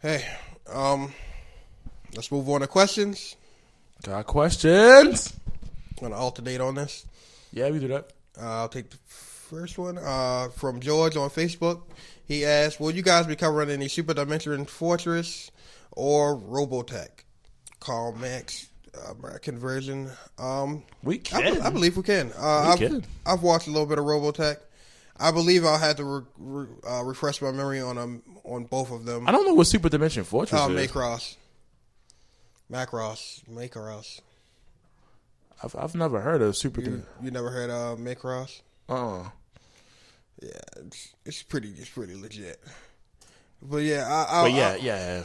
hey, 0.00 0.24
um, 0.72 1.12
let's 2.14 2.30
move 2.30 2.48
on 2.48 2.60
to 2.60 2.66
questions. 2.66 3.36
Got 4.02 4.26
questions? 4.26 5.34
I'm 5.98 6.08
gonna 6.08 6.16
alternate 6.20 6.60
on 6.60 6.74
this. 6.74 7.06
Yeah, 7.52 7.70
we 7.70 7.78
do 7.78 7.88
that. 7.88 8.12
Uh, 8.40 8.60
I'll 8.60 8.68
take 8.68 8.90
the 8.90 8.98
first 9.06 9.78
one 9.78 9.98
uh, 9.98 10.48
from 10.48 10.80
George 10.80 11.16
on 11.16 11.30
Facebook. 11.30 11.82
He 12.26 12.44
asked, 12.44 12.80
"Will 12.80 12.90
you 12.90 13.02
guys 13.02 13.26
be 13.26 13.36
covering 13.36 13.70
any 13.70 13.88
Super 13.88 14.12
Dimension 14.12 14.66
Fortress 14.66 15.50
or 15.92 16.36
Robotech?" 16.36 17.08
Carl 17.80 18.12
Max 18.12 18.68
American 19.10 19.58
version. 19.58 20.10
Um, 20.38 20.84
We 21.02 21.16
I, 21.16 21.18
can. 21.18 21.54
be- 21.54 21.60
I 21.60 21.70
believe 21.70 21.96
we 21.96 22.02
can. 22.02 22.32
Uh, 22.38 22.72
I've, 22.72 22.78
can. 22.78 23.04
I've 23.24 23.42
watched 23.42 23.66
a 23.66 23.70
little 23.70 23.86
bit 23.86 23.98
of 23.98 24.04
Robotech. 24.04 24.56
I 25.18 25.30
believe 25.30 25.64
I'll 25.64 25.78
have 25.78 25.96
to 25.96 26.04
re- 26.04 26.22
re- 26.38 26.66
uh, 26.86 27.02
refresh 27.02 27.40
my 27.40 27.50
memory 27.50 27.80
on 27.80 27.96
um, 27.96 28.22
on 28.44 28.64
both 28.64 28.90
of 28.90 29.04
them. 29.06 29.26
I 29.28 29.32
don't 29.32 29.46
know 29.46 29.54
what 29.54 29.66
Super 29.66 29.88
Dimension 29.88 30.24
Fortress 30.24 30.60
Uh, 30.60 30.68
is. 30.70 30.90
Macross, 30.90 31.36
Macross, 32.70 33.42
Macross. 33.48 34.20
I've, 35.62 35.74
I've 35.74 35.94
never 35.94 36.20
heard 36.20 36.42
of 36.42 36.56
Super. 36.56 36.82
You, 36.82 37.02
you 37.22 37.30
never 37.30 37.50
heard 37.50 37.70
of 37.70 37.98
Macross? 37.98 38.60
uh, 38.90 39.24
Yeah, 40.42 40.50
it's, 40.84 41.14
it's 41.24 41.42
pretty 41.42 41.70
it's 41.78 41.88
pretty 41.88 42.14
legit. 42.14 42.60
But 43.62 43.78
yeah, 43.78 44.06
I, 44.06 44.40
I, 44.40 44.42
but 44.44 44.52
yeah, 44.52 44.68
I, 44.72 44.76
yeah. 44.76 45.22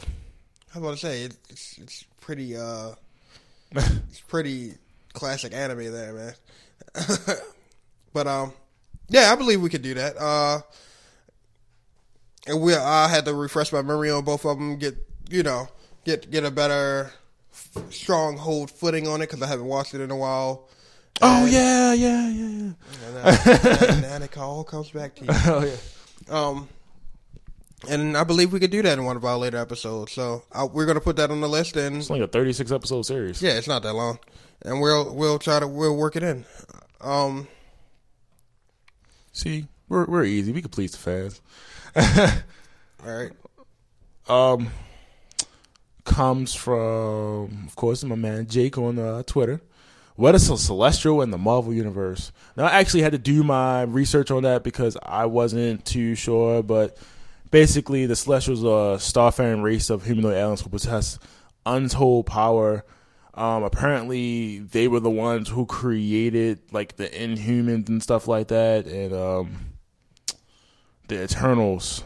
I 0.74 0.78
was 0.78 0.84
about 0.84 0.90
to 0.92 0.96
say 0.96 1.22
it, 1.24 1.36
it's 1.50 1.76
it's 1.78 2.04
pretty 2.22 2.56
uh 2.56 2.92
it's 4.10 4.20
pretty 4.20 4.74
classic 5.12 5.52
anime 5.54 5.92
there, 5.92 6.12
man. 6.12 6.34
but 8.12 8.26
um, 8.26 8.52
yeah, 9.08 9.32
I 9.32 9.36
believe 9.36 9.60
we 9.60 9.70
could 9.70 9.82
do 9.82 9.94
that. 9.94 10.16
Uh, 10.16 10.60
and 12.46 12.60
we 12.60 12.74
I 12.74 13.08
had 13.08 13.24
to 13.26 13.34
refresh 13.34 13.72
my 13.72 13.82
memory 13.82 14.10
on 14.10 14.24
both 14.24 14.44
of 14.44 14.58
them, 14.58 14.76
get 14.78 14.96
you 15.30 15.42
know 15.42 15.68
get 16.04 16.30
get 16.30 16.44
a 16.44 16.50
better 16.50 17.12
stronghold 17.90 18.70
footing 18.70 19.06
on 19.06 19.20
it 19.22 19.28
because 19.30 19.42
I 19.42 19.46
haven't 19.46 19.66
watched 19.66 19.94
it 19.94 20.00
in 20.00 20.10
a 20.10 20.16
while. 20.16 20.68
Oh 21.20 21.46
yeah, 21.46 21.92
yeah, 21.92 22.28
yeah, 22.28 22.48
yeah. 22.48 22.72
And 23.06 23.16
then, 23.16 23.90
and 23.90 24.04
then 24.04 24.22
it 24.22 24.36
all 24.36 24.64
comes 24.64 24.90
back 24.90 25.14
to 25.16 25.24
you. 25.24 25.30
Oh 25.46 25.64
yeah. 25.64 25.76
Um, 26.28 26.68
and 27.88 28.16
I 28.16 28.24
believe 28.24 28.52
we 28.52 28.60
could 28.60 28.70
do 28.70 28.82
that 28.82 28.98
in 28.98 29.04
one 29.04 29.16
of 29.16 29.24
our 29.24 29.36
later 29.38 29.56
episodes. 29.58 30.12
So 30.12 30.42
I, 30.52 30.64
we're 30.64 30.86
gonna 30.86 31.00
put 31.00 31.16
that 31.16 31.30
on 31.30 31.40
the 31.40 31.48
list, 31.48 31.76
and 31.76 31.96
It's 31.96 32.10
like 32.10 32.20
a 32.22 32.26
36 32.28 32.70
episode 32.72 33.02
series. 33.02 33.42
yeah, 33.42 33.52
it's 33.52 33.68
not 33.68 33.82
that 33.82 33.94
long, 33.94 34.18
and 34.62 34.80
we'll 34.80 35.14
we'll 35.14 35.38
try 35.38 35.58
to 35.60 35.66
we'll 35.68 35.96
work 35.96 36.16
it 36.16 36.22
in. 36.22 36.44
Um, 37.00 37.48
See, 39.32 39.66
we're 39.88 40.04
we're 40.06 40.24
easy. 40.24 40.52
We 40.52 40.60
can 40.60 40.70
please 40.70 40.92
the 40.92 40.98
fans. 40.98 41.40
all 43.04 43.12
right. 43.12 43.32
um, 44.28 44.70
comes 46.04 46.54
from, 46.54 47.64
of 47.66 47.76
course, 47.76 48.02
my 48.04 48.14
man 48.14 48.46
Jake 48.46 48.76
on 48.78 48.98
uh, 48.98 49.22
Twitter. 49.24 49.60
What 50.16 50.34
is 50.34 50.48
a 50.50 50.58
celestial 50.58 51.22
in 51.22 51.30
the 51.30 51.38
Marvel 51.38 51.72
universe? 51.72 52.32
Now, 52.56 52.64
I 52.64 52.72
actually 52.80 53.02
had 53.02 53.12
to 53.12 53.18
do 53.18 53.42
my 53.42 53.82
research 53.82 54.30
on 54.30 54.42
that 54.42 54.62
because 54.62 54.96
I 55.02 55.26
wasn't 55.26 55.84
too 55.86 56.14
sure, 56.14 56.62
but 56.62 56.98
basically, 57.52 58.06
the 58.06 58.16
celestials 58.16 58.64
are 58.64 58.94
a 58.94 58.96
starfaring 58.96 59.62
race 59.62 59.90
of 59.90 60.04
humanoid 60.04 60.34
aliens 60.34 60.62
who 60.62 60.70
possess 60.70 61.20
untold 61.64 62.26
power. 62.26 62.84
Um, 63.34 63.62
apparently, 63.62 64.58
they 64.58 64.88
were 64.88 64.98
the 64.98 65.10
ones 65.10 65.48
who 65.48 65.66
created 65.66 66.60
like 66.72 66.96
the 66.96 67.08
Inhumans 67.08 67.88
and 67.88 68.02
stuff 68.02 68.26
like 68.26 68.48
that, 68.48 68.86
and 68.86 69.14
um, 69.14 69.56
the 71.06 71.22
Eternals 71.22 72.02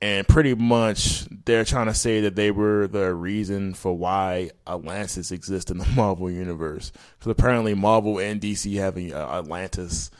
and 0.00 0.28
pretty 0.28 0.54
much 0.54 1.26
they're 1.44 1.64
trying 1.64 1.86
to 1.86 1.94
say 1.94 2.20
that 2.20 2.36
they 2.36 2.50
were 2.50 2.86
the 2.86 3.12
reason 3.12 3.74
for 3.74 3.96
why 3.96 4.50
Atlantis 4.66 5.32
exists 5.32 5.70
in 5.70 5.78
the 5.78 5.86
Marvel 5.96 6.30
universe. 6.30 6.92
Because 7.18 7.32
apparently 7.32 7.74
Marvel 7.74 8.18
and 8.18 8.40
DC 8.40 8.76
have 8.76 8.96
uh, 8.96 9.38
Atlantis 9.38 10.10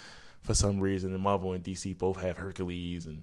for 0.42 0.54
some 0.54 0.80
reason, 0.80 1.14
and 1.14 1.22
Marvel 1.22 1.52
and 1.52 1.62
DC 1.62 1.96
both 1.96 2.20
have 2.20 2.38
Hercules, 2.38 3.06
and 3.06 3.22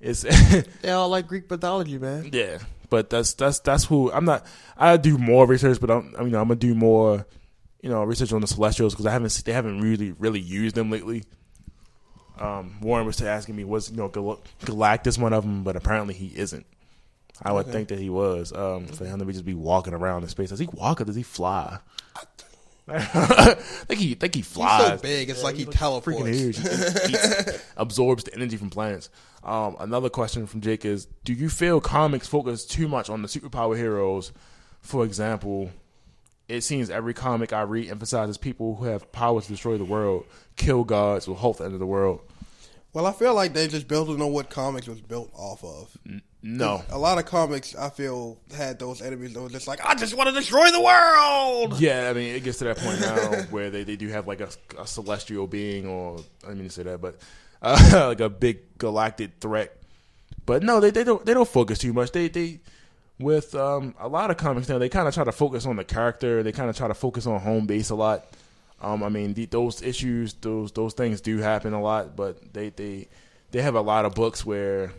it's 0.00 0.22
They 0.82 0.90
all 0.90 1.08
like 1.08 1.26
Greek 1.26 1.50
mythology, 1.50 1.98
man. 1.98 2.30
yeah. 2.32 2.58
But 2.90 3.10
that's 3.10 3.32
that's 3.34 3.58
that's 3.60 3.84
who 3.86 4.12
I'm 4.12 4.24
not. 4.24 4.46
I 4.76 4.96
do 4.96 5.18
more 5.18 5.46
research, 5.46 5.80
but 5.80 5.90
I'm 5.90 6.14
I 6.18 6.22
mean 6.22 6.34
I'm 6.34 6.48
gonna 6.48 6.56
do 6.56 6.74
more, 6.74 7.26
you 7.82 7.90
know, 7.90 8.04
research 8.04 8.32
on 8.32 8.40
the 8.40 8.46
Celestials 8.46 8.92
because 8.94 9.06
I 9.06 9.10
haven't 9.10 9.32
they 9.44 9.52
haven't 9.52 9.80
really 9.80 10.12
really 10.12 10.40
used 10.40 10.76
them 10.76 10.90
lately. 10.90 11.24
Um, 12.38 12.76
Warren 12.80 13.06
was 13.06 13.20
asking 13.22 13.56
me 13.56 13.64
was 13.64 13.90
you 13.90 13.96
know 13.96 14.08
Gal- 14.08 14.40
Galactus 14.64 15.18
one 15.18 15.32
of 15.32 15.44
them, 15.44 15.64
but 15.64 15.76
apparently 15.76 16.14
he 16.14 16.32
isn't. 16.36 16.66
I 17.42 17.52
would 17.52 17.66
think 17.66 17.88
that 17.88 17.98
he 17.98 18.10
was. 18.10 18.52
Um, 18.52 18.86
for 18.86 19.04
him 19.06 19.18
to 19.18 19.24
be 19.24 19.32
just 19.32 19.44
be 19.44 19.54
walking 19.54 19.92
around 19.94 20.22
in 20.22 20.28
space, 20.28 20.50
does 20.50 20.58
he 20.60 20.68
walk 20.72 21.00
or 21.00 21.04
does 21.04 21.16
he 21.16 21.22
fly? 21.24 21.78
I 22.86 23.54
think 23.86 24.00
he 24.00 24.14
think 24.14 24.34
he 24.34 24.42
flies. 24.42 24.86
so 24.86 24.96
big, 24.98 25.30
it's 25.30 25.42
like 25.42 25.56
he 25.56 25.64
he's 25.64 25.74
teleports. 25.74 26.18
Freaking 26.18 26.34
huge. 26.34 26.58
He 27.50 27.56
absorbs 27.76 28.24
the 28.24 28.34
energy 28.34 28.56
from 28.56 28.70
planets. 28.70 29.08
Um, 29.44 29.76
another 29.78 30.08
question 30.08 30.46
from 30.46 30.60
Jake 30.60 30.84
is: 30.84 31.06
Do 31.24 31.32
you 31.32 31.48
feel 31.48 31.80
comics 31.80 32.26
focus 32.26 32.64
too 32.64 32.88
much 32.88 33.10
on 33.10 33.22
the 33.22 33.28
superpower 33.28 33.76
heroes? 33.76 34.32
For 34.80 35.04
example, 35.04 35.70
it 36.48 36.62
seems 36.62 36.90
every 36.90 37.14
comic 37.14 37.52
I 37.52 37.62
read 37.62 37.90
emphasizes 37.90 38.38
people 38.38 38.76
who 38.76 38.84
have 38.86 39.10
power 39.12 39.40
to 39.40 39.48
destroy 39.48 39.78
the 39.78 39.84
world, 39.84 40.26
kill 40.56 40.84
gods, 40.84 41.28
or 41.28 41.36
halt 41.36 41.58
the 41.58 41.64
end 41.64 41.74
of 41.74 41.80
the 41.80 41.86
world. 41.86 42.20
Well, 42.92 43.06
I 43.06 43.12
feel 43.12 43.34
like 43.34 43.54
they 43.54 43.66
just 43.66 43.88
built 43.88 44.08
it 44.08 44.20
on 44.20 44.32
what 44.32 44.50
comics 44.50 44.86
was 44.86 45.00
built 45.00 45.30
off 45.34 45.64
of. 45.64 45.98
No. 46.42 46.84
A 46.90 46.98
lot 46.98 47.18
of 47.18 47.24
comics, 47.24 47.74
I 47.74 47.88
feel, 47.88 48.38
had 48.54 48.78
those 48.78 49.02
enemies 49.02 49.32
that 49.34 49.42
were 49.42 49.48
just 49.48 49.66
like, 49.66 49.84
I 49.84 49.96
just 49.96 50.14
want 50.14 50.28
to 50.28 50.34
destroy 50.34 50.70
the 50.70 50.80
world. 50.80 51.80
Yeah, 51.80 52.08
I 52.08 52.12
mean, 52.12 52.36
it 52.36 52.44
gets 52.44 52.58
to 52.58 52.64
that 52.64 52.76
point 52.76 53.00
now 53.00 53.42
where 53.50 53.70
they, 53.70 53.82
they 53.82 53.96
do 53.96 54.08
have 54.08 54.28
like 54.28 54.40
a, 54.40 54.48
a 54.78 54.86
celestial 54.86 55.48
being, 55.48 55.88
or 55.88 56.18
I 56.44 56.48
didn't 56.48 56.58
mean 56.58 56.68
to 56.68 56.74
say 56.74 56.82
that, 56.84 57.00
but 57.00 57.16
uh, 57.64 57.78
like 58.08 58.20
a 58.20 58.28
big 58.28 58.78
galactic 58.78 59.32
threat. 59.40 59.76
But 60.46 60.62
no, 60.62 60.80
they, 60.80 60.90
they 60.90 61.04
don't 61.04 61.24
they 61.24 61.34
don't 61.34 61.48
focus 61.48 61.78
too 61.78 61.92
much. 61.92 62.12
They 62.12 62.28
they 62.28 62.60
with 63.18 63.54
um, 63.54 63.94
a 63.98 64.08
lot 64.08 64.30
of 64.30 64.36
comics 64.36 64.68
now 64.68 64.78
they 64.78 64.88
kind 64.88 65.08
of 65.08 65.14
try 65.14 65.24
to 65.24 65.32
focus 65.32 65.66
on 65.66 65.76
the 65.76 65.84
character. 65.84 66.42
They 66.42 66.52
kind 66.52 66.68
of 66.68 66.76
try 66.76 66.88
to 66.88 66.94
focus 66.94 67.26
on 67.26 67.40
home 67.40 67.66
base 67.66 67.90
a 67.90 67.94
lot. 67.94 68.26
Um, 68.80 69.02
I 69.02 69.08
mean, 69.08 69.34
the, 69.34 69.46
those 69.46 69.82
issues, 69.82 70.34
those 70.34 70.72
those 70.72 70.94
things 70.94 71.20
do 71.20 71.38
happen 71.38 71.72
a 71.72 71.80
lot, 71.80 72.16
but 72.16 72.52
they 72.52 72.68
they 72.70 73.08
they 73.50 73.62
have 73.62 73.76
a 73.76 73.80
lot 73.80 74.04
of 74.04 74.14
books 74.14 74.44
where, 74.44 74.92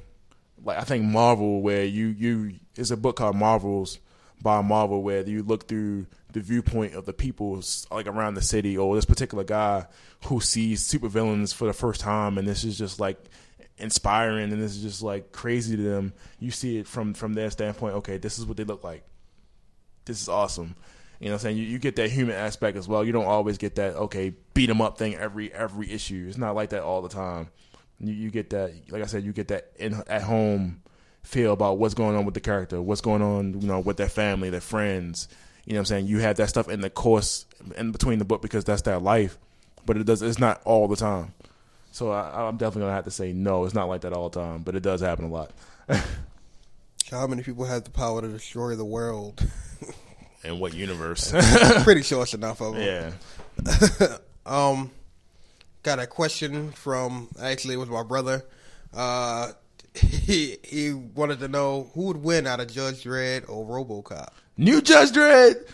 like 0.64 0.78
I 0.78 0.82
think 0.82 1.04
Marvel, 1.04 1.62
where 1.62 1.86
you 1.86 2.08
you 2.08 2.54
it's 2.76 2.92
a 2.92 2.98
book 2.98 3.18
called 3.18 3.36
Marvels 3.36 4.00
by 4.42 4.62
Marvel, 4.62 5.04
where 5.04 5.22
you 5.22 5.44
look 5.44 5.68
through 5.68 6.08
the 6.36 6.42
viewpoint 6.42 6.94
of 6.94 7.06
the 7.06 7.14
people 7.14 7.64
like 7.90 8.08
around 8.08 8.34
the 8.34 8.42
city, 8.42 8.78
or 8.78 8.94
this 8.94 9.06
particular 9.06 9.46
guy 9.46 9.86
who 10.26 10.42
sees 10.42 10.84
supervillains 10.86 11.54
for 11.54 11.66
the 11.66 11.72
first 11.72 12.02
time, 12.02 12.38
and 12.38 12.46
this 12.46 12.66
is 12.66 12.78
just 12.78 13.00
like 13.00 13.18
inspiring, 13.78 14.52
and 14.52 14.62
this 14.62 14.76
is 14.76 14.82
just 14.82 15.02
like 15.02 15.32
crazy 15.32 15.78
to 15.78 15.82
them. 15.82 16.12
You 16.38 16.52
see 16.52 16.78
it 16.78 16.88
from 16.88 17.14
from 17.14 17.36
their 17.36 17.50
standpoint. 17.50 17.96
Okay, 17.96 18.18
this 18.18 18.38
is 18.38 18.46
what 18.46 18.58
they 18.58 18.66
look 18.66 18.84
like. 18.84 19.06
This 20.04 20.22
is 20.22 20.28
awesome. 20.28 20.76
You 21.22 21.28
know 21.28 21.36
what 21.36 21.36
I'm 21.36 21.40
saying? 21.40 21.58
You, 21.58 21.64
you 21.64 21.80
get 21.80 21.96
that 21.96 22.12
human 22.12 22.36
aspect 22.36 22.78
as 22.78 22.86
well. 22.86 23.06
You 23.06 23.14
don't 23.14 23.26
always 23.26 23.58
get 23.58 23.76
that 23.76 23.96
okay 23.96 24.34
beat 24.54 24.70
'em 24.70 24.82
up 24.82 24.98
thing 24.98 25.16
every 25.16 25.54
every 25.54 25.90
issue. 25.90 26.26
It's 26.28 26.38
not 26.38 26.54
like 26.54 26.72
that 26.72 26.84
all 26.84 27.02
the 27.02 27.08
time. 27.08 27.48
You, 28.02 28.14
you 28.14 28.30
get 28.30 28.50
that 28.50 28.74
like 28.90 29.04
I 29.04 29.06
said, 29.06 29.24
you 29.24 29.32
get 29.32 29.48
that 29.48 29.72
in 29.78 30.04
at 30.08 30.24
home 30.24 30.82
feel 31.24 31.54
about 31.54 31.78
what's 31.78 31.94
going 31.94 32.18
on 32.18 32.26
with 32.26 32.34
the 32.34 32.42
character, 32.42 32.82
what's 32.82 33.02
going 33.02 33.22
on, 33.22 33.62
you 33.62 33.68
know, 33.68 33.80
with 33.80 33.96
their 33.96 34.10
family, 34.10 34.50
their 34.50 34.60
friends. 34.60 35.30
You 35.66 35.74
know 35.74 35.78
what 35.78 35.82
I'm 35.82 35.86
saying? 35.86 36.08
You 36.08 36.20
have 36.20 36.38
that 36.38 36.50
stuff 36.50 36.70
in 36.70 36.82
the 36.82 36.90
course 36.90 37.46
in 37.76 37.92
between 37.92 38.20
the 38.20 38.26
book 38.26 38.42
because 38.42 38.64
that's 38.64 38.84
their 38.84 39.00
life, 39.00 39.38
but 39.86 39.98
it 39.98 40.06
does 40.06 40.22
it's 40.22 40.40
not 40.40 40.62
all 40.64 40.88
the 40.88 40.96
time. 40.96 41.34
So 41.92 42.12
I, 42.12 42.48
I'm 42.48 42.58
definitely 42.58 42.82
gonna 42.84 42.94
have 42.94 43.06
to 43.06 43.12
say 43.12 43.34
no. 43.34 43.66
It's 43.66 43.74
not 43.74 43.88
like 43.88 44.02
that 44.02 44.14
all 44.14 44.30
the 44.30 44.40
time, 44.40 44.64
but 44.64 44.76
it 44.76 44.84
does 44.84 45.02
happen 45.02 45.26
a 45.26 45.30
lot. 45.30 45.52
How 47.12 47.28
many 47.28 47.44
people 47.44 47.66
have 47.66 47.84
the 47.84 47.92
power 47.92 48.22
to 48.22 48.28
destroy 48.28 48.76
the 48.76 48.86
world? 48.86 49.44
In 50.44 50.60
what 50.60 50.74
universe? 50.74 51.32
Pretty 51.84 52.04
sure 52.04 52.24
it's 52.24 52.34
enough 52.34 52.62
of 52.62 52.76
them. 52.76 53.14
yeah. 53.64 54.18
Um, 54.46 54.92
got 55.82 55.98
a 56.00 56.06
question 56.06 56.72
from 56.72 57.30
actually 57.42 57.76
it 57.76 57.78
was 57.78 57.90
my 57.90 58.04
brother. 58.04 58.44
Uh, 58.94 59.54
he 59.96 60.58
he 60.64 60.94
wanted 60.94 61.40
to 61.40 61.48
know 61.48 61.90
who 61.96 62.04
would 62.08 62.18
win 62.18 62.46
out 62.46 62.60
of 62.60 62.72
Judge 62.72 63.04
Dredd 63.04 63.50
or 63.50 63.66
RoboCop. 63.66 64.30
New 64.58 64.82
Judge 64.82 65.12
Dredd 65.12 65.68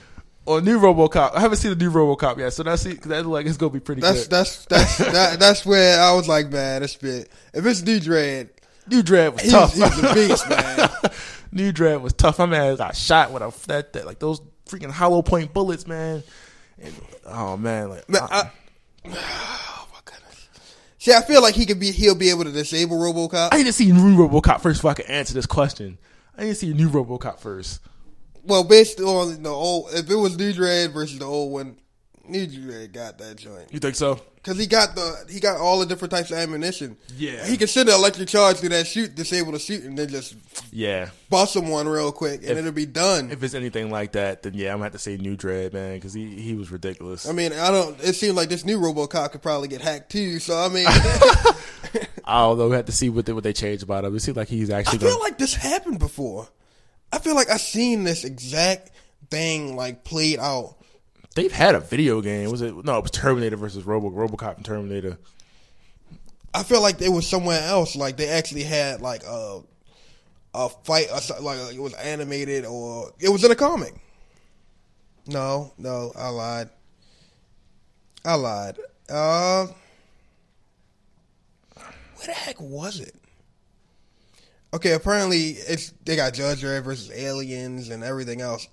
or 0.45 0.61
new 0.61 0.79
RoboCop. 0.79 1.35
I 1.35 1.39
haven't 1.39 1.57
seen 1.57 1.71
the 1.71 1.77
new 1.83 1.91
RoboCop 1.91 2.37
yet, 2.37 2.53
so 2.53 2.63
that's 2.63 2.83
that 2.83 3.25
like 3.25 3.45
it's 3.45 3.57
gonna 3.57 3.71
be 3.71 3.79
pretty 3.79 4.01
That's 4.01 4.23
good. 4.23 4.31
that's 4.31 4.65
that's 4.65 4.97
that, 5.11 5.39
that's 5.39 5.65
where 5.65 5.99
I 6.01 6.13
was 6.13 6.27
like, 6.27 6.49
man, 6.49 6.81
bit. 6.81 7.29
If 7.53 7.65
it's 7.65 7.81
new 7.83 7.99
Dredd, 7.99 8.49
New 8.87 9.03
Dredd 9.03 9.33
was 9.33 9.41
He's, 9.43 9.51
tough. 9.51 9.73
he's 9.73 10.03
a 10.03 10.13
beast, 10.13 10.49
man. 10.49 10.89
New 11.53 11.71
Dredd 11.73 12.01
was 12.01 12.13
tough. 12.13 12.39
My 12.39 12.45
man 12.45 12.75
got 12.77 12.95
shot 12.95 13.31
with 13.31 13.43
a 13.43 13.67
that, 13.67 13.93
that 13.93 14.05
like 14.05 14.19
those 14.19 14.41
freaking 14.65 14.89
hollow 14.91 15.21
point 15.21 15.53
bullets, 15.53 15.85
man. 15.85 16.23
And, 16.81 16.93
oh 17.25 17.57
man, 17.57 17.89
like 17.89 18.09
Man, 18.09 18.21
uh, 18.23 18.27
I- 18.31 18.39
I, 18.39 18.49
oh 19.05 19.87
my 19.93 19.99
goodness. 20.05 20.47
See, 20.97 21.13
I 21.13 21.21
feel 21.21 21.41
like 21.41 21.55
he 21.55 21.65
could 21.65 21.79
be. 21.79 21.91
He'll 21.91 22.15
be 22.15 22.29
able 22.29 22.45
to 22.45 22.51
disable 22.51 22.97
RoboCop. 22.97 23.49
I 23.51 23.57
need 23.57 23.65
to 23.65 23.73
see 23.73 23.91
new 23.91 24.15
RoboCop 24.17 24.61
first 24.61 24.79
before 24.79 24.91
I 24.91 24.93
can 24.95 25.05
answer 25.07 25.33
this 25.33 25.45
question. 25.45 25.97
I 26.37 26.43
need 26.43 26.49
to 26.49 26.55
see 26.55 26.73
new 26.73 26.89
RoboCop 26.89 27.39
first. 27.39 27.81
Well, 28.43 28.63
based 28.63 28.99
on 28.99 29.43
the 29.43 29.49
old, 29.49 29.89
if 29.93 30.09
it 30.09 30.15
was 30.15 30.37
New 30.37 30.53
Dredd 30.53 30.91
versus 30.93 31.19
the 31.19 31.25
old 31.25 31.51
one, 31.51 31.77
New 32.27 32.47
Dredd 32.47 32.91
got 32.93 33.17
that 33.17 33.37
joint 33.37 33.71
You 33.71 33.79
think 33.79 33.95
so? 33.95 34.19
because 34.35 34.57
he 34.57 34.65
got 34.65 34.95
the 34.95 35.25
he 35.29 35.39
got 35.39 35.57
all 35.57 35.79
the 35.79 35.85
different 35.85 36.11
types 36.11 36.31
of 36.31 36.37
ammunition. 36.37 36.97
Yeah. 37.15 37.45
he 37.45 37.57
can 37.57 37.67
send 37.67 37.89
an 37.89 37.95
electric 37.95 38.27
charge 38.29 38.57
through 38.57 38.69
that 38.69 38.87
shoot, 38.87 39.13
disable 39.13 39.51
the 39.51 39.59
shoot, 39.59 39.83
and 39.83 39.95
then 39.97 40.07
just 40.07 40.35
Yeah. 40.71 41.09
bust 41.29 41.55
him 41.55 41.67
one 41.69 41.87
real 41.87 42.11
quick, 42.11 42.41
and 42.41 42.51
If- 42.51 42.57
it'll 42.59 42.71
be 42.71 42.85
done. 42.87 43.29
If 43.31 43.43
it's 43.43 43.53
anything 43.53 43.91
like 43.91 44.13
that, 44.13 44.41
then 44.43 44.53
yeah, 44.55 44.69
I'm 44.71 44.75
gonna 44.77 44.85
have 44.85 44.93
to 44.93 44.99
say 44.99 45.17
New 45.17 45.35
Dredd, 45.37 45.73
man, 45.73 45.95
because 45.95 46.13
he 46.13 46.41
he 46.41 46.55
was 46.55 46.71
ridiculous. 46.71 47.27
I 47.27 47.33
mean, 47.33 47.53
I 47.53 47.69
don't. 47.69 47.99
It 48.01 48.15
seems 48.15 48.35
like 48.35 48.49
this 48.49 48.65
new 48.65 48.79
RoboCop 48.79 49.31
could 49.33 49.41
probably 49.43 49.67
get 49.67 49.81
hacked 49.81 50.11
too. 50.11 50.39
So 50.39 50.57
I 50.57 50.69
mean, 50.69 50.85
I 52.25 52.39
don't 52.39 52.57
know. 52.57 52.69
We 52.69 52.75
have 52.75 52.85
to 52.85 52.91
see 52.91 53.09
what 53.09 53.25
they, 53.25 53.33
what 53.33 53.43
they 53.43 53.53
changed 53.53 53.83
about 53.83 54.05
him. 54.05 54.15
It 54.15 54.21
seems 54.21 54.37
like 54.37 54.47
he's 54.47 54.69
actually. 54.69 54.97
I 54.99 55.01
feel 55.01 55.09
Gonna, 55.11 55.23
like 55.23 55.37
this 55.37 55.53
happened 55.53 55.99
before. 55.99 56.47
I 57.11 57.19
feel 57.19 57.35
like 57.35 57.49
I've 57.49 57.61
seen 57.61 58.03
this 58.03 58.23
exact 58.23 58.91
thing 59.29 59.75
like 59.75 60.03
played 60.03 60.39
out. 60.39 60.75
they've 61.35 61.51
had 61.51 61.75
a 61.75 61.79
video 61.79 62.21
game. 62.21 62.49
Was 62.51 62.61
it 62.61 62.73
no? 62.85 62.97
It 62.97 63.03
was 63.03 63.11
Terminator 63.11 63.57
versus 63.57 63.83
Robo 63.85 64.09
RoboCop 64.09 64.57
and 64.57 64.65
Terminator. 64.65 65.17
I 66.53 66.63
feel 66.63 66.81
like 66.81 66.97
they 66.97 67.09
was 67.09 67.27
somewhere 67.27 67.61
else. 67.61 67.95
Like 67.95 68.17
they 68.17 68.27
actually 68.29 68.63
had 68.63 69.01
like 69.01 69.23
a 69.23 69.61
a 70.53 70.69
fight, 70.69 71.07
or 71.11 71.19
something, 71.21 71.45
like 71.45 71.73
it 71.73 71.79
was 71.79 71.93
animated 71.93 72.65
or 72.65 73.11
it 73.19 73.29
was 73.29 73.43
in 73.43 73.51
a 73.51 73.55
comic. 73.55 73.93
No, 75.27 75.71
no, 75.77 76.11
I 76.17 76.29
lied. 76.29 76.69
I 78.25 78.33
lied. 78.35 78.77
Uh, 79.09 79.67
where 81.75 82.25
the 82.25 82.33
heck 82.33 82.59
was 82.59 82.99
it? 82.99 83.15
Okay, 84.73 84.93
apparently 84.93 85.49
it's 85.49 85.91
they 86.05 86.15
got 86.15 86.33
Judge 86.33 86.61
Dredd 86.61 86.83
versus 86.83 87.11
aliens 87.11 87.89
and 87.89 88.03
everything 88.03 88.41
else. 88.41 88.67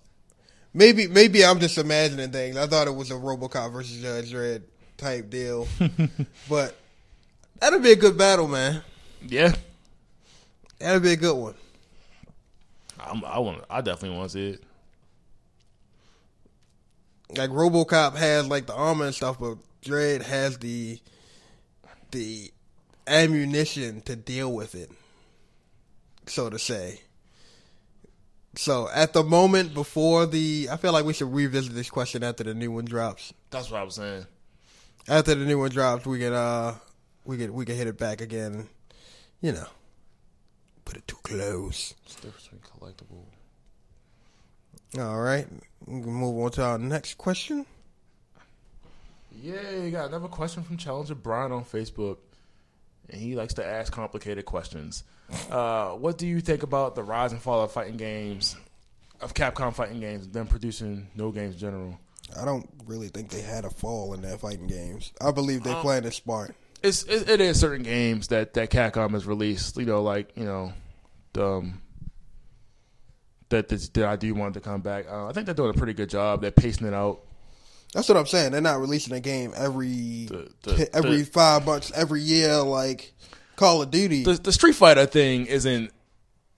Maybe 0.73 1.09
maybe 1.09 1.45
I'm 1.45 1.59
just 1.61 1.79
imagining 1.79 2.31
things. 2.31 2.57
I 2.57 2.67
thought 2.67 2.87
it 2.87 2.95
was 2.95 3.11
a 3.11 3.15
RoboCop 3.15 3.73
versus 3.73 4.01
Judge 4.01 4.33
Dredd 4.33 4.63
type 4.97 5.31
deal, 5.31 5.67
but 6.49 6.77
that'd 7.61 7.83
be 7.83 7.93
a 7.93 7.97
good 7.97 8.17
battle, 8.17 8.47
man. 8.47 8.83
Yeah, 9.27 9.53
That'd 10.79 11.03
be 11.03 11.13
a 11.13 11.17
good 11.17 11.35
one. 11.35 11.55
I'm, 13.01 13.25
I 13.25 13.39
want. 13.39 13.65
I 13.69 13.81
definitely 13.81 14.17
want 14.17 14.31
to 14.31 14.39
see 14.39 14.49
it. 14.51 14.63
Like 17.37 17.51
RoboCop 17.51 18.17
has 18.17 18.47
like 18.47 18.67
the 18.67 18.75
armor 18.75 19.07
and 19.07 19.15
stuff, 19.15 19.39
but 19.39 19.59
Dredd 19.83 20.23
has 20.23 20.59
the 20.59 20.99
the 22.11 22.51
ammunition 23.07 24.01
to 24.03 24.17
deal 24.17 24.53
with 24.53 24.75
it, 24.75 24.91
so 26.31 26.51
to 26.51 26.59
say. 26.59 27.01
So 28.57 28.89
at 28.93 29.13
the 29.13 29.23
moment 29.23 29.75
before 29.75 30.27
the, 30.27 30.69
I 30.71 30.77
feel 30.77 30.93
like 30.93 31.05
we 31.05 31.13
should 31.13 31.33
revisit 31.33 31.75
this 31.75 31.91
question 31.91 32.25
after 32.25 32.45
the 32.45 32.55
new 32.55 32.73
one 32.73 32.85
drops. 32.85 33.33
That's 33.51 33.71
what 33.71 33.81
I 33.81 33.85
was 33.85 33.95
saying. 33.95 34.27
After 35.07 35.35
the 35.35 35.45
new 35.45 35.59
one 35.59 35.71
drops, 35.71 36.05
we 36.07 36.19
can 36.19 36.33
uh 36.33 36.75
we 37.25 37.37
can 37.39 37.55
we 37.55 37.65
can 37.65 37.77
hit 37.77 37.87
it 37.87 37.97
back 37.97 38.21
again. 38.21 38.69
You 39.41 39.53
know, 39.53 39.67
put 40.85 40.97
it 40.97 41.07
too 41.07 41.19
close. 41.23 41.95
The 42.07 42.27
difference 42.27 42.49
between 42.49 42.61
collectible? 42.63 43.25
All 44.99 45.21
right, 45.21 45.47
we 45.87 46.03
can 46.03 46.13
move 46.13 46.45
on 46.45 46.51
to 46.53 46.63
our 46.65 46.79
next 46.79 47.17
question. 47.17 47.65
Yeah, 49.41 49.71
you 49.71 49.91
got 49.91 50.09
another 50.09 50.29
question 50.29 50.63
from 50.63 50.79
Challenger 50.79 51.15
Brian 51.15 51.53
on 51.53 51.65
Facebook, 51.65 52.17
and 53.09 53.21
he 53.21 53.37
likes 53.37 53.55
to 53.55 53.65
ask 53.65 53.93
complicated 53.93 54.47
questions. 54.47 55.05
Uh, 55.51 55.91
what 55.91 56.17
do 56.19 56.27
you 56.27 56.41
think 56.41 56.63
about 56.63 56.95
the 56.95 57.03
rise 57.03 57.33
and 57.33 57.41
fall 57.43 57.61
of 57.63 57.71
fighting 57.73 57.97
games, 57.97 58.57
of 59.21 59.35
Capcom 59.35 59.75
fighting 59.75 60.01
games, 60.01 60.29
them 60.29 60.47
producing 60.47 61.09
no 61.15 61.31
games 61.31 61.55
in 61.55 61.61
general? 61.61 61.99
I 62.41 62.45
don't 62.45 62.69
really 62.87 63.09
think 63.09 63.31
they 63.31 63.43
had 63.43 63.65
a 63.65 63.71
fall 63.71 64.15
in 64.15 64.23
their 64.23 64.39
fighting 64.39 64.67
games. 64.67 65.13
I 65.21 65.31
believe 65.31 65.63
they 65.65 65.75
playing 65.75 66.05
it 66.05 66.15
smart. 66.15 66.55
It's 66.83 67.03
it, 67.05 67.29
it 67.29 67.41
is 67.41 67.59
certain 67.59 67.83
games 67.83 68.29
that 68.29 68.55
that 68.55 68.71
Capcom 68.71 69.11
has 69.13 69.27
released. 69.27 69.77
You 69.77 69.87
know, 69.87 70.03
like 70.03 70.37
you 70.37 70.45
know, 70.45 70.73
the, 71.33 71.45
um, 71.47 71.83
that 73.49 73.69
that, 73.69 73.91
that 73.95 74.05
I 74.05 74.17
do 74.17 74.35
want 74.35 74.55
to 74.55 74.61
come 74.61 74.81
back. 74.81 75.07
Uh, 75.11 75.27
I 75.27 75.33
think 75.33 75.47
they're 75.47 75.55
doing 75.55 75.71
a 75.71 75.75
pretty 75.75 75.95
good 75.95 76.11
job. 76.11 76.41
They're 76.43 76.51
pacing 76.51 76.87
it 76.87 76.95
out. 76.95 77.21
That's 77.95 78.09
what 78.09 78.19
I'm 78.19 78.27
saying. 78.27 78.53
They're 78.53 78.61
not 78.61 78.81
releasing 78.81 79.15
a 79.15 79.21
game 79.21 79.53
every 79.57 80.27
The- 80.27 80.51
the- 80.63 80.91
every 80.95 81.25
five 81.25 81.65
months, 81.65 81.91
every 81.95 82.21
year, 82.21 82.59
like 82.59 83.13
Call 83.59 83.83
of 83.83 83.91
Duty. 83.91 84.23
the 84.25 84.35
the 84.35 84.53
Street 84.53 84.75
Fighter 84.75 85.05
thing 85.05 85.47
isn't 85.47 85.91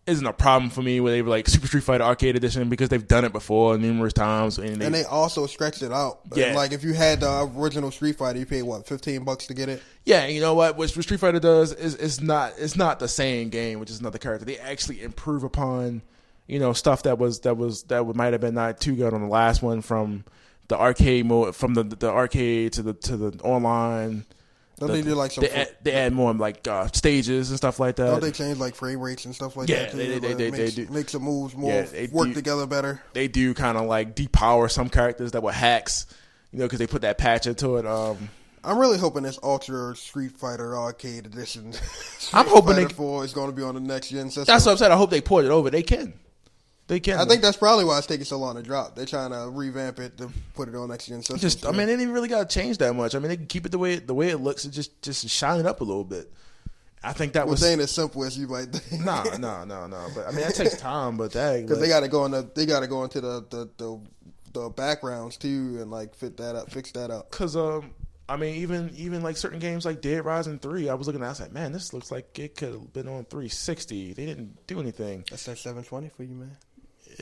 isn't 0.07 0.27
a 0.27 0.33
problem 0.33 0.71
for 0.71 0.83
me 0.83 0.99
where 1.01 1.13
they 1.13 1.23
were 1.23 1.31
like 1.31 1.49
Super 1.49 1.67
Street 1.67 1.83
Fighter 1.85 2.05
Arcade 2.05 2.37
Edition 2.37 2.69
because 2.69 2.89
they've 2.89 3.07
done 3.07 3.25
it 3.25 3.33
before 3.33 3.79
numerous 3.79 4.13
times 4.13 4.59
and 4.59 4.81
they, 4.81 4.87
and 4.87 4.95
they 4.95 5.05
also 5.05 5.47
stretched 5.47 5.83
it 5.83 5.93
out. 5.93 6.21
Yeah. 6.35 6.55
Like 6.55 6.73
if 6.73 6.83
you 6.85 6.93
had 6.93 7.21
the 7.21 7.51
original 7.57 7.91
Street 7.91 8.17
Fighter, 8.17 8.39
you 8.39 8.47
paid 8.47 8.63
what 8.63 8.87
fifteen 8.87 9.25
bucks 9.25 9.47
to 9.49 9.55
get 9.55 9.69
it. 9.69 9.83
yeah 10.05 10.27
you 10.27 10.41
know 10.41 10.55
what 10.55 10.77
what 10.77 10.91
Street 10.91 11.21
Fighter 11.21 11.41
does 11.41 11.73
is 11.73 11.95
is 11.97 12.21
not 12.21 12.55
it's 12.59 12.77
not 12.77 12.99
the 12.99 13.09
same 13.09 13.49
game 13.51 13.81
which 13.81 13.91
is 13.91 14.01
another 14.01 14.19
character 14.19 14.45
they 14.45 14.59
actually 14.59 15.03
improve 15.03 15.43
upon 15.45 16.03
you 16.47 16.59
know 16.59 16.73
stuff 16.73 17.05
that 17.05 17.19
was 17.19 17.41
that 17.41 17.57
was 17.57 17.85
that 17.85 18.05
might 18.15 18.33
have 18.33 18.41
been 18.41 18.55
not 18.55 18.81
too 18.81 18.97
good 18.97 19.15
on 19.15 19.23
the 19.23 19.29
last 19.29 19.63
one 19.63 19.81
from 19.81 20.25
the 20.69 20.79
arcade 20.79 21.25
mode 21.27 21.55
from 21.55 21.75
the 21.75 21.85
the 21.85 22.11
arcade 22.11 22.73
to 22.73 22.83
the 22.83 22.95
to 22.95 23.17
the 23.17 23.43
online 23.43 24.25
Don't 24.81 24.91
they 24.91 25.03
do 25.03 25.15
like 25.15 25.31
some? 25.31 25.43
they 25.45 25.51
add, 25.51 25.77
they 25.83 25.93
add 25.93 26.13
more 26.13 26.33
like 26.35 26.67
uh, 26.67 26.89
stages 26.93 27.51
and 27.51 27.57
stuff 27.59 27.79
like 27.79 27.97
that 27.97 28.07
don't 28.07 28.21
they 28.21 28.33
change 28.33 28.59
like 28.59 28.75
frame 28.75 28.99
rates 29.01 29.25
and 29.27 29.35
stuff 29.35 29.57
like 29.57 29.69
Yeah, 29.69 29.81
that? 29.85 29.91
Too? 29.93 29.97
they- 29.99 30.07
they- 30.19 30.19
they- 30.35 30.51
they 30.51 30.51
makes, 30.51 30.75
do. 30.75 30.87
Make 30.91 31.09
some 31.11 31.23
moves 31.23 31.55
more 31.55 31.71
Yeah, 31.73 31.83
they 31.83 32.07
work 32.09 32.29
do. 32.29 32.35
together 32.35 32.67
better. 32.67 33.01
they 33.13 33.29
do 33.29 33.55
kind 33.55 33.79
of 33.79 33.85
like 33.87 34.17
depower 34.17 34.71
some 34.71 34.89
characters 34.89 35.33
that 35.33 35.43
were 35.43 35.53
hacks, 35.53 36.07
you 36.51 36.59
know, 36.59 36.65
because 36.65 36.79
they 36.81 36.87
put 36.87 37.03
that 37.03 37.19
patch 37.19 37.47
into 37.47 37.77
it. 37.77 37.87
Um, 37.87 38.31
I'm 38.65 38.79
really 38.79 38.99
hoping 38.99 39.23
this 39.23 39.39
Ultra 39.43 39.95
Street 39.97 40.33
Fighter 40.33 40.77
Arcade 40.77 41.25
Edition. 41.27 41.73
Street 41.73 42.31
I'm 42.35 42.47
hoping 42.47 42.75
Fighter 42.75 42.89
they- 42.89 42.95
4 42.95 43.25
is 43.25 43.33
going 43.33 43.51
to 43.51 43.57
be 43.57 43.63
on 43.63 43.75
the 43.75 43.81
next 43.81 44.09
gen 44.09 44.27
system. 44.31 44.45
that's 44.47 44.65
what 44.67 44.73
I'm 44.73 44.79
saying. 44.79 44.93
I 44.93 44.97
hope 44.97 45.11
they 45.11 45.21
port 45.21 45.45
it 45.45 45.51
over. 45.51 45.71
They 45.71 45.83
can. 45.83 46.15
They 46.91 46.99
can. 46.99 47.21
I 47.21 47.25
think 47.25 47.41
that's 47.41 47.57
probably 47.57 47.85
why 47.85 47.99
it's 47.99 48.09
taking 48.09 48.25
so 48.25 48.37
long 48.37 48.57
to 48.57 48.65
drop. 48.65 48.97
They're 48.97 49.07
trying 49.07 49.31
to 49.31 49.49
revamp 49.49 50.01
it 50.01 50.19
to 50.19 50.29
put 50.55 50.69
it 50.69 50.75
on 50.75 50.89
next 50.89 51.07
gen 51.07 51.21
systems. 51.21 51.41
just. 51.41 51.65
I 51.65 51.71
mean, 51.71 51.87
they 51.87 51.95
didn't 51.95 52.13
really 52.13 52.27
got 52.27 52.51
to 52.51 52.53
change 52.53 52.79
that 52.79 52.95
much. 52.95 53.15
I 53.15 53.21
mean, 53.21 53.29
they 53.29 53.37
can 53.37 53.47
keep 53.47 53.65
it 53.65 53.71
the 53.71 53.79
way 53.79 54.01
the 54.01 54.13
way 54.13 54.31
it 54.31 54.39
looks 54.39 54.65
and 54.65 54.75
just 54.75 55.01
just 55.01 55.29
shine 55.29 55.61
it 55.61 55.67
up 55.67 55.83
a 55.83 55.85
little 55.85 56.03
bit. 56.03 56.33
I 57.01 57.13
think 57.13 57.35
that 57.35 57.47
which 57.47 57.61
was 57.61 57.65
ain't 57.65 57.81
as 57.81 57.93
simple 57.93 58.25
as 58.25 58.37
you 58.37 58.49
might 58.49 58.73
think. 58.73 59.05
no, 59.05 59.23
no, 59.39 59.65
no, 59.65 59.87
no. 59.87 60.09
But 60.17 60.27
I 60.27 60.33
mean, 60.33 60.41
that 60.41 60.57
takes 60.57 60.79
time. 60.79 61.17
But 61.17 61.31
that 61.31 61.61
because 61.63 61.79
they 61.79 61.87
got 61.87 62.01
to 62.01 62.09
go 62.09 62.25
in 62.25 62.33
the 62.33 62.51
they 62.57 62.67
got 62.67 62.81
to 62.81 62.89
go 62.89 63.05
into 63.05 63.21
the 63.21 63.47
the, 63.49 63.71
the 63.77 64.01
the 64.53 64.69
backgrounds 64.71 65.37
too 65.37 65.79
and 65.81 65.93
like 65.93 66.17
fit 66.17 66.39
that 66.39 66.57
up, 66.57 66.73
fix 66.73 66.91
that 66.93 67.13
up. 67.13 67.31
because 67.31 67.55
um. 67.57 67.95
I 68.29 68.37
mean, 68.37 68.57
even 68.57 68.93
even 68.97 69.23
like 69.23 69.37
certain 69.37 69.59
games 69.59 69.85
like 69.85 70.01
Dead 70.01 70.25
Rising 70.25 70.59
Three, 70.61 70.89
I 70.89 70.95
was 70.95 71.09
looking 71.09 71.23
at. 71.23 71.27
I 71.27 71.29
was 71.31 71.41
like, 71.41 71.53
man, 71.53 71.73
this 71.73 71.93
looks 71.93 72.13
like 72.13 72.39
it 72.39 72.57
could 72.57 72.73
have 72.73 72.93
been 72.93 73.09
on 73.09 73.25
360. 73.25 74.13
They 74.13 74.25
didn't 74.25 74.67
do 74.69 74.79
anything. 74.79 75.25
That's 75.31 75.47
that 75.47 75.59
720 75.59 76.11
for 76.11 76.23
you, 76.23 76.35
man. 76.37 76.57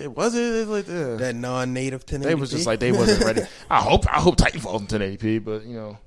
It 0.01 0.17
wasn't 0.17 0.45
it, 0.45 0.69
like 0.69 0.89
uh, 0.89 1.17
That 1.17 1.35
non-native 1.35 2.07
1080p. 2.07 2.23
They 2.23 2.35
was 2.35 2.51
just 2.51 2.67
like 2.67 2.81
they 2.81 2.93
wasn't 2.93 3.25
ready. 3.25 3.43
I 3.71 3.81
hope 3.81 4.07
I 4.07 4.21
hope 4.21 4.37
Titanfall's 4.37 4.93
in 4.93 5.01
1080p, 5.01 5.45
but 5.45 5.65
you 5.65 5.75
know, 5.77 5.99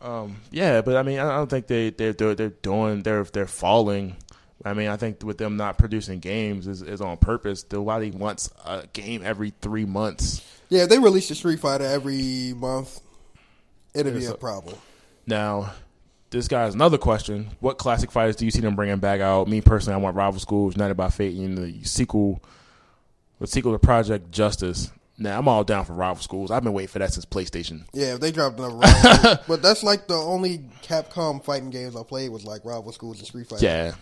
um, 0.00 0.36
yeah. 0.50 0.80
But 0.80 0.96
I 0.96 1.02
mean, 1.02 1.18
I 1.18 1.36
don't 1.36 1.48
think 1.48 1.66
they 1.66 1.90
they're 1.90 2.12
they're, 2.12 2.34
they're 2.34 2.48
doing 2.50 3.02
they're 3.02 3.24
they're 3.24 3.46
falling. 3.46 4.16
I 4.64 4.74
mean, 4.74 4.88
I 4.88 4.96
think 4.96 5.22
with 5.22 5.38
them 5.38 5.56
not 5.56 5.78
producing 5.78 6.18
games 6.18 6.66
is, 6.66 6.82
is 6.82 7.00
on 7.00 7.18
purpose. 7.18 7.64
Nobody 7.70 8.10
wants 8.10 8.50
a 8.64 8.86
game 8.92 9.22
every 9.24 9.50
three 9.60 9.84
months. 9.84 10.44
yeah, 10.70 10.82
if 10.84 10.88
they 10.88 10.98
release 10.98 11.30
a 11.30 11.36
Street 11.36 11.60
Fighter 11.60 11.84
every 11.84 12.52
month, 12.56 13.00
it'll 13.94 14.12
be 14.12 14.24
a 14.24 14.32
a- 14.32 14.36
problem. 14.36 14.76
Now, 15.26 15.72
this 16.30 16.48
guy 16.48 16.62
has 16.64 16.74
another 16.74 16.98
question: 16.98 17.50
What 17.60 17.78
classic 17.78 18.10
fighters 18.10 18.34
do 18.36 18.44
you 18.44 18.50
see 18.50 18.60
them 18.60 18.74
bringing 18.74 18.98
back 18.98 19.20
out? 19.20 19.46
Me 19.46 19.60
personally, 19.60 19.94
I 19.94 20.02
want 20.02 20.16
Rival 20.16 20.40
Schools, 20.40 20.74
United 20.74 20.94
by 20.94 21.10
Fate, 21.10 21.36
and 21.36 21.56
the 21.56 21.84
sequel, 21.84 22.42
the 23.38 23.46
sequel 23.46 23.72
to 23.72 23.78
Project 23.78 24.30
Justice. 24.30 24.90
Now, 25.18 25.38
I'm 25.38 25.48
all 25.48 25.64
down 25.64 25.86
for 25.86 25.94
Rival 25.94 26.22
Schools. 26.22 26.50
I've 26.50 26.62
been 26.62 26.74
waiting 26.74 26.88
for 26.88 26.98
that 26.98 27.12
since 27.12 27.24
PlayStation. 27.24 27.84
Yeah, 27.94 28.14
if 28.14 28.20
they 28.20 28.32
dropped 28.32 28.58
another 28.58 28.74
rival, 28.74 29.38
but 29.48 29.62
that's 29.62 29.82
like 29.82 30.06
the 30.08 30.14
only 30.14 30.58
Capcom 30.82 31.42
fighting 31.42 31.70
games 31.70 31.96
I 31.96 32.02
played 32.02 32.30
was 32.30 32.44
like 32.44 32.64
Rival 32.64 32.92
Schools 32.92 33.18
and 33.18 33.26
Street 33.26 33.46
Fighter. 33.48 33.64
Yeah. 33.64 33.94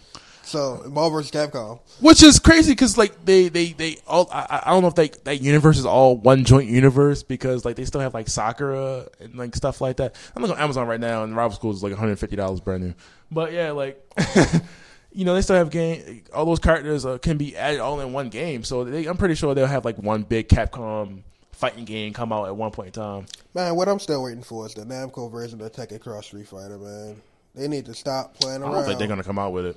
So 0.42 0.82
Marvel 0.86 1.10
vs. 1.10 1.30
Capcom. 1.30 1.80
Which 2.00 2.22
is 2.22 2.38
crazy 2.38 2.72
because 2.72 2.98
like 2.98 3.24
they 3.24 3.48
they 3.48 3.72
they 3.72 3.96
all 4.06 4.28
I, 4.30 4.62
I 4.64 4.70
don't 4.70 4.82
know 4.82 4.88
if 4.88 4.94
they 4.94 5.08
that 5.24 5.40
universe 5.40 5.78
is 5.78 5.86
all 5.86 6.16
one 6.16 6.44
joint 6.44 6.68
universe 6.68 7.22
because 7.22 7.64
like 7.64 7.76
they 7.76 7.84
still 7.84 8.02
have 8.02 8.12
like 8.12 8.28
Sakura 8.28 9.06
and 9.20 9.36
like 9.36 9.56
stuff 9.56 9.80
like 9.80 9.96
that. 9.96 10.14
I'm 10.36 10.42
looking 10.42 10.56
on 10.56 10.62
Amazon 10.62 10.86
right 10.86 11.00
now 11.00 11.24
and 11.24 11.34
Rival 11.34 11.56
Schools 11.56 11.76
is 11.76 11.82
like 11.82 11.92
150 11.92 12.36
dollars 12.36 12.60
brand 12.60 12.84
new. 12.84 12.94
But 13.30 13.52
yeah, 13.52 13.70
like 13.70 13.98
you 15.14 15.24
know, 15.24 15.34
they 15.34 15.40
still 15.42 15.56
have 15.56 15.70
game. 15.70 16.22
All 16.34 16.44
those 16.44 16.58
characters 16.58 17.06
uh, 17.06 17.18
can 17.18 17.36
be 17.38 17.56
added 17.56 17.80
all 17.80 18.00
in 18.00 18.12
one 18.12 18.28
game. 18.28 18.64
So 18.64 18.84
they, 18.84 19.06
I'm 19.06 19.16
pretty 19.16 19.36
sure 19.36 19.54
they'll 19.54 19.66
have 19.66 19.84
like 19.84 19.96
one 19.98 20.22
big 20.22 20.48
Capcom 20.48 21.22
fighting 21.52 21.84
game 21.84 22.12
come 22.12 22.32
out 22.32 22.46
at 22.46 22.56
one 22.56 22.72
point 22.72 22.88
in 22.88 22.92
time. 23.02 23.26
Man, 23.54 23.76
what 23.76 23.88
I'm 23.88 24.00
still 24.00 24.24
waiting 24.24 24.42
for 24.42 24.66
is 24.66 24.74
the 24.74 24.84
Namco 24.84 25.30
version 25.30 25.60
of 25.60 25.72
Tekken 25.72 26.00
Cross 26.00 26.26
Street 26.26 26.48
Fighter, 26.48 26.78
man. 26.78 27.22
They 27.54 27.68
need 27.68 27.86
to 27.86 27.94
stop 27.94 28.34
playing 28.34 28.62
around. 28.62 28.72
I 28.72 28.76
don't 28.78 28.84
think 28.86 28.98
they're 28.98 29.08
gonna 29.08 29.22
come 29.22 29.38
out 29.38 29.52
with 29.52 29.66
it. 29.66 29.76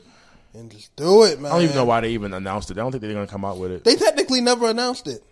and 0.56 0.72
just 0.72 0.96
do 0.96 1.24
it, 1.24 1.40
man. 1.40 1.52
I 1.52 1.56
don't 1.56 1.64
even 1.66 1.76
know 1.76 1.86
why 1.86 2.02
they 2.02 2.10
even 2.10 2.34
announced 2.34 2.72
it. 2.72 2.78
I 2.78 2.82
don't 2.82 2.92
think 2.92 3.02
they're 3.04 3.14
gonna 3.14 3.28
come 3.28 3.46
out 3.46 3.60
with 3.60 3.72
it. 3.72 3.84
They 3.84 3.96
technically 3.96 4.42
never 4.42 4.68
announced 4.70 5.08
it. 5.08 5.24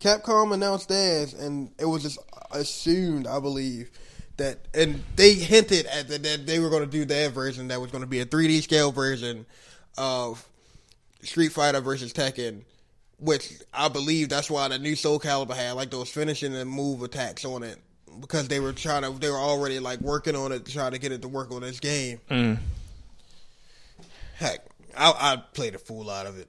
Capcom 0.00 0.52
announced 0.54 0.88
theirs, 0.88 1.34
and 1.34 1.70
it 1.78 1.84
was 1.84 2.02
just 2.02 2.18
assumed, 2.52 3.26
I 3.26 3.40
believe, 3.40 3.90
that 4.38 4.58
and 4.74 5.02
they 5.16 5.34
hinted 5.34 5.86
at 5.86 6.08
that, 6.08 6.22
that 6.22 6.46
they 6.46 6.58
were 6.58 6.70
going 6.70 6.84
to 6.84 6.90
do 6.90 7.04
their 7.04 7.28
version 7.30 7.68
that 7.68 7.80
was 7.80 7.90
going 7.90 8.02
to 8.02 8.08
be 8.08 8.20
a 8.20 8.26
3D 8.26 8.62
scale 8.62 8.90
version 8.92 9.44
of 9.98 10.46
Street 11.22 11.50
Fighter 11.52 11.80
versus 11.80 12.12
Tekken, 12.12 12.62
which 13.20 13.52
I 13.72 13.88
believe 13.88 14.28
that's 14.28 14.50
why 14.50 14.66
the 14.68 14.78
new 14.78 14.96
Soul 14.96 15.20
Calibur 15.20 15.54
had 15.54 15.72
like 15.72 15.90
those 15.90 16.08
finishing 16.10 16.54
and 16.54 16.68
move 16.70 17.02
attacks 17.02 17.44
on 17.44 17.62
it 17.62 17.76
because 18.20 18.48
they 18.48 18.60
were 18.60 18.72
trying 18.72 19.02
to 19.02 19.10
they 19.18 19.30
were 19.30 19.36
already 19.36 19.78
like 19.78 20.00
working 20.00 20.34
on 20.36 20.50
it, 20.52 20.66
trying 20.66 20.92
to 20.92 20.98
get 20.98 21.12
it 21.12 21.22
to 21.22 21.28
work 21.28 21.50
on 21.52 21.60
this 21.62 21.78
game. 21.80 22.18
Mm. 22.30 22.58
Heck, 24.36 24.64
I 24.96 25.10
I 25.10 25.36
played 25.54 25.74
a 25.74 25.78
fool 25.78 26.10
out 26.10 26.26
of 26.26 26.38
it. 26.38 26.48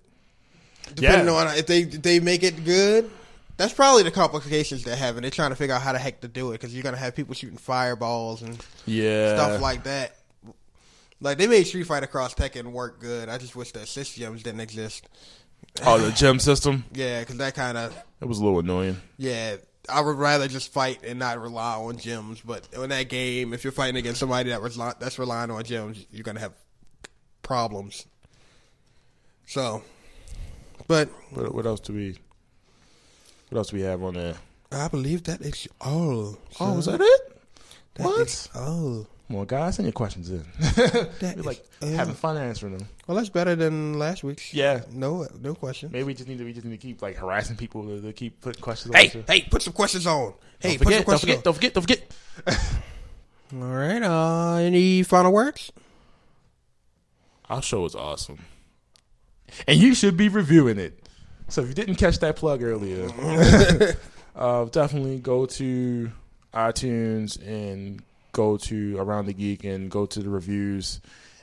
Depending 0.95 1.27
Yeah. 1.27 1.33
on 1.33 1.57
if 1.57 1.67
they 1.67 1.81
if 1.81 2.01
they 2.01 2.19
make 2.19 2.43
it 2.43 2.63
good, 2.65 3.09
that's 3.57 3.73
probably 3.73 4.03
the 4.03 4.11
complications 4.11 4.83
they're 4.83 4.95
having. 4.95 5.21
They're 5.21 5.31
trying 5.31 5.51
to 5.51 5.55
figure 5.55 5.75
out 5.75 5.81
how 5.81 5.93
the 5.93 5.99
heck 5.99 6.21
to 6.21 6.27
do 6.27 6.49
it 6.51 6.53
because 6.53 6.73
you're 6.73 6.83
gonna 6.83 6.97
have 6.97 7.15
people 7.15 7.33
shooting 7.35 7.57
fireballs 7.57 8.41
and 8.41 8.57
Yeah, 8.85 9.35
stuff 9.35 9.61
like 9.61 9.83
that. 9.83 10.15
Like 11.21 11.37
they 11.37 11.47
made 11.47 11.65
Street 11.65 11.83
Fighter 11.85 12.07
Cross 12.07 12.35
Tekken 12.35 12.71
work 12.71 12.99
good. 12.99 13.29
I 13.29 13.37
just 13.37 13.55
wish 13.55 13.71
the 13.71 13.81
assist 13.81 14.15
gems 14.17 14.43
didn't 14.43 14.59
exist. 14.61 15.07
oh 15.85 15.97
the 15.99 16.11
gem 16.15 16.39
system. 16.39 16.83
Yeah, 16.93 17.19
because 17.21 17.37
that 17.37 17.55
kind 17.55 17.77
of 17.77 17.95
It 18.21 18.25
was 18.27 18.39
a 18.39 18.43
little 18.43 18.59
annoying. 18.59 18.97
yeah. 19.17 19.55
I 19.89 19.99
would 19.99 20.15
rather 20.15 20.47
just 20.47 20.71
fight 20.71 21.03
and 21.03 21.19
not 21.19 21.41
rely 21.41 21.75
on 21.75 21.97
gems. 21.97 22.39
But 22.39 22.69
in 22.71 22.87
that 22.89 23.09
game, 23.09 23.51
if 23.53 23.65
you're 23.65 23.73
fighting 23.73 23.97
against 23.97 24.17
somebody 24.21 24.49
that 24.51 24.61
was 24.61 24.77
that's 24.77 25.19
relying 25.19 25.51
on 25.51 25.61
gems, 25.65 26.05
you're 26.09 26.23
gonna 26.23 26.39
have 26.39 26.53
problems. 27.41 28.05
So, 29.45 29.83
but 30.87 31.09
What, 31.31 31.53
what 31.53 31.65
else 31.65 31.81
do 31.81 31.93
we? 31.93 32.17
What 33.53 33.59
else 33.59 33.69
do 33.69 33.77
we 33.77 33.83
have 33.83 34.01
on 34.01 34.15
there? 34.15 34.33
I 34.71 34.87
believe 34.87 35.25
that 35.25 35.41
is 35.41 35.67
all. 35.79 36.39
Oh, 36.59 36.73
was 36.73 36.85
son. 36.85 36.97
that 36.97 37.03
it? 37.05 37.37
That 37.93 38.03
what? 38.05 38.21
is 38.25 38.49
all. 38.55 39.05
Come 39.27 39.37
on, 39.37 39.45
guys, 39.45 39.75
send 39.75 39.85
your 39.85 39.93
questions 39.93 40.31
in. 40.31 40.43
That 41.19 41.33
We're 41.37 41.43
like 41.43 41.63
is 41.79 41.91
all. 41.91 41.95
having 41.95 42.15
fun 42.15 42.35
answering 42.37 42.79
them. 42.79 42.87
Well, 43.05 43.15
that's 43.15 43.29
better 43.29 43.55
than 43.55 43.99
last 43.99 44.23
week's. 44.23 44.55
Yeah. 44.55 44.81
No, 44.91 45.27
no 45.39 45.53
question. 45.53 45.91
Maybe 45.91 46.03
we 46.05 46.15
just 46.15 46.27
need 46.27 46.39
to 46.39 46.45
we 46.45 46.51
just 46.53 46.65
need 46.65 46.81
to 46.81 46.87
keep 46.87 47.03
like 47.03 47.15
harassing 47.15 47.55
people 47.55 47.83
to, 47.85 48.01
to 48.01 48.11
keep 48.11 48.41
putting 48.41 48.59
questions. 48.59 48.95
Hey, 48.95 49.11
on 49.13 49.23
the- 49.27 49.31
hey, 49.31 49.41
put 49.41 49.61
some 49.61 49.73
questions 49.73 50.07
on. 50.07 50.33
Hey, 50.59 50.69
don't 50.69 50.77
put 50.79 50.85
forget, 50.85 50.85
some 50.85 50.95
don't 50.95 51.05
questions 51.05 51.21
forget, 51.21 51.43
don't 51.43 51.53
forget, 51.53 51.73
don't 51.75 52.47
forget. 52.47 52.73
All 53.53 53.59
right. 53.59 54.01
Uh, 54.01 54.55
any 54.65 55.03
final 55.03 55.31
words? 55.31 55.71
Our 57.51 57.61
show 57.61 57.85
is 57.85 57.93
awesome, 57.93 58.39
and 59.67 59.77
you 59.79 59.93
should 59.93 60.17
be 60.17 60.27
reviewing 60.27 60.79
it. 60.79 61.02
So 61.49 61.61
if 61.61 61.67
you 61.67 61.73
didn't 61.73 61.95
catch 61.95 62.19
that 62.19 62.35
plug 62.35 62.63
earlier, 62.63 63.09
uh, 64.35 64.65
definitely 64.65 65.19
go 65.19 65.45
to 65.45 66.11
iTunes 66.53 67.45
and 67.45 68.01
go 68.31 68.57
to 68.57 68.97
Around 68.97 69.27
the 69.27 69.33
Geek 69.33 69.63
and 69.63 69.89
go 69.89 70.05
to 70.05 70.19
the 70.21 70.29
reviews 70.29 70.99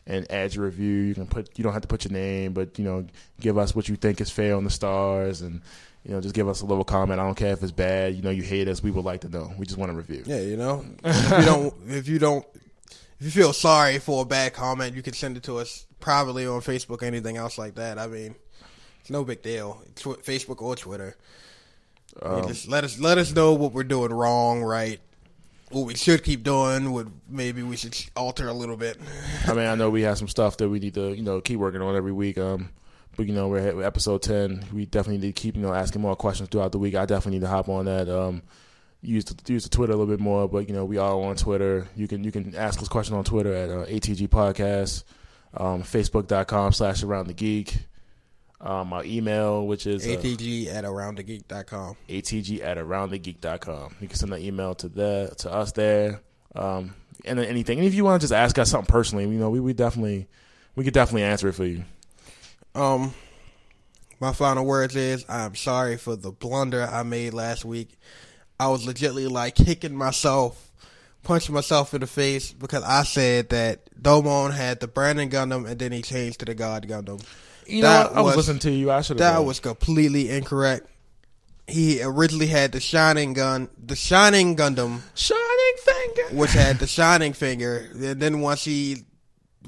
and 0.07 0.31
add 0.31 0.55
your 0.55 0.65
review. 0.65 0.95
You 1.03 1.15
can 1.15 1.27
put 1.27 1.57
you 1.57 1.65
don't 1.65 1.73
have 1.73 1.83
to 1.83 1.89
put 1.89 2.05
your 2.05 2.13
name, 2.13 2.53
but 2.53 2.79
you 2.79 2.85
know 2.85 3.07
give 3.41 3.59
us 3.59 3.75
what 3.75 3.89
you 3.89 3.97
think 3.97 4.21
is 4.21 4.31
fair 4.31 4.57
on 4.57 4.65
the 4.65 4.71
stars 4.71 5.43
and. 5.43 5.63
You 6.03 6.13
know, 6.13 6.23
just 6.23 6.35
give 6.35 6.49
us 6.49 6.63
a 6.63 6.65
little 6.65 6.83
comment. 6.83 7.21
I 7.21 7.25
don't 7.25 7.35
care 7.35 7.53
if 7.53 7.63
it's 7.63 7.73
bad. 7.73 8.15
You 8.15 8.23
know, 8.23 8.31
you 8.31 8.43
hate 8.43 8.69
us. 8.69 8.83
We 8.83 8.91
would 8.91 9.05
like 9.05 9.21
to 9.21 9.29
know. 9.29 9.53
We 9.59 9.67
just 9.67 9.77
want 9.77 9.93
to 9.93 9.95
review. 9.95 10.23
Yeah, 10.25 10.41
you 10.41 10.57
know, 10.57 10.83
if 11.05 11.39
you 11.39 11.45
don't, 11.45 11.75
if 11.89 12.09
you 12.09 12.19
don't, 12.19 12.47
if 13.19 13.27
you 13.27 13.31
feel 13.31 13.53
sorry 13.53 13.99
for 13.99 14.23
a 14.23 14.25
bad 14.25 14.55
comment, 14.55 14.97
you 14.97 15.03
can 15.03 15.13
send 15.13 15.37
it 15.37 15.43
to 15.43 15.59
us 15.59 15.85
privately 16.01 16.47
on 16.47 16.63
Facebook, 16.63 17.03
or 17.03 17.05
anything 17.05 17.37
else 17.37 17.59
like 17.59 17.75
that. 17.75 17.99
I 17.99 18.07
mean, 18.07 18.35
it's 19.11 19.13
no 19.13 19.25
big 19.25 19.43
deal. 19.43 19.83
Tw- 19.97 20.23
Facebook 20.23 20.63
or 20.63 20.77
Twitter. 20.77 21.17
You 22.25 22.45
just 22.47 22.69
let 22.69 22.85
us 22.85 22.99
let 23.01 23.19
us 23.19 23.35
know 23.35 23.55
what 23.55 23.73
we're 23.73 23.83
doing 23.85 24.13
wrong, 24.13 24.63
right? 24.63 25.01
What 25.71 25.87
we 25.87 25.95
should 25.95 26.23
keep 26.23 26.43
doing. 26.43 26.93
What 26.93 27.09
maybe 27.29 27.63
we 27.63 27.77
should 27.77 27.97
alter 28.17 28.49
a 28.49 28.53
little 28.53 28.77
bit. 28.77 28.99
I 29.47 29.55
mean, 29.55 29.67
I 29.67 29.75
know 29.75 29.91
we 29.91 30.03
have 30.03 30.19
some 30.19 30.29
stuff 30.29 30.57
that 30.59 30.69
we 30.69 30.79
need 30.79 30.95
to, 30.95 31.13
you 31.15 31.23
know, 31.23 31.41
keep 31.41 31.59
working 31.59 31.83
on 31.83 31.97
every 31.97 32.13
week. 32.13 32.39
Um, 32.39 32.71
but 33.17 33.27
you 33.27 33.33
know, 33.33 33.49
we're 33.49 33.59
at 33.59 33.85
episode 33.85 34.23
ten. 34.23 34.65
We 34.73 34.87
definitely 34.87 35.19
need 35.19 35.35
to 35.35 35.41
keep, 35.41 35.57
you 35.57 35.63
know, 35.63 35.73
asking 35.73 36.03
more 36.03 36.17
questions 36.17 36.49
throughout 36.49 36.73
the 36.73 36.79
week. 36.79 36.95
I 36.95 37.05
definitely 37.05 37.39
need 37.39 37.45
to 37.45 37.51
hop 37.51 37.69
on 37.69 37.87
that. 37.87 38.09
Um, 38.09 38.43
use 39.03 39.25
the, 39.25 39.53
use 39.53 39.65
the 39.65 39.71
Twitter 39.71 39.93
a 39.93 39.97
little 39.97 40.13
bit 40.13 40.21
more. 40.21 40.49
But 40.49 40.69
you 40.69 40.75
know, 40.75 40.85
we 40.85 40.99
are 40.99 41.15
on 41.15 41.37
Twitter. 41.37 41.89
You 41.97 42.07
can 42.07 42.23
you 42.23 42.33
can 42.33 42.55
ask 42.55 42.81
us 42.81 42.89
questions 42.89 43.17
on 43.17 43.25
Twitter 43.25 43.55
at 43.55 43.71
uh, 43.71 43.87
ATG 43.87 44.29
Podcast, 44.29 45.05
um, 45.55 45.83
Facebook.com 45.83 46.73
slash 46.73 47.03
Around 47.03 47.29
the 47.29 47.35
Geek. 47.35 47.77
Um, 48.63 48.93
our 48.93 49.05
email, 49.05 49.67
which 49.67 49.87
is 49.87 50.07
uh, 50.07 50.11
ATG 50.11 50.67
at 50.67 50.85
aroundthegeek.com. 50.85 51.97
atg 52.09 52.63
at 52.63 52.77
aroundthegeek.com. 52.77 53.97
You 54.01 54.09
can 54.09 54.17
send 54.19 54.35
an 54.35 54.43
email 54.43 54.75
to 54.75 54.89
the 54.89 55.35
to 55.39 55.51
us 55.51 55.73
there. 55.73 56.21
Um, 56.55 56.95
and 57.25 57.39
then 57.39 57.47
anything. 57.47 57.79
And 57.79 57.87
if 57.87 57.95
you 57.95 58.05
want 58.05 58.21
to 58.21 58.25
just 58.25 58.35
ask 58.35 58.59
us 58.59 58.71
something 58.71 58.91
personally, 58.91 59.25
you 59.25 59.39
know, 59.39 59.51
we, 59.51 59.61
we 59.61 59.73
definitely 59.73 60.29
we 60.77 60.85
could 60.85 60.95
definitely 60.95 61.25
answer 61.25 61.49
it 61.49 61.55
for 61.55 61.65
you. 61.65 61.85
Um, 62.75 63.15
my 64.21 64.33
final 64.33 64.65
words 64.65 64.97
is 64.97 65.25
I'm 65.29 65.55
sorry 65.55 65.97
for 65.97 66.17
the 66.17 66.31
blunder 66.31 66.83
I 66.83 67.03
made 67.03 67.35
last 67.35 67.65
week. 67.65 67.99
I 68.59 68.69
was 68.69 68.87
legitly 68.87 69.31
like 69.31 69.55
kicking 69.55 69.97
myself, 69.97 70.71
punching 71.23 71.55
myself 71.55 71.95
in 71.95 72.01
the 72.01 72.07
face 72.07 72.53
because 72.53 72.83
I 72.85 73.05
said 73.05 73.49
that 73.51 73.89
Domon 74.01 74.53
had 74.53 74.81
the 74.81 74.89
Burning 74.89 75.31
Gundam 75.31 75.69
and 75.69 75.79
then 75.79 75.93
he 75.93 76.03
changed 76.03 76.41
to 76.41 76.45
the 76.45 76.55
God 76.55 76.87
Gundam. 76.87 77.25
You 77.71 77.83
know, 77.83 77.89
what? 78.03 78.13
I 78.17 78.21
was, 78.21 78.37
was- 78.37 78.49
listening 78.49 78.61
to 78.61 78.71
you. 78.73 78.91
I 78.91 79.01
should 79.03 79.19
have. 79.21 79.35
That 79.35 79.45
was 79.45 79.61
completely 79.61 80.31
incorrect. 80.31 80.87
He 81.67 82.03
originally 82.03 82.49
had 82.49 82.73
the 82.73 82.81
Shining 82.81 83.33
Gun, 83.33 83.69
the 83.79 83.95
Shining 83.95 84.57
Gundam, 84.57 85.03
shining 85.15 85.77
finger. 85.85 86.37
which 86.37 86.51
had 86.51 86.79
the 86.81 86.87
Shining 86.89 87.33
Finger. 87.33 87.89
And 87.95 88.21
then 88.21 88.41
once 88.41 88.65
he, 88.65 89.05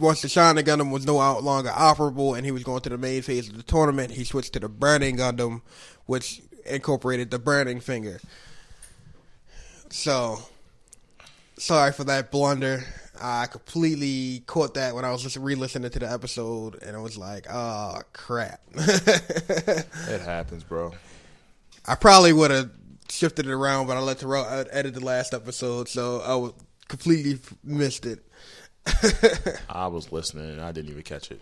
once 0.01 0.21
the 0.21 0.29
Shining 0.29 0.65
Gundam 0.65 0.91
was 0.91 1.07
no 1.07 1.15
longer 1.39 1.71
operable, 1.71 2.37
and 2.37 2.45
he 2.45 2.51
was 2.51 2.65
going 2.65 2.81
to 2.81 2.89
the 2.89 2.99
main 2.99 3.23
phase 3.23 3.49
of 3.49 3.57
the 3.57 3.63
tournament, 3.63 4.11
he 4.11 4.25
switched 4.25 4.55
to 4.55 4.59
the 4.59 4.69
Burning 4.69 5.17
Gundam, 5.17 5.63
which 6.07 6.43
incorporated 6.67 7.31
the 7.31 7.39
Burning 7.39 7.79
Finger. 7.79 8.19
So, 9.91 10.41
sorry 11.57 11.93
for 11.93 12.03
that 12.05 12.33
blunder. 12.33 12.85
I 13.21 13.47
completely 13.47 14.43
caught 14.47 14.75
that 14.75 14.95
when 14.95 15.05
I 15.05 15.11
was 15.13 15.25
listen- 15.25 15.43
re-listening 15.43 15.91
to 15.91 15.99
the 15.99 16.11
episode, 16.11 16.83
and 16.83 16.97
I 16.97 17.01
was 17.01 17.17
like, 17.19 17.47
"Oh 17.51 18.01
crap!" 18.13 18.61
It 18.75 20.21
happens, 20.21 20.65
bro. 20.65 20.93
I 21.87 21.95
probably 21.95 22.33
would 22.33 22.51
have 22.51 22.71
shifted 23.11 23.47
it 23.47 23.53
around, 23.53 23.87
but 23.87 23.97
I 23.97 24.01
let 24.01 24.19
Terrell 24.19 24.47
ed- 24.47 24.69
edit 24.71 24.95
the 24.95 25.05
last 25.05 25.35
episode, 25.35 25.89
so 25.89 26.21
I 26.21 26.35
was, 26.37 26.53
completely 26.89 27.39
missed 27.63 28.07
it. 28.07 28.21
I 29.69 29.87
was 29.87 30.11
listening 30.11 30.51
and 30.51 30.61
I 30.61 30.73
didn't 30.73 30.91
even 30.91 31.03
catch 31.03 31.31
it. 31.31 31.41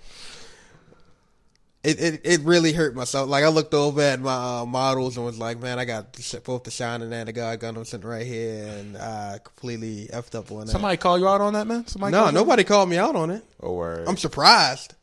It, 1.82 1.98
it 1.98 2.20
it 2.24 2.40
really 2.43 2.73
hurt 2.74 2.94
myself. 2.94 3.31
Like 3.31 3.43
I 3.43 3.48
looked 3.48 3.73
over 3.73 4.02
at 4.02 4.20
my 4.20 4.61
uh, 4.61 4.66
models 4.66 5.16
and 5.16 5.24
was 5.24 5.39
like, 5.39 5.61
"Man, 5.61 5.78
I 5.78 5.86
got 5.86 6.12
both 6.44 6.65
the 6.65 6.70
Shining 6.70 7.11
and 7.11 7.27
the 7.27 7.32
God 7.32 7.59
Gundam 7.59 7.86
sitting 7.86 8.07
right 8.07 8.27
here," 8.27 8.66
and 8.66 8.98
I 8.98 9.39
completely 9.43 10.11
effed 10.12 10.35
up 10.35 10.52
on 10.52 10.66
that. 10.66 10.73
Somebody 10.73 10.98
call 10.98 11.19
you 11.19 11.27
out 11.27 11.40
on 11.40 11.55
that, 11.55 11.66
man? 11.66 11.86
Somebody? 11.86 12.12
no, 12.12 12.24
call 12.24 12.32
nobody 12.32 12.65
called 12.65 12.90
me 12.90 12.98
out 12.98 13.16
on 13.16 13.31
it. 13.31 13.36
out? 13.36 13.43
Oh, 13.62 13.74
word. 13.74 14.07
I'm 14.07 14.19
surprised. 14.19 14.94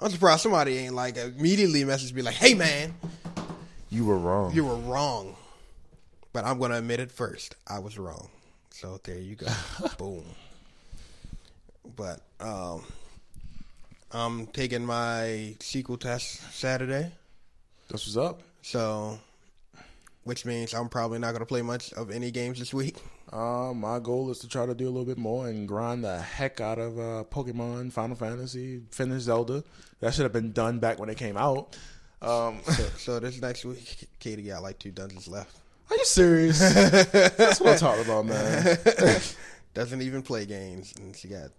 I'm 0.00 0.10
surprised 0.10 0.42
somebody 0.42 0.76
ain't 0.76 0.94
like 0.94 1.16
immediately 1.16 1.84
messaged 1.84 2.14
me 2.14 2.22
like, 2.22 2.34
"Hey, 2.34 2.54
man, 2.54 2.94
you 3.90 4.04
were 4.04 4.18
wrong. 4.18 4.52
you 4.52 4.64
were 4.64 4.76
wrong." 4.76 5.36
But 6.32 6.44
I'm 6.44 6.58
gonna 6.58 6.78
admit 6.78 6.98
it 6.98 7.12
first. 7.12 7.54
I 7.68 7.78
was 7.78 7.96
wrong. 7.96 8.28
So 8.70 8.98
there 9.04 9.18
you 9.18 9.36
go. 9.36 9.46
Boom. 9.98 10.24
But 11.94 12.22
um, 12.40 12.82
I'm 14.14 14.46
taking 14.46 14.84
my 14.86 15.56
sequel 15.60 15.96
test 15.96 16.40
Saturday. 16.54 17.10
That's 17.88 18.06
what's 18.06 18.16
up. 18.16 18.42
So, 18.62 19.18
which 20.22 20.46
means 20.46 20.72
I'm 20.72 20.88
probably 20.88 21.18
not 21.18 21.32
gonna 21.32 21.46
play 21.46 21.62
much 21.62 21.92
of 21.94 22.10
any 22.10 22.30
games 22.30 22.58
this 22.60 22.72
week. 22.72 22.96
Uh, 23.32 23.72
my 23.74 23.98
goal 23.98 24.30
is 24.30 24.38
to 24.38 24.48
try 24.48 24.64
to 24.66 24.74
do 24.74 24.84
a 24.84 24.90
little 24.90 25.04
bit 25.04 25.18
more 25.18 25.48
and 25.48 25.66
grind 25.66 26.04
the 26.04 26.20
heck 26.20 26.60
out 26.60 26.78
of 26.78 26.96
uh, 26.98 27.24
Pokemon, 27.30 27.90
Final 27.92 28.14
Fantasy, 28.14 28.82
finish 28.90 29.22
Zelda. 29.22 29.64
That 30.00 30.14
should 30.14 30.22
have 30.22 30.32
been 30.32 30.52
done 30.52 30.78
back 30.78 31.00
when 31.00 31.08
it 31.08 31.16
came 31.16 31.36
out. 31.36 31.76
Um, 32.22 32.60
So, 32.64 32.82
so 32.96 33.18
this 33.20 33.40
next 33.40 33.64
week, 33.64 34.08
Katie 34.20 34.42
got 34.44 34.62
like 34.62 34.78
two 34.78 34.92
dungeons 34.92 35.26
left. 35.26 35.56
are 35.90 35.96
you 35.96 36.04
serious? 36.04 36.58
That's 37.12 37.60
what 37.60 37.72
I'm 37.72 37.78
talking 37.78 38.04
about, 38.04 38.26
man. 38.26 38.78
Doesn't 39.74 40.02
even 40.02 40.22
play 40.22 40.46
games, 40.46 40.94
and 40.96 41.16
she 41.16 41.26
got 41.26 41.50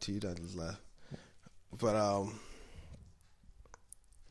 two 0.00 0.20
dungeons 0.20 0.54
left. 0.54 0.78
But 1.78 1.96
um, 1.96 2.38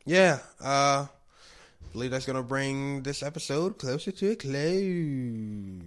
yeah, 0.06 0.40
uh, 0.64 1.08
believe 1.92 2.12
that's 2.12 2.26
gonna 2.26 2.44
bring 2.44 3.04
this 3.04 3.24
episode 3.24 3.78
closer 3.78 4.12
to 4.12 4.32
a 4.32 4.36
close. 4.36 5.82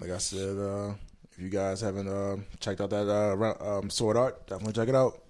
Like 0.00 0.10
I 0.10 0.18
said, 0.18 0.58
uh, 0.58 0.94
if 1.30 1.38
you 1.38 1.48
guys 1.48 1.80
haven't 1.80 2.08
uh, 2.08 2.36
checked 2.60 2.80
out 2.80 2.90
that 2.90 3.08
uh, 3.08 3.78
um, 3.78 3.90
Sword 3.90 4.16
Art, 4.16 4.46
definitely 4.46 4.74
check 4.74 4.88
it 4.88 4.94
out. 4.94 5.20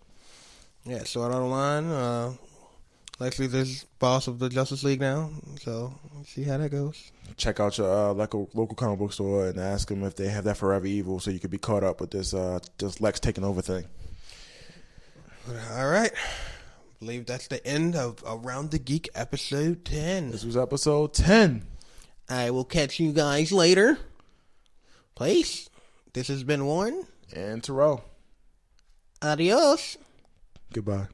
Yeah, 0.85 1.05
Sword 1.05 1.33
Art 1.33 1.43
Online. 1.43 1.87
Uh, 1.87 2.33
Lex 3.21 3.39
Luthor's 3.39 3.85
boss 3.99 4.29
of 4.29 4.39
the 4.39 4.49
Justice 4.49 4.85
League 4.85 5.01
now, 5.01 5.31
so 5.61 5.93
see 6.25 6.45
how 6.45 6.57
that 6.59 6.71
goes. 6.71 7.11
Check 7.37 7.59
out 7.59 7.77
your 7.77 7.91
uh, 7.91 8.13
local 8.13 8.49
local 8.55 8.77
comic 8.77 9.01
book 9.01 9.13
store 9.13 9.49
and 9.49 9.59
ask 9.59 9.89
them 9.89 10.05
if 10.05 10.15
they 10.15 10.29
have 10.29 10.45
that 10.45 10.57
Forever 10.57 10.87
Evil, 10.87 11.19
so 11.19 11.33
you 11.33 11.41
could 11.41 11.51
be 11.51 11.59
caught 11.59 11.83
up 11.83 12.01
with 12.01 12.13
this 12.13 12.33
uh, 12.33 12.61
this 12.79 13.01
Lex 13.01 13.19
taking 13.19 13.43
over 13.43 13.61
thing. 13.61 13.87
All 15.49 15.89
right. 15.89 16.13
I 16.13 17.01
believe 17.01 17.25
that's 17.25 17.49
the 17.49 17.65
end 17.67 17.97
of 17.97 18.23
Around 18.27 18.71
the 18.71 18.79
Geek 18.79 19.09
episode 19.15 19.83
10. 19.83 20.31
This 20.31 20.45
was 20.45 20.59
episode 20.59 21.15
10. 21.15 21.65
I 22.29 22.51
will 22.51 22.67
catch 22.67 23.01
you 23.01 23.13
guys 23.13 23.51
later. 23.51 23.99
Please. 25.15 25.71
This 26.13 26.29
has 26.29 26.45
been 26.45 26.67
Warren. 26.67 27.07
And 27.35 27.65
Terrell. 27.65 28.05
Adios. 29.23 29.97
Goodbye. 30.75 31.07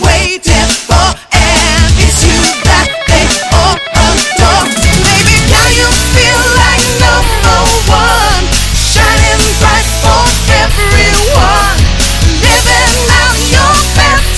Waiting 0.00 0.70
for 0.82 1.14
and 1.38 1.94
it's 2.02 2.18
you 2.24 2.42
that 2.66 2.90
they 3.06 3.26
all 3.54 3.78
adore. 3.78 4.66
Baby, 5.06 5.38
now 5.54 5.68
you 5.70 5.86
feel 6.10 6.42
like 6.58 6.86
number 6.98 7.62
one, 7.86 8.44
shining 8.74 9.42
bright 9.62 9.86
for 10.02 10.26
everyone. 10.50 11.61